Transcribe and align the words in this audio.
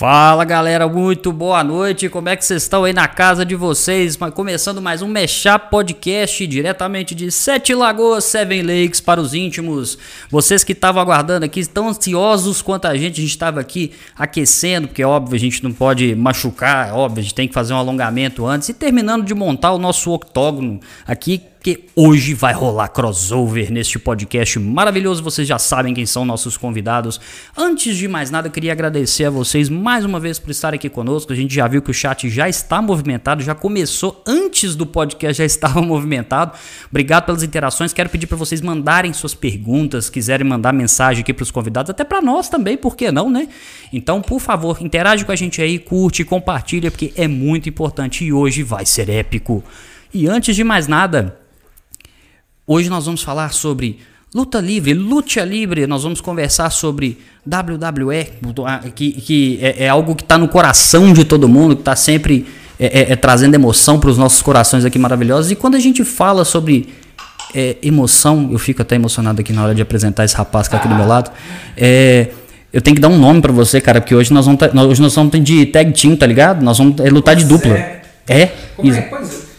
Fala 0.00 0.46
galera, 0.46 0.88
muito 0.88 1.30
boa 1.30 1.62
noite. 1.62 2.08
Como 2.08 2.26
é 2.30 2.34
que 2.34 2.42
vocês 2.42 2.62
estão 2.62 2.84
aí 2.84 2.92
na 2.94 3.06
casa 3.06 3.44
de 3.44 3.54
vocês? 3.54 4.16
Começando 4.32 4.80
mais 4.80 5.02
um 5.02 5.06
Meshap 5.06 5.68
Podcast 5.70 6.46
diretamente 6.46 7.14
de 7.14 7.30
Sete 7.30 7.74
Lagoas, 7.74 8.24
Seven 8.24 8.62
Lakes 8.62 8.98
para 8.98 9.20
os 9.20 9.34
íntimos. 9.34 9.98
Vocês 10.30 10.64
que 10.64 10.72
estavam 10.72 11.02
aguardando 11.02 11.44
aqui, 11.44 11.60
estão 11.60 11.86
ansiosos 11.86 12.62
quanto 12.62 12.86
a 12.86 12.96
gente, 12.96 13.18
a 13.18 13.20
gente 13.20 13.28
estava 13.28 13.60
aqui 13.60 13.92
aquecendo, 14.16 14.88
porque 14.88 15.04
óbvio 15.04 15.36
a 15.36 15.38
gente 15.38 15.62
não 15.62 15.70
pode 15.70 16.14
machucar, 16.14 16.88
é 16.88 16.92
óbvio, 16.94 17.20
a 17.20 17.22
gente 17.22 17.34
tem 17.34 17.46
que 17.46 17.52
fazer 17.52 17.74
um 17.74 17.76
alongamento 17.76 18.46
antes 18.46 18.70
e 18.70 18.72
terminando 18.72 19.26
de 19.26 19.34
montar 19.34 19.72
o 19.72 19.78
nosso 19.78 20.10
octógono 20.12 20.80
aqui 21.06 21.42
porque 21.60 21.84
hoje 21.94 22.32
vai 22.32 22.54
rolar 22.54 22.88
crossover 22.88 23.70
neste 23.70 23.98
podcast 23.98 24.58
maravilhoso. 24.58 25.22
Vocês 25.22 25.46
já 25.46 25.58
sabem 25.58 25.92
quem 25.92 26.06
são 26.06 26.24
nossos 26.24 26.56
convidados. 26.56 27.20
Antes 27.54 27.98
de 27.98 28.08
mais 28.08 28.30
nada, 28.30 28.48
queria 28.48 28.72
agradecer 28.72 29.26
a 29.26 29.30
vocês 29.30 29.68
mais 29.68 30.02
uma 30.02 30.18
vez 30.18 30.38
por 30.38 30.50
estarem 30.50 30.78
aqui 30.78 30.88
conosco. 30.88 31.34
A 31.34 31.36
gente 31.36 31.54
já 31.54 31.68
viu 31.68 31.82
que 31.82 31.90
o 31.90 31.94
chat 31.94 32.30
já 32.30 32.48
está 32.48 32.80
movimentado, 32.80 33.42
já 33.42 33.54
começou 33.54 34.24
antes 34.26 34.74
do 34.74 34.86
podcast, 34.86 35.36
já 35.36 35.44
estava 35.60 35.82
movimentado. 35.82 36.52
Obrigado 36.88 37.26
pelas 37.26 37.42
interações. 37.42 37.92
Quero 37.92 38.08
pedir 38.08 38.26
para 38.26 38.38
vocês 38.38 38.62
mandarem 38.62 39.12
suas 39.12 39.34
perguntas, 39.34 40.08
quiserem 40.08 40.48
mandar 40.48 40.72
mensagem 40.72 41.20
aqui 41.20 41.34
para 41.34 41.42
os 41.42 41.50
convidados, 41.50 41.90
até 41.90 42.04
para 42.04 42.22
nós 42.22 42.48
também, 42.48 42.78
por 42.78 42.96
que 42.96 43.12
não, 43.12 43.28
né? 43.28 43.46
Então, 43.92 44.22
por 44.22 44.40
favor, 44.40 44.78
interage 44.80 45.26
com 45.26 45.32
a 45.32 45.36
gente 45.36 45.60
aí, 45.60 45.78
curte, 45.78 46.24
compartilha, 46.24 46.90
porque 46.90 47.12
é 47.16 47.28
muito 47.28 47.68
importante 47.68 48.24
e 48.24 48.32
hoje 48.32 48.62
vai 48.62 48.86
ser 48.86 49.10
épico. 49.10 49.62
E 50.12 50.26
antes 50.26 50.56
de 50.56 50.64
mais 50.64 50.88
nada, 50.88 51.39
Hoje 52.72 52.88
nós 52.88 53.04
vamos 53.04 53.20
falar 53.20 53.52
sobre 53.52 53.98
luta 54.32 54.60
livre, 54.60 54.94
luta 54.94 55.44
livre. 55.44 55.88
Nós 55.88 56.04
vamos 56.04 56.20
conversar 56.20 56.70
sobre 56.70 57.18
WWE, 57.44 58.28
que, 58.94 59.10
que 59.10 59.58
é, 59.60 59.86
é 59.86 59.88
algo 59.88 60.14
que 60.14 60.22
está 60.22 60.38
no 60.38 60.46
coração 60.46 61.12
de 61.12 61.24
todo 61.24 61.48
mundo, 61.48 61.74
que 61.74 61.80
está 61.80 61.96
sempre 61.96 62.46
é, 62.78 62.86
é, 62.86 63.12
é, 63.12 63.16
trazendo 63.16 63.56
emoção 63.56 63.98
para 63.98 64.08
os 64.08 64.16
nossos 64.16 64.40
corações 64.40 64.84
aqui 64.84 65.00
maravilhosos. 65.00 65.50
E 65.50 65.56
quando 65.56 65.74
a 65.74 65.80
gente 65.80 66.04
fala 66.04 66.44
sobre 66.44 66.90
é, 67.52 67.76
emoção, 67.82 68.48
eu 68.52 68.58
fico 68.60 68.82
até 68.82 68.94
emocionado 68.94 69.40
aqui 69.40 69.52
na 69.52 69.64
hora 69.64 69.74
de 69.74 69.82
apresentar 69.82 70.24
esse 70.24 70.36
rapaz 70.36 70.68
que 70.68 70.76
está 70.76 70.86
aqui 70.86 70.94
do 70.94 70.96
meu 70.96 71.08
lado. 71.08 71.32
É, 71.76 72.28
eu 72.72 72.80
tenho 72.80 72.94
que 72.94 73.02
dar 73.02 73.08
um 73.08 73.18
nome 73.18 73.40
para 73.40 73.50
você, 73.50 73.80
cara, 73.80 74.00
porque 74.00 74.14
hoje 74.14 74.32
nós 74.32 74.46
vamos 74.46 74.60
tá, 74.60 74.70
hoje 74.84 75.02
nós 75.02 75.12
vamos 75.12 75.32
de 75.42 75.66
tag 75.66 75.90
team, 75.90 76.14
tá 76.14 76.24
ligado? 76.24 76.62
Nós 76.62 76.78
vamos 76.78 76.94
lutar 77.10 77.34
de 77.34 77.46
dupla. 77.46 77.74
É? 78.28 78.46
Como 78.76 78.94
é? 78.94 79.00
Pois 79.00 79.49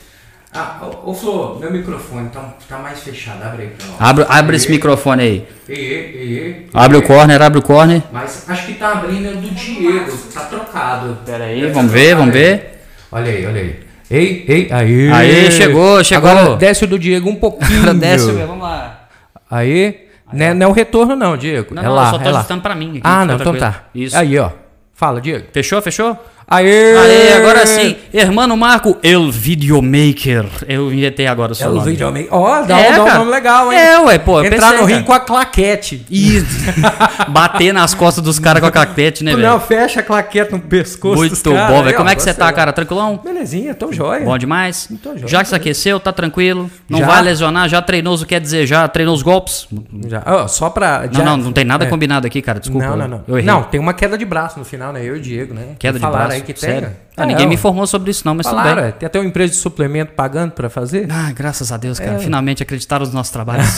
ah, 0.54 0.80
ô, 1.06 1.14
Flor, 1.14 1.60
meu 1.62 1.72
microfone 1.72 2.30
tá, 2.30 2.54
tá 2.68 2.78
mais 2.78 3.00
fechado. 3.02 3.42
Abre 3.42 3.64
aí 3.64 3.70
pra 3.70 3.88
nós. 3.88 3.96
Abre, 4.02 4.26
abre 4.28 4.56
esse 4.58 4.70
microfone 4.70 5.24
aí. 5.24 5.48
E, 5.70 5.74
e, 5.74 5.76
e, 5.76 6.68
abre 6.74 6.98
o 6.98 7.02
corner, 7.02 7.42
abre 7.42 7.60
o 7.60 7.62
corner. 7.62 8.02
Mas 8.12 8.50
acho 8.50 8.66
que 8.66 8.74
tá 8.74 8.92
abrindo 8.92 9.40
do 9.40 9.50
Diego, 9.50 10.12
tá 10.34 10.42
trocado. 10.42 11.18
Pera 11.26 11.46
aí, 11.46 11.72
vamos 11.72 11.92
ver, 11.92 12.16
vamos 12.16 12.34
ver. 12.34 12.82
Olha 13.10 13.32
aí, 13.32 13.46
olha 13.46 13.62
aí. 13.62 13.80
Ei, 14.10 14.46
ei, 14.46 14.68
aí. 14.72 15.12
Aí, 15.12 15.52
chegou, 15.52 16.04
chegou. 16.04 16.30
Agora 16.30 16.58
desce 16.58 16.84
o 16.84 16.88
do 16.88 17.00
Diego 17.00 17.30
um 17.30 17.36
pouquinho. 17.36 17.84
Agora 17.84 17.94
desce, 17.94 18.30
vamos 18.32 18.62
lá. 18.62 19.08
Aí. 19.50 20.08
Não 20.34 20.46
é, 20.46 20.54
não 20.54 20.68
é 20.68 20.70
o 20.70 20.74
retorno, 20.74 21.16
não, 21.16 21.36
Diego. 21.36 21.74
Não, 21.74 21.82
é 21.82 21.86
não, 21.86 21.94
lá, 21.94 22.08
eu 22.08 22.12
só 22.12 22.20
tô 22.20 22.30
é 22.30 22.30
ajustando 22.30 22.62
pra 22.62 22.76
mim. 22.76 22.90
Aqui, 22.92 23.02
ah, 23.04 23.26
não, 23.26 23.36
então 23.36 23.56
tá. 23.56 23.84
Isso. 23.94 24.18
Aí, 24.18 24.38
ó. 24.38 24.52
Fala, 24.94 25.20
Diego. 25.20 25.46
Fechou, 25.52 25.82
fechou? 25.82 26.18
Aê! 26.52 26.98
Aê, 26.98 27.34
agora 27.38 27.66
sim. 27.66 27.96
Hermano 28.14 28.58
Marco, 28.58 28.98
El 29.02 29.32
Videomaker. 29.32 30.46
Eu 30.68 30.92
inventei 30.92 31.26
agora 31.26 31.54
o 31.54 31.56
seu 31.56 31.68
El 31.68 31.76
nome. 31.76 31.92
Videomaker. 31.92 32.28
Ó, 32.30 32.42
oh, 32.42 32.66
dá, 32.66 32.78
é, 32.78 32.92
um, 32.92 33.06
dá 33.06 33.14
um 33.14 33.18
nome 33.20 33.32
legal, 33.32 33.72
hein? 33.72 33.80
É, 33.80 34.00
ué, 34.02 34.18
pô. 34.20 34.44
Entrar 34.44 34.72
pensei, 34.72 34.78
no 34.78 34.84
ringue 34.84 35.04
com 35.06 35.14
a 35.14 35.20
claquete. 35.22 36.06
Isso. 36.12 36.46
Bater 37.32 37.74
nas 37.74 37.94
costas 37.94 38.22
dos 38.22 38.38
caras 38.38 38.60
com 38.60 38.68
a 38.68 38.72
claquete, 38.72 39.24
né, 39.24 39.34
velho? 39.34 39.48
Não, 39.48 39.62
fecha 39.62 40.02
a 40.02 40.04
claquete 40.04 40.52
no 40.52 40.60
pescoço 40.60 41.22
Muito 41.22 41.52
bom, 41.52 41.84
velho. 41.84 41.96
Como 41.96 42.10
é 42.10 42.16
que 42.16 42.22
você 42.22 42.34
tá, 42.34 42.52
cara? 42.52 42.74
Tranquilão? 42.74 43.22
Belezinha, 43.24 43.74
tô 43.74 43.94
jóia. 43.94 44.26
Bom 44.26 44.38
demais? 44.38 44.90
Tô 45.02 45.12
jóia. 45.16 45.30
Já 45.30 45.44
que 45.44 45.48
se 45.48 45.56
aqueceu, 45.56 46.02
tá 46.02 46.12
tranquilo? 46.12 46.70
Não 46.90 47.00
já? 47.00 47.06
vai 47.06 47.22
lesionar? 47.22 47.70
Já 47.70 47.82
treinou, 47.82 48.16
o 48.16 48.26
quer 48.26 48.42
dizer, 48.42 48.68
já 48.68 48.90
treinou 48.90 49.16
os 49.16 49.22
golpes? 49.22 49.70
Já. 50.06 50.22
Oh, 50.26 50.50
só 50.50 50.70
pra... 50.70 51.08
Já... 51.10 51.24
Não, 51.24 51.38
não, 51.38 51.46
não 51.46 51.54
tem 51.54 51.64
nada 51.64 51.86
é. 51.86 51.88
combinado 51.88 52.28
aqui, 52.28 52.42
cara. 52.42 52.60
Desculpa. 52.60 52.88
Não, 52.88 52.98
não, 52.98 53.24
não. 53.26 53.42
Não, 53.42 53.64
tem 53.64 53.80
uma 53.80 53.94
queda 53.94 54.18
de 54.18 54.26
braço 54.26 54.60
no 54.60 54.66
final, 54.66 54.92
né? 54.92 55.00
Eu 55.02 55.16
e 55.16 55.20
o 55.20 55.22
Diego, 55.22 55.54
né? 55.54 55.76
Queda 55.80 55.98
de 55.98 56.06
braço? 56.06 56.41
aí 56.41 56.41
que 56.44 56.54
tem. 56.54 56.70
Sério? 56.70 56.92
Ah, 57.16 57.26
ninguém 57.26 57.48
me 57.48 57.56
informou 57.56 57.86
sobre 57.86 58.10
isso 58.12 58.24
não, 58.26 58.34
mas 58.34 58.48
Falaram, 58.48 58.70
tudo 58.76 58.84
bem. 58.84 58.92
Tem 58.94 59.08
até 59.08 59.20
uma 59.20 59.28
empresa 59.28 59.52
de 59.52 59.60
suplemento 59.60 60.14
pagando 60.14 60.52
para 60.52 60.70
fazer. 60.70 61.08
Ah, 61.12 61.32
graças 61.32 61.72
a 61.72 61.78
Deus, 61.78 62.00
cara. 62.00 62.14
É. 62.14 62.20
Finalmente 62.20 62.64
acreditaram 62.64 63.06
nos 63.06 63.14
nossos 63.14 63.32
trabalhos. 63.32 63.68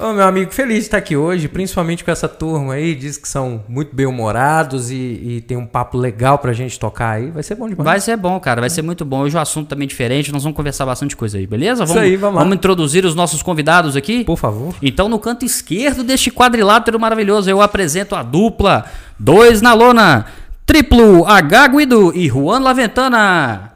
Ô, 0.00 0.12
meu 0.12 0.28
amigo, 0.28 0.52
feliz 0.52 0.76
de 0.76 0.82
estar 0.82 0.98
aqui 0.98 1.16
hoje, 1.16 1.48
principalmente 1.48 2.04
com 2.04 2.10
essa 2.12 2.28
turma 2.28 2.74
aí. 2.74 2.94
Diz 2.94 3.16
que 3.16 3.28
são 3.28 3.64
muito 3.68 3.96
bem-humorados 3.96 4.92
e, 4.92 4.94
e, 4.94 5.40
tem 5.40 5.56
um 5.56 5.66
papo 5.66 5.98
legal 5.98 6.38
pra 6.38 6.52
gente 6.52 6.78
tocar 6.78 7.16
aí. 7.16 7.32
Vai 7.32 7.42
ser 7.42 7.56
bom 7.56 7.68
demais. 7.68 7.84
Vai 7.84 8.00
ser 8.00 8.16
bom, 8.16 8.38
cara. 8.38 8.60
Vai 8.60 8.70
ser 8.70 8.82
muito 8.82 9.04
bom. 9.04 9.22
Hoje 9.22 9.36
o 9.36 9.40
assunto 9.40 9.66
também 9.66 9.86
é 9.86 9.88
diferente. 9.88 10.30
Nós 10.30 10.44
vamos 10.44 10.56
conversar 10.56 10.86
bastante 10.86 11.16
coisa 11.16 11.36
aí, 11.36 11.48
beleza? 11.48 11.84
Vamos, 11.84 11.90
Isso 11.90 11.98
aí, 11.98 12.16
vamos 12.16 12.36
lá. 12.36 12.42
Vamos 12.42 12.56
introduzir 12.56 13.04
os 13.04 13.16
nossos 13.16 13.42
convidados 13.42 13.96
aqui? 13.96 14.22
Por 14.22 14.38
favor. 14.38 14.72
Então, 14.80 15.08
no 15.08 15.18
canto 15.18 15.44
esquerdo 15.44 16.04
deste 16.04 16.30
quadrilátero 16.30 17.00
maravilhoso, 17.00 17.50
eu 17.50 17.60
apresento 17.60 18.14
a 18.14 18.22
dupla 18.22 18.84
Dois 19.18 19.60
na 19.60 19.74
Lona. 19.74 20.26
Triplo 20.64 21.26
H 21.26 21.66
Guido 21.66 22.12
e 22.14 22.28
Juan 22.28 22.60
Laventana. 22.60 23.72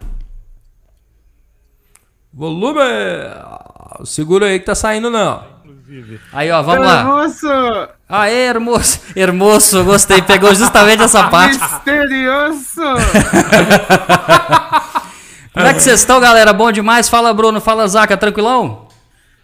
Volume! 2.33 2.81
Segura 4.05 4.47
aí 4.47 4.61
que 4.61 4.67
tá 4.67 4.75
saindo 4.77 5.11
não. 5.11 5.52
Aí, 6.33 6.51
ó, 6.51 6.63
vamos 6.63 6.87
lá. 6.87 7.01
Hermoso! 7.01 7.89
Aê, 8.09 8.47
hermoso! 8.47 9.01
Hermoso, 9.15 9.85
gostei. 9.85 10.23
Pegou 10.23 10.55
justamente 10.55 11.03
essa 11.03 11.29
parte. 11.29 11.59
Misterioso! 11.59 12.83
Como 15.53 15.67
é 15.67 15.75
que 15.75 15.81
vocês 15.81 16.01
estão, 16.01 16.19
galera? 16.19 16.53
Bom 16.53 16.73
demais? 16.73 17.09
Fala, 17.09 17.35
Bruno. 17.35 17.61
Fala, 17.61 17.87
Zaca. 17.87 18.17
Tranquilão? 18.17 18.89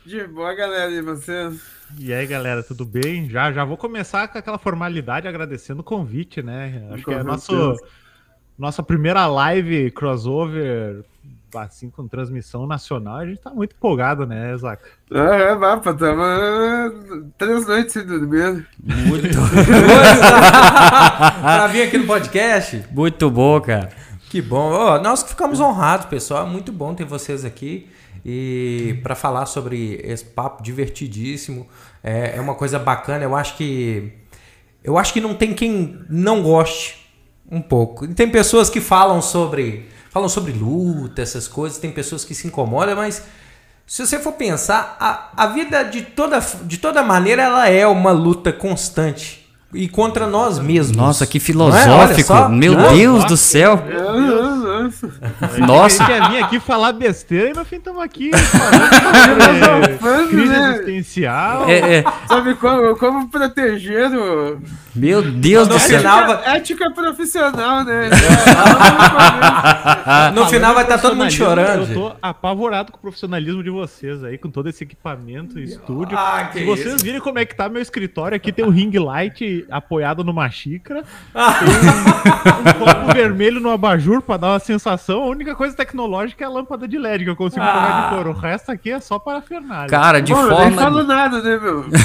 De 0.07 0.27
boa, 0.27 0.55
galera. 0.55 0.91
E 0.91 1.03
vocês? 1.03 1.61
E 1.99 2.13
aí, 2.13 2.27
galera, 2.27 2.63
tudo 2.63 2.85
bem? 2.85 3.29
Já, 3.29 3.53
já 3.53 3.65
vou 3.65 3.77
começar 3.77 4.29
com 4.29 4.39
aquela 4.39 4.59
formalidade 4.59 5.29
agradecendo 5.29 5.81
o 5.81 5.85
convite, 5.85 6.43
né? 6.43 6.89
Acho 6.93 7.05
que 7.05 7.13
é 7.13 7.23
nosso, 7.23 7.77
nossa 8.59 8.83
primeira 8.83 9.27
live 9.27 9.91
crossover, 9.91 11.05
assim, 11.57 11.91
com 11.91 12.07
transmissão 12.07 12.67
nacional. 12.67 13.17
A 13.17 13.27
gente 13.27 13.41
tá 13.41 13.51
muito 13.51 13.75
empolgado, 13.75 14.27
né, 14.27 14.57
Zaca? 14.57 14.85
Ah, 15.13 15.35
é, 15.35 15.55
mapa, 15.55 15.95
tava 15.95 16.93
três 17.39 17.67
noites 17.67 17.93
sem 17.93 18.05
dormir. 18.05 18.67
Muito. 18.83 19.29
pra 21.41 21.67
vir 21.69 21.83
aqui 21.83 21.99
no 21.99 22.07
podcast. 22.07 22.85
Muito 22.91 23.31
bom, 23.31 23.61
cara. 23.61 23.91
Que 24.29 24.43
bom. 24.43 24.73
Oh, 24.73 24.99
nós 24.99 25.23
ficamos 25.23 25.61
honrados, 25.61 26.07
pessoal. 26.07 26.47
É 26.47 26.51
muito 26.51 26.71
bom 26.71 26.95
ter 26.95 27.05
vocês 27.05 27.45
aqui 27.45 27.89
e 28.25 28.99
para 29.03 29.15
falar 29.15 29.47
sobre 29.47 30.01
esse 30.05 30.25
papo 30.25 30.63
divertidíssimo. 30.63 31.67
É, 32.03 32.37
é 32.37 32.41
uma 32.41 32.55
coisa 32.55 32.79
bacana. 32.79 33.25
Eu 33.25 33.35
acho 33.35 33.57
que 33.57 34.13
eu 34.85 34.99
acho 34.99 35.13
que 35.13 35.21
não 35.21 35.35
tem 35.35 35.55
quem 35.55 35.99
não 36.09 36.43
goste 36.43 37.09
um 37.51 37.61
pouco. 37.61 38.05
E 38.05 38.15
tem 38.15 38.29
pessoas 38.29 38.69
que 38.69 38.81
falam 38.81 39.23
sobre 39.23 39.89
falam 40.11 40.29
sobre 40.29 40.53
luta, 40.53 41.23
essas 41.23 41.49
coisas. 41.49 41.79
Tem 41.79 41.91
pessoas 41.91 42.25
que 42.25 42.35
se 42.35 42.47
incomodam, 42.47 42.97
mas 42.97 43.23
se 43.87 44.07
você 44.07 44.19
for 44.19 44.33
pensar, 44.33 44.97
a, 45.01 45.45
a 45.45 45.47
vida 45.47 45.83
de 45.83 46.03
toda, 46.03 46.39
de 46.65 46.77
toda 46.77 47.03
maneira 47.03 47.43
ela 47.43 47.69
é 47.69 47.87
uma 47.87 48.13
luta 48.13 48.53
constante 48.53 49.49
e 49.73 49.89
contra 49.89 50.27
nós 50.27 50.59
mesmos. 50.59 50.97
Nossa, 50.97 51.27
que 51.27 51.39
é? 51.39 51.41
filosófico. 51.41 52.33
É? 52.33 52.49
Meu 52.49 52.75
Deus 52.91 53.15
Nossa. 53.17 53.29
do 53.29 53.37
céu. 53.37 53.83
Nossa. 55.59 56.05
A 56.05 56.07
gente 56.07 56.21
quer 56.21 56.31
vir 56.31 56.43
aqui 56.43 56.61
falar 56.61 56.93
besteira 56.93 57.51
e 57.51 57.55
no 57.55 57.65
fim 57.65 57.77
estamos 57.77 58.03
aqui 58.03 58.31
falando 60.01 60.25
é, 60.25 60.29
crise 60.29 60.49
né? 60.49 60.71
existencial. 60.71 61.69
É, 61.69 61.99
é. 61.99 62.05
Sabe 62.27 62.55
como, 62.55 62.97
como 62.97 63.29
proteger 63.29 64.11
o... 64.13 64.61
Meu 64.95 65.23
Deus 65.23 65.69
do 65.69 65.79
céu. 65.79 66.01
Ética, 66.01 66.51
ética 66.51 66.91
profissional, 66.91 67.85
né? 67.85 68.09
no 70.35 70.47
final 70.47 70.75
vai 70.75 70.83
estar 70.83 70.97
tá 70.97 71.03
todo 71.03 71.15
mundo 71.15 71.31
chorando. 71.31 71.89
Eu 71.89 71.95
tô 71.95 72.17
apavorado 72.21 72.91
com 72.91 72.99
o 72.99 73.01
profissionalismo 73.01 73.63
de 73.63 73.71
vocês 73.71 74.25
aí, 74.25 74.37
com 74.37 74.51
todo 74.51 74.69
esse 74.69 74.83
equipamento, 74.83 75.61
estúdio. 75.61 76.19
Ah, 76.19 76.51
Se 76.53 76.65
vocês 76.65 76.95
isso? 76.95 77.05
virem 77.05 77.21
como 77.21 77.39
é 77.39 77.45
que 77.45 77.55
tá 77.55 77.69
meu 77.69 77.81
escritório, 77.81 78.35
aqui 78.35 78.51
tem 78.51 78.65
um 78.65 78.71
ring 78.71 78.91
light 78.99 79.65
apoiado 79.71 80.25
numa 80.25 80.51
xícara, 80.51 81.05
tem 81.33 81.69
um, 81.69 82.61
um 82.61 82.65
copo 82.85 83.13
vermelho 83.13 83.61
no 83.61 83.71
abajur 83.71 84.21
para 84.21 84.39
dar 84.39 84.49
uma 84.49 84.59
sensação 84.59 84.78
sensação, 84.79 85.23
a 85.23 85.27
única 85.27 85.55
coisa 85.55 85.75
tecnológica 85.77 86.45
é 86.45 86.47
a 86.47 86.51
lâmpada 86.51 86.87
de 86.87 86.97
LED 86.99 87.25
que 87.25 87.31
eu 87.31 87.37
consigo 87.37 87.65
Ah. 87.65 87.73
pegar 87.73 88.09
de 88.11 88.17
cor. 88.17 88.27
O 88.29 88.33
resto 88.39 88.71
aqui 88.71 88.91
é 88.93 89.01
só 89.01 89.19
para 89.19 89.43
Fernandes. 89.43 89.91
Cara, 89.91 90.23
de 90.23 90.33
Pô, 90.33 90.41
eu 90.41 90.49
nem 90.49 90.57
forma. 90.57 90.83
falo 90.83 91.03
nada, 91.05 91.43
né, 91.43 91.59
meu? 91.61 91.85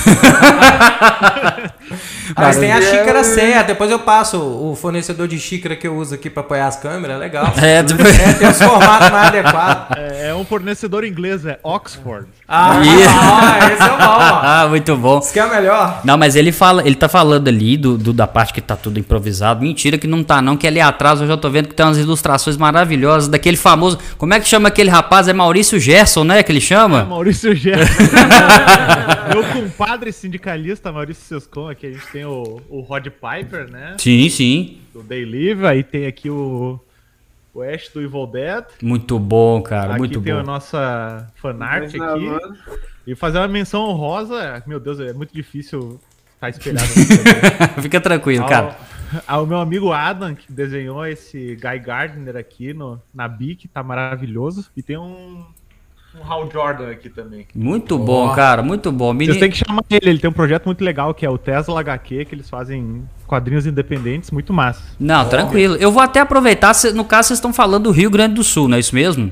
Mas 2.35 2.57
tem 2.57 2.71
a 2.71 2.77
é- 2.77 2.81
xícara 2.81 3.23
certa, 3.23 3.63
depois 3.65 3.91
eu 3.91 3.99
passo 3.99 4.37
o 4.39 4.75
fornecedor 4.75 5.27
de 5.27 5.37
xícara 5.39 5.75
que 5.75 5.87
eu 5.87 5.95
uso 5.95 6.15
aqui 6.15 6.29
pra 6.29 6.41
apoiar 6.41 6.67
as 6.67 6.75
câmeras, 6.77 7.15
é 7.17 7.19
legal. 7.19 7.53
É, 7.61 7.83
tipo- 7.83 8.01
É, 8.01 8.33
tem 8.33 8.47
os 8.47 8.57
formatos 8.61 9.09
mais 9.11 9.27
adequados. 9.27 9.97
É, 9.97 10.29
é 10.29 10.35
um 10.35 10.43
fornecedor 10.45 11.03
inglês, 11.05 11.45
é 11.45 11.59
Oxford. 11.63 12.27
Ah, 12.47 12.77
ah, 12.79 13.71
esse 13.73 13.81
é 13.81 13.85
o 13.85 13.97
bom. 13.97 14.03
ah, 14.43 14.65
muito 14.69 14.97
bom. 14.97 15.19
Esse 15.19 15.33
que 15.33 15.39
é 15.39 15.45
o 15.45 15.49
melhor. 15.49 16.01
Não, 16.03 16.17
mas 16.17 16.35
ele 16.35 16.51
fala, 16.51 16.85
ele 16.85 16.95
tá 16.95 17.07
falando 17.07 17.47
ali 17.47 17.77
do, 17.77 17.97
do- 17.97 18.13
da 18.13 18.27
parte 18.27 18.53
que 18.53 18.61
tá 18.61 18.75
tudo 18.75 18.99
improvisado. 18.99 19.61
Mentira 19.61 19.97
que 19.97 20.07
não 20.07 20.23
tá, 20.23 20.41
não, 20.41 20.55
que 20.57 20.67
ali 20.67 20.79
atrás 20.81 21.21
eu 21.21 21.27
já 21.27 21.37
tô 21.37 21.49
vendo 21.49 21.67
que 21.67 21.75
tem 21.75 21.85
umas 21.85 21.97
ilustrações 21.97 22.57
maravilhosas 22.63 23.27
daquele 23.27 23.57
famoso. 23.57 23.97
Como 24.17 24.33
é 24.33 24.39
que 24.39 24.47
chama 24.47 24.69
aquele 24.69 24.89
rapaz? 24.89 25.27
É 25.27 25.33
Maurício 25.33 25.77
Gerson, 25.79 26.23
né? 26.23 26.41
Que 26.43 26.51
ele 26.51 26.59
É, 26.59 26.61
chama? 26.61 27.03
Maurício 27.03 27.53
Gerson. 27.53 28.03
Meu 29.33 29.43
compadre 29.51 30.11
sindicalista, 30.13 30.91
Maurício 30.91 31.23
Sescon, 31.23 31.69
aqui 31.69 31.87
a 31.87 31.91
gente 31.91 32.07
tem 32.07 32.25
o, 32.25 32.61
o 32.69 32.81
Rod 32.81 33.07
Piper, 33.07 33.69
né? 33.69 33.95
Sim, 33.97 34.29
sim. 34.29 34.77
Do 34.93 35.01
Day 35.03 35.25
Live, 35.25 35.65
aí 35.65 35.83
tem 35.83 36.05
aqui 36.07 36.29
o, 36.29 36.79
o 37.53 37.61
Ash 37.61 37.89
do 37.93 38.01
Evil 38.01 38.27
Dead. 38.27 38.63
Muito 38.81 39.19
bom, 39.19 39.61
cara. 39.61 39.91
aqui 39.91 39.99
muito 39.99 40.21
tem 40.21 40.33
a 40.33 40.37
bom. 40.37 40.43
nossa 40.43 41.27
fanart 41.35 41.83
Mas, 41.83 41.95
aqui. 41.95 42.25
mano, 42.25 42.55
E 43.05 43.15
fazer 43.15 43.39
uma 43.39 43.47
menção 43.47 43.81
honrosa, 43.89 44.63
meu 44.65 44.79
Deus, 44.79 44.99
é 44.99 45.11
muito 45.13 45.33
difícil 45.33 45.99
estar 46.35 46.49
espelhado. 46.49 46.87
nisso 46.95 47.13
aqui. 47.13 47.81
Fica 47.81 47.99
tranquilo, 47.99 48.45
cara. 48.45 48.77
Ao, 49.27 49.39
ao 49.41 49.45
meu 49.45 49.59
amigo 49.59 49.91
Adam, 49.91 50.35
que 50.35 50.51
desenhou 50.51 51.05
esse 51.05 51.55
Guy 51.55 51.79
Gardner 51.79 52.35
aqui 52.35 52.73
no, 52.73 53.01
na 53.13 53.27
BIC, 53.27 53.67
tá 53.67 53.83
maravilhoso. 53.83 54.65
E 54.75 54.81
tem 54.81 54.97
um, 54.97 55.45
um 56.15 56.31
Hal 56.31 56.49
Jordan 56.51 56.91
aqui 56.91 57.09
também. 57.09 57.47
Muito 57.55 57.97
bom, 57.97 58.33
cara. 58.33 58.61
Muito 58.61 58.91
bom. 58.91 59.13
Vocês 59.13 59.17
Menino... 59.17 59.39
têm 59.39 59.51
que 59.51 59.57
chamar 59.57 59.83
ele, 59.89 60.09
ele 60.09 60.19
tem 60.19 60.29
um 60.29 60.33
projeto 60.33 60.65
muito 60.65 60.83
legal 60.83 61.13
que 61.13 61.25
é 61.25 61.29
o 61.29 61.37
Tesla 61.37 61.79
HQ, 61.79 62.25
que 62.25 62.35
eles 62.35 62.49
fazem 62.49 63.03
quadrinhos 63.25 63.65
independentes, 63.65 64.31
muito 64.31 64.53
massa. 64.53 64.95
Não, 64.99 65.27
tranquilo. 65.27 65.75
Eu 65.75 65.91
vou 65.91 66.01
até 66.01 66.19
aproveitar, 66.19 66.73
no 66.93 67.03
caso 67.03 67.29
vocês 67.29 67.37
estão 67.37 67.53
falando 67.53 67.85
do 67.85 67.91
Rio 67.91 68.09
Grande 68.09 68.35
do 68.35 68.43
Sul, 68.43 68.67
não 68.67 68.77
é 68.77 68.79
isso 68.79 68.93
mesmo? 68.93 69.31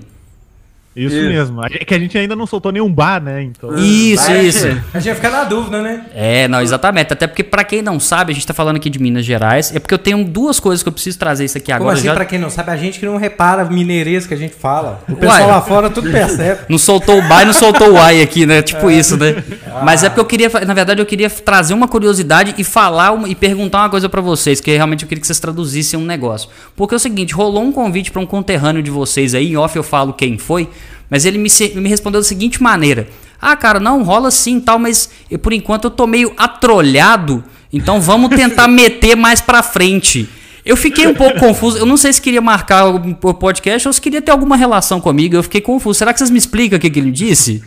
Isso, 0.94 1.16
Isso. 1.16 1.30
mesmo. 1.30 1.64
É 1.66 1.70
que 1.86 1.94
a 1.94 2.00
gente 2.00 2.18
ainda 2.18 2.36
não 2.36 2.46
soltou 2.46 2.70
nenhum 2.72 2.92
bar, 2.92 3.22
né? 3.24 3.44
Então. 3.44 3.76
Isso, 3.78 4.26
Vai, 4.26 4.42
isso. 4.46 4.68
A 4.94 5.00
gente 5.00 5.16
fica 5.16 5.30
na 5.30 5.46
dúvida, 5.46 5.82
né? 5.82 6.04
É, 6.14 6.48
não, 6.50 6.62
exatamente. 6.62 7.14
Até 7.14 7.28
porque, 7.28 7.44
pra 7.46 7.64
quem 7.64 7.82
não 7.82 7.98
sabe, 7.98 8.32
a 8.34 8.36
gente 8.36 8.46
tá 8.46 8.54
falando 8.54 8.76
aqui 8.76 8.90
de 8.90 9.00
Minas 9.00 9.24
Gerais. 9.26 9.74
É 9.74 9.80
porque 9.80 9.94
eu 9.94 9.98
tenho 9.98 10.22
duas 10.26 10.60
coisas 10.60 10.84
que 10.84 10.90
eu 10.90 10.94
preciso 10.94 11.18
trazer 11.18 11.46
isso 11.46 11.58
aqui 11.58 11.68
Como 11.72 11.84
agora. 11.84 11.98
assim, 11.98 12.08
já... 12.08 12.14
pra 12.14 12.26
quem 12.26 12.38
não 12.38 12.50
sabe, 12.50 12.72
a 12.72 12.76
gente 12.76 13.00
que 13.00 13.06
não 13.06 13.16
repara 13.16 13.64
mineirês 13.64 14.28
que 14.28 14.34
a 14.34 14.38
gente 14.38 14.54
fala. 14.54 15.02
O 15.08 15.16
pessoal 15.16 15.40
Uai. 15.40 15.48
lá 15.48 15.62
fora 15.62 15.90
tudo 15.90 16.12
percebe. 16.12 16.62
Não 16.68 16.78
soltou 16.78 17.20
o 17.20 17.22
bai, 17.28 17.46
não 17.46 17.54
soltou 17.54 17.94
o 17.94 17.98
ai 17.98 18.22
aqui, 18.22 18.46
né? 18.46 18.62
Tipo 18.62 18.92
isso, 18.92 19.16
né? 19.16 19.42
Mas 19.86 20.04
é 20.04 20.10
porque 20.10 20.20
eu 20.20 20.26
queria, 20.26 20.50
na 20.68 20.74
verdade, 20.74 21.02
eu 21.02 21.06
queria 21.06 21.30
trazer 21.30 21.74
uma 21.74 21.88
curiosidade 21.88 22.54
e 22.58 22.64
falar 22.66 23.12
uma- 23.14 23.30
e 23.30 23.34
perguntar 23.36 23.80
uma 23.84 23.90
coisa 23.90 24.10
pra 24.10 24.20
vocês, 24.20 24.60
que 24.60 24.70
realmente 24.76 25.04
eu 25.04 25.08
queria 25.08 25.22
que 25.22 25.28
vocês 25.28 25.40
traduzissem 25.40 25.98
um 25.98 26.04
negócio. 26.06 26.50
Porque 26.76 26.94
é 26.94 26.98
o 26.98 27.00
seguinte, 27.00 27.34
rolou 27.34 27.64
um 27.64 27.72
convite 27.72 28.12
pra 28.12 28.22
um 28.22 28.26
conterrâneo 28.26 28.84
de 28.84 28.92
vocês 28.92 29.34
aí, 29.34 29.54
em 29.54 29.56
off 29.58 29.74
eu 29.78 29.84
falo 29.84 30.12
quem 30.12 30.38
foi, 30.38 30.68
mas 31.12 31.26
ele 31.26 31.38
me, 31.38 31.50
me 31.76 31.90
respondeu 31.90 32.22
da 32.22 32.28
seguinte 32.28 32.64
maneira: 32.64 33.08
"Ah, 33.40 33.56
cara, 33.56 33.80
não 33.80 34.02
rola 34.02 34.32
sim, 34.32 34.58
e 34.58 34.62
tal, 34.62 34.80
mas 34.80 35.10
eu, 35.30 35.38
por 35.38 35.52
enquanto 35.52 35.84
eu 35.84 35.92
tô 35.92 36.08
meio 36.08 36.34
atrolhado, 36.38 37.44
então 37.72 38.00
vamos 38.00 38.30
tentar 38.36 38.68
meter 38.68 39.16
mais 39.16 39.42
pra 39.42 39.62
frente." 39.62 40.28
Eu 40.64 40.78
fiquei 40.78 41.08
um 41.08 41.14
pouco 41.16 41.40
confuso. 41.40 41.80
Eu 41.80 41.88
não 41.88 41.98
sei 41.98 42.14
se 42.14 42.22
queria 42.22 42.40
marcar 42.40 42.86
o 42.88 43.18
o 43.24 43.34
podcast 43.34 43.88
ou 43.88 43.94
se 43.94 44.00
queria 44.00 44.22
ter 44.22 44.32
alguma 44.32 44.56
relação 44.56 45.02
comigo. 45.02 45.36
Eu 45.36 45.42
fiquei 45.42 45.60
confuso. 45.60 45.98
Será 45.98 46.14
que 46.14 46.20
vocês 46.20 46.30
me 46.30 46.38
explicam 46.38 46.78
o 46.78 46.80
que, 46.80 46.88
que 46.88 47.00
ele 47.00 47.12
disse? 47.12 47.64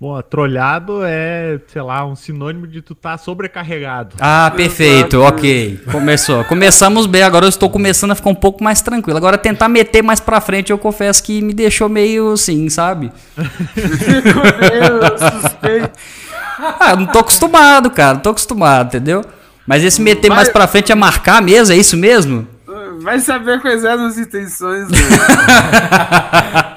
Bom, 0.00 0.22
trolhado 0.22 1.00
é, 1.02 1.58
sei 1.66 1.82
lá, 1.82 2.06
um 2.06 2.14
sinônimo 2.14 2.68
de 2.68 2.80
tu 2.80 2.94
tá 2.94 3.18
sobrecarregado. 3.18 4.14
Ah, 4.20 4.48
perfeito. 4.54 5.20
Ok. 5.22 5.80
Começou. 5.90 6.44
Começamos 6.44 7.04
bem. 7.06 7.24
Agora 7.24 7.44
eu 7.46 7.48
estou 7.48 7.68
começando 7.68 8.12
a 8.12 8.14
ficar 8.14 8.30
um 8.30 8.34
pouco 8.34 8.62
mais 8.62 8.80
tranquilo. 8.80 9.16
Agora 9.18 9.36
tentar 9.36 9.68
meter 9.68 10.00
mais 10.02 10.20
pra 10.20 10.40
frente, 10.40 10.70
eu 10.70 10.78
confesso 10.78 11.20
que 11.20 11.42
me 11.42 11.52
deixou 11.52 11.88
meio 11.88 12.32
assim, 12.34 12.68
sabe? 12.68 13.10
Fico 13.74 14.38
meio 14.38 15.18
suspeito. 15.42 15.90
Ah, 16.78 16.90
eu 16.90 16.96
não 16.98 17.06
tô 17.06 17.18
acostumado, 17.18 17.90
cara. 17.90 18.14
Não 18.14 18.20
tô 18.20 18.30
acostumado, 18.30 18.86
entendeu? 18.88 19.24
Mas 19.66 19.82
esse 19.82 20.00
meter 20.00 20.28
mais 20.28 20.46
Vai- 20.46 20.52
pra 20.52 20.68
frente 20.68 20.92
é 20.92 20.94
marcar 20.94 21.42
mesmo? 21.42 21.74
É 21.74 21.76
isso 21.76 21.96
mesmo? 21.96 22.46
Vai 23.02 23.18
saber 23.20 23.60
quais 23.60 23.84
eram 23.84 24.06
as 24.06 24.16
intenções, 24.18 24.88
né? 24.88 24.98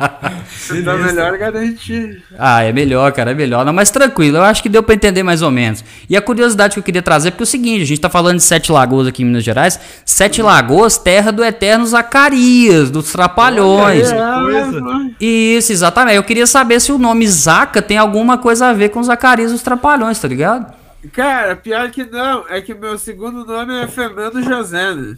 então 0.72 0.98
melhor 0.98 1.38
garantir. 1.38 2.24
Ah, 2.38 2.64
é 2.64 2.72
melhor, 2.72 3.12
cara, 3.12 3.32
é 3.32 3.34
melhor. 3.34 3.66
Não, 3.66 3.74
mas 3.74 3.90
tranquilo, 3.92 4.38
eu 4.38 4.44
acho 4.44 4.62
que 4.64 4.70
deu 4.70 4.82
pra 4.84 4.96
entender 4.96 5.24
mais 5.24 5.42
ou 5.42 5.52
menos. 5.52 5.84
E 6.10 6.16
a 6.18 6.22
curiosidade 6.22 6.74
que 6.74 6.80
eu 6.80 6.84
queria 6.84 7.02
trazer, 7.02 7.32
porque 7.32 7.44
é 7.44 7.46
o 7.46 7.48
seguinte, 7.48 7.82
a 7.84 7.86
gente 7.86 8.02
tá 8.02 8.10
falando 8.10 8.38
de 8.38 8.44
Sete 8.44 8.72
Lagoas 8.72 9.08
aqui 9.08 9.22
em 9.24 9.26
Minas 9.26 9.44
Gerais. 9.44 9.80
Sete 10.06 10.42
Lagoas, 10.42 10.98
terra 10.98 11.32
do 11.32 11.44
eterno 11.44 11.86
Zacarias, 11.86 12.90
dos 12.92 13.12
Trapalhões. 13.12 14.12
Olha 14.12 14.66
mano. 14.66 15.16
Isso, 15.20 15.72
exatamente. 15.72 16.16
Eu 16.16 16.24
queria 16.24 16.48
saber 16.48 16.80
se 16.80 16.92
o 16.92 16.98
nome 16.98 17.28
Zaca 17.28 17.82
tem 17.82 17.98
alguma 17.98 18.38
coisa 18.38 18.68
a 18.68 18.74
ver 18.74 18.90
com 18.90 19.02
Zacarias 19.04 19.52
dos 19.52 19.62
Trapalhões, 19.62 20.20
tá 20.20 20.28
ligado? 20.28 20.74
Cara, 21.14 21.56
pior 21.56 21.90
que 21.90 22.04
não. 22.04 22.46
É 22.48 22.62
que 22.62 22.74
meu 22.74 22.98
segundo 22.98 23.46
nome 23.46 23.74
é 23.82 23.88
Fernando 23.88 24.42
José, 24.44 24.94
né? 24.94 25.18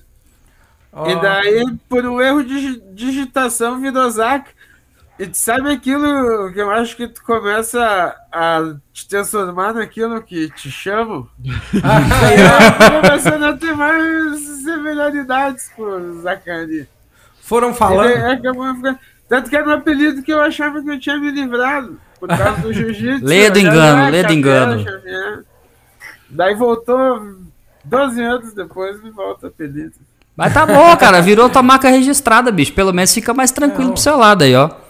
Ó, 0.95 1.09
E 1.09 1.19
daí, 1.21 1.65
por 1.89 2.05
um 2.05 2.21
erro 2.21 2.43
de 2.43 2.53
digi- 2.53 2.81
digitação, 2.93 3.81
virou 3.81 4.09
Zac. 4.09 4.45
E 5.19 5.27
tu 5.27 5.37
sabe 5.37 5.71
aquilo 5.71 6.51
que 6.51 6.59
eu 6.59 6.71
acho 6.71 6.97
que 6.97 7.07
tu 7.07 7.23
começa 7.23 8.15
a 8.31 8.73
te 8.91 9.07
transformar 9.07 9.73
naquilo 9.73 10.21
que 10.23 10.49
te 10.49 10.71
chamam? 10.71 11.27
Aí 11.83 12.39
eu 12.39 13.01
tô 13.01 13.07
começando 13.07 13.43
a 13.45 13.53
ter 13.53 13.75
mais 13.75 14.39
similaridades 14.63 15.69
com 15.75 16.21
Zacari. 16.21 16.87
Foram 17.41 17.69
Ele 17.69 17.77
falando. 17.77 18.09
é 18.09 18.35
ficando- 18.37 18.99
Tanto 19.29 19.49
que 19.49 19.55
era 19.55 19.67
um 19.67 19.73
apelido 19.73 20.23
que 20.23 20.33
eu 20.33 20.41
achava 20.41 20.81
que 20.81 20.89
eu 20.89 20.99
tinha 20.99 21.17
me 21.17 21.31
livrado. 21.31 21.99
Por 22.19 22.29
causa 22.29 22.61
do 22.61 22.71
jiu-jitsu. 22.73 23.25
Lê 23.25 23.49
do 23.49 23.59
engano, 23.59 24.09
lê 24.11 24.23
do 24.23 24.33
engano. 24.33 24.83
Xavier. 24.83 25.43
Daí 26.29 26.55
voltou 26.55 27.35
12 27.83 28.21
anos 28.21 28.53
depois 28.53 29.01
me 29.03 29.11
volta 29.11 29.47
o 29.47 29.49
apelido. 29.49 29.93
Mas 30.35 30.53
tá 30.53 30.65
bom, 30.65 30.95
cara, 30.97 31.21
virou 31.21 31.49
tua 31.49 31.61
marca 31.61 31.89
registrada, 31.89 32.51
bicho. 32.51 32.73
Pelo 32.73 32.91
menos 32.91 33.13
fica 33.13 33.33
mais 33.33 33.51
tranquilo 33.51 33.91
pro 33.91 34.01
seu 34.01 34.17
lado 34.17 34.43
aí, 34.43 34.55
ó. 34.55 34.82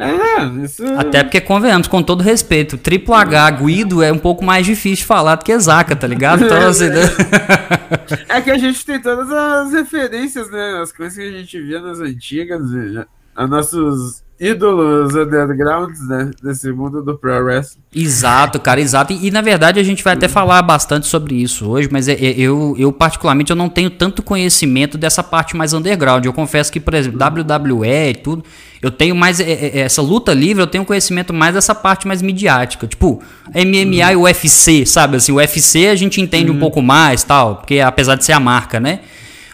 É, 0.00 0.64
isso. 0.64 0.82
Até 0.96 1.22
porque, 1.22 1.40
convenhamos, 1.40 1.86
com 1.86 2.02
todo 2.02 2.22
respeito, 2.22 2.78
triplo 2.78 3.14
H, 3.14 3.50
Guido, 3.50 4.02
é 4.02 4.10
um 4.10 4.18
pouco 4.18 4.44
mais 4.44 4.64
difícil 4.64 5.02
de 5.02 5.04
falar 5.04 5.34
do 5.36 5.44
que 5.44 5.58
Zaca, 5.58 5.94
tá 5.94 6.06
ligado? 6.06 6.44
Então, 6.44 6.66
assim, 6.66 6.88
né? 6.88 7.02
É 8.28 8.40
que 8.40 8.50
a 8.50 8.58
gente 8.58 8.84
tem 8.84 9.00
todas 9.00 9.30
as 9.30 9.72
referências, 9.72 10.50
né? 10.50 10.80
As 10.82 10.90
coisas 10.90 11.16
que 11.16 11.22
a 11.22 11.30
gente 11.30 11.60
via 11.60 11.80
nas 11.80 12.00
antigas, 12.00 12.70
né? 12.70 13.04
a 13.34 13.46
nossos 13.46 14.22
ídolos 14.38 15.14
undergrounds, 15.14 16.06
né? 16.08 16.30
Desse 16.42 16.70
mundo 16.72 17.02
do 17.02 17.16
pro 17.16 17.42
wrestling. 17.44 17.82
Exato, 17.94 18.58
cara, 18.60 18.80
exato. 18.80 19.12
E, 19.12 19.28
e, 19.28 19.30
na 19.30 19.40
verdade 19.42 19.78
a 19.78 19.82
gente 19.82 20.02
vai 20.02 20.14
até 20.14 20.28
falar 20.28 20.62
bastante 20.62 21.06
sobre 21.06 21.34
isso 21.36 21.68
hoje, 21.68 21.88
mas 21.90 22.08
é- 22.08 22.14
é- 22.14 22.38
eu, 22.38 22.74
eu 22.78 22.92
particularmente 22.92 23.50
eu 23.50 23.56
não 23.56 23.68
tenho 23.68 23.90
tanto 23.90 24.22
conhecimento 24.22 24.96
dessa 24.98 25.22
parte 25.22 25.56
mais 25.56 25.72
underground. 25.72 26.24
Eu 26.24 26.32
confesso 26.32 26.72
que, 26.72 26.80
por 26.80 26.94
exemplo, 26.94 27.18
WWE 27.18 28.10
e 28.10 28.14
tudo, 28.14 28.44
eu 28.82 28.90
tenho 28.90 29.14
mais 29.14 29.40
é, 29.40 29.50
é, 29.50 29.78
essa 29.80 30.00
luta 30.00 30.32
livre, 30.32 30.62
eu 30.62 30.66
tenho 30.66 30.84
conhecimento 30.84 31.34
mais 31.34 31.54
dessa 31.54 31.74
parte 31.74 32.08
mais 32.08 32.22
midiática, 32.22 32.86
tipo 32.86 33.22
MMA 33.54 34.12
e 34.12 34.16
UFC, 34.16 34.86
sabe? 34.86 35.16
Assim, 35.16 35.32
o 35.32 35.36
UFC 35.36 35.88
a 35.88 35.96
gente 35.96 36.20
entende 36.20 36.50
um 36.50 36.58
pouco 36.58 36.80
mais, 36.80 37.22
tal, 37.22 37.56
porque 37.56 37.80
apesar 37.80 38.14
de 38.14 38.24
ser 38.24 38.32
a 38.32 38.40
marca, 38.40 38.80
né? 38.80 39.00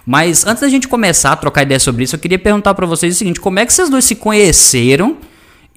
Mas 0.06 0.46
antes 0.46 0.60
da 0.60 0.68
gente 0.68 0.86
começar 0.86 1.32
a 1.32 1.36
trocar 1.36 1.62
ideia 1.62 1.80
sobre 1.80 2.04
isso, 2.04 2.14
eu 2.14 2.20
queria 2.20 2.38
perguntar 2.38 2.74
pra 2.74 2.86
vocês 2.86 3.16
o 3.16 3.18
seguinte: 3.18 3.40
como 3.40 3.58
é 3.58 3.66
que 3.66 3.72
vocês 3.72 3.90
dois 3.90 4.04
se 4.04 4.14
conheceram? 4.14 5.16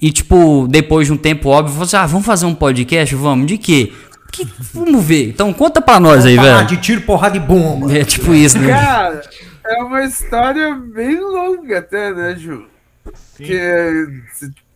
E, 0.00 0.12
tipo, 0.12 0.66
depois 0.70 1.08
de 1.08 1.12
um 1.12 1.16
tempo 1.16 1.50
óbvio, 1.50 1.74
você, 1.74 1.96
ah, 1.96 2.06
vamos 2.06 2.24
fazer 2.24 2.46
um 2.46 2.54
podcast? 2.54 3.14
Vamos, 3.16 3.46
de 3.46 3.58
quê? 3.58 3.92
Que, 4.32 4.46
vamos 4.72 5.04
ver. 5.04 5.28
Então 5.28 5.52
conta 5.52 5.82
pra 5.82 5.98
nós 5.98 6.24
aí, 6.24 6.36
falar 6.36 6.58
velho. 6.58 6.68
de 6.68 6.76
tiro, 6.76 7.00
porrada 7.02 7.36
e 7.36 7.40
bomba. 7.40 7.92
É 7.92 8.04
tipo 8.04 8.32
isso, 8.32 8.58
né? 8.58 8.68
Cara, 8.68 9.20
é 9.66 9.82
uma 9.82 10.04
história 10.04 10.74
bem 10.74 11.18
longa 11.20 11.80
até, 11.80 12.14
né, 12.14 12.36
Ju? 12.38 12.69
Sim. 13.14 13.44
Que 13.44 14.06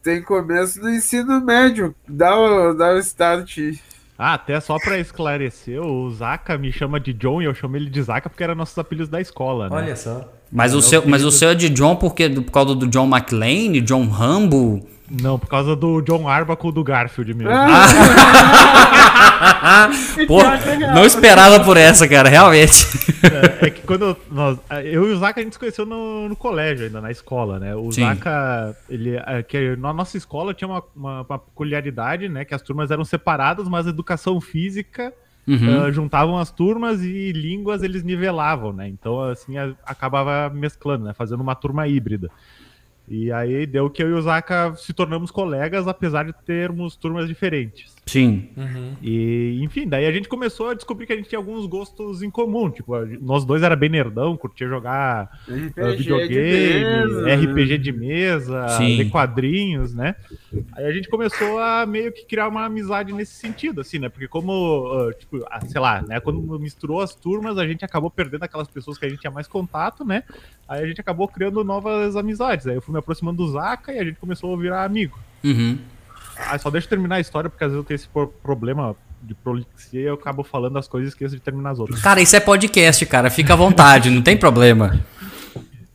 tem 0.02 0.22
começo 0.22 0.80
do 0.80 0.90
ensino 0.90 1.40
médio. 1.40 1.94
Dá 2.06 2.36
o, 2.36 2.74
dá 2.74 2.94
o 2.94 2.98
start. 2.98 3.58
Ah, 4.16 4.34
até 4.34 4.60
só 4.60 4.78
pra 4.78 4.98
esclarecer, 4.98 5.80
o 5.80 6.08
Zaka 6.10 6.56
me 6.56 6.70
chama 6.70 7.00
de 7.00 7.12
John 7.12 7.42
e 7.42 7.46
eu 7.46 7.54
chamo 7.54 7.76
ele 7.76 7.90
de 7.90 8.00
Zaka 8.00 8.28
porque 8.28 8.44
era 8.44 8.54
nossos 8.54 8.78
apelidos 8.78 9.08
da 9.08 9.20
escola, 9.20 9.68
né? 9.68 9.76
Olha 9.76 9.96
só. 9.96 10.30
Mas, 10.52 10.72
o, 10.72 10.80
seu, 10.80 11.04
mas 11.04 11.24
o 11.24 11.32
seu 11.32 11.48
é 11.50 11.54
de 11.54 11.68
John 11.68 11.96
porque, 11.96 12.30
por 12.30 12.52
causa 12.52 12.76
do 12.76 12.86
John 12.86 13.08
McClane, 13.08 13.80
John 13.80 14.06
Rambo? 14.06 14.86
Não, 15.10 15.38
por 15.38 15.48
causa 15.48 15.76
do 15.76 16.00
John 16.00 16.26
Arbuckle 16.28 16.72
do 16.72 16.82
Garfield 16.82 17.34
mesmo. 17.34 17.52
Pô, 20.26 20.38
não 20.94 21.04
esperava 21.04 21.62
por 21.62 21.76
essa, 21.76 22.08
cara, 22.08 22.28
realmente. 22.28 22.86
É, 23.60 23.66
é 23.66 23.70
que 23.70 23.82
quando 23.82 24.16
nós, 24.30 24.58
eu 24.84 25.08
e 25.08 25.12
o 25.12 25.18
Zaka 25.18 25.40
a 25.40 25.42
gente 25.42 25.54
se 25.54 25.58
conheceu 25.58 25.84
no, 25.86 26.28
no 26.28 26.36
colégio 26.36 26.86
ainda, 26.86 27.00
na 27.00 27.10
escola, 27.10 27.58
né? 27.58 27.74
O 27.74 27.90
Sim. 27.92 28.02
Zaka, 28.02 28.76
ele, 28.88 29.16
é, 29.16 29.42
que 29.42 29.76
na 29.76 29.92
nossa 29.92 30.16
escola 30.16 30.54
tinha 30.54 30.68
uma, 30.68 30.82
uma, 30.94 31.22
uma 31.28 31.38
peculiaridade, 31.38 32.28
né? 32.28 32.44
Que 32.44 32.54
as 32.54 32.62
turmas 32.62 32.90
eram 32.90 33.04
separadas, 33.04 33.68
mas 33.68 33.86
a 33.86 33.90
educação 33.90 34.40
física 34.40 35.12
Uhum. 35.46 35.84
ah, 35.84 35.90
juntavam 35.92 36.38
as 36.38 36.50
turmas 36.50 37.02
e 37.02 37.30
línguas 37.30 37.82
eles 37.82 38.02
nivelavam, 38.02 38.72
né? 38.72 38.88
Então, 38.88 39.20
assim, 39.24 39.58
a- 39.58 39.74
acabava 39.84 40.50
mesclando, 40.54 41.04
né? 41.04 41.12
Fazendo 41.12 41.42
uma 41.42 41.54
turma 41.54 41.86
híbrida. 41.86 42.30
E 43.06 43.30
aí 43.30 43.66
deu 43.66 43.90
que 43.90 44.02
eu 44.02 44.10
e 44.10 44.12
o 44.12 44.22
Zaka 44.22 44.74
se 44.76 44.92
tornamos 44.92 45.30
colegas, 45.30 45.86
apesar 45.86 46.24
de 46.24 46.32
termos 46.44 46.96
turmas 46.96 47.28
diferentes. 47.28 47.93
Sim. 48.06 48.50
E, 49.02 49.60
enfim, 49.62 49.88
daí 49.88 50.06
a 50.06 50.12
gente 50.12 50.28
começou 50.28 50.70
a 50.70 50.74
descobrir 50.74 51.06
que 51.06 51.12
a 51.12 51.16
gente 51.16 51.28
tinha 51.28 51.38
alguns 51.38 51.66
gostos 51.66 52.22
em 52.22 52.30
comum. 52.30 52.70
Tipo, 52.70 52.94
nós 53.20 53.44
dois 53.44 53.62
era 53.62 53.74
bem 53.74 53.88
nerdão, 53.88 54.36
curtia 54.36 54.68
jogar 54.68 55.30
ah, 55.48 55.56
RPG 55.56 55.96
videogame, 55.96 56.28
de 56.28 56.84
mesa. 56.84 57.34
RPG 57.34 57.78
de 57.78 57.92
mesa, 57.92 58.68
Sim. 58.68 58.96
ler 58.98 59.10
quadrinhos, 59.10 59.94
né? 59.94 60.14
Aí 60.72 60.84
a 60.84 60.92
gente 60.92 61.08
começou 61.08 61.58
a 61.58 61.86
meio 61.86 62.12
que 62.12 62.26
criar 62.26 62.48
uma 62.48 62.64
amizade 62.64 63.12
nesse 63.12 63.34
sentido, 63.34 63.80
assim, 63.80 63.98
né? 63.98 64.08
Porque 64.08 64.28
como, 64.28 64.86
ah, 64.92 65.12
tipo, 65.14 65.44
ah, 65.50 65.60
sei 65.62 65.80
lá, 65.80 66.02
né? 66.02 66.20
Quando 66.20 66.58
misturou 66.58 67.00
as 67.00 67.14
turmas, 67.14 67.56
a 67.58 67.66
gente 67.66 67.84
acabou 67.84 68.10
perdendo 68.10 68.44
aquelas 68.44 68.68
pessoas 68.68 68.98
que 68.98 69.06
a 69.06 69.08
gente 69.08 69.20
tinha 69.20 69.30
mais 69.30 69.48
contato, 69.48 70.04
né? 70.04 70.24
Aí 70.68 70.82
a 70.82 70.86
gente 70.86 71.00
acabou 71.00 71.26
criando 71.26 71.64
novas 71.64 72.16
amizades. 72.16 72.66
Aí 72.66 72.74
eu 72.74 72.82
fui 72.82 72.92
me 72.92 72.98
aproximando 72.98 73.44
do 73.44 73.52
Zaka 73.52 73.92
e 73.92 73.98
a 73.98 74.04
gente 74.04 74.18
começou 74.18 74.54
a 74.54 74.58
virar 74.58 74.84
amigo. 74.84 75.18
Uhum. 75.42 75.78
Ah, 76.38 76.58
só 76.58 76.70
deixa 76.70 76.86
eu 76.86 76.90
terminar 76.90 77.16
a 77.16 77.20
história, 77.20 77.48
porque 77.50 77.64
às 77.64 77.70
vezes 77.70 77.82
eu 77.82 77.84
tenho 77.86 77.96
esse 77.96 78.08
pro- 78.08 78.28
problema 78.42 78.94
de 79.22 79.34
prolixia 79.34 80.00
e 80.00 80.04
eu 80.04 80.14
acabo 80.14 80.42
falando 80.44 80.78
as 80.78 80.86
coisas 80.88 81.08
e 81.08 81.12
esqueço 81.14 81.34
de 81.34 81.40
terminar 81.40 81.70
as 81.70 81.78
outras. 81.78 82.00
Cara, 82.02 82.20
isso 82.20 82.36
é 82.36 82.40
podcast, 82.40 83.06
cara. 83.06 83.30
Fica 83.30 83.52
à 83.54 83.56
vontade, 83.56 84.10
não 84.10 84.20
tem 84.22 84.36
problema. 84.36 85.00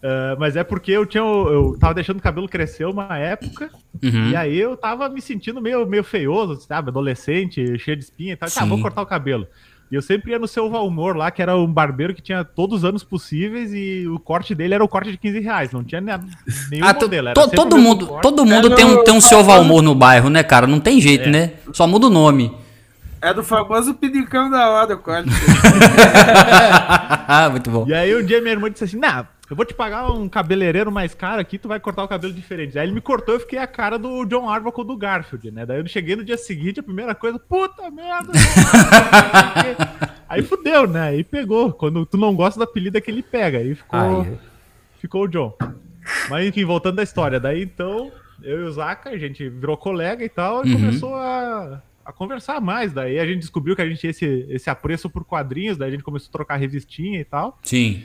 Ah, 0.01 0.35
mas 0.39 0.55
é 0.55 0.63
porque 0.63 0.91
eu 0.91 1.05
tinha. 1.05 1.21
Eu 1.23 1.75
tava 1.79 1.93
deixando 1.93 2.17
o 2.19 2.21
cabelo 2.21 2.47
crescer 2.47 2.85
uma 2.85 3.17
época, 3.17 3.69
Uhum. 4.01 4.29
e 4.29 4.35
aí 4.35 4.57
eu 4.57 4.77
tava 4.77 5.09
me 5.09 5.21
sentindo 5.21 5.61
meio, 5.61 5.85
meio 5.85 6.03
feioso, 6.03 6.61
sabe? 6.61 6.89
Adolescente, 6.89 7.77
cheio 7.77 7.97
de 7.97 8.03
espinha 8.05 8.33
e 8.33 8.35
tal. 8.37 8.49
Tá, 8.49 8.61
Sim. 8.61 8.69
vou 8.69 8.81
cortar 8.81 9.01
o 9.01 9.05
cabelo. 9.05 9.45
E 9.91 9.95
eu 9.95 10.01
sempre 10.03 10.31
ia 10.31 10.37
no 10.39 10.47
seu 10.47 10.69
Valmor 10.69 11.15
lá, 11.17 11.31
que 11.31 11.41
era 11.41 11.57
um 11.57 11.65
barbeiro 11.65 12.13
que 12.13 12.21
tinha 12.21 12.43
todos 12.43 12.79
os 12.79 12.85
anos 12.85 13.03
possíveis, 13.03 13.73
e 13.73 14.07
o 14.07 14.19
corte 14.19 14.53
dele 14.53 14.75
era 14.75 14.83
o 14.83 14.87
corte 14.87 15.09
de 15.11 15.17
15 15.17 15.39
reais. 15.39 15.71
Não 15.71 15.83
tinha 15.83 15.99
ne- 15.99 16.11
nenhum 16.69 16.85
Ah, 16.85 16.93
modelo. 16.93 17.29
Era 17.29 17.33
to- 17.33 17.49
todo 17.55 17.75
mundo, 17.77 18.05
corte. 18.05 18.21
todo 18.21 18.45
mundo 18.45 18.71
É 18.71 18.75
tem 18.75 18.85
um, 18.85 19.03
tem 19.03 19.13
um 19.15 19.21
seu 19.21 19.43
Valmor 19.43 19.81
no 19.81 19.95
bairro, 19.95 20.29
né, 20.29 20.43
cara? 20.43 20.67
Não 20.67 20.79
tem 20.79 21.01
jeito, 21.01 21.27
né? 21.29 21.53
Só 21.73 21.87
muda 21.87 22.05
o 22.05 22.09
nome. 22.11 22.55
É 23.21 23.33
do 23.33 23.43
famoso 23.43 23.93
pinicão 23.95 24.49
da 24.49 24.69
hora, 24.69 24.93
o 24.93 24.97
corte. 24.99 25.29
Muito 27.51 27.69
bom. 27.69 27.85
E 27.87 27.93
aí 27.93 28.15
um 28.15 28.23
dia 28.23 28.41
minha 28.41 28.53
irmã 28.53 28.69
disse 28.71 28.83
assim, 28.83 28.97
nah, 28.97 29.25
eu 29.49 29.55
vou 29.55 29.65
te 29.65 29.73
pagar 29.73 30.11
um 30.11 30.29
cabeleireiro 30.29 30.91
mais 30.91 31.13
caro 31.15 31.41
aqui, 31.41 31.57
tu 31.57 31.67
vai 31.67 31.79
cortar 31.79 32.03
o 32.03 32.07
cabelo 32.07 32.31
diferente. 32.33 32.77
Aí 32.77 32.85
ele 32.85 32.93
me 32.93 33.01
cortou 33.01 33.33
e 33.33 33.37
eu 33.37 33.39
fiquei 33.39 33.57
a 33.59 33.65
cara 33.67 33.97
do 33.97 34.23
John 34.25 34.47
Arbuckle 34.49 34.85
do 34.85 34.95
Garfield, 34.97 35.51
né? 35.51 35.65
Daí 35.65 35.79
eu 35.79 35.87
cheguei 35.87 36.15
no 36.15 36.23
dia 36.23 36.37
seguinte, 36.37 36.79
a 36.79 36.83
primeira 36.83 37.15
coisa, 37.15 37.39
puta 37.39 37.89
merda! 37.89 38.31
John 38.31 38.77
Arbuckle." 38.77 40.09
aí 40.29 40.43
fudeu, 40.43 40.87
né? 40.87 41.01
Aí 41.09 41.23
pegou. 41.23 41.73
Quando 41.73 42.05
tu 42.05 42.17
não 42.17 42.35
gosta 42.35 42.59
do 42.59 42.63
apelido 42.63 42.97
é 42.97 43.01
que 43.01 43.09
ele 43.09 43.23
pega. 43.23 43.57
Aí 43.57 43.73
ficou, 43.75 44.27
ficou 44.99 45.23
o 45.23 45.27
John. 45.27 45.55
Mas 46.29 46.47
enfim, 46.47 46.65
voltando 46.65 46.99
à 46.99 47.03
história. 47.03 47.39
Daí 47.39 47.63
então, 47.63 48.11
eu 48.43 48.61
e 48.61 48.63
o 48.63 48.71
Zaka, 48.71 49.09
a 49.09 49.17
gente 49.17 49.47
virou 49.49 49.77
colega 49.77 50.23
e 50.23 50.29
tal, 50.29 50.65
e 50.65 50.69
Uhum. 50.73 50.79
começou 50.79 51.15
a, 51.15 51.81
a 52.05 52.11
conversar 52.13 52.61
mais. 52.61 52.93
Daí 52.93 53.19
a 53.19 53.25
gente 53.25 53.39
descobriu 53.39 53.75
que 53.75 53.81
a 53.81 53.87
gente 53.87 53.99
tinha 53.99 54.11
esse, 54.11 54.45
esse 54.49 54.69
apreço 54.69 55.09
por 55.09 55.23
quadrinhos, 55.25 55.77
daí 55.77 55.89
a 55.89 55.91
gente 55.91 56.03
começou 56.03 56.29
a 56.29 56.31
trocar 56.31 56.55
revistinha 56.55 57.19
e 57.19 57.25
tal. 57.25 57.57
Sim. 57.63 58.03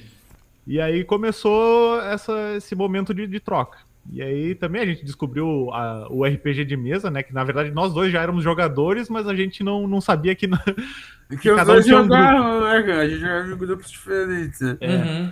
E 0.66 0.80
aí 0.80 1.04
começou 1.04 2.00
essa, 2.00 2.54
esse 2.56 2.74
momento 2.74 3.12
de, 3.14 3.26
de 3.26 3.38
troca. 3.40 3.78
E 4.12 4.20
aí 4.22 4.54
também 4.54 4.82
a 4.82 4.86
gente 4.86 5.04
descobriu 5.04 5.70
a- 5.72 6.06
o 6.10 6.24
RPG 6.26 6.64
de 6.66 6.76
mesa, 6.76 7.10
né? 7.10 7.22
Que 7.22 7.32
na 7.32 7.42
verdade 7.42 7.70
nós 7.70 7.92
dois 7.94 8.12
já 8.12 8.20
éramos 8.22 8.44
jogadores, 8.44 9.08
mas 9.08 9.26
a 9.26 9.34
gente 9.34 9.62
não, 9.64 9.86
não 9.88 10.00
sabia 10.00 10.34
que. 10.34 10.46
Que 11.40 11.50
os 11.50 11.56
cada 11.56 11.72
um 11.72 11.74
dois 11.76 11.86
tinha 11.86 11.98
um 11.98 12.02
jogavam, 12.02 12.60
né, 12.64 12.82
cara? 12.82 13.00
A 13.00 13.08
gente 13.08 13.20
jogava 13.20 13.48
em 13.50 13.56
grupos 13.56 13.90
diferentes. 13.90 14.60
né? 14.60 14.76
É. 14.80 14.96
Uhum. 14.96 15.30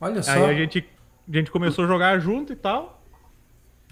Olha 0.00 0.22
só. 0.22 0.32
Aí 0.32 0.44
a 0.44 0.54
gente, 0.54 0.84
a 1.28 1.36
gente 1.36 1.50
começou 1.50 1.84
a 1.84 1.88
jogar 1.88 2.18
junto 2.20 2.52
e 2.52 2.56
tal. 2.56 3.02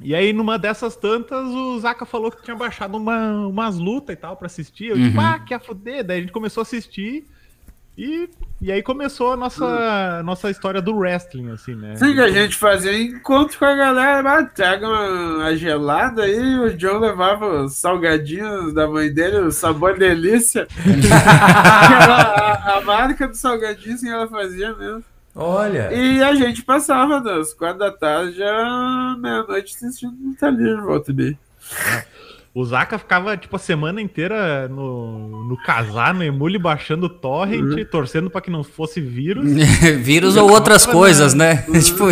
E 0.02 0.14
aí, 0.14 0.32
numa 0.34 0.58
dessas 0.58 0.94
tantas, 0.94 1.46
o 1.48 1.78
Zaka 1.80 2.04
falou 2.04 2.30
que 2.30 2.42
tinha 2.44 2.54
baixado 2.54 2.98
uma, 2.98 3.46
umas 3.46 3.78
lutas 3.78 4.12
e 4.14 4.16
tal 4.18 4.36
pra 4.36 4.44
assistir. 4.46 4.88
Eu, 4.90 4.96
tipo, 4.96 5.16
Uhum. 5.18 5.24
ah, 5.26 5.38
quer 5.38 5.58
foder? 5.58 6.04
Daí 6.04 6.18
a 6.18 6.20
gente 6.20 6.32
começou 6.32 6.60
a 6.60 6.62
assistir. 6.62 7.24
E, 7.96 8.28
e 8.60 8.70
aí 8.70 8.82
começou 8.82 9.32
a 9.32 9.36
nossa, 9.36 10.22
nossa 10.22 10.50
história 10.50 10.82
do 10.82 10.94
wrestling, 10.94 11.50
assim, 11.50 11.74
né? 11.74 11.96
Sim, 11.96 12.20
a 12.20 12.28
gente 12.28 12.54
fazia 12.54 12.92
encontro 12.98 13.58
com 13.58 13.64
a 13.64 13.74
galera, 13.74 14.22
mas 14.22 14.52
pega 14.52 14.86
uma, 14.86 15.44
a 15.46 15.56
gelada 15.56 16.24
aí, 16.24 16.58
o 16.58 16.76
John 16.76 16.98
levava 16.98 17.62
os 17.62 17.76
salgadinhos 17.76 18.74
da 18.74 18.86
mãe 18.86 19.10
dele, 19.10 19.38
o 19.38 19.50
sabor 19.50 19.98
delícia. 19.98 20.68
a, 21.10 22.76
a 22.76 22.80
marca 22.82 23.26
do 23.26 23.34
salgadinho 23.34 23.96
sim, 23.96 24.10
ela 24.10 24.28
fazia 24.28 24.74
mesmo. 24.74 25.02
Olha. 25.34 25.92
E 25.92 26.22
a 26.22 26.34
gente 26.34 26.62
passava 26.62 27.20
das 27.20 27.54
quatro 27.54 27.78
da 27.78 27.90
tarde 27.90 28.38
já 28.38 29.16
meia-noite 29.18 29.74
assistindo 29.74 30.16
Luta 30.22 30.48
Livre, 30.48 30.82
volta 30.82 31.10
e 31.12 31.14
meia. 31.14 31.38
O 32.58 32.64
Zaka 32.64 32.96
ficava, 32.96 33.36
tipo, 33.36 33.54
a 33.54 33.58
semana 33.58 34.00
inteira 34.00 34.66
no, 34.68 35.44
no 35.46 35.58
casar, 35.62 36.14
no 36.14 36.24
emule, 36.24 36.58
baixando 36.58 37.06
torrent, 37.06 37.84
torcendo 37.90 38.30
pra 38.30 38.40
que 38.40 38.48
não 38.50 38.64
fosse 38.64 38.98
vírus. 38.98 39.44
Vírus 40.02 40.38
ou 40.38 40.50
outras 40.50 40.86
coisas, 40.86 41.34
né? 41.34 41.56
tipo, 41.84 42.04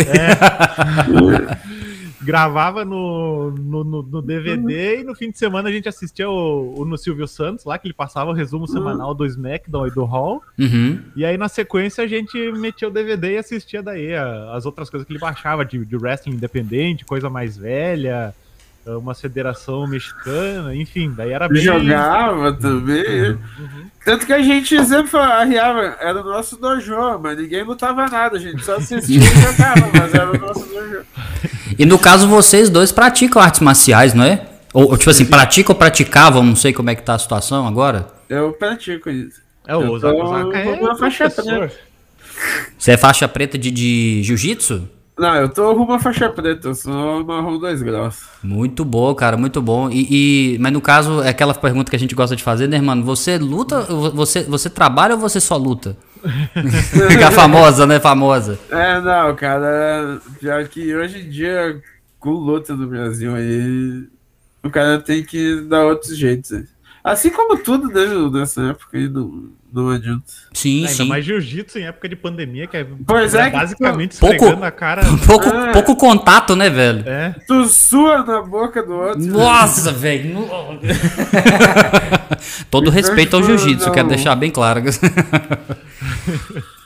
Gravava 2.21 2.83
no, 2.83 3.51
no, 3.51 3.83
no- 3.83 4.01
no 4.03 4.21
DVD 4.21 5.01
e 5.01 5.03
no 5.03 5.13
fim 5.15 5.29
de 5.29 5.37
semana 5.37 5.69
a 5.69 5.71
gente 5.71 5.87
assistia 5.87 6.27
o, 6.29 6.79
o 6.79 6.85
no 6.85 6.97
Silvio 6.97 7.27
Santos, 7.27 7.65
lá 7.65 7.77
que 7.77 7.87
ele 7.87 7.93
passava 7.93 8.31
o 8.31 8.33
resumo 8.33 8.67
semanal 8.67 9.13
do 9.13 9.25
SmackDown 9.25 9.87
e 9.87 9.91
do 9.91 10.03
Hall. 10.05 10.41
Uhum. 10.59 10.99
E 11.15 11.23
aí 11.25 11.37
na 11.37 11.47
sequência 11.47 12.03
a 12.03 12.07
gente 12.07 12.35
metia 12.53 12.87
o 12.87 12.91
DVD 12.91 13.33
e 13.33 13.37
assistia 13.37 13.81
daí 13.83 14.15
a- 14.15 14.53
as 14.55 14.65
outras 14.65 14.89
coisas 14.89 15.05
que 15.05 15.11
ele 15.13 15.19
baixava, 15.19 15.63
de, 15.65 15.83
de 15.85 15.95
wrestling 15.97 16.33
independente, 16.35 17.05
coisa 17.05 17.29
mais 17.29 17.57
velha, 17.57 18.33
uma 18.87 19.15
federação 19.15 19.87
mexicana, 19.87 20.75
enfim, 20.75 21.11
daí 21.15 21.31
era 21.31 21.47
bem. 21.49 21.61
Jogava 21.61 22.53
também. 22.53 23.37
Tanto 24.03 24.25
que 24.25 24.33
a 24.33 24.41
gente 24.41 24.83
sempre 24.85 25.17
arriava, 25.17 25.97
era 25.99 26.21
o 26.21 26.23
nosso 26.23 26.55
dojo, 26.57 26.93
mas 27.21 27.37
ninguém 27.37 27.63
lutava 27.63 28.05
nada, 28.07 28.37
a 28.37 28.39
gente 28.39 28.63
só 28.63 28.75
assistia 28.75 29.19
e 29.19 29.23
jogava, 29.23 29.89
mas 29.91 30.13
era 30.13 30.31
o 30.31 30.37
nosso 30.37 30.65
dojo. 30.67 30.99
E 31.77 31.85
no 31.85 31.97
caso, 31.97 32.27
vocês 32.27 32.69
dois 32.69 32.91
praticam 32.91 33.41
artes 33.41 33.59
marciais, 33.61 34.13
não 34.13 34.23
é? 34.23 34.45
Ou, 34.71 34.91
ou, 34.91 34.97
tipo 34.97 35.09
assim, 35.09 35.25
praticam 35.25 35.73
ou 35.73 35.79
praticavam? 35.79 36.43
Não 36.43 36.55
sei 36.55 36.71
como 36.71 36.89
é 36.89 36.95
que 36.95 37.01
tá 37.01 37.15
a 37.15 37.19
situação 37.19 37.67
agora. 37.67 38.07
Eu 38.29 38.53
pratico 38.53 39.09
isso. 39.09 39.41
É, 39.67 39.75
o 39.75 39.81
Eu 39.81 39.99
Zaka, 39.99 40.13
tô- 40.15 40.23
o 40.23 40.27
Zaka 40.27 40.57
eu 40.63 40.73
é 40.75 40.81
na 40.81 40.95
faixa 40.95 41.29
preta. 41.29 41.71
Você 42.77 42.91
é 42.91 42.97
faixa 42.97 43.27
preta 43.27 43.57
de, 43.57 43.71
de 43.71 44.21
jiu-jitsu? 44.23 44.87
Não, 45.17 45.33
eu 45.35 45.47
tô 45.49 45.71
rumo 45.73 45.93
à 45.93 45.99
faixa 45.99 46.29
preta, 46.29 46.67
eu 46.67 46.75
sou 46.75 47.23
marrom 47.23 47.57
2 47.57 47.81
graus. 47.81 48.23
Muito 48.43 48.83
bom, 48.83 49.15
cara, 49.15 49.37
muito 49.37 49.61
bom. 49.61 49.89
E, 49.89 50.55
e- 50.55 50.57
mas 50.59 50.73
no 50.73 50.81
caso, 50.81 51.21
é 51.21 51.29
aquela 51.29 51.53
pergunta 51.53 51.89
que 51.89 51.95
a 51.95 51.99
gente 51.99 52.13
gosta 52.13 52.35
de 52.35 52.43
fazer, 52.43 52.67
né, 52.67 52.81
mano? 52.81 53.03
Você 53.05 53.37
luta, 53.37 53.81
você, 53.81 54.43
você 54.43 54.69
trabalha 54.69 55.15
ou 55.15 55.19
você 55.21 55.39
só 55.39 55.55
luta? 55.55 55.95
Fica 57.09 57.31
famosa, 57.31 57.85
né? 57.87 57.99
Famosa. 57.99 58.59
É, 58.69 58.99
não, 58.99 59.33
cara, 59.35 60.19
pior 60.39 60.67
que 60.67 60.93
hoje 60.93 61.21
em 61.21 61.29
dia, 61.29 61.81
com 62.19 62.31
luta 62.31 62.75
no 62.75 62.87
Brasil 62.87 63.33
aí, 63.35 64.07
o 64.63 64.69
cara 64.69 64.99
tem 64.99 65.23
que 65.23 65.61
dar 65.61 65.85
outros 65.85 66.17
jeitos. 66.17 66.63
Assim 67.03 67.29
como 67.29 67.57
tudo, 67.57 67.87
né, 67.87 68.05
nessa 68.37 68.63
época 68.63 68.97
aí, 68.97 69.07
não, 69.07 69.49
não 69.83 69.89
adianta. 69.91 70.23
Sim, 70.53 70.77
Ainda 70.81 70.87
sim. 70.89 71.07
mais 71.07 71.25
jiu-jitsu 71.25 71.79
em 71.79 71.83
época 71.85 72.07
de 72.09 72.15
pandemia, 72.15 72.65
que 72.67 72.77
é, 72.77 72.85
Pois 73.05 73.33
é 73.35 73.49
que- 73.49 73.57
basicamente 73.57 74.17
Pouco- 74.17 74.35
esfregando 74.35 74.65
a 74.65 74.71
cara. 74.71 75.01
Pouco, 75.27 75.47
Ah. 75.49 75.71
pouco 75.73 75.95
contato, 75.95 76.55
né, 76.55 76.69
velho? 76.69 77.03
É. 77.07 77.35
Tu 77.47 77.65
sua 77.67 78.23
na 78.23 78.41
boca 78.41 78.81
do 78.81 78.93
outro. 78.93 79.21
Nossa, 79.25 79.91
velho. 79.91 80.47
Todo 82.71 82.89
respeito 82.89 83.35
ao 83.35 83.43
jiu-jitsu, 83.43 83.91
quero 83.91 84.07
deixar 84.07 84.35
bem 84.35 84.49
claro. 84.51 84.81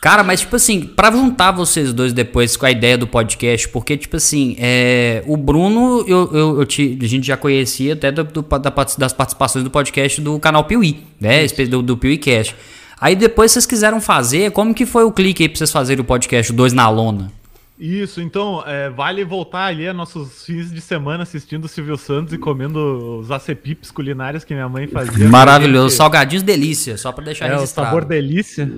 Cara, 0.01 0.24
mas 0.24 0.39
tipo 0.41 0.55
assim, 0.55 0.79
pra 0.81 1.12
juntar 1.12 1.51
vocês 1.51 1.91
dois 1.91 2.13
depois 2.13 2.55
com 2.55 2.65
a 2.65 2.72
ideia 2.72 2.98
do 2.98 3.05
podcast, 3.05 3.67
porque 3.67 3.98
tipo 3.98 4.15
assim, 4.15 4.55
é, 4.58 5.22
o 5.27 5.36
Bruno, 5.36 6.05
eu, 6.08 6.29
eu, 6.34 6.60
eu 6.62 6.65
te- 6.65 6.98
a 7.01 7.05
gente 7.05 7.27
já 7.27 7.36
conhecia 7.36 7.93
até 7.93 8.10
do- 8.10 8.24
do- 8.24 8.41
da 8.41 8.69
das 8.98 9.12
participações 9.12 9.63
do 9.63 9.69
podcast 9.69 10.22
do 10.22 10.39
canal 10.39 10.63
Piuí, 10.63 11.03
né? 11.19 11.46
Do, 11.69 11.81
do 11.81 11.98
PiuíCast. 11.98 12.55
Aí 13.00 13.15
depois 13.15 13.51
vocês 13.51 13.65
quiseram 13.65 14.01
fazer, 14.01 14.51
como 14.51 14.74
que 14.74 14.86
foi 14.86 15.03
o 15.03 15.12
clique 15.12 15.44
aí 15.44 15.50
pra 15.50 15.58
vocês 15.58 15.72
fazerem 15.72 16.01
o 16.01 16.06
podcast 16.06 16.51
Dois 16.51 16.74
na 16.74 16.89
Lona? 16.89 17.32
Isso, 17.79 18.20
então, 18.20 18.62
é, 18.68 18.89
vale 18.89 19.24
voltar 19.24 19.68
ali 19.68 19.88
a 19.88 19.94
nossos 19.94 20.44
fins 20.44 20.70
de 20.70 20.82
semana 20.82 21.24
assistindo 21.24 21.63
o 21.63 21.68
Silvio 21.70 21.98
Santos 21.98 22.34
e 22.34 22.38
comendo 22.38 23.20
os 23.20 23.32
acepipes 23.32 23.89
culinários 23.89 24.44
que 24.44 24.53
minha 24.53 24.68
mãe 24.68 24.86
fazia. 24.86 25.29
Maravilhoso, 25.29 25.96
salgadinhos 25.96 26.44
delícia, 26.44 26.98
só 26.98 27.13
pra 27.13 27.24
deixar 27.24 27.46
é, 27.46 27.53
registrado. 27.53 27.88
o 27.88 27.89
sabor 27.89 28.06
delícia. 28.06 28.70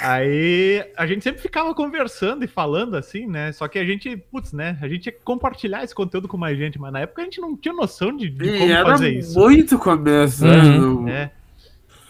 Aí 0.00 0.84
a 0.96 1.06
gente 1.06 1.22
sempre 1.22 1.40
ficava 1.40 1.72
conversando 1.74 2.44
e 2.44 2.48
falando 2.48 2.96
assim, 2.96 3.28
né? 3.28 3.52
Só 3.52 3.68
que 3.68 3.78
a 3.78 3.84
gente, 3.84 4.16
putz, 4.16 4.52
né? 4.52 4.76
A 4.82 4.88
gente 4.88 5.06
ia 5.06 5.14
compartilhar 5.22 5.84
esse 5.84 5.94
conteúdo 5.94 6.26
com 6.26 6.36
mais 6.36 6.58
gente, 6.58 6.80
mas 6.80 6.92
na 6.92 7.00
época 7.00 7.22
a 7.22 7.24
gente 7.24 7.40
não 7.40 7.56
tinha 7.56 7.72
noção 7.72 8.16
de, 8.16 8.28
de 8.28 8.58
como 8.58 8.72
era 8.72 8.84
fazer 8.84 9.10
isso. 9.10 9.38
muito 9.38 9.78
começo, 9.78 10.44
né? 10.44 10.56
Uhum. 10.56 11.08
É. 11.08 11.30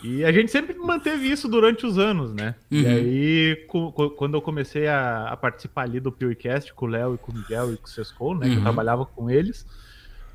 E 0.03 0.25
a 0.25 0.33
gente 0.33 0.51
sempre 0.51 0.77
manteve 0.77 1.31
isso 1.31 1.49
durante 1.49 1.87
os 1.87 1.97
anos, 1.99 2.35
né? 2.35 2.57
E 2.71 2.83
Uhum. 2.85 2.91
aí, 2.91 3.57
co- 3.69 3.93
co- 3.93 4.11
quando 4.11 4.35
eu 4.35 4.43
comecei 4.43 4.89
a, 4.89 5.29
a 5.29 5.37
participar 5.37 5.83
ali 5.83 6.01
do 6.01 6.11
PewCast 6.11 6.75
com 6.75 6.87
o 6.87 6.89
Léo 6.89 7.15
e 7.15 7.19
com 7.19 7.31
o 7.31 7.35
Miguel 7.37 7.73
e 7.73 7.77
com 7.77 7.87
o 7.87 7.89
Sescon, 7.91 8.35
né? 8.35 8.47
Que 8.47 8.53
Uhum. 8.53 8.59
eu 8.59 8.63
trabalhava 8.63 9.07
com 9.07 9.31
eles. 9.31 9.65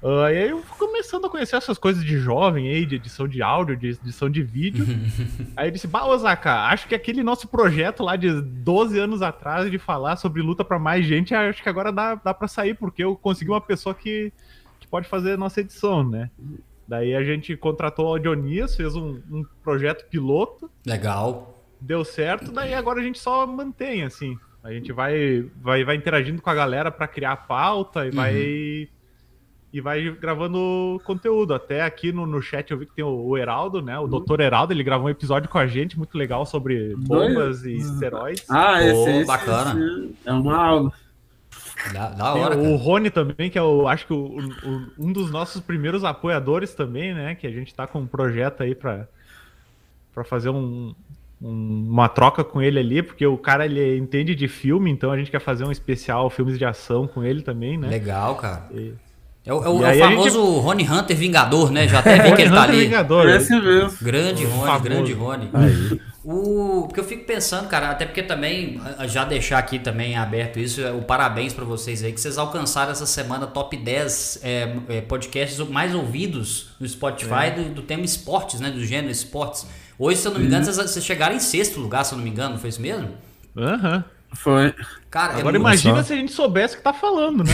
ah, 0.01 0.31
e 0.31 0.37
aí 0.37 0.49
eu 0.51 0.61
fui 0.63 0.77
começando 0.87 1.25
a 1.25 1.29
conhecer 1.29 1.55
essas 1.57 1.77
coisas 1.77 2.01
de 2.05 2.17
jovem 2.19 2.69
aí, 2.69 2.85
de 2.85 2.95
edição 2.95 3.27
de 3.27 3.41
áudio, 3.41 3.75
de 3.75 3.87
edição 3.89 4.29
de 4.29 4.41
vídeo. 4.43 4.85
aí 5.57 5.67
eu 5.67 5.71
disse, 5.71 5.87
bah, 5.87 6.05
Osaka, 6.05 6.67
acho 6.67 6.87
que 6.87 6.95
aquele 6.95 7.21
nosso 7.23 7.47
projeto 7.47 8.03
lá 8.03 8.15
de 8.15 8.39
12 8.41 8.97
anos 8.99 9.21
atrás 9.21 9.69
de 9.69 9.77
falar 9.77 10.15
sobre 10.15 10.41
luta 10.41 10.63
pra 10.63 10.77
mais 10.79 11.05
gente, 11.05 11.33
acho 11.35 11.61
que 11.63 11.67
agora 11.67 11.91
dá, 11.91 12.15
dá 12.15 12.33
pra 12.33 12.47
sair, 12.47 12.73
porque 12.75 13.03
eu 13.03 13.15
consegui 13.17 13.49
uma 13.51 13.59
pessoa 13.59 13.93
que, 13.95 14.31
que 14.79 14.87
pode 14.87 15.09
fazer 15.09 15.33
a 15.33 15.37
nossa 15.37 15.59
edição, 15.61 16.07
né? 16.07 16.29
Daí 16.87 17.15
a 17.15 17.23
gente 17.23 17.55
contratou 17.57 18.05
o 18.05 18.09
Audionias, 18.09 18.75
fez 18.75 18.95
um, 18.95 19.21
um 19.29 19.43
projeto 19.61 20.07
piloto, 20.09 20.69
Legal. 20.85 21.61
deu 21.81 22.05
certo, 22.05 22.51
daí 22.51 22.73
agora 22.73 22.99
a 23.01 23.03
gente 23.03 23.19
só 23.19 23.45
mantém, 23.45 24.03
assim. 24.03 24.37
A 24.63 24.71
gente 24.71 24.91
vai, 24.91 25.49
vai, 25.61 25.83
vai 25.83 25.95
interagindo 25.95 26.41
com 26.41 26.49
a 26.49 26.55
galera 26.55 26.91
para 26.91 27.07
criar 27.07 27.33
a 27.33 27.37
pauta 27.37 28.05
e 28.05 28.11
vai 28.11 28.89
e 29.71 29.81
vai 29.81 30.09
gravando 30.11 30.99
conteúdo. 31.03 31.53
Até 31.53 31.83
aqui 31.83 32.11
no, 32.11 32.25
no 32.25 32.41
chat 32.41 32.71
eu 32.71 32.77
vi 32.77 32.85
que 32.85 32.95
tem 32.95 33.05
o, 33.05 33.09
o 33.09 33.37
Heraldo, 33.37 33.81
né? 33.81 33.97
O 33.99 34.07
Dr. 34.07 34.41
Heraldo, 34.41 34.73
ele 34.73 34.83
gravou 34.83 35.07
um 35.07 35.09
episódio 35.09 35.49
com 35.49 35.57
a 35.57 35.67
gente 35.67 35.97
muito 35.97 36.17
legal 36.17 36.45
sobre 36.45 36.95
bombas 36.97 37.63
e 37.63 37.75
esteroides. 37.75 38.49
Ah, 38.49 38.83
esse, 38.83 38.93
Pô, 38.93 39.09
esse, 39.09 39.25
bacana. 39.25 39.79
esse 39.79 40.15
é 40.25 40.33
uma 40.33 40.57
aula. 40.57 40.93
Da, 41.93 42.09
da 42.09 42.33
hora, 42.33 42.57
o 42.57 42.63
cara. 42.63 42.77
Rony 42.77 43.09
também, 43.09 43.49
que 43.49 43.57
é 43.57 43.61
o, 43.61 43.87
acho 43.87 44.07
que 44.07 44.13
o- 44.13 44.37
o- 44.39 44.87
um 44.97 45.11
dos 45.13 45.29
nossos 45.31 45.61
primeiros 45.61 46.03
apoiadores 46.03 46.73
também, 46.73 47.13
né? 47.13 47.35
Que 47.35 47.45
a 47.47 47.51
gente 47.51 47.73
tá 47.73 47.85
com 47.87 47.99
um 47.99 48.07
projeto 48.07 48.61
aí 48.63 48.73
pra, 48.75 49.07
pra 50.13 50.23
fazer 50.23 50.49
um, 50.49 50.93
um- 51.41 51.87
uma 51.89 52.09
troca 52.09 52.43
com 52.43 52.61
ele 52.61 52.79
ali, 52.79 53.01
porque 53.03 53.25
o 53.25 53.37
cara 53.37 53.65
ele 53.65 53.97
entende 53.97 54.33
de 54.35 54.47
filme, 54.47 54.89
então 54.91 55.11
a 55.11 55.17
gente 55.17 55.29
quer 55.31 55.39
fazer 55.39 55.63
um 55.65 55.71
especial 55.71 56.29
filmes 56.29 56.57
de 56.57 56.65
ação 56.65 57.07
com 57.07 57.23
ele 57.23 57.41
também, 57.41 57.77
né? 57.77 57.87
Legal, 57.87 58.35
cara. 58.35 58.67
E- 58.71 58.93
É 59.47 59.53
o, 59.53 59.63
é 59.63 59.69
o- 59.69 59.85
é 59.85 59.95
o 59.95 59.99
famoso 59.99 60.43
Rony 60.59 60.83
Hunter 60.83 61.15
Vingador, 61.17 61.71
né? 61.71 61.87
Já 61.87 61.99
até 61.99 62.21
vi 62.21 62.31
que 62.35 62.41
ele 62.43 62.51
tá 62.51 62.63
Hunter 62.63 62.75
ali. 62.75 62.83
Vingador, 62.85 63.29
Esse 63.29 63.59
mesmo. 63.59 63.97
Grande 64.01 64.43
Rony, 64.45 64.65
famoso. 64.65 64.83
grande 64.83 65.13
Rony. 65.13 65.49
O 66.23 66.83
porque 66.87 66.99
eu 66.99 67.03
fico 67.05 67.23
pensando, 67.25 67.67
cara, 67.69 67.89
até 67.89 68.05
porque 68.05 68.21
também 68.21 68.81
já 69.07 69.23
deixar 69.23 69.57
aqui 69.59 69.79
também 69.79 70.17
aberto 70.17 70.59
isso, 70.59 70.81
é 70.81 70.91
o 70.91 71.01
parabéns 71.01 71.53
pra 71.53 71.63
vocês 71.63 72.03
aí 72.03 72.11
que 72.11 72.19
vocês 72.19 72.37
alcançaram 72.37 72.91
essa 72.91 73.05
semana 73.05 73.47
top 73.47 73.77
10 73.77 74.39
é, 74.43 74.75
é, 74.89 75.01
podcasts 75.01 75.57
mais 75.69 75.95
ouvidos 75.95 76.71
no 76.79 76.87
Spotify 76.87 77.51
do, 77.55 77.69
do 77.75 77.81
tema 77.81 78.03
esportes, 78.03 78.59
né, 78.59 78.69
do 78.69 78.83
gênero 78.85 79.09
esportes. 79.11 79.65
Hoje, 79.97 80.19
se 80.19 80.27
eu 80.27 80.33
não 80.33 80.39
me 80.41 80.47
engano, 80.47 80.65
vocês, 80.65 80.75
vocês 80.75 81.05
chegaram 81.05 81.33
em 81.35 81.39
sexto 81.39 81.79
lugar, 81.79 82.03
se 82.03 82.13
eu 82.13 82.17
não 82.17 82.25
me 82.25 82.29
engano, 82.29 82.51
não 82.55 82.59
foi 82.59 82.69
isso 82.71 82.81
mesmo? 82.81 83.07
Aham. 83.57 84.03
Foi. 84.33 84.73
Cara, 85.09 85.33
é 85.33 85.39
Agora 85.39 85.57
muito- 85.57 85.57
imagina 85.71 85.97
só. 85.97 86.03
se 86.03 86.13
a 86.13 86.15
gente 86.15 86.31
soubesse 86.31 86.75
o 86.75 86.77
que 86.77 86.83
tá 86.83 86.93
falando, 86.93 87.43
né? 87.43 87.53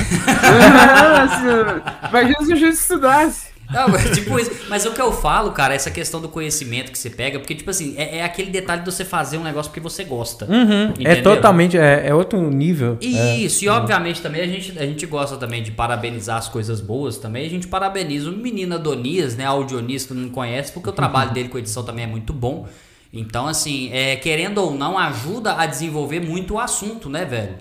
Imagina 2.09 2.45
se 2.45 2.53
a 2.53 2.55
gente 2.55 2.73
estudasse. 2.73 3.53
Não, 3.71 3.87
mas, 3.87 4.11
tipo 4.11 4.37
isso. 4.37 4.51
Mas 4.69 4.85
o 4.85 4.91
que 4.91 5.01
eu 5.01 5.11
falo, 5.11 5.51
cara, 5.51 5.73
é 5.73 5.77
essa 5.77 5.89
questão 5.89 6.19
do 6.21 6.27
conhecimento 6.27 6.91
que 6.91 6.97
você 6.97 7.09
pega, 7.09 7.39
porque, 7.39 7.55
tipo 7.55 7.69
assim, 7.69 7.95
é, 7.97 8.17
é 8.17 8.23
aquele 8.23 8.51
detalhe 8.51 8.81
de 8.83 8.91
você 8.91 9.05
fazer 9.05 9.37
um 9.37 9.43
negócio 9.43 9.71
porque 9.71 9.79
você 9.79 10.03
gosta. 10.03 10.45
É 10.45 11.01
Entendeu? 11.01 11.23
totalmente, 11.23 11.77
é, 11.77 12.07
é 12.09 12.13
outro 12.13 12.39
nível. 12.51 12.97
É. 13.01 13.37
Isso, 13.37 13.63
e 13.63 13.69
obviamente 13.69 14.21
também 14.21 14.41
a 14.41 14.47
gente, 14.47 14.77
a 14.77 14.85
gente 14.85 15.05
gosta 15.05 15.37
também 15.37 15.63
de 15.63 15.71
parabenizar 15.71 16.37
as 16.37 16.49
coisas 16.49 16.81
boas 16.81 17.17
também. 17.17 17.45
A 17.45 17.49
gente 17.49 17.65
parabeniza 17.67 18.29
o 18.29 18.33
menino 18.33 18.75
Adonias, 18.75 19.35
né? 19.35 19.45
Audionista 19.45 20.13
não 20.13 20.29
conhece, 20.29 20.71
porque 20.71 20.89
o 20.89 20.93
trabalho 20.93 21.31
dele 21.31 21.49
com 21.49 21.57
edição 21.57 21.83
também 21.83 22.03
é 22.03 22.07
muito 22.07 22.33
bom. 22.33 22.67
Então, 23.13 23.47
assim, 23.47 23.89
é, 23.91 24.15
querendo 24.15 24.57
ou 24.57 24.73
não, 24.73 24.97
ajuda 24.97 25.53
a 25.55 25.65
desenvolver 25.67 26.19
muito 26.19 26.55
o 26.55 26.59
assunto, 26.59 27.09
né, 27.09 27.23
velho? 27.23 27.57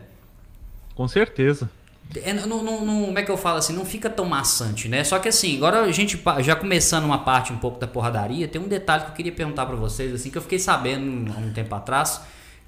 Com 0.94 1.06
certeza. 1.06 1.70
É, 2.14 2.32
não, 2.32 2.62
não- 2.62 2.84
não- 2.84 3.04
como 3.06 3.18
é 3.18 3.22
que 3.22 3.30
eu 3.30 3.36
falo 3.38 3.58
assim? 3.58 3.72
Não 3.72 3.86
fica 3.86 4.10
tão 4.10 4.26
maçante, 4.26 4.88
né? 4.88 5.02
Só 5.02 5.18
que 5.18 5.28
assim, 5.28 5.56
agora 5.56 5.82
a 5.82 5.92
gente 5.92 6.20
já 6.40 6.54
começando 6.54 7.04
uma 7.04 7.18
parte 7.18 7.52
um 7.52 7.58
pouco 7.58 7.78
da 7.80 7.86
porradaria, 7.86 8.46
tem 8.48 8.60
um 8.60 8.68
detalhe 8.68 9.04
que 9.04 9.10
eu 9.10 9.14
queria 9.14 9.32
perguntar 9.32 9.64
pra 9.66 9.76
vocês, 9.76 10.12
assim, 10.14 10.30
que 10.30 10.36
eu 10.36 10.42
fiquei 10.42 10.58
sabendo 10.58 11.32
há 11.32 11.38
um 11.38 11.52
tempo 11.52 11.74
atrás, 11.74 12.20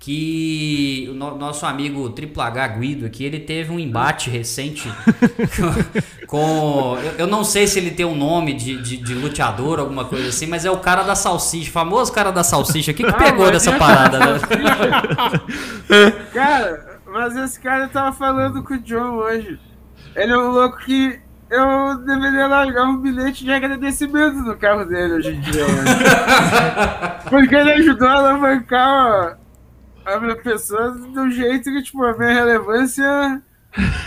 que 0.04 1.08
o 1.10 1.14
no- 1.14 1.38
nosso 1.38 1.64
amigo 1.64 2.10
Triplo 2.10 2.42
H 2.42 2.68
Guido 2.68 3.06
aqui, 3.06 3.24
ele 3.24 3.40
teve 3.40 3.72
um 3.72 3.78
embate 3.78 4.28
recente 4.28 4.86
com. 5.56 6.26
com- 6.28 6.98
eu, 7.02 7.12
eu 7.20 7.26
não 7.26 7.42
sei 7.42 7.66
se 7.66 7.78
ele 7.78 7.90
tem 7.90 8.04
um 8.04 8.14
nome 8.14 8.52
de, 8.52 8.76
de, 8.82 8.98
de 8.98 9.14
luteador, 9.14 9.80
alguma 9.80 10.04
coisa 10.04 10.28
assim, 10.28 10.46
mas 10.46 10.66
é 10.66 10.70
o 10.70 10.76
cara 10.76 11.02
da 11.04 11.14
salsicha, 11.14 11.70
famoso 11.70 12.12
cara 12.12 12.30
da 12.30 12.44
salsicha. 12.44 12.90
O 12.92 12.94
que, 12.94 13.02
que 13.02 13.12
pegou 13.14 13.44
mas 13.46 13.52
dessa 13.52 13.70
é- 13.70 13.78
parada, 13.78 14.18
né? 14.18 14.26
Cara, 16.34 17.00
mas 17.06 17.36
esse 17.36 17.58
cara 17.60 17.88
tava 17.88 18.12
falando 18.12 18.62
com 18.62 18.74
o 18.74 18.78
John 18.82 19.14
hoje. 19.16 19.58
Ele 20.14 20.32
é 20.32 20.36
um 20.36 20.50
louco 20.50 20.78
que 20.78 21.18
eu 21.50 21.98
deveria 22.04 22.46
largar 22.46 22.84
um 22.84 22.98
bilhete 22.98 23.44
de 23.44 23.52
agradecimento 23.52 24.36
no 24.38 24.56
carro 24.56 24.84
dele 24.84 25.14
hoje 25.14 25.30
em 25.30 25.40
dia. 25.40 25.66
né? 25.66 25.84
Porque 27.30 27.54
ele 27.54 27.72
ajudou 27.72 28.08
a 28.08 28.12
alavancar 28.14 29.38
a 30.06 30.20
minha 30.20 30.36
pessoa 30.36 30.96
um 31.16 31.30
jeito 31.30 31.64
que, 31.70 31.82
tipo, 31.82 32.02
a 32.04 32.16
minha 32.16 32.32
relevância. 32.34 33.42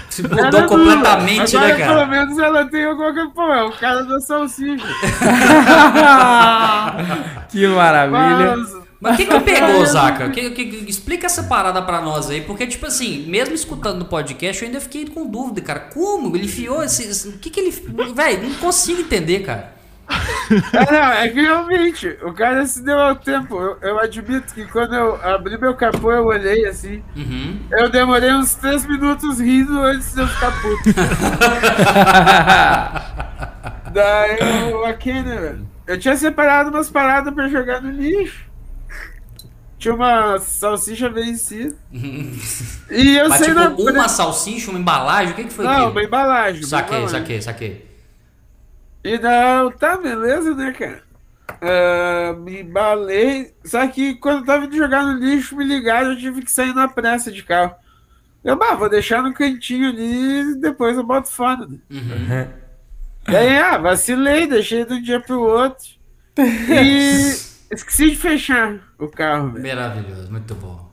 Se 0.09 0.23
mudou 0.23 0.37
nula. 0.45 0.67
completamente, 0.67 1.57
Agora, 1.57 1.73
né, 1.73 1.79
cara? 1.79 1.93
Pelo 1.95 2.07
menos 2.07 2.39
ela 2.39 2.65
tem 2.69 2.85
alguma 2.85 3.13
coisa. 3.13 3.29
Pô, 3.31 3.53
é 3.53 3.63
o 3.63 3.71
cara 3.73 4.03
da 4.05 4.19
salsicha. 4.21 4.85
que 7.49 7.67
maravilha. 7.67 8.57
Mas, 8.57 8.73
Mas 8.99 9.13
o 9.13 9.17
que, 9.17 9.25
que 9.25 9.39
pegou, 9.41 9.85
Zaca? 9.85 10.29
Que, 10.29 10.49
que- 10.51 10.65
que- 10.65 10.89
explica 10.89 11.27
essa 11.27 11.43
parada 11.43 11.81
pra 11.81 12.01
nós 12.01 12.29
aí, 12.29 12.41
porque, 12.41 12.65
tipo 12.65 12.85
assim, 12.85 13.25
mesmo 13.27 13.53
escutando 13.53 13.99
no 13.99 14.05
podcast, 14.05 14.61
eu 14.61 14.67
ainda 14.67 14.81
fiquei 14.81 15.05
com 15.07 15.27
dúvida, 15.27 15.61
cara. 15.61 15.79
Como? 15.93 16.35
Ele 16.35 16.45
enfiou 16.45 16.83
esse. 16.83 17.29
o 17.29 17.33
que, 17.37 17.49
que 17.49 17.59
ele. 17.59 17.71
Velho, 18.13 18.43
não 18.47 18.55
consigo 18.55 19.01
entender, 19.01 19.39
cara. 19.41 19.76
É, 20.73 20.91
não, 20.91 21.11
é 21.13 21.27
que 21.27 21.41
realmente, 21.41 22.17
o 22.23 22.33
cara 22.33 22.65
se 22.65 22.81
deu 22.81 22.97
ao 22.99 23.15
tempo. 23.15 23.59
Eu, 23.59 23.77
eu 23.81 23.99
admito 23.99 24.53
que 24.53 24.65
quando 24.65 24.95
eu 24.95 25.15
abri 25.21 25.57
meu 25.57 25.75
capô, 25.75 26.11
eu 26.11 26.25
olhei 26.25 26.65
assim. 26.65 27.03
Uhum. 27.15 27.59
Eu 27.71 27.89
demorei 27.89 28.31
uns 28.33 28.55
3 28.55 28.85
minutos 28.85 29.39
rindo 29.39 29.79
antes 29.81 30.13
de 30.13 30.21
eu 30.21 30.27
ficar 30.27 30.51
puto. 30.61 30.83
Daí 33.93 34.69
eu, 34.71 34.85
aqui, 34.85 35.13
né, 35.13 35.35
velho? 35.35 35.67
Eu 35.85 35.99
tinha 35.99 36.15
separado 36.15 36.69
umas 36.69 36.89
paradas 36.89 37.33
pra 37.33 37.47
jogar 37.47 37.81
no 37.81 37.91
lixo. 37.91 38.45
Tinha 39.77 39.93
uma 39.93 40.39
salsicha 40.39 41.09
vencida. 41.09 41.75
E 42.89 43.15
eu 43.15 43.29
Mas, 43.29 43.37
sei 43.39 43.49
tipo, 43.49 43.59
na 43.59 43.69
uma 43.69 44.09
salsicha, 44.09 44.71
uma 44.71 44.79
embalagem, 44.79 45.33
o 45.33 45.35
que, 45.35 45.43
que 45.45 45.53
foi 45.53 45.65
Não, 45.65 45.71
aquilo? 45.71 45.91
uma 45.91 46.03
embalagem. 46.03 46.61
uma 46.61 46.67
Saquei, 46.67 46.97
embalagem. 46.97 47.19
saquei, 47.19 47.41
saquei. 47.41 47.86
E 49.07 49.17
não, 49.17 49.71
tá 49.71 49.97
beleza, 49.97 50.53
né, 50.53 50.73
cara? 50.73 51.03
Ah, 51.61 52.33
me 52.37 52.61
embalei. 52.61 53.53
Só 53.63 53.87
que 53.87 54.15
quando 54.15 54.39
eu 54.39 54.45
tava 54.45 54.65
indo 54.65 54.75
jogar 54.75 55.03
no 55.03 55.13
lixo, 55.13 55.55
me 55.55 55.63
ligaram, 55.63 56.11
eu 56.11 56.17
tive 56.17 56.41
que 56.41 56.51
sair 56.51 56.73
na 56.73 56.87
pressa 56.87 57.31
de 57.31 57.41
carro. 57.41 57.73
Eu, 58.43 58.57
bah, 58.57 58.75
vou 58.75 58.89
deixar 58.89 59.23
no 59.23 59.33
cantinho 59.33 59.89
ali 59.89 60.51
e 60.51 60.55
depois 60.55 60.97
eu 60.97 61.03
boto 61.03 61.29
fora. 61.29 61.65
Né? 61.65 61.77
Uhum. 61.89 62.47
Daí, 63.25 63.57
ah, 63.57 63.77
vacilei, 63.77 64.47
deixei 64.47 64.85
de 64.85 64.93
um 64.93 65.01
dia 65.01 65.19
pro 65.19 65.41
outro. 65.41 65.85
E 66.37 67.31
esqueci 67.71 68.11
de 68.11 68.15
fechar 68.15 68.79
o 68.99 69.07
carro, 69.07 69.51
velho. 69.51 69.67
Maravilhoso, 69.67 70.31
muito 70.31 70.55
bom. 70.55 70.89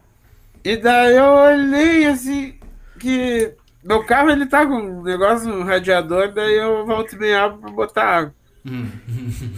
E 0.64 0.76
daí 0.76 1.16
eu 1.16 1.24
olhei 1.24 2.06
assim, 2.06 2.54
que 2.98 3.54
meu 3.84 4.02
carro 4.04 4.30
ele 4.30 4.46
tá 4.46 4.64
com 4.64 4.76
um 4.76 5.02
negócio 5.02 5.48
no 5.48 5.62
radiador, 5.62 6.32
daí 6.32 6.56
eu 6.56 6.86
volto 6.86 7.14
e 7.14 7.18
meia 7.18 7.44
abro 7.44 7.58
pra 7.58 7.70
botar 7.70 8.04
água. 8.04 8.34
Hum. 8.66 8.86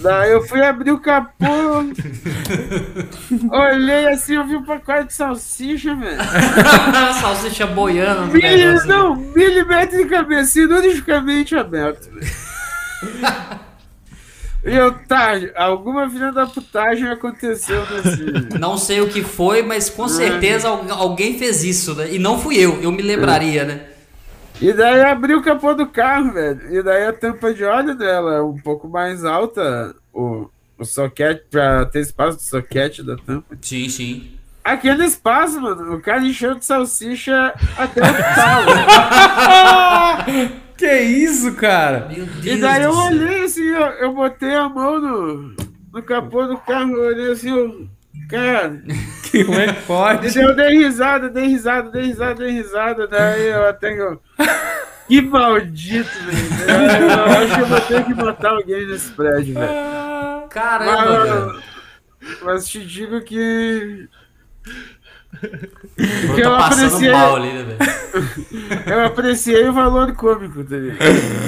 Daí 0.03 0.33
eu 0.33 0.43
fui 0.43 0.61
abrir 0.61 0.91
o 0.91 0.99
capô, 0.99 1.47
olhei 3.53 4.09
assim, 4.09 4.35
eu 4.35 4.45
vi 4.45 4.57
um 4.57 4.65
pacote 4.65 5.07
de 5.07 5.15
salsicha, 5.15 5.95
velho. 5.95 6.19
salsicha 7.21 7.69
boiando 7.69 8.27
no 8.27 8.33
Mili, 8.33 8.65
não, 8.87 9.15
milimetricamente, 9.15 10.49
cirurgicamente 10.49 11.55
aberto. 11.55 12.11
velho. 12.11 13.57
E 14.65 14.75
eu, 14.75 14.93
tá, 15.07 15.35
alguma 15.55 16.11
filha 16.11 16.33
da 16.33 16.45
putagem 16.45 17.09
aconteceu 17.09 17.87
nesse. 17.89 18.59
Não 18.59 18.77
sei 18.77 19.01
o 19.01 19.09
que 19.09 19.23
foi, 19.23 19.63
mas 19.63 19.89
com 19.89 20.09
certeza 20.09 20.67
alguém 20.67 21.39
fez 21.39 21.63
isso, 21.63 21.95
né? 21.95 22.13
E 22.13 22.19
não 22.19 22.37
fui 22.37 22.57
eu, 22.57 22.83
eu 22.83 22.91
me 22.91 23.01
lembraria, 23.01 23.65
né? 23.65 23.96
E 24.61 24.73
daí 24.73 25.03
abriu 25.03 25.39
o 25.39 25.43
capô 25.43 25.75
do 25.75 25.87
carro, 25.87 26.33
velho. 26.33 26.75
E 26.75 26.83
daí 26.83 27.07
a 27.07 27.13
tampa 27.13 27.53
de 27.53 27.63
óleo 27.65 27.95
dela 27.95 28.37
é 28.37 28.43
um 28.43 28.57
pouco 28.57 28.89
mais 28.89 29.25
alta, 29.25 29.95
o, 30.13 30.49
o 30.79 30.85
soquete, 30.85 31.45
pra 31.51 31.85
ter 31.87 32.01
espaço 32.01 32.39
do 32.39 32.43
soquete 32.43 33.03
da 33.03 33.17
tampa. 33.17 33.57
Sim, 33.61 33.89
sim. 33.89 34.31
Aquele 34.65 35.05
espaço, 35.05 35.61
mano, 35.61 35.95
o 35.95 36.01
cara 36.01 36.25
encheu 36.25 36.55
de 36.55 36.65
salsicha 36.65 37.55
até 37.77 38.01
o 38.01 38.15
talo. 38.35 38.73
que 40.77 41.01
isso, 41.01 41.55
cara? 41.55 42.09
Meu 42.09 42.27
Deus 42.27 42.47
E 42.47 42.61
daí 42.61 42.83
eu 42.83 42.93
olhei 42.93 43.45
assim, 43.45 43.63
eu, 43.63 43.87
eu 43.87 44.13
botei 44.13 44.55
a 44.55 44.69
mão 44.69 45.01
no, 45.01 45.55
no 45.93 46.03
capô 46.03 46.47
do 46.47 46.57
carro, 46.59 46.97
eu 46.97 47.07
olhei 47.11 47.31
assim, 47.31 47.51
eu, 47.51 47.89
cara. 48.29 48.83
Como 49.45 49.55
é 49.61 49.67
que 49.67 49.79
E 49.79 49.83
pode? 49.87 50.35
daí 50.35 50.45
eu 50.45 50.57
dei 50.57 50.79
risada, 50.79 51.29
dei 51.29 51.47
risada, 51.47 51.91
dei 51.91 52.03
risada, 52.03 52.35
dei 52.35 52.51
risada, 52.53 53.07
daí 53.07 53.47
eu 53.49 53.69
até 53.69 53.95
que 53.95 54.01
eu. 54.01 54.21
Que 55.09 55.21
maldito, 55.23 56.11
velho. 56.25 57.09
Eu 57.09 57.25
acho 57.25 57.55
que 57.55 57.61
eu 57.61 57.67
vou 57.67 57.81
ter 57.83 58.05
que 58.07 58.15
botar 58.15 58.51
alguém 58.51 58.89
nesse 58.89 59.13
prédio, 59.13 59.55
velho. 59.55 60.49
Caramba, 60.51 61.23
velho. 61.25 61.63
Mas, 62.21 62.43
mas 62.43 62.69
te 62.69 62.85
digo 62.85 63.21
que. 63.21 64.09
Eu 66.29 66.39
eu 66.39 66.55
apreciei, 66.57 67.13
mal 67.13 67.37
ali, 67.37 67.53
né, 67.53 67.63
velho? 67.63 68.83
eu 68.87 69.05
apreciei 69.05 69.69
o 69.69 69.73
valor 69.73 70.13
cômico 70.17 70.65
dele. 70.65 70.97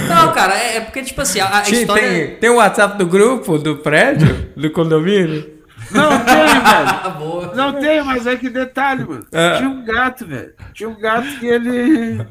Não, 0.08 0.32
cara, 0.32 0.54
é, 0.56 0.76
é 0.76 0.80
porque, 0.82 1.02
tipo 1.02 1.20
assim, 1.20 1.40
a, 1.40 1.46
a 1.58 1.62
Tinha- 1.62 1.80
história. 1.80 2.08
Tem, 2.08 2.36
tem 2.36 2.50
o 2.50 2.56
WhatsApp 2.58 2.96
do 2.96 3.06
grupo, 3.06 3.58
do 3.58 3.78
prédio, 3.78 4.52
do 4.56 4.70
condomínio? 4.70 5.57
Não 5.90 6.10
tem, 6.24 6.46
velho. 6.60 7.18
Boa. 7.18 7.54
Não 7.54 7.72
tem, 7.80 8.02
mas 8.04 8.26
é 8.26 8.36
que 8.36 8.48
detalhe, 8.50 9.04
mano. 9.04 9.26
É. 9.32 9.56
Tinha 9.56 9.68
um 9.68 9.84
gato, 9.84 10.26
velho. 10.26 10.52
Tinha 10.72 10.88
um 10.88 10.98
gato 11.00 11.26
que 11.38 11.46
ele. 11.46 12.26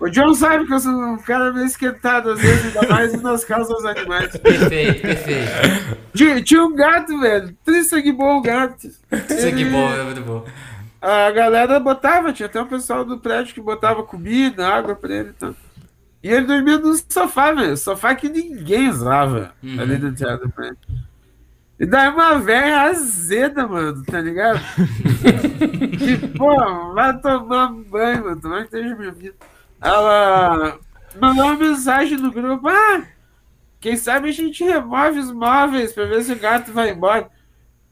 O 0.00 0.08
John 0.08 0.34
sabe 0.34 0.66
que 0.66 0.72
eu 0.74 0.80
sou 0.80 0.92
um 0.92 1.18
cara 1.18 1.52
meio 1.52 1.66
esquentado, 1.66 2.30
às 2.30 2.40
vezes, 2.40 2.76
ainda 2.76 2.92
mais 2.94 3.20
nas 3.22 3.44
casas 3.44 3.68
dos 3.68 3.84
animais. 3.84 4.36
Perfeito, 4.36 5.02
perfeito. 5.02 5.98
Tinha, 6.14 6.42
tinha 6.42 6.64
um 6.64 6.74
gato, 6.74 7.18
velho. 7.18 7.56
Tri 7.64 7.82
sangue 7.84 8.12
bom 8.12 8.38
o 8.38 8.42
gato. 8.42 8.88
Aqui 9.10 9.32
Ele- 9.34 9.64
bom, 9.70 9.92
é 9.92 10.02
muito 10.04 10.20
bom. 10.22 10.44
A 11.00 11.30
galera 11.30 11.78
botava, 11.78 12.32
tinha 12.32 12.46
até 12.46 12.60
um 12.60 12.66
pessoal 12.66 13.04
do 13.04 13.18
prédio 13.18 13.54
que 13.54 13.60
botava 13.60 14.02
comida, 14.02 14.66
água 14.68 14.94
pra 14.96 15.14
ele 15.14 15.28
e 15.30 15.32
tal. 15.32 15.54
E 16.22 16.28
ele 16.28 16.46
dormia 16.46 16.78
no 16.78 16.92
sofá, 17.08 17.52
velho. 17.52 17.76
Sofá 17.76 18.14
que 18.16 18.28
ninguém 18.28 18.88
usava 18.88 19.52
Uhum. 19.62 19.80
ali 19.80 19.96
no 19.98 20.12
teatro 20.12 20.48
do 20.48 20.52
prédio. 20.52 20.76
E 21.78 21.86
daí 21.86 22.08
uma 22.08 22.38
velha 22.40 22.82
azeda, 22.82 23.66
mano, 23.66 24.02
tá 24.04 24.20
ligado? 24.20 24.60
que, 25.96 26.28
pô, 26.36 26.92
vai 26.92 27.16
tomar 27.20 27.72
banho, 27.72 28.24
mano. 28.24 28.40
Tomara 28.40 28.64
que 28.64 28.76
esteja 28.76 28.96
minha 28.96 29.12
vida. 29.12 29.36
Ela 29.80 30.78
mandou 31.20 31.44
uma 31.44 31.56
mensagem 31.56 32.18
no 32.18 32.32
grupo. 32.32 32.66
Ah, 32.68 33.04
quem 33.80 33.96
sabe 33.96 34.28
a 34.28 34.32
gente 34.32 34.64
remove 34.64 35.20
os 35.20 35.30
móveis 35.30 35.92
pra 35.92 36.04
ver 36.04 36.22
se 36.22 36.32
o 36.32 36.38
gato 36.38 36.72
vai 36.72 36.90
embora. 36.90 37.30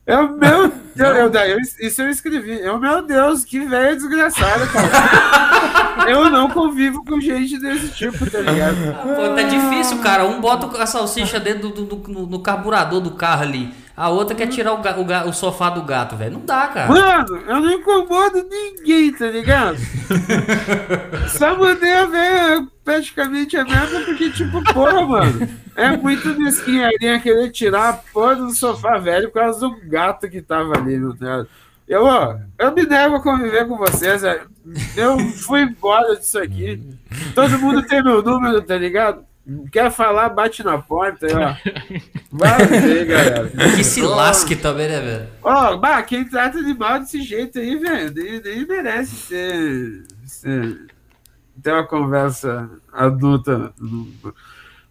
Eu, 0.07 0.29
meu 0.37 0.73
Deus, 0.95 1.17
eu, 1.17 1.33
eu- 1.33 1.59
isso 1.81 2.01
eu 2.03 2.09
escrevi. 2.09 2.61
Eu, 2.61 2.79
meu 2.79 3.03
Deus, 3.03 3.45
que 3.45 3.61
velha 3.61 3.95
desgraçada, 3.97 4.67
cara. 4.69 6.07
eu 6.09 6.31
não 6.31 6.49
convivo 6.49 7.05
com 7.05 7.21
gente 7.21 7.59
desse 7.59 7.89
tipo, 7.89 8.31
tá 8.31 8.39
ligado? 8.39 8.77
Pô, 9.03 9.35
tá 9.35 9.43
difícil, 9.43 9.99
cara. 9.99 10.25
Um 10.25 10.41
bota 10.41 10.81
a 10.81 10.87
salsicha 10.87 11.41
dentro 11.41 11.71
do, 11.71 11.85
do- 11.85 11.97
do- 11.97 12.27
no 12.29 12.39
carburador 12.41 13.01
do 13.01 13.11
carro 13.13 13.43
ali. 13.43 13.75
A 13.97 14.11
outra 14.11 14.37
quer 14.37 14.49
tirar 14.49 14.75
o, 14.75 14.83
ga- 14.83 14.99
o 14.99 15.05
ga- 15.05 15.25
o 15.25 15.33
sofá 15.33 15.71
do 15.71 15.83
gato, 15.83 16.17
velho. 16.17 16.35
Não 16.35 16.45
dá, 16.45 16.67
cara. 16.69 16.89
Mano, 16.89 17.37
eu 17.49 17.61
não 17.61 17.73
incomodo 17.73 18.47
ninguém, 18.49 19.11
tá 19.13 19.27
ligado? 19.27 19.79
Só 21.37 21.57
mandei 21.57 21.93
a 21.93 22.05
ver 22.07 22.67
praticamente 22.85 23.57
a 23.57 23.65
merda 23.65 24.01
porque, 24.01 24.31
tipo, 24.31 24.63
porra, 24.73 25.03
mano. 25.07 25.49
É 25.75 25.97
muito 25.97 26.29
mesquinharia 26.39 27.21
querer 27.21 27.51
tirar 27.51 27.89
a 27.89 27.93
porra 27.95 28.37
do 28.37 28.51
sofá 28.51 28.99
velho 28.99 29.29
por 29.31 29.41
causa 29.41 29.61
do 29.61 29.77
gato 29.89 30.29
que 30.29 30.41
tava 30.41 30.77
ali, 30.77 30.99
meu 30.99 31.13
Deus. 31.13 31.47
Eu, 31.87 32.05
ó, 32.05 32.37
eu 32.59 32.73
me 32.75 32.85
nego 32.85 33.17
a 33.17 33.23
conviver 33.23 33.67
com 33.69 33.77
vocês. 33.77 34.23
Eu 34.97 35.19
fui 35.19 35.63
embora 35.63 36.17
disso 36.17 36.39
aqui. 36.39 36.83
Todo 37.35 37.59
mundo 37.59 37.83
tem 37.83 38.03
meu 38.03 38.23
número, 38.23 38.61
tá 38.63 38.77
ligado? 38.77 39.25
Quer 39.71 39.93
falar, 39.93 40.31
bate 40.31 40.65
na 40.65 40.77
porta, 40.77 41.27
aí, 41.27 41.33
ó. 41.33 41.55
Vai 42.33 42.67
ver, 42.67 43.07
galera. 43.07 43.49
Que 43.77 43.85
se 43.85 44.03
lasque 44.03 44.57
também, 44.57 44.89
né, 44.89 45.01
velho? 45.01 45.29
Ó, 45.41 45.77
bah, 45.77 46.03
quem 46.03 46.25
trata 46.25 46.59
animal 46.59 46.99
desse 46.99 47.23
jeito 47.23 47.61
aí, 47.61 47.77
velho, 47.77 48.13
nem, 48.13 48.41
nem 48.41 48.67
merece 48.67 49.15
ser, 49.15 50.05
ser. 50.25 50.87
ter 51.63 51.73
uma 51.73 51.87
conversa 51.87 52.69
adulta. 52.93 53.73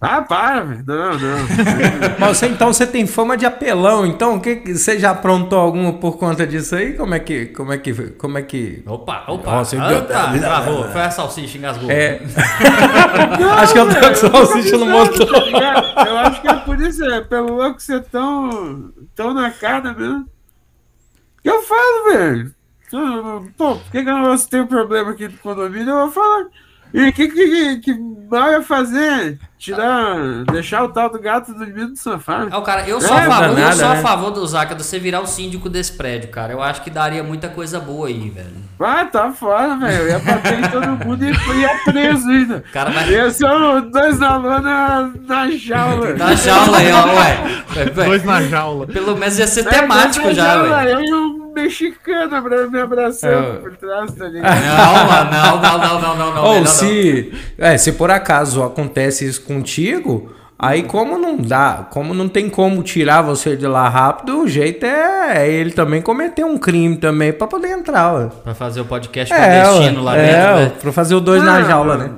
Ah, 0.01 0.21
para, 0.21 0.61
velho. 0.61 0.83
Não, 0.85 1.13
não. 1.17 1.37
Mas 2.19 2.37
você, 2.37 2.47
então 2.47 2.71
você 2.71 2.85
tem 2.85 3.07
fama 3.07 3.37
de 3.37 3.45
apelão, 3.45 4.05
então 4.05 4.35
o 4.35 4.41
que 4.41 4.57
que- 4.57 4.73
você 4.75 4.99
já 4.99 5.11
aprontou 5.11 5.57
alguma 5.57 5.93
por 5.93 6.17
conta 6.17 6.45
disso 6.45 6.75
aí? 6.75 6.93
Como 6.93 7.15
é 7.15 7.19
que 7.19 7.45
como 7.47 7.71
é 7.73 7.77
que 7.77 7.93
como 8.11 8.37
é 8.37 8.41
que 8.41 8.83
Opa, 8.85 9.23
opa. 9.27 9.51
Nossa, 9.51 9.77
Opa, 9.77 9.91
eu- 9.93 10.05
travou. 10.05 10.89
Foi 10.89 11.01
a 11.01 11.09
salsicha, 11.09 11.57
engasgou. 11.57 11.89
é 11.89 12.21
Não, 13.39 13.51
Acho 13.55 13.73
que 13.73 13.79
eu 13.79 13.89
tô 13.89 13.95
com 14.09 14.15
salsicha 14.15 14.77
no 14.77 14.85
motor. 14.85 15.31
tá 15.31 15.39
ligado? 15.45 16.07
Eu 16.09 16.17
acho 16.17 16.41
que 16.41 16.47
é 16.49 16.53
por 16.55 16.81
isso, 16.81 17.03
é 17.05 17.21
pelo 17.21 17.53
louco 17.55 17.81
ser 17.81 18.03
tão, 18.03 18.91
tão 19.15 19.33
na 19.33 19.49
cara 19.49 19.93
mesmo. 19.93 20.27
Que 21.41 21.49
eu 21.49 21.61
falo, 21.63 22.11
velho. 22.11 22.53
Pô, 23.57 23.75
por 23.75 23.91
que, 23.91 24.03
que 24.03 24.09
eu 24.09 24.17
não 24.17 24.37
tenho 24.37 24.67
problema 24.67 25.11
aqui 25.11 25.27
do 25.27 25.37
condomínio? 25.37 25.89
Eu 25.89 25.99
vou 26.01 26.11
falar. 26.11 26.45
E 26.93 27.09
o 27.09 27.13
que, 27.13 27.27
que, 27.27 27.77
que 27.79 27.93
mal 28.29 28.51
ia 28.51 28.61
fazer? 28.61 29.37
Tirar, 29.57 30.43
deixar 30.51 30.83
o 30.83 30.89
tal 30.89 31.09
do 31.09 31.17
gato 31.19 31.53
dormindo 31.53 31.89
no 31.89 31.95
sofá? 31.97 32.45
Ó, 32.51 32.61
cara, 32.61 32.87
eu 32.87 32.99
sou, 32.99 33.17
É, 33.17 33.21
a 33.21 33.25
favor, 33.25 33.57
eu 33.59 33.71
sou 33.73 33.87
a 33.87 33.93
né? 33.95 34.01
favor 34.01 34.31
do 34.31 34.45
Zaca, 34.45 34.75
de 34.75 34.83
você 34.83 34.99
virar 34.99 35.21
o 35.21 35.25
síndico 35.25 35.69
desse 35.69 35.93
prédio, 35.93 36.29
cara. 36.29 36.51
Eu 36.53 36.61
acho 36.61 36.81
que 36.81 36.89
daria 36.89 37.23
muita 37.23 37.47
coisa 37.47 37.79
boa 37.79 38.07
aí, 38.07 38.29
velho. 38.29 38.65
Ah, 38.79 39.05
tá 39.05 39.31
fora, 39.31 39.75
velho. 39.77 40.03
Eu 40.03 40.07
ia 40.09 40.19
bater 40.19 40.59
em 40.59 40.69
todo 40.69 40.87
mundo 41.05 41.23
e 41.23 41.29
ia 41.61 41.69
preso 41.85 42.29
ainda. 42.29 42.57
O 42.67 42.71
cara 42.73 42.91
vai. 42.91 43.09
Ia 43.09 43.31
ser 43.31 43.47
dois 43.91 44.19
na 44.19 44.35
lona 44.37 45.11
na 45.25 45.49
jaula. 45.51 46.13
Na 46.13 46.35
jaula 46.35 46.77
aí, 46.77 46.91
ó, 46.91 47.05
ué. 47.79 47.85
Dois 47.91 48.23
na 48.25 48.41
jaula. 48.43 48.85
Pelo 48.87 49.15
menos 49.15 49.39
ia 49.39 49.47
ser 49.47 49.61
É, 49.65 49.69
temático 49.69 50.33
já, 50.33 50.43
jaula, 50.43 50.75
velho. 50.83 50.89
Eu 50.99 51.01
e 51.05 51.13
um 51.13 51.53
mexicano 51.55 52.35
abra- 52.35 52.67
me 52.67 52.81
abraçando 52.81 53.33
É. 53.33 53.53
por 53.59 53.77
trás, 53.77 54.11
tá 54.13 54.25
ligado? 54.27 54.55
Não, 54.61 55.05
mano, 55.07 55.31
não, 55.31 55.61
não, 55.61 55.77
não, 55.77 56.01
não, 56.01 56.15
não, 56.17 56.33
não. 56.35 56.43
Ou 56.43 56.65
se, 56.67 57.31
é, 57.57 57.77
se 57.77 57.93
por 57.93 58.11
acaso 58.11 58.61
acontece 58.61 59.25
isso 59.25 59.41
contigo, 59.45 60.33
aí 60.57 60.83
como 60.83 61.17
não 61.17 61.37
dá, 61.37 61.87
como 61.91 62.13
não 62.13 62.27
tem 62.27 62.49
como 62.49 62.81
tirar 62.83 63.21
você 63.21 63.55
de 63.55 63.67
lá 63.67 63.87
rápido, 63.89 64.39
o 64.41 64.47
jeito 64.47 64.85
é 64.85 65.49
ele 65.49 65.71
também 65.71 66.01
cometer 66.01 66.43
um 66.43 66.57
crime 66.57 66.97
também 66.97 67.31
pra 67.33 67.47
poder 67.47 67.69
entrar, 67.69 68.13
ué. 68.13 68.29
Pra 68.43 68.53
fazer 68.55 68.81
o 68.81 68.85
podcast 68.85 69.33
É, 69.33 69.37
clandestino 69.63 69.99
ué, 69.99 70.03
lá 70.05 70.17
é, 70.17 70.25
dentro, 70.27 70.55
né? 70.75 70.79
pra 70.81 70.91
fazer 70.91 71.15
o 71.15 71.19
dois 71.19 71.43
na 71.43 71.55
Ah, 71.57 71.61
jaula, 71.63 71.97
né? 71.97 72.09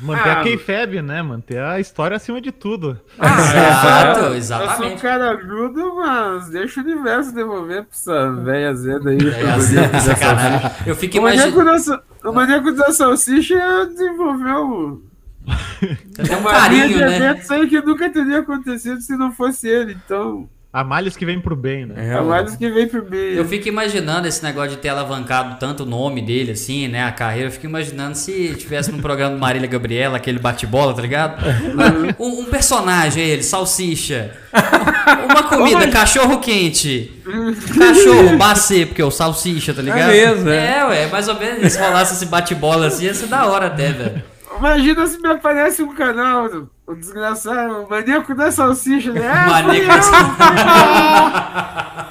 Manter 0.00 0.28
Ah, 0.28 0.32
a 0.40 0.42
kayfabe, 0.44 1.02
né? 1.02 1.20
Manter 1.22 1.58
a 1.58 1.80
história 1.80 2.16
acima 2.16 2.40
de 2.40 2.52
tudo. 2.52 3.00
Exato, 3.20 4.20
Eu 4.20 4.22
sou 4.22 4.30
um 4.30 4.34
exatamente. 4.36 5.02
cara 5.02 5.32
agudo, 5.32 5.96
mas 5.96 6.48
deixa 6.50 6.80
o 6.80 6.84
universo 6.84 7.34
devolver 7.34 7.82
pra 7.82 7.90
essa 7.92 8.30
velha 8.32 8.70
azeda 8.70 9.10
aí. 9.10 9.18
É, 9.18 9.50
assim, 9.50 9.74
sacanagem. 10.00 10.70
Eu 10.86 10.94
maníaco, 11.20 11.60
imaginando. 11.60 12.02
o 12.24 12.32
maníaco 12.32 12.72
da 12.74 12.92
salsicha 12.92 13.86
desenvolveu 13.86 15.02
Tem 16.14 16.36
um 16.36 16.42
carinho, 16.42 16.98
né? 16.98 17.16
eventos 17.16 17.50
aí 17.50 17.68
que 17.68 17.80
nunca 17.80 18.10
teria 18.10 18.40
acontecido 18.40 19.00
se 19.00 19.16
não 19.16 19.32
fosse 19.32 19.68
ele. 19.68 19.96
Então, 20.04 20.48
Há 20.70 20.84
males 20.84 21.16
que 21.16 21.24
vem 21.24 21.40
pro 21.40 21.56
bem, 21.56 21.86
né? 21.86 21.94
É, 21.96 22.18
é 22.18 22.20
mais 22.20 22.54
que 22.54 22.70
vem 22.70 22.86
pro 22.86 23.02
meio. 23.08 23.36
Eu 23.36 23.44
fico 23.46 23.66
imaginando 23.68 24.28
esse 24.28 24.42
negócio 24.44 24.72
de 24.72 24.76
ter 24.76 24.90
alavancado 24.90 25.58
tanto 25.58 25.84
o 25.84 25.86
nome 25.86 26.20
dele, 26.20 26.52
assim, 26.52 26.86
né? 26.86 27.04
A 27.04 27.10
carreira. 27.10 27.48
Eu 27.48 27.52
fico 27.52 27.64
imaginando 27.64 28.14
se 28.14 28.54
tivesse 28.54 28.92
num 28.92 29.00
programa 29.00 29.34
do 29.34 29.40
Marília 29.40 29.66
Gabriela, 29.66 30.18
aquele 30.18 30.38
bate-bola, 30.38 30.92
tá 30.92 31.00
ligado? 31.00 31.42
Um, 32.18 32.40
um 32.40 32.44
personagem, 32.44 33.24
ele, 33.24 33.42
salsicha. 33.42 34.36
Uma 35.24 35.42
comida, 35.44 35.88
cachorro 35.88 36.38
quente. 36.38 37.12
Cachorro, 37.78 38.36
bacê, 38.36 38.84
porque 38.84 39.00
é 39.00 39.04
o 39.04 39.10
salsicha, 39.10 39.72
tá 39.72 39.80
ligado? 39.80 40.10
mesmo, 40.10 40.50
é. 40.50 40.78
É, 40.78 40.84
ué, 40.84 41.06
mais 41.06 41.28
ou 41.28 41.40
menos. 41.40 41.72
Se 41.72 41.80
rolasse 41.80 42.12
esse 42.12 42.26
bate-bola 42.26 42.88
assim, 42.88 43.06
ia 43.06 43.14
ser 43.14 43.26
da 43.26 43.46
hora 43.46 43.68
até, 43.68 43.90
velho. 43.90 44.22
Imagina 44.58 45.06
se 45.06 45.18
me 45.20 45.28
aparece 45.28 45.82
um 45.82 45.94
canal, 45.94 46.48
o 46.86 46.94
desgraçado, 46.94 47.82
o 47.84 47.90
maníaco 47.90 48.34
da 48.34 48.50
salsicha, 48.50 49.12
né? 49.12 49.20
Ah, 49.30 49.62
Maníaco 49.62 49.88
da 49.88 49.98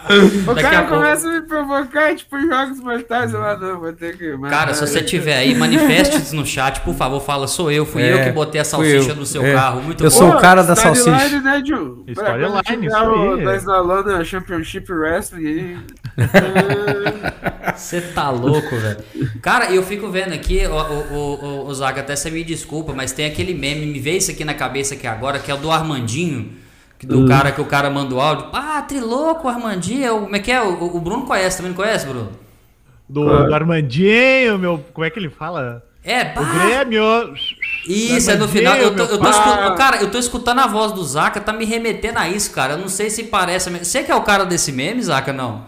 eu. 0.09 0.25
O 0.25 0.29
Daqui 0.55 0.61
cara 0.61 0.79
a 0.79 0.83
pouco- 0.83 0.95
começa 1.03 1.27
a 1.27 1.31
me 1.33 1.41
provocar, 1.41 2.15
tipo, 2.15 2.37
em 2.37 2.47
jogos 2.47 2.79
mortais. 2.79 3.33
Eu, 3.33 3.43
ah, 3.43 3.57
não, 3.57 3.81
vou 3.81 3.91
ter 3.91 4.17
que. 4.17 4.37
Cara, 4.49 4.73
se 4.73 4.87
você 4.87 5.03
tiver 5.03 5.35
aí, 5.37 5.53
manifeste 5.53 6.33
no 6.33 6.45
chat, 6.45 6.79
por 6.81 6.95
favor, 6.95 7.19
fala, 7.19 7.45
sou 7.47 7.69
eu, 7.69 7.85
fui 7.85 8.01
É, 8.03 8.13
eu 8.13 8.23
que 8.23 8.31
botei 8.31 8.61
a 8.61 8.63
salsicha 8.63 9.13
no 9.13 9.25
seu 9.25 9.45
É. 9.45 9.53
carro. 9.53 9.81
Muito 9.81 10.01
Eu 10.01 10.09
bom. 10.09 10.15
sou 10.15 10.29
o 10.29 10.37
cara 10.39 10.63
da 10.63 10.73
storyline, 10.75 11.19
salsicha. 11.19 11.41
né, 11.41 11.61
Ju? 11.65 12.05
Storyline, 12.07 12.87
isso 12.87 12.95
o- 12.95 13.33
aí. 13.35 13.43
Nós 13.43 13.65
na 13.65 13.79
Lona 13.81 14.23
Championship 14.23 14.89
Wrestling 14.93 15.45
aí. 15.45 15.77
Você 17.75 18.01
tá 18.01 18.29
louco, 18.29 18.75
velho. 18.77 18.97
Cara, 19.41 19.71
eu 19.71 19.83
fico 19.83 20.09
vendo 20.09 20.33
aqui, 20.33 20.65
o, 20.65 20.73
o, 20.73 21.45
o, 21.45 21.67
o 21.67 21.73
Zaga, 21.73 22.01
até 22.01 22.15
você 22.15 22.29
me 22.31 22.43
desculpa, 22.43 22.93
mas 22.93 23.11
tem 23.11 23.25
aquele 23.25 23.53
meme, 23.53 23.85
me 23.85 23.99
veio 23.99 24.17
isso 24.17 24.31
aqui 24.31 24.45
na 24.45 24.53
cabeça 24.53 24.93
aqui 24.93 25.05
agora, 25.07 25.39
que 25.39 25.51
é 25.51 25.53
o 25.53 25.57
do 25.57 25.71
Armandinho, 25.71 26.51
que 26.97 27.05
do 27.05 27.19
Hum. 27.21 27.27
cara 27.27 27.51
que 27.51 27.61
o 27.61 27.65
cara 27.65 27.89
manda 27.89 28.15
o 28.15 28.21
áudio. 28.21 28.47
Ah, 28.53 28.81
trilouco, 28.87 29.47
Armandinho. 29.47 30.05
é 30.05 30.11
o- 30.11 30.21
Como 30.21 30.35
é 30.35 30.39
que 30.39 30.51
é? 30.51 30.61
O, 30.61 30.95
o 30.95 30.99
Bruno 30.99 31.25
conhece, 31.25 31.57
também 31.57 31.71
não 31.71 31.75
conhece, 31.77 32.05
Bruno? 32.07 32.31
Do, 33.07 33.23
do 33.47 33.53
Armandinho, 33.53 34.57
meu. 34.57 34.83
Como 34.93 35.05
é 35.05 35.09
que 35.09 35.19
ele 35.19 35.29
fala? 35.29 35.83
É, 36.03 36.21
O 36.31 36.33
pá. 36.35 36.41
Grêmio. 36.43 37.03
Isso, 37.85 38.31
é 38.31 38.35
no 38.35 38.47
final. 38.47 38.75
Eu 38.77 38.95
tô, 38.95 39.03
eu 39.03 39.17
tô 39.17 39.75
cara, 39.75 39.97
eu 40.01 40.09
tô 40.09 40.17
escutando 40.17 40.59
a 40.59 40.67
voz 40.67 40.91
do 40.93 41.03
Zaca, 41.03 41.39
tá 41.41 41.51
me 41.53 41.65
remetendo 41.65 42.17
a 42.19 42.27
isso, 42.29 42.51
cara. 42.51 42.73
Eu 42.73 42.77
não 42.79 42.87
sei 42.89 43.09
se 43.09 43.25
parece. 43.25 43.69
Você 43.69 44.03
que 44.03 44.11
é 44.11 44.15
o 44.15 44.21
cara 44.23 44.45
desse 44.45 44.71
meme, 44.71 45.01
Zaca, 45.03 45.31
não? 45.33 45.65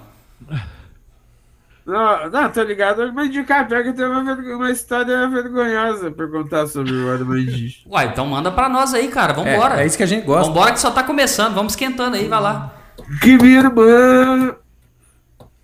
Não, 1.89 2.29
não, 2.29 2.49
tô 2.51 2.61
ligado. 2.61 3.11
Mas 3.11 3.31
de 3.31 3.43
que 3.43 3.93
tem 3.93 4.05
uma, 4.05 4.21
uma 4.21 4.69
história 4.69 5.27
vergonhosa 5.27 6.11
pra 6.11 6.27
contar 6.27 6.67
sobre 6.67 6.93
o 6.93 7.11
Armandinho. 7.11 7.71
Uai, 7.89 8.07
então 8.07 8.27
manda 8.27 8.51
pra 8.51 8.69
nós 8.69 8.93
aí, 8.93 9.07
cara. 9.07 9.33
Vambora. 9.33 9.79
É, 9.79 9.83
é 9.83 9.85
isso 9.87 9.97
que 9.97 10.03
a 10.03 10.05
gente 10.07 10.23
gosta. 10.23 10.47
Vambora 10.51 10.71
que 10.71 10.79
só 10.79 10.91
tá 10.91 11.01
começando. 11.01 11.55
Vamos 11.55 11.73
esquentando 11.73 12.15
aí, 12.15 12.27
vai 12.27 12.39
lá. 12.39 12.71
Que 13.21 13.37
minha 13.37 13.59
irmã. 13.59 14.55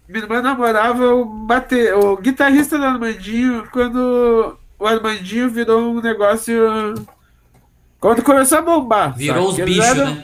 Minha 0.09 0.23
irmã 0.23 0.41
namorava 0.41 1.13
o, 1.13 1.25
bate, 1.25 1.91
o 1.93 2.17
guitarrista 2.17 2.77
do 2.79 2.85
Armandinho 2.85 3.67
quando 3.71 4.57
o 4.79 4.87
Armandinho 4.87 5.49
virou 5.49 5.79
um 5.91 6.01
negócio. 6.01 6.55
Quando 7.99 8.23
começou 8.23 8.57
a 8.57 8.61
bombar. 8.63 9.15
Virou 9.15 9.51
sabe? 9.51 9.61
os 9.61 9.69
bichos, 9.69 9.85
eram- 9.85 10.15
né? 10.15 10.23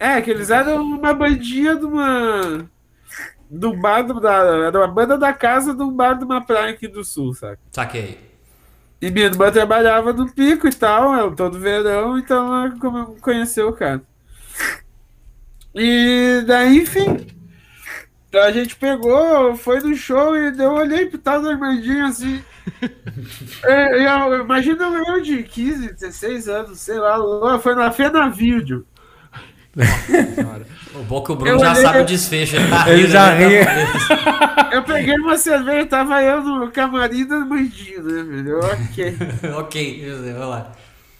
É, 0.00 0.20
que 0.22 0.30
eles 0.30 0.48
eram 0.48 0.80
uma 0.82 1.12
bandinha 1.12 1.76
de 1.76 1.84
uma. 1.84 2.66
Do 3.50 3.74
bar 3.76 4.02
do, 4.02 4.20
da. 4.20 4.32
Era 4.66 4.78
uma 4.78 4.88
banda 4.88 5.16
da 5.16 5.32
casa 5.32 5.72
um 5.72 5.90
bar 5.92 6.14
de 6.18 6.24
uma 6.24 6.44
praia 6.44 6.70
aqui 6.72 6.86
do 6.88 7.02
sul, 7.04 7.32
sabe? 7.34 7.58
Saquei. 7.72 8.18
E 9.00 9.10
minha 9.10 9.26
irmã 9.26 9.50
trabalhava 9.50 10.12
no 10.12 10.30
pico 10.32 10.66
e 10.66 10.72
tal, 10.74 11.14
é, 11.14 11.30
todo 11.34 11.58
verão, 11.58 12.18
então 12.18 12.64
ela 12.66 12.74
conheceu 13.20 13.68
o 13.68 13.72
cara. 13.72 14.02
E 15.74 16.42
daí, 16.46 16.78
enfim. 16.78 17.26
Então 18.28 18.42
a 18.42 18.50
gente 18.52 18.76
pegou, 18.76 19.56
foi 19.56 19.80
no 19.80 19.94
show 19.94 20.36
e 20.36 20.52
eu 20.58 20.72
olhei 20.72 21.06
pro 21.06 21.18
tal 21.18 21.40
do 21.40 21.48
Armandinho 21.48 22.06
assim. 22.06 22.42
É, 23.64 24.06
eu- 24.06 24.42
Imagina 24.42 24.84
eu 24.84 25.20
de 25.22 25.42
15, 25.42 25.94
16 25.94 26.48
anos, 26.48 26.78
sei 26.80 26.98
lá, 26.98 27.58
foi 27.58 27.74
na 27.74 27.90
Fena 27.90 28.28
Vídeo. 28.28 28.86
O 30.94 31.02
bom 31.04 31.22
que 31.22 31.32
o 31.32 31.36
Bruno 31.36 31.52
Eu 31.52 31.58
já 31.60 31.72
olhei- 31.72 31.82
sabe 31.82 32.00
o 32.00 32.04
desfecho. 32.04 32.56
Ele, 32.56 32.68
tá 32.70 32.90
Ele 32.90 33.06
já 33.08 33.34
né? 33.34 33.46
ri. 33.46 33.66
Eu 34.74 34.82
peguei 34.82 35.14
uma 35.16 35.36
cerveja, 35.38 35.86
tava 35.86 36.22
eu 36.22 36.42
no 36.42 36.70
camarim 36.70 37.24
do 37.24 37.34
Armandinho, 37.36 38.02
né, 38.02 38.22
velho? 38.22 38.58
Ok. 38.60 39.16
ok, 39.56 40.10
vamos 40.34 40.48
lá. 40.48 40.72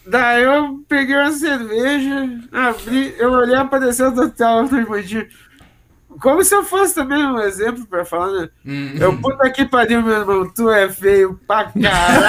Daí 0.05 0.43
eu 0.43 0.79
peguei 0.87 1.15
uma 1.15 1.31
cerveja, 1.31 2.29
abri, 2.51 3.15
eu 3.17 3.31
olhei, 3.31 3.55
apareceu 3.55 4.09
o 4.09 4.15
total 4.15 4.67
do 4.67 4.75
Armandinho. 4.77 5.25
Como 6.21 6.43
se 6.43 6.53
eu 6.55 6.63
fosse 6.63 6.93
também 6.95 7.23
um 7.25 7.39
exemplo 7.39 7.85
pra 7.87 8.03
falar, 8.05 8.31
né? 8.31 8.49
Hum. 8.65 8.91
Eu, 8.99 9.17
puta 9.17 9.49
que 9.49 9.65
pariu, 9.65 10.01
meu 10.03 10.19
irmão, 10.19 10.51
tu 10.53 10.69
é 10.69 10.87
feio 10.89 11.39
pra 11.47 11.65
caralho. 11.65 12.25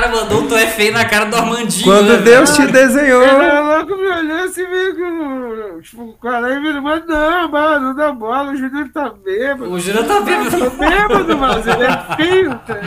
O 0.00 0.02
cara 0.02 0.16
mandou 0.16 0.40
um 0.42 0.48
tu 0.48 0.54
é 0.56 0.66
feio 0.66 0.94
na 0.94 1.04
cara 1.04 1.26
do 1.26 1.36
Armandinho. 1.36 1.84
Quando 1.84 2.08
né, 2.08 2.16
Deus 2.18 2.56
te 2.56 2.66
desenhou. 2.66 3.22
Ele 3.22 3.60
louco 3.60 3.96
me 3.96 4.08
olhou 4.08 4.44
assim, 4.44 4.66
meio 4.66 4.96
com. 4.96 5.80
Tipo, 5.82 6.12
caralho, 6.22 6.62
meu 6.62 6.74
irmão, 6.74 7.02
não, 7.06 7.48
mano, 7.50 7.86
não 7.88 7.94
dá 7.94 8.10
bola, 8.12 8.52
o 8.52 8.56
Júnior 8.56 8.88
tá 8.94 9.12
bêbado. 9.22 9.70
O 9.70 9.78
Júnior 9.78 10.04
tá 10.06 10.20
bêbado. 10.20 10.50
Tô 10.58 10.70
bêbado, 10.70 11.36
mas 11.38 11.66
ele 11.66 11.84
é 11.84 12.16
feio, 12.16 12.50
tá? 12.66 12.78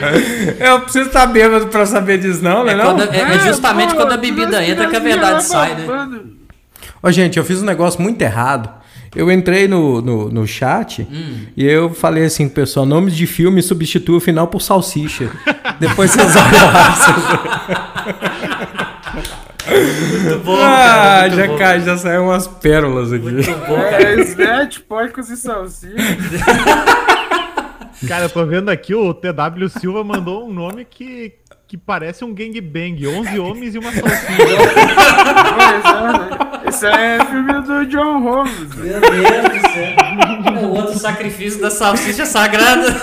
Eu 0.64 0.80
preciso 0.80 1.06
estar 1.06 1.26
bêbado 1.26 1.68
pra 1.68 1.86
saber 1.86 2.18
disso, 2.18 2.42
não, 2.42 2.64
né? 2.64 2.72
É, 2.72 2.76
não? 2.76 2.84
quando- 2.96 3.12
é- 3.14 3.20
é 3.20 3.38
justamente 3.40 3.90
pô, 3.90 4.00
quando 4.00 4.12
a 4.12 4.16
bebida 4.16 4.64
entra 4.64 4.88
que 4.88 4.96
a 4.96 5.00
verdade 5.00 5.44
sai, 5.44 5.74
né? 5.74 6.20
Ô, 7.00 7.10
gente, 7.12 7.38
eu 7.38 7.44
fiz 7.44 7.62
um 7.62 7.66
negócio 7.66 8.02
muito 8.02 8.20
errado. 8.22 8.68
Eu 9.14 9.30
entrei 9.30 9.68
no, 9.68 10.00
no, 10.00 10.28
no 10.28 10.46
chat 10.46 11.06
e 11.56 11.64
eu 11.64 11.90
falei 11.94 12.24
assim, 12.24 12.48
pessoal, 12.48 12.84
nomes 12.84 13.14
de 13.14 13.26
filme 13.26 13.62
substitua 13.62 14.16
o 14.16 14.20
final 14.20 14.48
por 14.48 14.60
salsicha. 14.60 15.30
Depois 15.78 16.10
vocês 16.10 16.34
olham 16.36 16.72
lá. 16.72 16.94
Muito 19.66 20.38
bom, 20.44 20.56
ah, 20.56 20.66
cara. 20.66 21.22
Muito 21.22 21.36
já, 21.36 21.46
bom. 21.46 21.58
cai, 21.58 21.80
já 21.80 21.96
saiu 21.96 22.24
umas 22.24 22.46
pérolas 22.46 23.12
aqui. 23.12 23.24
Muito 23.24 23.50
bom, 23.66 23.76
cara. 23.76 24.02
É, 24.02 24.20
snatch, 24.20 24.80
porcos 24.80 25.30
e 25.30 25.36
salsicha. 25.36 25.94
Cara, 28.08 28.24
eu 28.26 28.28
tô 28.28 28.44
vendo 28.44 28.68
aqui, 28.70 28.94
o 28.94 29.14
TW 29.14 29.68
Silva 29.80 30.04
mandou 30.04 30.46
um 30.46 30.52
nome 30.52 30.84
que, 30.84 31.32
que 31.66 31.78
parece 31.78 32.22
um 32.24 32.34
gangbang. 32.34 33.06
11 33.06 33.38
homens 33.38 33.74
e 33.74 33.78
uma 33.78 33.90
salsicha. 33.92 34.34
É? 36.74 36.76
Isso 36.76 36.86
é 36.86 37.24
filme 37.26 37.60
do 37.62 37.86
John 37.86 38.20
Holmes. 38.20 38.74
Meu 38.74 39.00
Deus 39.00 39.62
do 39.62 39.68
céu. 39.72 40.54
É 40.62 40.64
o 40.66 40.70
outro 40.70 40.98
sacrifício 40.98 41.60
da 41.60 41.70
salsicha 41.70 42.24
sagrada. 42.26 42.94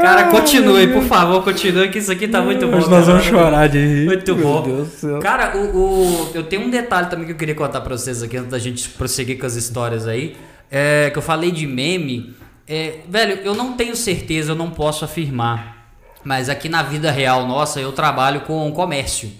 Cara, 0.00 0.24
continue, 0.30 0.86
por 0.88 1.02
favor, 1.04 1.42
continue, 1.42 1.88
que 1.88 1.98
isso 1.98 2.10
aqui 2.12 2.26
tá 2.28 2.40
muito 2.42 2.66
bom. 2.66 2.76
Hoje 2.78 2.88
nós 2.90 3.00
cara. 3.06 3.12
vamos 3.18 3.24
chorar 3.24 3.68
de 3.68 3.78
rir. 3.78 4.06
Muito 4.06 4.34
Meu 4.36 4.44
bom. 4.46 4.62
Deus 4.62 4.88
do 4.88 4.94
céu. 4.94 5.18
Cara, 5.20 5.56
o, 5.56 5.76
o- 5.76 6.30
eu 6.34 6.42
tenho 6.44 6.62
um 6.62 6.70
detalhe 6.70 7.08
também 7.08 7.26
que 7.26 7.32
eu 7.32 7.36
queria 7.36 7.54
contar 7.54 7.80
pra 7.80 7.96
vocês 7.96 8.22
aqui 8.22 8.36
antes 8.36 8.50
da 8.50 8.58
gente 8.58 8.88
prosseguir 8.90 9.38
com 9.38 9.46
as 9.46 9.54
histórias 9.54 10.06
aí. 10.06 10.36
É, 10.70 11.10
que 11.10 11.18
eu 11.18 11.22
falei 11.22 11.50
de 11.50 11.66
meme. 11.66 12.34
É, 12.66 13.00
velho, 13.08 13.40
eu 13.44 13.54
não 13.54 13.74
tenho 13.74 13.94
certeza, 13.94 14.52
eu 14.52 14.56
não 14.56 14.70
posso 14.70 15.04
afirmar. 15.04 15.84
Mas 16.24 16.48
aqui 16.48 16.68
na 16.68 16.82
vida 16.82 17.10
real 17.10 17.46
nossa, 17.46 17.78
eu 17.80 17.92
trabalho 17.92 18.40
com 18.40 18.70
comércio. 18.72 19.30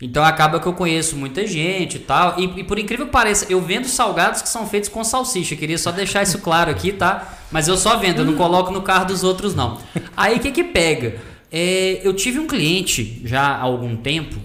Então 0.00 0.24
acaba 0.24 0.58
que 0.58 0.66
eu 0.66 0.72
conheço 0.72 1.14
muita 1.16 1.46
gente 1.46 1.96
e 1.96 2.00
tal. 2.00 2.38
E, 2.38 2.60
e 2.60 2.64
por 2.64 2.78
incrível 2.78 3.06
que 3.06 3.12
pareça, 3.12 3.46
eu 3.50 3.60
vendo 3.60 3.86
salgados 3.86 4.40
que 4.40 4.48
são 4.48 4.66
feitos 4.66 4.88
com 4.88 5.04
salsicha. 5.04 5.54
Eu 5.54 5.58
queria 5.58 5.76
só 5.76 5.92
deixar 5.92 6.22
isso 6.22 6.38
claro 6.38 6.70
aqui, 6.70 6.92
tá? 6.92 7.38
Mas 7.50 7.68
eu 7.68 7.76
só 7.76 7.96
vendo, 7.96 8.20
eu 8.20 8.24
não 8.24 8.36
coloco 8.36 8.72
no 8.72 8.82
carro 8.82 9.06
dos 9.06 9.22
outros, 9.22 9.54
não. 9.54 9.78
Aí 10.16 10.36
o 10.36 10.40
que 10.40 10.50
que 10.50 10.64
pega? 10.64 11.16
É, 11.52 12.00
eu 12.02 12.14
tive 12.14 12.38
um 12.38 12.46
cliente 12.46 13.20
já 13.24 13.42
há 13.42 13.60
algum 13.60 13.96
tempo 13.96 14.36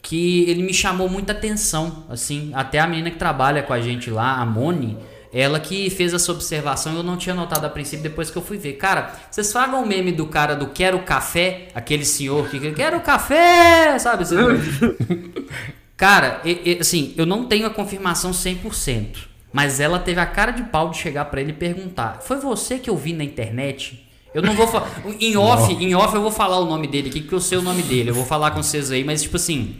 que 0.00 0.44
ele 0.48 0.62
me 0.62 0.74
chamou 0.74 1.08
muita 1.08 1.32
atenção, 1.32 2.04
assim, 2.08 2.50
até 2.54 2.80
a 2.80 2.86
menina 2.86 3.10
que 3.10 3.18
trabalha 3.18 3.62
com 3.62 3.72
a 3.72 3.80
gente 3.80 4.10
lá, 4.10 4.36
a 4.40 4.44
Moni, 4.44 4.98
ela 5.32 5.58
que 5.58 5.88
fez 5.88 6.12
essa 6.12 6.30
observação, 6.30 6.94
eu 6.94 7.02
não 7.02 7.16
tinha 7.16 7.34
notado 7.34 7.64
a 7.64 7.70
princípio, 7.70 8.02
depois 8.02 8.30
que 8.30 8.36
eu 8.36 8.42
fui 8.42 8.58
ver. 8.58 8.74
Cara, 8.74 9.14
vocês 9.30 9.50
falam 9.52 9.82
o 9.82 9.86
meme 9.86 10.12
do 10.12 10.26
cara 10.26 10.54
do 10.54 10.66
quero 10.68 10.98
café, 11.00 11.68
aquele 11.74 12.04
senhor 12.04 12.48
que 12.50 12.70
quero 12.72 13.00
café, 13.00 13.98
sabe? 13.98 14.24
Cara, 15.96 16.40
e- 16.44 16.60
e, 16.72 16.78
assim, 16.80 17.14
eu 17.16 17.24
não 17.24 17.44
tenho 17.46 17.66
a 17.66 17.70
confirmação 17.70 18.32
100%, 18.32 19.28
mas 19.52 19.78
ela 19.80 19.98
teve 19.98 20.20
a 20.20 20.26
cara 20.26 20.50
de 20.50 20.64
pau 20.64 20.90
de 20.90 20.98
chegar 20.98 21.26
pra 21.26 21.40
ele 21.40 21.50
e 21.50 21.54
perguntar: 21.54 22.20
"Foi 22.22 22.38
você 22.38 22.78
que 22.78 22.90
eu 22.90 22.96
vi 22.96 23.12
na 23.12 23.22
internet?" 23.24 24.08
Eu 24.34 24.42
não 24.42 24.54
vou 24.54 24.66
falar 24.66 24.88
em 25.20 25.36
off, 25.36 25.72
em 25.74 25.94
off 25.94 26.14
eu 26.14 26.22
vou 26.22 26.30
falar 26.32 26.58
o 26.58 26.64
nome 26.64 26.86
dele 26.86 27.10
aqui, 27.10 27.20
porque 27.20 27.34
eu 27.34 27.40
sei 27.40 27.58
o 27.58 27.62
nome 27.62 27.82
dele. 27.82 28.08
Eu 28.10 28.14
vou 28.14 28.24
falar 28.24 28.50
com 28.52 28.62
vocês 28.62 28.90
aí, 28.90 29.04
mas 29.04 29.22
tipo 29.22 29.36
assim, 29.36 29.76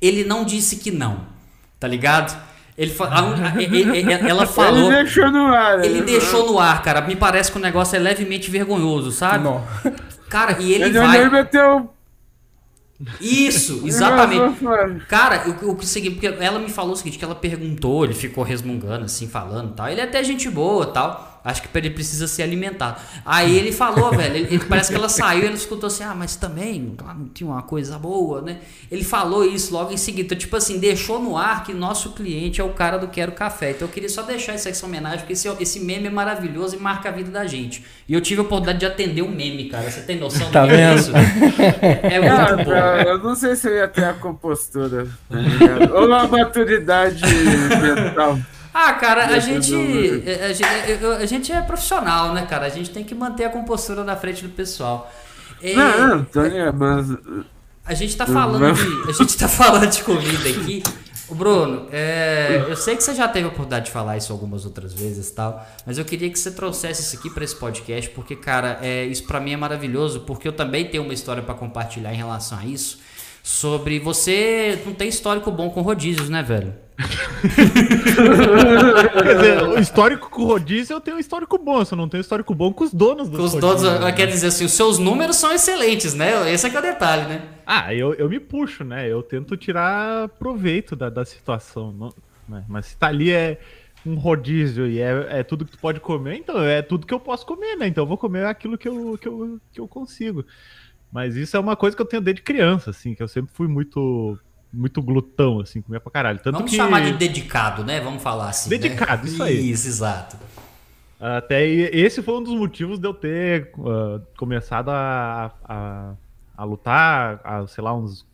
ele 0.00 0.22
não 0.24 0.44
disse 0.44 0.76
que 0.76 0.90
não. 0.92 1.26
Tá 1.80 1.88
ligado? 1.88 2.34
Ele 2.76 2.92
a 3.02 4.28
ela 4.28 4.46
falou 4.46 4.92
Ele 4.92 5.02
deixou 5.02 5.30
no 5.30 5.46
ar. 5.46 5.82
ele 5.84 6.02
deixou 6.02 6.46
no 6.46 6.58
ar, 6.58 6.82
cara. 6.82 7.00
Me 7.00 7.16
parece 7.16 7.50
que 7.50 7.56
o 7.56 7.60
negócio 7.60 7.96
é 7.96 7.98
levemente 7.98 8.50
vergonhoso, 8.50 9.10
sabe? 9.10 9.44
Não. 9.44 9.64
Cara, 10.28 10.56
e 10.60 10.72
ele 10.74 10.84
Ele 10.84 10.98
vai. 10.98 11.24
e 11.24 11.30
meteu. 11.30 11.90
Isso, 13.20 13.82
exatamente. 13.86 14.58
Cara, 15.08 15.48
o, 15.62 15.70
o 15.70 15.76
que 15.76 15.86
segui, 15.86 16.10
porque 16.10 16.26
ela 16.26 16.58
me 16.58 16.68
falou 16.70 16.92
o 16.92 16.96
seguinte, 16.96 17.18
que 17.18 17.24
ela 17.24 17.34
perguntou, 17.34 18.04
ele 18.04 18.14
ficou 18.14 18.44
resmungando 18.44 19.04
assim, 19.04 19.28
falando 19.28 19.70
e 19.72 19.74
tal. 19.74 19.88
Ele 19.88 20.00
é 20.00 20.04
até 20.04 20.22
gente 20.22 20.48
boa 20.50 20.84
e 20.86 20.92
tal. 20.92 21.35
Acho 21.46 21.62
que 21.62 21.68
ele 21.78 21.90
precisa 21.90 22.26
ser 22.26 22.42
alimentado. 22.42 23.00
Aí 23.24 23.56
ele 23.56 23.70
falou, 23.72 24.10
velho, 24.10 24.34
ele, 24.36 24.46
ele- 24.54 24.64
parece 24.64 24.90
que 24.90 24.96
ela 24.96 25.08
saiu 25.08 25.42
e 25.42 25.46
ele 25.46 25.54
escutou 25.54 25.86
assim, 25.86 26.02
ah, 26.04 26.14
mas 26.14 26.34
também 26.36 26.94
lá 27.02 27.14
não 27.14 27.28
tinha 27.28 27.48
uma 27.48 27.62
coisa 27.62 27.98
boa, 27.98 28.42
né? 28.42 28.58
Ele 28.90 29.04
falou 29.04 29.44
isso 29.44 29.72
logo 29.72 29.92
em 29.92 29.96
seguida. 29.96 30.26
Então, 30.26 30.36
tipo 30.38 30.56
assim, 30.56 30.78
deixou 30.78 31.20
no 31.22 31.36
ar 31.36 31.62
que 31.64 31.72
nosso 31.72 32.10
cliente 32.12 32.60
é 32.60 32.64
o 32.64 32.70
cara 32.70 32.96
do 32.98 33.08
Quero 33.08 33.32
Café. 33.32 33.70
Então 33.70 33.86
eu 33.86 33.92
queria 33.92 34.08
só 34.08 34.22
deixar 34.22 34.54
isso 34.54 34.66
aqui 34.68 34.76
essa 34.76 34.84
homenagem, 34.86 35.18
porque 35.20 35.32
esse, 35.34 35.48
esse 35.60 35.80
meme 35.80 36.08
é 36.08 36.10
maravilhoso 36.10 36.74
e 36.76 36.78
marca 36.78 37.08
a 37.08 37.12
vida 37.12 37.30
da 37.30 37.46
gente. 37.46 37.84
E 38.08 38.12
eu 38.14 38.20
tive 38.20 38.40
a 38.40 38.42
oportunidade 38.44 38.80
de 38.80 38.86
atender 38.86 39.22
um 39.22 39.30
meme, 39.30 39.68
cara. 39.68 39.88
Você 39.90 40.00
tem 40.02 40.18
noção 40.18 40.50
Tá 40.50 40.62
do 40.62 40.68
que 40.68 40.74
é 40.76 40.88
vendo? 40.88 40.98
isso? 41.00 41.12
É 42.02 42.20
Cara, 42.20 42.56
muito 42.56 42.66
bom. 42.68 43.10
eu 43.10 43.18
não 43.22 43.34
sei 43.36 43.54
se 43.56 43.68
eu 43.68 43.74
ia 43.76 43.86
ter 43.88 44.04
a 44.04 44.14
compostura, 44.14 45.06
tá? 45.28 45.36
Ou 46.00 46.12
a 46.12 46.26
maturidade 46.26 47.22
mental. 47.24 48.38
Ah, 48.78 48.92
cara, 48.92 49.24
a 49.28 49.38
gente, 49.38 49.74
a, 49.74 50.52
gente, 50.52 51.02
eu- 51.02 51.12
a 51.16 51.24
gente 51.24 51.50
é 51.50 51.62
profissional, 51.62 52.34
né, 52.34 52.44
cara? 52.44 52.66
A 52.66 52.68
gente 52.68 52.90
tem 52.90 53.02
que 53.02 53.14
manter 53.14 53.44
a 53.44 53.48
compostura 53.48 54.04
na 54.04 54.14
frente 54.16 54.42
do 54.42 54.50
pessoal. 54.50 55.10
É, 55.62 55.74
Não, 55.74 56.26
ligado, 56.44 56.76
mas. 56.76 57.46
a 57.86 57.94
gente 57.94 58.14
tá 58.14 58.26
falando 58.26 58.74
de, 58.74 59.08
a 59.08 59.12
gente 59.12 59.34
tá 59.38 59.48
falando 59.48 59.86
de 59.90 60.02
comida 60.04 60.48
aqui. 60.50 60.82
O 61.28 61.34
Bruno, 61.34 61.86
é, 61.90 62.66
eu 62.68 62.76
sei 62.76 62.94
que 62.96 63.02
você 63.02 63.14
já 63.14 63.26
teve 63.26 63.46
a 63.46 63.48
oportunidade 63.48 63.86
de 63.86 63.90
falar 63.92 64.18
isso 64.18 64.30
algumas 64.30 64.66
outras 64.66 64.92
vezes 64.92 65.30
e 65.30 65.34
tal, 65.34 65.66
mas 65.86 65.96
eu 65.96 66.04
queria 66.04 66.28
que 66.30 66.38
você 66.38 66.50
trouxesse 66.50 67.00
isso 67.02 67.16
aqui 67.16 67.30
pra 67.30 67.42
esse 67.44 67.56
podcast, 67.56 68.10
porque, 68.10 68.36
cara, 68.36 68.78
é, 68.82 69.06
isso 69.06 69.24
pra 69.24 69.40
mim 69.40 69.52
é 69.54 69.56
maravilhoso, 69.56 70.20
porque 70.20 70.46
eu 70.46 70.52
também 70.52 70.84
tenho 70.84 71.02
uma 71.02 71.14
história 71.14 71.42
pra 71.42 71.54
compartilhar 71.54 72.12
em 72.12 72.16
relação 72.16 72.58
a 72.58 72.64
isso. 72.66 72.98
Sobre 73.42 73.98
você 73.98 74.80
não 74.84 74.92
tem 74.92 75.08
histórico 75.08 75.50
bom 75.50 75.70
com 75.70 75.80
rodízios, 75.80 76.28
né, 76.28 76.42
velho? 76.42 76.74
Quer 79.22 79.34
dizer, 79.34 79.62
o 79.68 79.78
histórico 79.78 80.30
com 80.30 80.42
o 80.42 80.46
rodízio 80.46 80.94
eu 80.94 81.00
tenho 81.00 81.16
um 81.16 81.20
histórico 81.20 81.58
bom, 81.58 81.80
eu 81.80 81.84
só 81.84 81.94
não 81.96 82.08
tenho 82.08 82.20
histórico 82.20 82.54
bom 82.54 82.72
com 82.72 82.84
os 82.84 82.92
donos 82.92 83.28
dos 83.28 83.54
Os 83.54 83.60
donos, 83.60 83.82
né? 84.00 84.12
quer 84.12 84.26
dizer 84.26 84.48
assim, 84.48 84.64
os 84.64 84.72
seus 84.72 84.98
números 84.98 85.36
são 85.36 85.52
excelentes, 85.52 86.14
né? 86.14 86.50
Esse 86.52 86.66
é 86.66 86.70
que 86.70 86.76
é 86.76 86.78
o 86.78 86.82
detalhe, 86.82 87.26
né? 87.28 87.42
Ah, 87.66 87.92
eu, 87.94 88.14
eu 88.14 88.28
me 88.28 88.40
puxo, 88.40 88.84
né? 88.84 89.10
Eu 89.10 89.22
tento 89.22 89.56
tirar 89.56 90.28
proveito 90.30 90.96
da, 90.96 91.10
da 91.10 91.24
situação. 91.24 91.92
não- 91.92 92.14
né? 92.48 92.64
Mas 92.68 92.86
se 92.86 92.96
tá 92.96 93.08
ali 93.08 93.30
é 93.32 93.58
um 94.04 94.14
rodízio 94.14 94.86
e 94.86 95.00
é, 95.00 95.26
é 95.40 95.42
tudo 95.42 95.64
que 95.64 95.72
tu 95.72 95.78
pode 95.78 95.98
comer, 95.98 96.36
então 96.36 96.62
é 96.62 96.80
tudo 96.80 97.06
que 97.06 97.12
eu 97.12 97.18
posso 97.20 97.44
comer, 97.44 97.76
né? 97.76 97.88
Então 97.88 98.04
eu 98.04 98.08
vou 98.08 98.16
comer 98.16 98.46
aquilo 98.46 98.78
que 98.78 98.86
eu, 98.88 99.18
que 99.20 99.26
eu, 99.28 99.60
que 99.72 99.80
eu 99.80 99.88
consigo. 99.88 100.44
Mas 101.12 101.34
isso 101.36 101.56
é 101.56 101.60
uma 101.60 101.74
coisa 101.76 101.96
que 101.96 102.02
eu 102.02 102.06
tenho 102.06 102.22
desde 102.22 102.42
criança, 102.42 102.90
assim, 102.90 103.14
que 103.14 103.22
eu 103.22 103.28
sempre 103.28 103.50
fui 103.52 103.66
muito 103.66 104.38
muito 104.76 105.00
glutão, 105.02 105.60
assim, 105.60 105.80
comia 105.80 105.98
pra 106.00 106.10
caralho. 106.12 106.38
Tanto 106.38 106.56
Vamos 106.56 106.70
que 106.70 106.76
chamar 106.76 107.00
de 107.02 107.12
dedicado, 107.14 107.82
né? 107.84 108.00
Vamos 108.00 108.22
falar 108.22 108.50
assim. 108.50 108.68
né? 108.70 108.76
Dedicado, 108.78 109.26
isso 109.26 109.42
aí. 109.42 109.70
Isso, 109.70 109.88
exato. 109.88 110.36
Até 111.18 111.66
e- 111.66 111.90
esse 111.92 112.22
foi 112.22 112.34
um 112.34 112.42
dos 112.42 112.54
motivos 112.54 112.98
de 112.98 113.06
eu 113.08 113.14
ter 113.14 113.70
ah, 113.84 114.20
começado 114.36 114.90
a, 114.90 115.50
a, 115.64 116.12
a 116.56 116.64
lutar, 116.64 117.40
a, 117.42 117.66
sei 117.66 117.82
lá, 117.82 117.94
uns. 117.94 118.24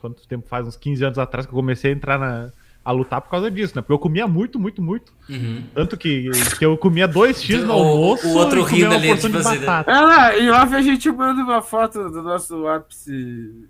Quanto 0.00 0.26
tempo 0.26 0.46
faz? 0.48 0.66
Uns 0.66 0.76
15 0.76 1.04
anos 1.04 1.18
atrás 1.18 1.46
que 1.46 1.52
eu 1.52 1.56
comecei 1.56 1.90
a 1.90 1.94
entrar 1.94 2.18
na, 2.18 2.50
a 2.84 2.92
lutar 2.92 3.20
por 3.22 3.30
causa 3.30 3.50
disso, 3.50 3.74
né? 3.76 3.80
Porque 3.82 3.92
eu 3.94 3.98
comia 3.98 4.26
muito, 4.26 4.58
muito, 4.58 4.82
muito. 4.82 5.12
Uhum. 5.28 5.64
Tanto 5.74 5.96
que, 5.96 6.30
que 6.58 6.64
eu 6.64 6.76
comia 6.76 7.08
2x 7.08 7.62
no 7.62 7.68
O- 7.74 7.78
almoço 7.78 8.28
o 8.28 8.34
outro 8.34 8.60
e 8.60 8.64
rindo 8.64 8.94
ali, 8.94 9.14
tipo 9.16 9.28
de 9.30 9.36
assim, 9.38 9.58
né? 9.58 9.66
Ah 9.86 10.00
lá, 10.02 10.38
em 10.38 10.50
off 10.50 10.74
a 10.74 10.82
gente 10.82 11.10
manda 11.10 11.42
uma 11.42 11.62
foto 11.62 12.10
do 12.10 12.22
nosso 12.22 12.66
ápice. 12.66 13.66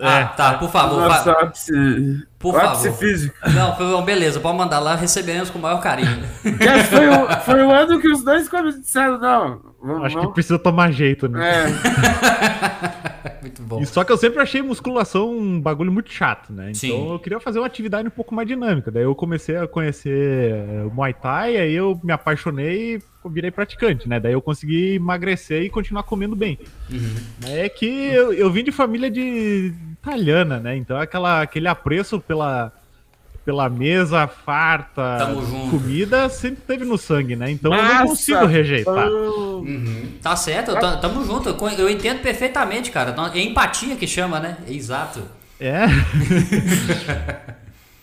Ah, 0.00 0.24
tá, 0.36 0.54
por 0.54 0.68
favor. 0.70 1.00
nosso 1.08 1.24
fa- 1.24 1.42
ápice. 1.42 1.72
Por 2.38 2.56
ápice 2.58 2.84
favor. 2.84 2.98
físico. 2.98 3.34
Não, 3.54 3.76
foi- 3.76 3.86
bom, 3.86 4.02
beleza, 4.02 4.40
pode 4.40 4.56
mandar 4.58 4.80
lá, 4.80 4.96
receberemos 4.96 5.48
com 5.50 5.58
o 5.58 5.62
maior 5.62 5.80
carinho. 5.80 6.24
Foi, 6.90 7.08
o, 7.08 7.40
foi 7.42 7.62
o 7.62 7.70
ano 7.70 8.00
que 8.00 8.08
os 8.08 8.24
dois 8.24 8.48
disseram, 8.80 9.18
não. 9.18 9.60
Vamos, 9.82 10.04
Acho 10.06 10.20
que 10.20 10.32
precisa 10.34 10.58
tomar 10.58 10.90
jeito, 10.92 11.28
né? 11.28 11.66
É, 11.66 11.66
Muito 13.40 13.62
bom. 13.62 13.80
E 13.80 13.86
só 13.86 14.04
que 14.04 14.12
eu 14.12 14.16
sempre 14.16 14.40
achei 14.40 14.62
musculação 14.62 15.30
um 15.36 15.60
bagulho 15.60 15.92
muito 15.92 16.10
chato, 16.10 16.52
né? 16.52 16.70
Então 16.70 16.74
Sim. 16.74 17.12
eu 17.12 17.18
queria 17.18 17.40
fazer 17.40 17.58
uma 17.58 17.66
atividade 17.66 18.08
um 18.08 18.10
pouco 18.10 18.34
mais 18.34 18.46
dinâmica. 18.46 18.90
Daí 18.90 19.04
eu 19.04 19.14
comecei 19.14 19.56
a 19.56 19.66
conhecer 19.66 20.54
eh, 20.54 20.84
o 20.86 20.90
Muay 20.90 21.14
Thai, 21.14 21.56
aí 21.56 21.72
eu 21.72 22.00
me 22.02 22.12
apaixonei 22.12 22.96
e 22.96 23.02
virei 23.28 23.50
praticante, 23.50 24.08
né? 24.08 24.18
Daí 24.18 24.32
eu 24.32 24.42
consegui 24.42 24.94
emagrecer 24.94 25.62
e 25.62 25.70
continuar 25.70 26.02
comendo 26.02 26.34
bem. 26.34 26.58
Uhum. 26.90 27.14
É 27.44 27.68
que 27.68 27.86
eu, 27.86 28.32
eu 28.32 28.50
vim 28.50 28.64
de 28.64 28.72
família 28.72 29.10
de 29.10 29.72
italiana, 29.92 30.58
né? 30.58 30.76
Então 30.76 30.96
aquela, 30.96 31.42
aquele 31.42 31.68
apreço 31.68 32.20
pela, 32.20 32.72
pela 33.44 33.68
mesa 33.68 34.26
farta, 34.26 35.16
Tamo 35.18 35.44
junto. 35.44 35.70
comida 35.70 36.28
sempre 36.28 36.62
teve 36.66 36.84
no 36.84 36.96
sangue, 36.96 37.34
né? 37.36 37.50
Então 37.50 37.74
eu 37.74 37.82
Massa, 37.82 37.94
não 38.00 38.06
consigo 38.08 38.46
rejeitar. 38.46 39.08
Uhum. 39.08 40.12
Tá 40.22 40.36
certo, 40.36 40.74
ta- 40.74 40.96
tamo 40.96 41.24
junto. 41.24 41.48
Eu, 41.48 41.68
eu 41.78 41.90
entendo 41.90 42.20
perfeitamente, 42.20 42.90
cara. 42.90 43.14
É 43.34 43.40
empatia 43.40 43.96
que 43.96 44.06
chama, 44.06 44.38
né? 44.40 44.58
Exato. 44.68 45.22
É. 45.60 45.86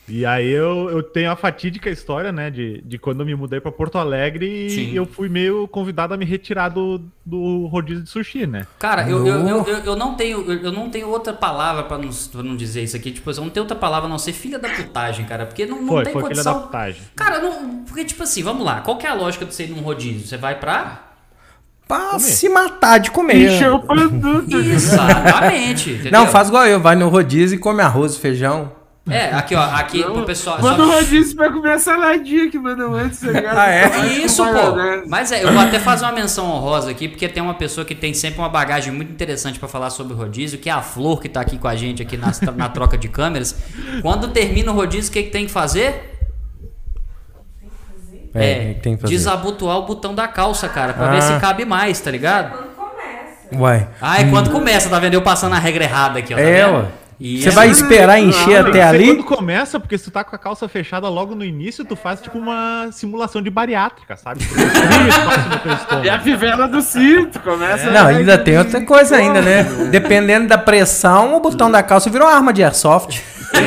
e 0.09 0.25
aí 0.25 0.49
eu, 0.49 0.89
eu 0.89 1.03
tenho 1.03 1.31
a 1.31 1.35
fatídica 1.35 1.89
história, 1.89 2.31
né, 2.31 2.49
de, 2.49 2.81
de 2.81 2.97
quando 2.97 3.19
eu 3.21 3.25
me 3.25 3.35
mudei 3.35 3.59
pra 3.61 3.71
Porto 3.71 3.97
Alegre 3.97 4.45
e 4.65 4.69
Sim. 4.69 4.93
eu 4.93 5.05
fui 5.05 5.29
meio 5.29 5.67
convidado 5.67 6.13
a 6.13 6.17
me 6.17 6.25
retirar 6.25 6.69
do, 6.69 7.01
do 7.25 7.65
rodízio 7.67 8.03
de 8.03 8.09
sushi, 8.09 8.45
né? 8.47 8.65
Cara, 8.79 9.07
eu, 9.09 9.25
eu, 9.25 9.47
eu, 9.47 9.63
eu- 9.65 9.77
eu 9.85 9.95
não 9.95 10.15
tenho, 10.15 10.51
eu 10.51 10.71
não 10.71 10.89
tenho 10.89 11.07
outra 11.09 11.33
palavra 11.33 11.83
pra 11.83 11.97
não, 11.97 12.09
pra 12.31 12.43
não 12.43 12.55
dizer 12.55 12.83
isso 12.83 12.95
aqui. 12.95 13.11
Tipo, 13.11 13.29
eu 13.31 13.35
não 13.41 13.49
tenho 13.49 13.63
outra 13.63 13.77
palavra 13.77 14.07
a 14.07 14.09
não 14.09 14.17
ser 14.19 14.33
filha 14.33 14.57
da 14.59 14.69
putagem, 14.69 15.25
cara. 15.25 15.45
Porque 15.45 15.65
não, 15.65 15.81
não 15.81 15.87
Foi, 15.87 16.03
tem 16.03 16.13
foi 16.13 16.23
filha 16.23 16.43
da 16.43 16.51
condição. 16.51 16.61
putagem. 16.67 17.01
Cara, 17.15 17.39
não, 17.39 17.83
porque, 17.85 18.03
tipo 18.05 18.23
assim, 18.23 18.41
vamos 18.43 18.65
lá. 18.65 18.81
Qual 18.81 18.97
que 18.97 19.05
é 19.05 19.09
a 19.09 19.13
lógica 19.13 19.45
de 19.45 19.53
você 19.53 19.65
ir 19.65 19.69
num 19.69 19.81
rodízio? 19.81 20.27
Você 20.27 20.37
vai 20.37 20.59
pra. 20.59 21.05
Pra 21.87 22.19
se 22.19 22.47
matar 22.49 22.99
de 22.99 23.09
comer. 23.09 23.51
Encheu 23.55 23.75
o 23.75 23.79
produto. 23.81 24.57
Exatamente. 24.59 25.91
entendeu? 25.91 26.11
Não, 26.11 26.27
faz 26.27 26.47
igual 26.49 26.67
eu, 26.67 26.79
vai 26.79 26.95
no 26.95 27.09
rodízio 27.09 27.55
e 27.55 27.59
come 27.59 27.81
arroz 27.81 28.15
e 28.15 28.19
feijão. 28.19 28.71
É, 29.09 29.33
aqui, 29.33 29.55
ó. 29.55 29.61
Aqui 29.63 30.03
pro 30.03 30.23
pessoal. 30.25 30.61
Manda 30.61 30.83
um 30.83 30.87
só- 30.87 30.95
rodízio 30.95 31.35
pra 31.35 31.51
comer 31.51 31.71
a 31.71 31.79
saladinha 31.79 32.49
que 32.49 32.57
mandam 32.59 32.93
antes, 32.93 33.19
tá 33.19 33.31
ligado? 33.31 33.57
Ah, 33.57 33.69
é? 33.69 34.07
Isso, 34.07 34.43
pô. 34.45 34.51
Mas 35.07 35.31
é, 35.31 35.43
eu 35.43 35.51
vou 35.51 35.61
até 35.61 35.79
fazer 35.79 36.05
uma 36.05 36.11
menção 36.11 36.45
honrosa 36.49 36.91
aqui, 36.91 37.07
porque 37.07 37.27
tem 37.27 37.41
uma 37.41 37.53
pessoa 37.53 37.83
que 37.85 37.95
tem 37.95 38.13
sempre 38.13 38.39
uma 38.39 38.49
bagagem 38.49 38.93
muito 38.93 39.11
interessante 39.11 39.59
pra 39.59 39.67
falar 39.67 39.89
sobre 39.89 40.13
o 40.13 40.15
rodízio, 40.15 40.59
que 40.59 40.69
é 40.69 40.73
a 40.73 40.81
Flor, 40.81 41.19
que 41.21 41.29
tá 41.29 41.41
aqui 41.41 41.57
com 41.57 41.67
a 41.67 41.75
gente 41.75 42.01
aqui 42.01 42.17
na, 42.17 42.31
na 42.55 42.69
troca 42.69 42.97
de 42.97 43.07
câmeras. 43.07 43.55
Quando 44.01 44.27
termina 44.29 44.71
o 44.71 44.75
rodízio, 44.75 45.09
o 45.09 45.13
que, 45.13 45.23
que 45.23 45.29
tem 45.31 45.45
que 45.45 45.51
fazer? 45.51 46.17
É, 48.33 48.75
tem 48.75 48.95
que 48.95 49.01
fazer. 49.01 49.13
desabotoar 49.13 49.77
o 49.77 49.85
botão 49.87 50.13
da 50.13 50.27
calça, 50.27 50.69
cara, 50.69 50.93
pra 50.93 51.09
ver 51.09 51.17
Ah. 51.17 51.21
se 51.21 51.39
cabe 51.39 51.65
mais, 51.65 51.99
tá 51.99 52.11
ligado? 52.11 52.51
Quando 52.51 52.75
começa. 52.75 53.55
Uai. 53.57 53.87
Ah, 53.99 54.21
é 54.21 54.29
quando 54.29 54.51
começa, 54.51 54.87
tá 54.87 54.99
vendo? 54.99 55.15
Eu 55.15 55.21
passando 55.23 55.55
a 55.55 55.59
regra 55.59 55.83
errada 55.83 56.19
aqui, 56.19 56.33
ó. 56.33 56.37
Tá 56.37 56.43
É, 56.43 56.65
vendo? 56.65 56.77
ué. 56.77 56.85
E 57.19 57.41
Você 57.41 57.49
é- 57.49 57.51
vai 57.51 57.69
esperar 57.69 58.17
encher 58.17 58.45
Tem 58.63 58.69
até 58.69 58.81
ali? 58.83 59.07
quando 59.17 59.25
começa, 59.25 59.77
porque 59.77 59.97
se 59.97 60.05
tu 60.05 60.11
tá 60.11 60.23
com 60.23 60.33
a 60.33 60.39
calça 60.39 60.69
fechada 60.69 61.09
logo 61.09 61.35
no 61.35 61.43
início, 61.43 61.83
tu 61.83 61.97
faz 61.97 62.21
tipo 62.21 62.37
uma 62.37 62.87
simulação 62.93 63.41
de 63.41 63.49
bariátrica, 63.49 64.15
sabe? 64.15 64.39
Tu 64.45 64.55
destrui 64.55 65.03
o 65.03 65.07
espaço 65.09 65.49
do 65.49 65.59
teu 65.59 65.73
estômago. 65.73 66.05
E 66.05 66.09
a 66.09 66.19
fivela 66.21 66.67
do 66.69 66.81
cinto, 66.81 67.37
começa. 67.41 67.91
Não, 67.91 68.07
ainda 68.07 68.37
tem 68.37 68.57
outra 68.57 68.79
coisa 68.85 69.17
ainda, 69.17 69.41
né? 69.41 69.63
Dependendo 69.91 70.47
da 70.47 70.57
pressão, 70.57 71.35
o 71.35 71.41
botão 71.41 71.69
da 71.69 71.83
calça 71.83 72.09
virou 72.09 72.25
uma 72.25 72.33
arma 72.35 72.53
de 72.53 72.63
airsoft. 72.63 73.21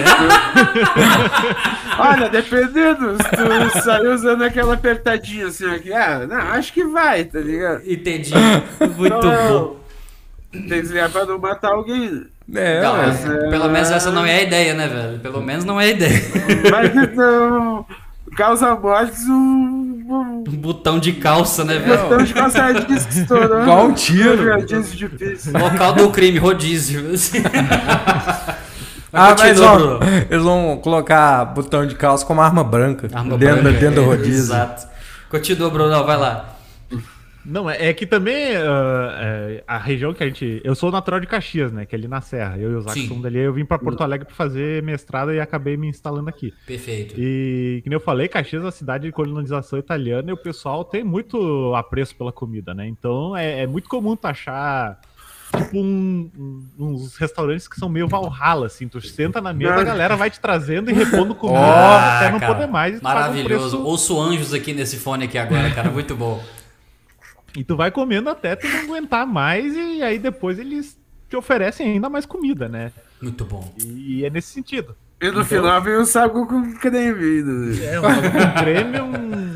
Olha, 1.99 2.29
dependendo, 2.29 3.17
se 3.17 3.31
tu 3.31 3.83
sair 3.83 4.07
usando 4.09 4.43
aquela 4.43 4.75
apertadinha 4.75 5.47
assim 5.49 5.67
aqui, 5.67 5.93
ah, 5.93 6.27
não, 6.27 6.37
acho 6.39 6.73
que 6.73 6.85
vai, 6.85 7.25
tá 7.25 7.39
ligado? 7.41 7.83
Entendi. 7.87 8.33
Muito 8.97 9.17
Então, 9.17 9.49
bom. 9.49 9.77
Tem 10.53 10.83
que 10.83 10.89
ligar 10.89 11.11
pra 11.11 11.25
não 11.27 11.39
matar 11.39 11.73
alguém. 11.73 12.27
É, 12.55 12.83
Não, 12.83 12.97
mas, 12.97 13.21
pelo 13.51 13.69
menos 13.69 13.91
essa 13.91 14.11
não 14.11 14.25
é 14.25 14.37
a 14.37 14.43
ideia, 14.43 14.75
né, 14.75 14.89
velho? 14.89 15.19
Pelo 15.21 15.41
menos 15.41 15.65
não 15.65 15.81
é 15.81 15.85
a 15.85 15.89
ideia. 15.89 16.23
Mas 16.71 16.97
então, 16.97 17.87
causa 18.37 18.75
mortes 18.75 19.27
um, 19.29 20.03
um 20.09 20.45
Um 20.49 20.57
botão 20.57 20.99
de 20.99 21.13
calça, 21.13 21.65
né, 21.65 21.79
velho? 21.79 22.03
botão 22.03 22.25
de 22.25 22.35
calça 22.35 22.73
jeans 22.73 23.07
que 23.07 23.19
estourou. 23.19 23.63
Igual 23.63 23.87
um 23.87 23.93
tiro. 23.93 24.67
Jeans 24.67 24.93
de 24.93 25.09
pizza. 25.09 25.57
Local 25.57 25.93
do 25.95 26.11
crime, 26.11 26.39
rodízio. 26.39 27.03
Ah, 29.15 29.37
mas 29.39 29.61
ó, 29.61 29.75
Bruno. 29.77 30.01
eles 30.31 30.43
vão 30.43 30.79
colocar 30.79 31.45
botão 31.45 31.87
de 31.87 31.95
calça 31.95 32.25
como 32.25 32.41
arma 32.41 32.65
branca. 32.65 33.11
Arma 33.13 33.37
dentro, 33.37 33.63
branca, 33.63 33.79
dentro 33.79 33.97
do 33.97 34.01
é, 34.01 34.05
rodízio. 34.07 34.41
Exato. 34.41 34.87
Continua, 35.29 35.69
Bruno, 35.69 36.03
vai 36.05 36.17
lá. 36.17 36.52
Não, 37.45 37.69
é, 37.69 37.89
é 37.89 37.93
que 37.93 38.07
também 38.07 38.55
ah, 38.57 39.19
é, 39.21 39.65
a 39.67 39.77
região 39.79 40.15
que 40.15 40.23
a 40.23 40.27
gente. 40.27 40.61
Eu 40.63 40.75
sou 40.75 40.91
natural 40.93 41.19
de 41.19 41.27
Caxias, 41.27 41.73
né? 41.73 41.85
Que 41.85 41.95
é 41.95 41.99
ali 41.99 42.07
na 42.07 42.21
Serra. 42.21 42.57
Eu 42.57 42.71
e 42.73 42.75
o 42.77 42.81
Zac 42.83 43.07
somos 43.09 43.23
dali. 43.23 43.39
Eu 43.39 43.53
vim 43.53 43.65
pra 43.65 43.79
Porto 43.79 44.03
Alegre 44.03 44.27
pra 44.27 44.35
fazer 44.35 44.83
mestrado 44.83 45.33
e 45.33 45.41
acabei 45.41 45.77
me 45.77 45.89
instalando 45.89 46.29
aqui. 46.29 46.53
Perfeito. 46.67 47.15
E, 47.19 47.81
que 47.83 47.89
nem 47.91 47.97
eu 47.97 48.01
falei, 48.01 48.29
Caxias 48.29 48.63
é 48.63 48.67
uma 48.67 48.71
cidade 48.71 49.07
de 49.07 49.13
colonização 49.13 49.79
italiana 49.79 50.31
e 50.31 50.33
o 50.33 50.37
pessoal 50.37 50.85
tem 50.85 51.03
muito 51.03 51.75
apreço 51.75 52.15
pela 52.17 52.33
comida, 52.33 52.73
né? 52.75 52.87
Então 52.87 53.37
é, 53.37 53.63
é 53.63 53.67
muito 53.67 53.89
comum 53.89 54.15
tu 54.15 54.27
achar 54.27 55.01
tipo 55.57 55.79
um, 55.79 56.31
um, 56.39 56.65
uns 56.79 57.17
restaurantes 57.17 57.67
que 57.69 57.77
são 57.77 57.89
meio 57.89 58.07
Valhalla, 58.09 58.67
assim. 58.67 58.87
Tu 58.89 59.01
senta 59.01 59.41
na 59.41 59.53
mesa, 59.53 59.75
a 59.75 59.85
galera 59.85 60.17
vai 60.17 60.31
te 60.31 60.39
trazendo 60.41 60.91
e 60.91 60.95
repondo 60.95 61.35
comida 61.35 61.59
Oh, 61.61 61.65
até 62.17 62.31
não 62.31 62.39
cara, 62.41 62.55
poder 62.55 62.67
mais. 62.69 63.01
paga 63.01 63.19
um 63.19 63.21
Maravilhoso. 63.23 63.71
preço- 63.79 63.85
Ouço 63.85 64.21
anjos 64.21 64.55
aqui 64.55 64.73
nesse 64.73 64.97
fone 64.97 65.25
aqui 65.25 65.37
agora, 65.37 65.71
cara. 65.73 65.91
Muito 65.91 66.15
bom. 66.15 66.41
E 67.57 67.63
tu 67.65 67.77
vai 67.77 67.91
comendo 67.91 68.31
até 68.31 68.57
tu 68.57 68.67
não 68.67 68.81
aguentar 68.81 69.27
mais 69.27 69.75
e 69.77 70.03
aí 70.03 70.19
depois 70.19 70.59
eles 70.59 70.99
te 71.29 71.37
oferecem 71.37 71.93
ainda 71.93 72.09
mais 72.09 72.25
comida, 72.27 72.69
né? 72.69 72.93
Muito 73.21 73.45
bom. 73.45 73.73
E 73.85 74.25
é 74.25 74.31
nesse 74.31 74.49
sentido. 74.53 74.97
E 75.21 75.31
no 75.31 75.45
final 75.45 75.81
vem 75.81 75.95
o 75.95 76.05
saco 76.05 76.47
com 76.47 76.75
creme. 76.75 77.43
né? 77.43 77.85
É, 77.85 77.99
um 77.99 78.03
bagulho 78.03 78.33
com 78.33 78.61
creme, 78.61 79.01
um 79.01 79.52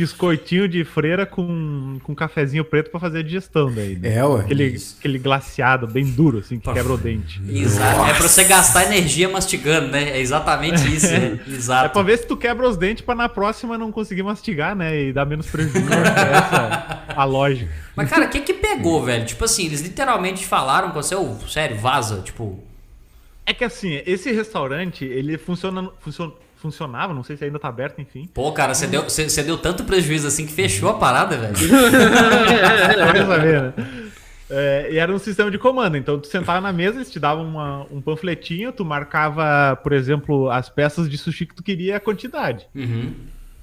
biscoitinho 0.00 0.66
de 0.68 0.84
freira 0.84 1.26
com, 1.26 1.98
com 2.02 2.14
cafezinho 2.14 2.64
preto 2.64 2.90
pra 2.90 2.98
fazer 2.98 3.18
a 3.18 3.22
digestão 3.22 3.70
daí. 3.72 3.96
né? 3.96 4.16
É, 4.16 4.24
ué. 4.24 4.40
Aquele, 4.40 4.76
aquele 4.98 5.18
glaciado 5.18 5.86
bem 5.86 6.04
duro, 6.04 6.38
assim, 6.38 6.58
que 6.58 6.72
quebra 6.72 6.92
o 6.92 6.96
dente. 6.98 7.40
Exato. 7.48 8.04
É 8.08 8.14
pra 8.14 8.28
você 8.28 8.44
gastar 8.44 8.84
energia 8.86 9.28
mastigando, 9.28 9.88
né? 9.88 10.10
É 10.10 10.20
exatamente 10.20 10.80
isso. 10.94 11.06
né? 11.06 11.38
É 11.46 11.50
Exato. 11.50 11.92
pra 11.92 12.02
ver 12.02 12.18
se 12.18 12.26
tu 12.26 12.36
quebra 12.36 12.68
os 12.68 12.76
dentes 12.76 13.04
pra 13.04 13.14
na 13.14 13.28
próxima 13.28 13.76
não 13.76 13.92
conseguir 13.92 14.22
mastigar, 14.22 14.74
né? 14.74 14.98
E 15.04 15.12
dar 15.12 15.24
menos 15.26 15.46
prejuízo. 15.46 15.86
Essa 15.92 17.04
é 17.08 17.12
a 17.14 17.24
lógica. 17.24 17.70
Mas, 17.94 18.08
cara, 18.08 18.26
o 18.26 18.28
que 18.30 18.40
que 18.40 18.54
pegou, 18.54 19.02
velho? 19.04 19.26
Tipo 19.26 19.44
assim, 19.44 19.66
eles 19.66 19.80
literalmente 19.82 20.46
falaram 20.46 20.88
com 20.90 20.94
você, 21.02 21.14
ô, 21.14 21.36
sério, 21.48 21.76
vaza. 21.76 22.22
Tipo, 22.22 22.58
É 23.44 23.52
que 23.52 23.64
assim, 23.64 24.00
esse 24.06 24.30
restaurante, 24.32 25.04
ele 25.04 25.36
funciona, 25.36 25.90
funciona, 26.00 26.32
funcionava, 26.60 27.12
não 27.14 27.22
sei 27.24 27.36
se 27.36 27.44
ainda 27.44 27.58
tá 27.58 27.68
aberto, 27.68 28.00
enfim. 28.00 28.28
pô, 28.32 28.52
cara, 28.52 28.74
você 28.74 28.86
deu, 28.86 29.02
você, 29.04 29.28
você 29.28 29.42
deu 29.42 29.56
tanto 29.58 29.84
prejuízo 29.84 30.26
assim 30.26 30.46
que 30.46 30.52
fechou 30.52 30.88
a 30.90 30.94
parada, 30.94 31.36
velho. 31.36 31.56
Saber, 33.26 33.62
né? 33.62 33.72
É, 34.52 34.88
e 34.92 34.98
era 34.98 35.12
um 35.14 35.18
sistema 35.18 35.48
de 35.50 35.58
comando, 35.58 35.96
então 35.96 36.18
tu 36.18 36.26
sentava 36.26 36.60
na 36.60 36.72
mesa, 36.72 36.96
eles 36.96 37.10
te 37.10 37.20
davam 37.20 37.44
uma- 37.46 37.86
um 37.90 38.00
panfletinho, 38.00 38.72
tu 38.72 38.84
marcava, 38.84 39.76
por 39.76 39.92
exemplo, 39.92 40.50
as 40.50 40.68
peças 40.68 41.08
de 41.08 41.16
sushi 41.16 41.46
que 41.46 41.54
tu 41.54 41.62
queria 41.62 41.92
e 41.92 41.94
a 41.94 42.00
quantidade. 42.00 42.66
Uhum. 42.74 43.12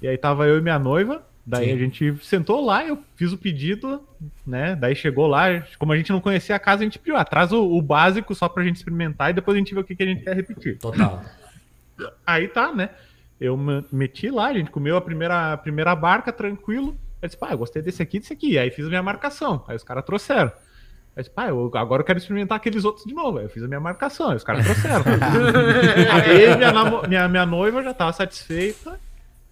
E 0.01 0.07
aí 0.07 0.17
tava 0.17 0.47
eu 0.47 0.57
e 0.57 0.61
minha 0.61 0.79
noiva, 0.79 1.21
daí 1.45 1.65
Sim. 1.67 1.73
a 1.73 1.77
gente 1.77 2.15
sentou 2.23 2.63
lá, 2.65 2.85
eu 2.85 2.97
fiz 3.17 3.33
o 3.33 3.37
pedido, 3.37 4.01
né? 4.45 4.77
Daí 4.79 4.95
chegou 4.95 5.27
lá, 5.27 5.61
como 5.77 5.91
a 5.91 5.97
gente 5.97 6.11
não 6.13 6.21
conhecia 6.21 6.55
a 6.55 6.59
casa, 6.59 6.83
a 6.83 6.85
gente 6.85 6.99
pediu, 6.99 7.17
ah, 7.17 7.25
traz 7.25 7.51
o, 7.51 7.61
o 7.69 7.81
básico 7.81 8.33
só 8.33 8.47
pra 8.47 8.63
gente 8.63 8.77
experimentar 8.77 9.31
e 9.31 9.33
depois 9.33 9.55
a 9.55 9.59
gente 9.59 9.73
vê 9.73 9.81
o 9.81 9.83
que, 9.83 9.93
que 9.93 10.03
a 10.03 10.05
gente 10.07 10.23
quer 10.23 10.33
repetir. 10.37 10.77
Total. 10.77 11.21
Aí 12.25 12.47
tá, 12.47 12.73
né? 12.73 12.89
Eu 13.39 13.55
me- 13.55 13.85
meti 13.91 14.29
lá, 14.29 14.47
a 14.47 14.53
gente 14.53 14.71
comeu 14.71 14.97
a 14.97 15.01
primeira, 15.01 15.53
a 15.53 15.57
primeira 15.57 15.95
barca, 15.95 16.31
tranquilo. 16.31 16.97
Eu 17.21 17.27
disse, 17.27 17.37
pá, 17.37 17.51
eu 17.51 17.57
gostei 17.57 17.81
desse 17.81 18.01
aqui, 18.01 18.19
desse 18.19 18.33
aqui. 18.33 18.57
Aí 18.57 18.69
fiz 18.71 18.85
a 18.85 18.89
minha 18.89 19.03
marcação. 19.03 19.63
Aí 19.67 19.75
os 19.75 19.83
caras 19.83 20.03
trouxeram. 20.05 20.47
Aí 20.47 21.17
eu 21.17 21.23
disse, 21.23 21.29
pá, 21.33 21.47
eu, 21.49 21.71
agora 21.75 22.01
eu 22.01 22.05
quero 22.05 22.17
experimentar 22.19 22.55
aqueles 22.57 22.83
outros 22.85 23.05
de 23.05 23.13
novo. 23.13 23.37
Aí 23.39 23.45
eu 23.45 23.49
fiz 23.49 23.63
a 23.63 23.67
minha 23.67 23.79
marcação, 23.79 24.29
aí 24.29 24.35
os 24.37 24.43
caras 24.43 24.65
trouxeram. 24.65 25.03
aí 26.13 26.55
minha, 26.55 26.71
namo- 26.71 27.07
minha, 27.07 27.27
minha 27.27 27.45
noiva 27.45 27.81
já 27.83 27.93
tava 27.93 28.13
satisfeita. 28.13 28.99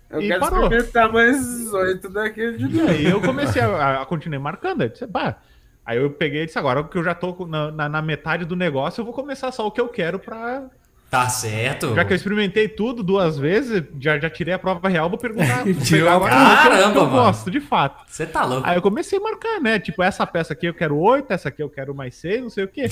Eu 0.10 0.22
E 0.22 0.28
quero 0.28 0.40
parou. 0.40 0.64
experimentar 0.64 1.12
mais 1.12 1.74
oito 1.74 2.10
daquele 2.10 2.58
de 2.58 2.66
E 2.66 2.78
novo. 2.80 2.90
aí 2.92 3.06
eu 3.06 3.22
comecei 3.22 3.62
a, 3.62 4.02
a 4.02 4.06
continuar 4.06 4.40
marcando. 4.40 4.82
Aí, 4.82 4.88
eu 4.88 4.92
disse, 4.92 5.08
pá. 5.08 5.38
Aí 5.86 5.98
eu 5.98 6.10
peguei 6.12 6.44
e 6.44 6.46
disse, 6.48 6.58
agora 6.58 6.84
que 6.84 6.98
eu 6.98 7.04
já 7.04 7.14
tô 7.14 7.46
na, 7.46 7.72
na, 7.72 7.90
na 7.90 8.02
metade 8.02 8.46
do 8.46 8.56
negócio, 8.56 9.02
eu 9.02 9.06
vou 9.06 9.14
começar 9.14 9.52
só 9.52 9.68
o 9.68 9.72
que 9.72 9.80
eu 9.80 9.88
quero 9.88 10.18
pra, 10.18 10.64
Tá 11.16 11.30
certo. 11.30 11.96
Já 11.96 12.04
que 12.04 12.12
eu 12.12 12.16
experimentei 12.16 12.68
tudo 12.68 13.02
duas 13.02 13.38
vezes, 13.38 13.84
já, 14.00 14.20
já 14.20 14.30
tirei 14.30 14.54
a 14.54 14.60
prova 14.60 14.90
real, 14.90 15.10
vou 15.10 15.18
perguntar. 15.18 15.64
vou 15.66 15.74
Tirou 15.86 16.20
pegar 16.20 16.30
Caramba, 16.30 16.92
que 16.92 16.98
eu 16.98 17.06
mano. 17.06 17.12
gosto, 17.12 17.50
de 17.50 17.62
fato. 17.62 18.04
Você 18.08 18.26
tá 18.26 18.44
louco. 18.44 18.68
Aí 18.68 18.76
eu 18.78 18.82
comecei 18.82 19.18
a 19.18 19.22
marcar, 19.22 19.62
né? 19.62 19.80
Tipo, 19.80 20.04
essa 20.04 20.28
peça 20.28 20.52
aqui 20.52 20.66
eu 20.66 20.74
quero 20.74 20.98
oito, 20.98 21.32
essa 21.32 21.48
aqui 21.50 21.64
eu 21.64 21.70
quero 21.70 21.96
mais 21.96 22.16
seis, 22.16 22.42
não 22.42 22.50
sei 22.50 22.66
o 22.66 22.68
quê. 22.68 22.90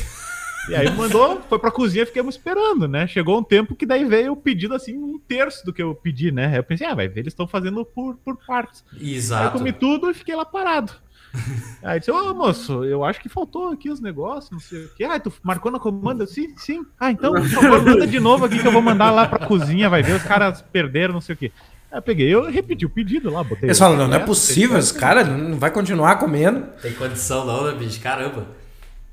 E 0.70 0.76
aí 0.76 0.90
mandou, 0.96 1.42
foi 1.50 1.60
pra 1.60 1.70
cozinha, 1.70 2.06
ficamos 2.06 2.36
esperando, 2.36 2.88
né? 2.88 3.06
Chegou 3.06 3.38
um 3.38 3.44
tempo 3.44 3.76
que 3.76 3.86
daí 3.86 4.06
veio 4.06 4.32
o 4.32 4.38
pedido 4.38 4.74
assim, 4.74 4.98
um 4.98 5.20
terço 5.20 5.66
do 5.66 5.74
que 5.74 5.84
eu 5.84 5.94
pedi, 5.94 6.32
né? 6.32 6.48
Aí 6.48 6.56
eu 6.56 6.64
pensei, 6.64 6.88
ah, 6.88 6.96
vai 6.96 7.10
ver, 7.10 7.20
eles 7.20 7.34
estão 7.34 7.46
fazendo 7.46 7.84
por, 7.84 8.16
por 8.24 8.38
partes. 8.38 8.86
Aí 8.94 9.12
eu 9.12 9.16
Exato. 9.18 9.58
comi 9.58 9.74
tudo 9.74 10.10
e 10.10 10.14
fiquei 10.14 10.36
lá 10.36 10.46
parado. 10.46 10.94
Aí 11.82 12.00
disse, 12.00 12.12
ô 12.12 12.34
moço, 12.34 12.84
eu 12.84 13.04
acho 13.04 13.20
que 13.20 13.28
faltou 13.28 13.70
aqui 13.70 13.90
os 13.90 14.00
negócios, 14.00 14.52
não 14.52 14.60
sei 14.60 14.86
o 14.86 14.90
quê. 14.96 15.04
Ah, 15.04 15.20
tu 15.20 15.34
marcou 15.42 15.72
na 15.72 15.80
comanda? 15.80 16.26
Sim, 16.28 16.54
sim. 16.58 16.86
Ah, 17.00 17.12
então, 17.12 17.34
por 17.34 17.50
favor, 17.50 17.84
manda 17.84 18.08
de 18.08 18.20
novo 18.20 18.46
aqui 18.46 18.60
que 18.60 18.68
eu 18.68 18.72
vou 18.72 18.82
mandar 18.82 19.12
lá 19.12 19.28
pra 19.28 19.46
cozinha, 19.46 19.90
vai 19.90 20.04
ver, 20.04 20.16
os 20.16 20.24
caras 20.24 20.62
perderam, 20.62 21.14
não 21.14 21.22
sei 21.22 21.36
o 21.36 21.38
quê. 21.38 21.52
Aí 21.92 21.98
eu 21.98 22.02
peguei, 22.02 22.34
eu 22.34 22.50
repeti 22.50 22.86
o 22.86 22.90
pedido 22.90 23.32
lá, 23.32 23.44
botei. 23.44 23.68
Eles 23.68 23.80
falam, 23.80 23.98
não, 23.98 24.08
não 24.08 24.14
é 24.14 24.18
essa, 24.18 24.26
possível, 24.26 24.78
esse 24.78 24.94
cara 24.94 25.24
não 25.24 25.58
vai 25.58 25.72
continuar 25.72 26.18
comendo. 26.18 26.68
Tem 26.82 26.94
condição 26.94 27.46
não, 27.46 27.66
né, 27.66 27.74
bicho? 27.74 28.00
Caramba. 28.00 28.48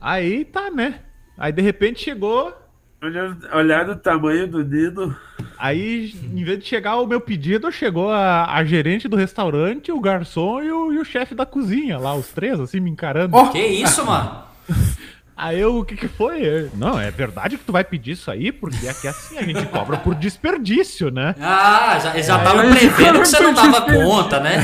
Aí 0.00 0.44
tá, 0.44 0.70
né? 0.70 1.00
Aí 1.36 1.52
de 1.52 1.62
repente 1.62 2.02
chegou, 2.02 2.54
Olhar, 3.02 3.36
olhar 3.54 3.88
o 3.88 3.96
tamanho 3.96 4.46
do 4.46 4.62
Nino. 4.62 5.16
aí 5.58 6.12
em 6.34 6.44
vez 6.44 6.58
de 6.58 6.66
chegar 6.66 6.96
o 7.00 7.06
meu 7.06 7.20
pedido, 7.20 7.72
chegou 7.72 8.10
a, 8.10 8.54
a 8.54 8.62
gerente 8.62 9.08
do 9.08 9.16
restaurante, 9.16 9.90
o 9.90 9.98
garçom 10.00 10.62
e 10.62 10.70
o, 10.70 10.92
e 10.92 10.98
o 10.98 11.04
chefe 11.04 11.34
da 11.34 11.46
cozinha 11.46 11.98
lá, 11.98 12.14
os 12.14 12.28
três, 12.28 12.60
assim, 12.60 12.78
me 12.78 12.90
encarando. 12.90 13.34
Ó, 13.34 13.48
Que 13.48 13.58
isso, 13.58 14.04
mano? 14.04 14.42
Aí 15.42 15.58
eu, 15.58 15.78
o 15.78 15.84
que 15.86 15.96
que 15.96 16.06
foi? 16.06 16.68
Não, 16.74 17.00
é 17.00 17.10
verdade 17.10 17.56
que 17.56 17.64
tu 17.64 17.72
vai 17.72 17.82
pedir 17.82 18.10
isso 18.12 18.30
aí? 18.30 18.52
Porque 18.52 18.86
aqui 18.86 19.06
é 19.06 19.10
assim, 19.10 19.38
a 19.38 19.42
gente 19.42 19.64
cobra 19.66 19.96
por 19.96 20.14
desperdício, 20.14 21.10
né? 21.10 21.34
Ah, 21.40 21.98
já, 21.98 22.10
já 22.12 22.18
estavam 22.18 22.60
Aí, 22.60 22.70
prevendo 22.70 23.20
que 23.20 23.28
você 23.28 23.40
não 23.40 23.54
dava 23.54 23.80
conta, 23.82 24.38
né? 24.38 24.58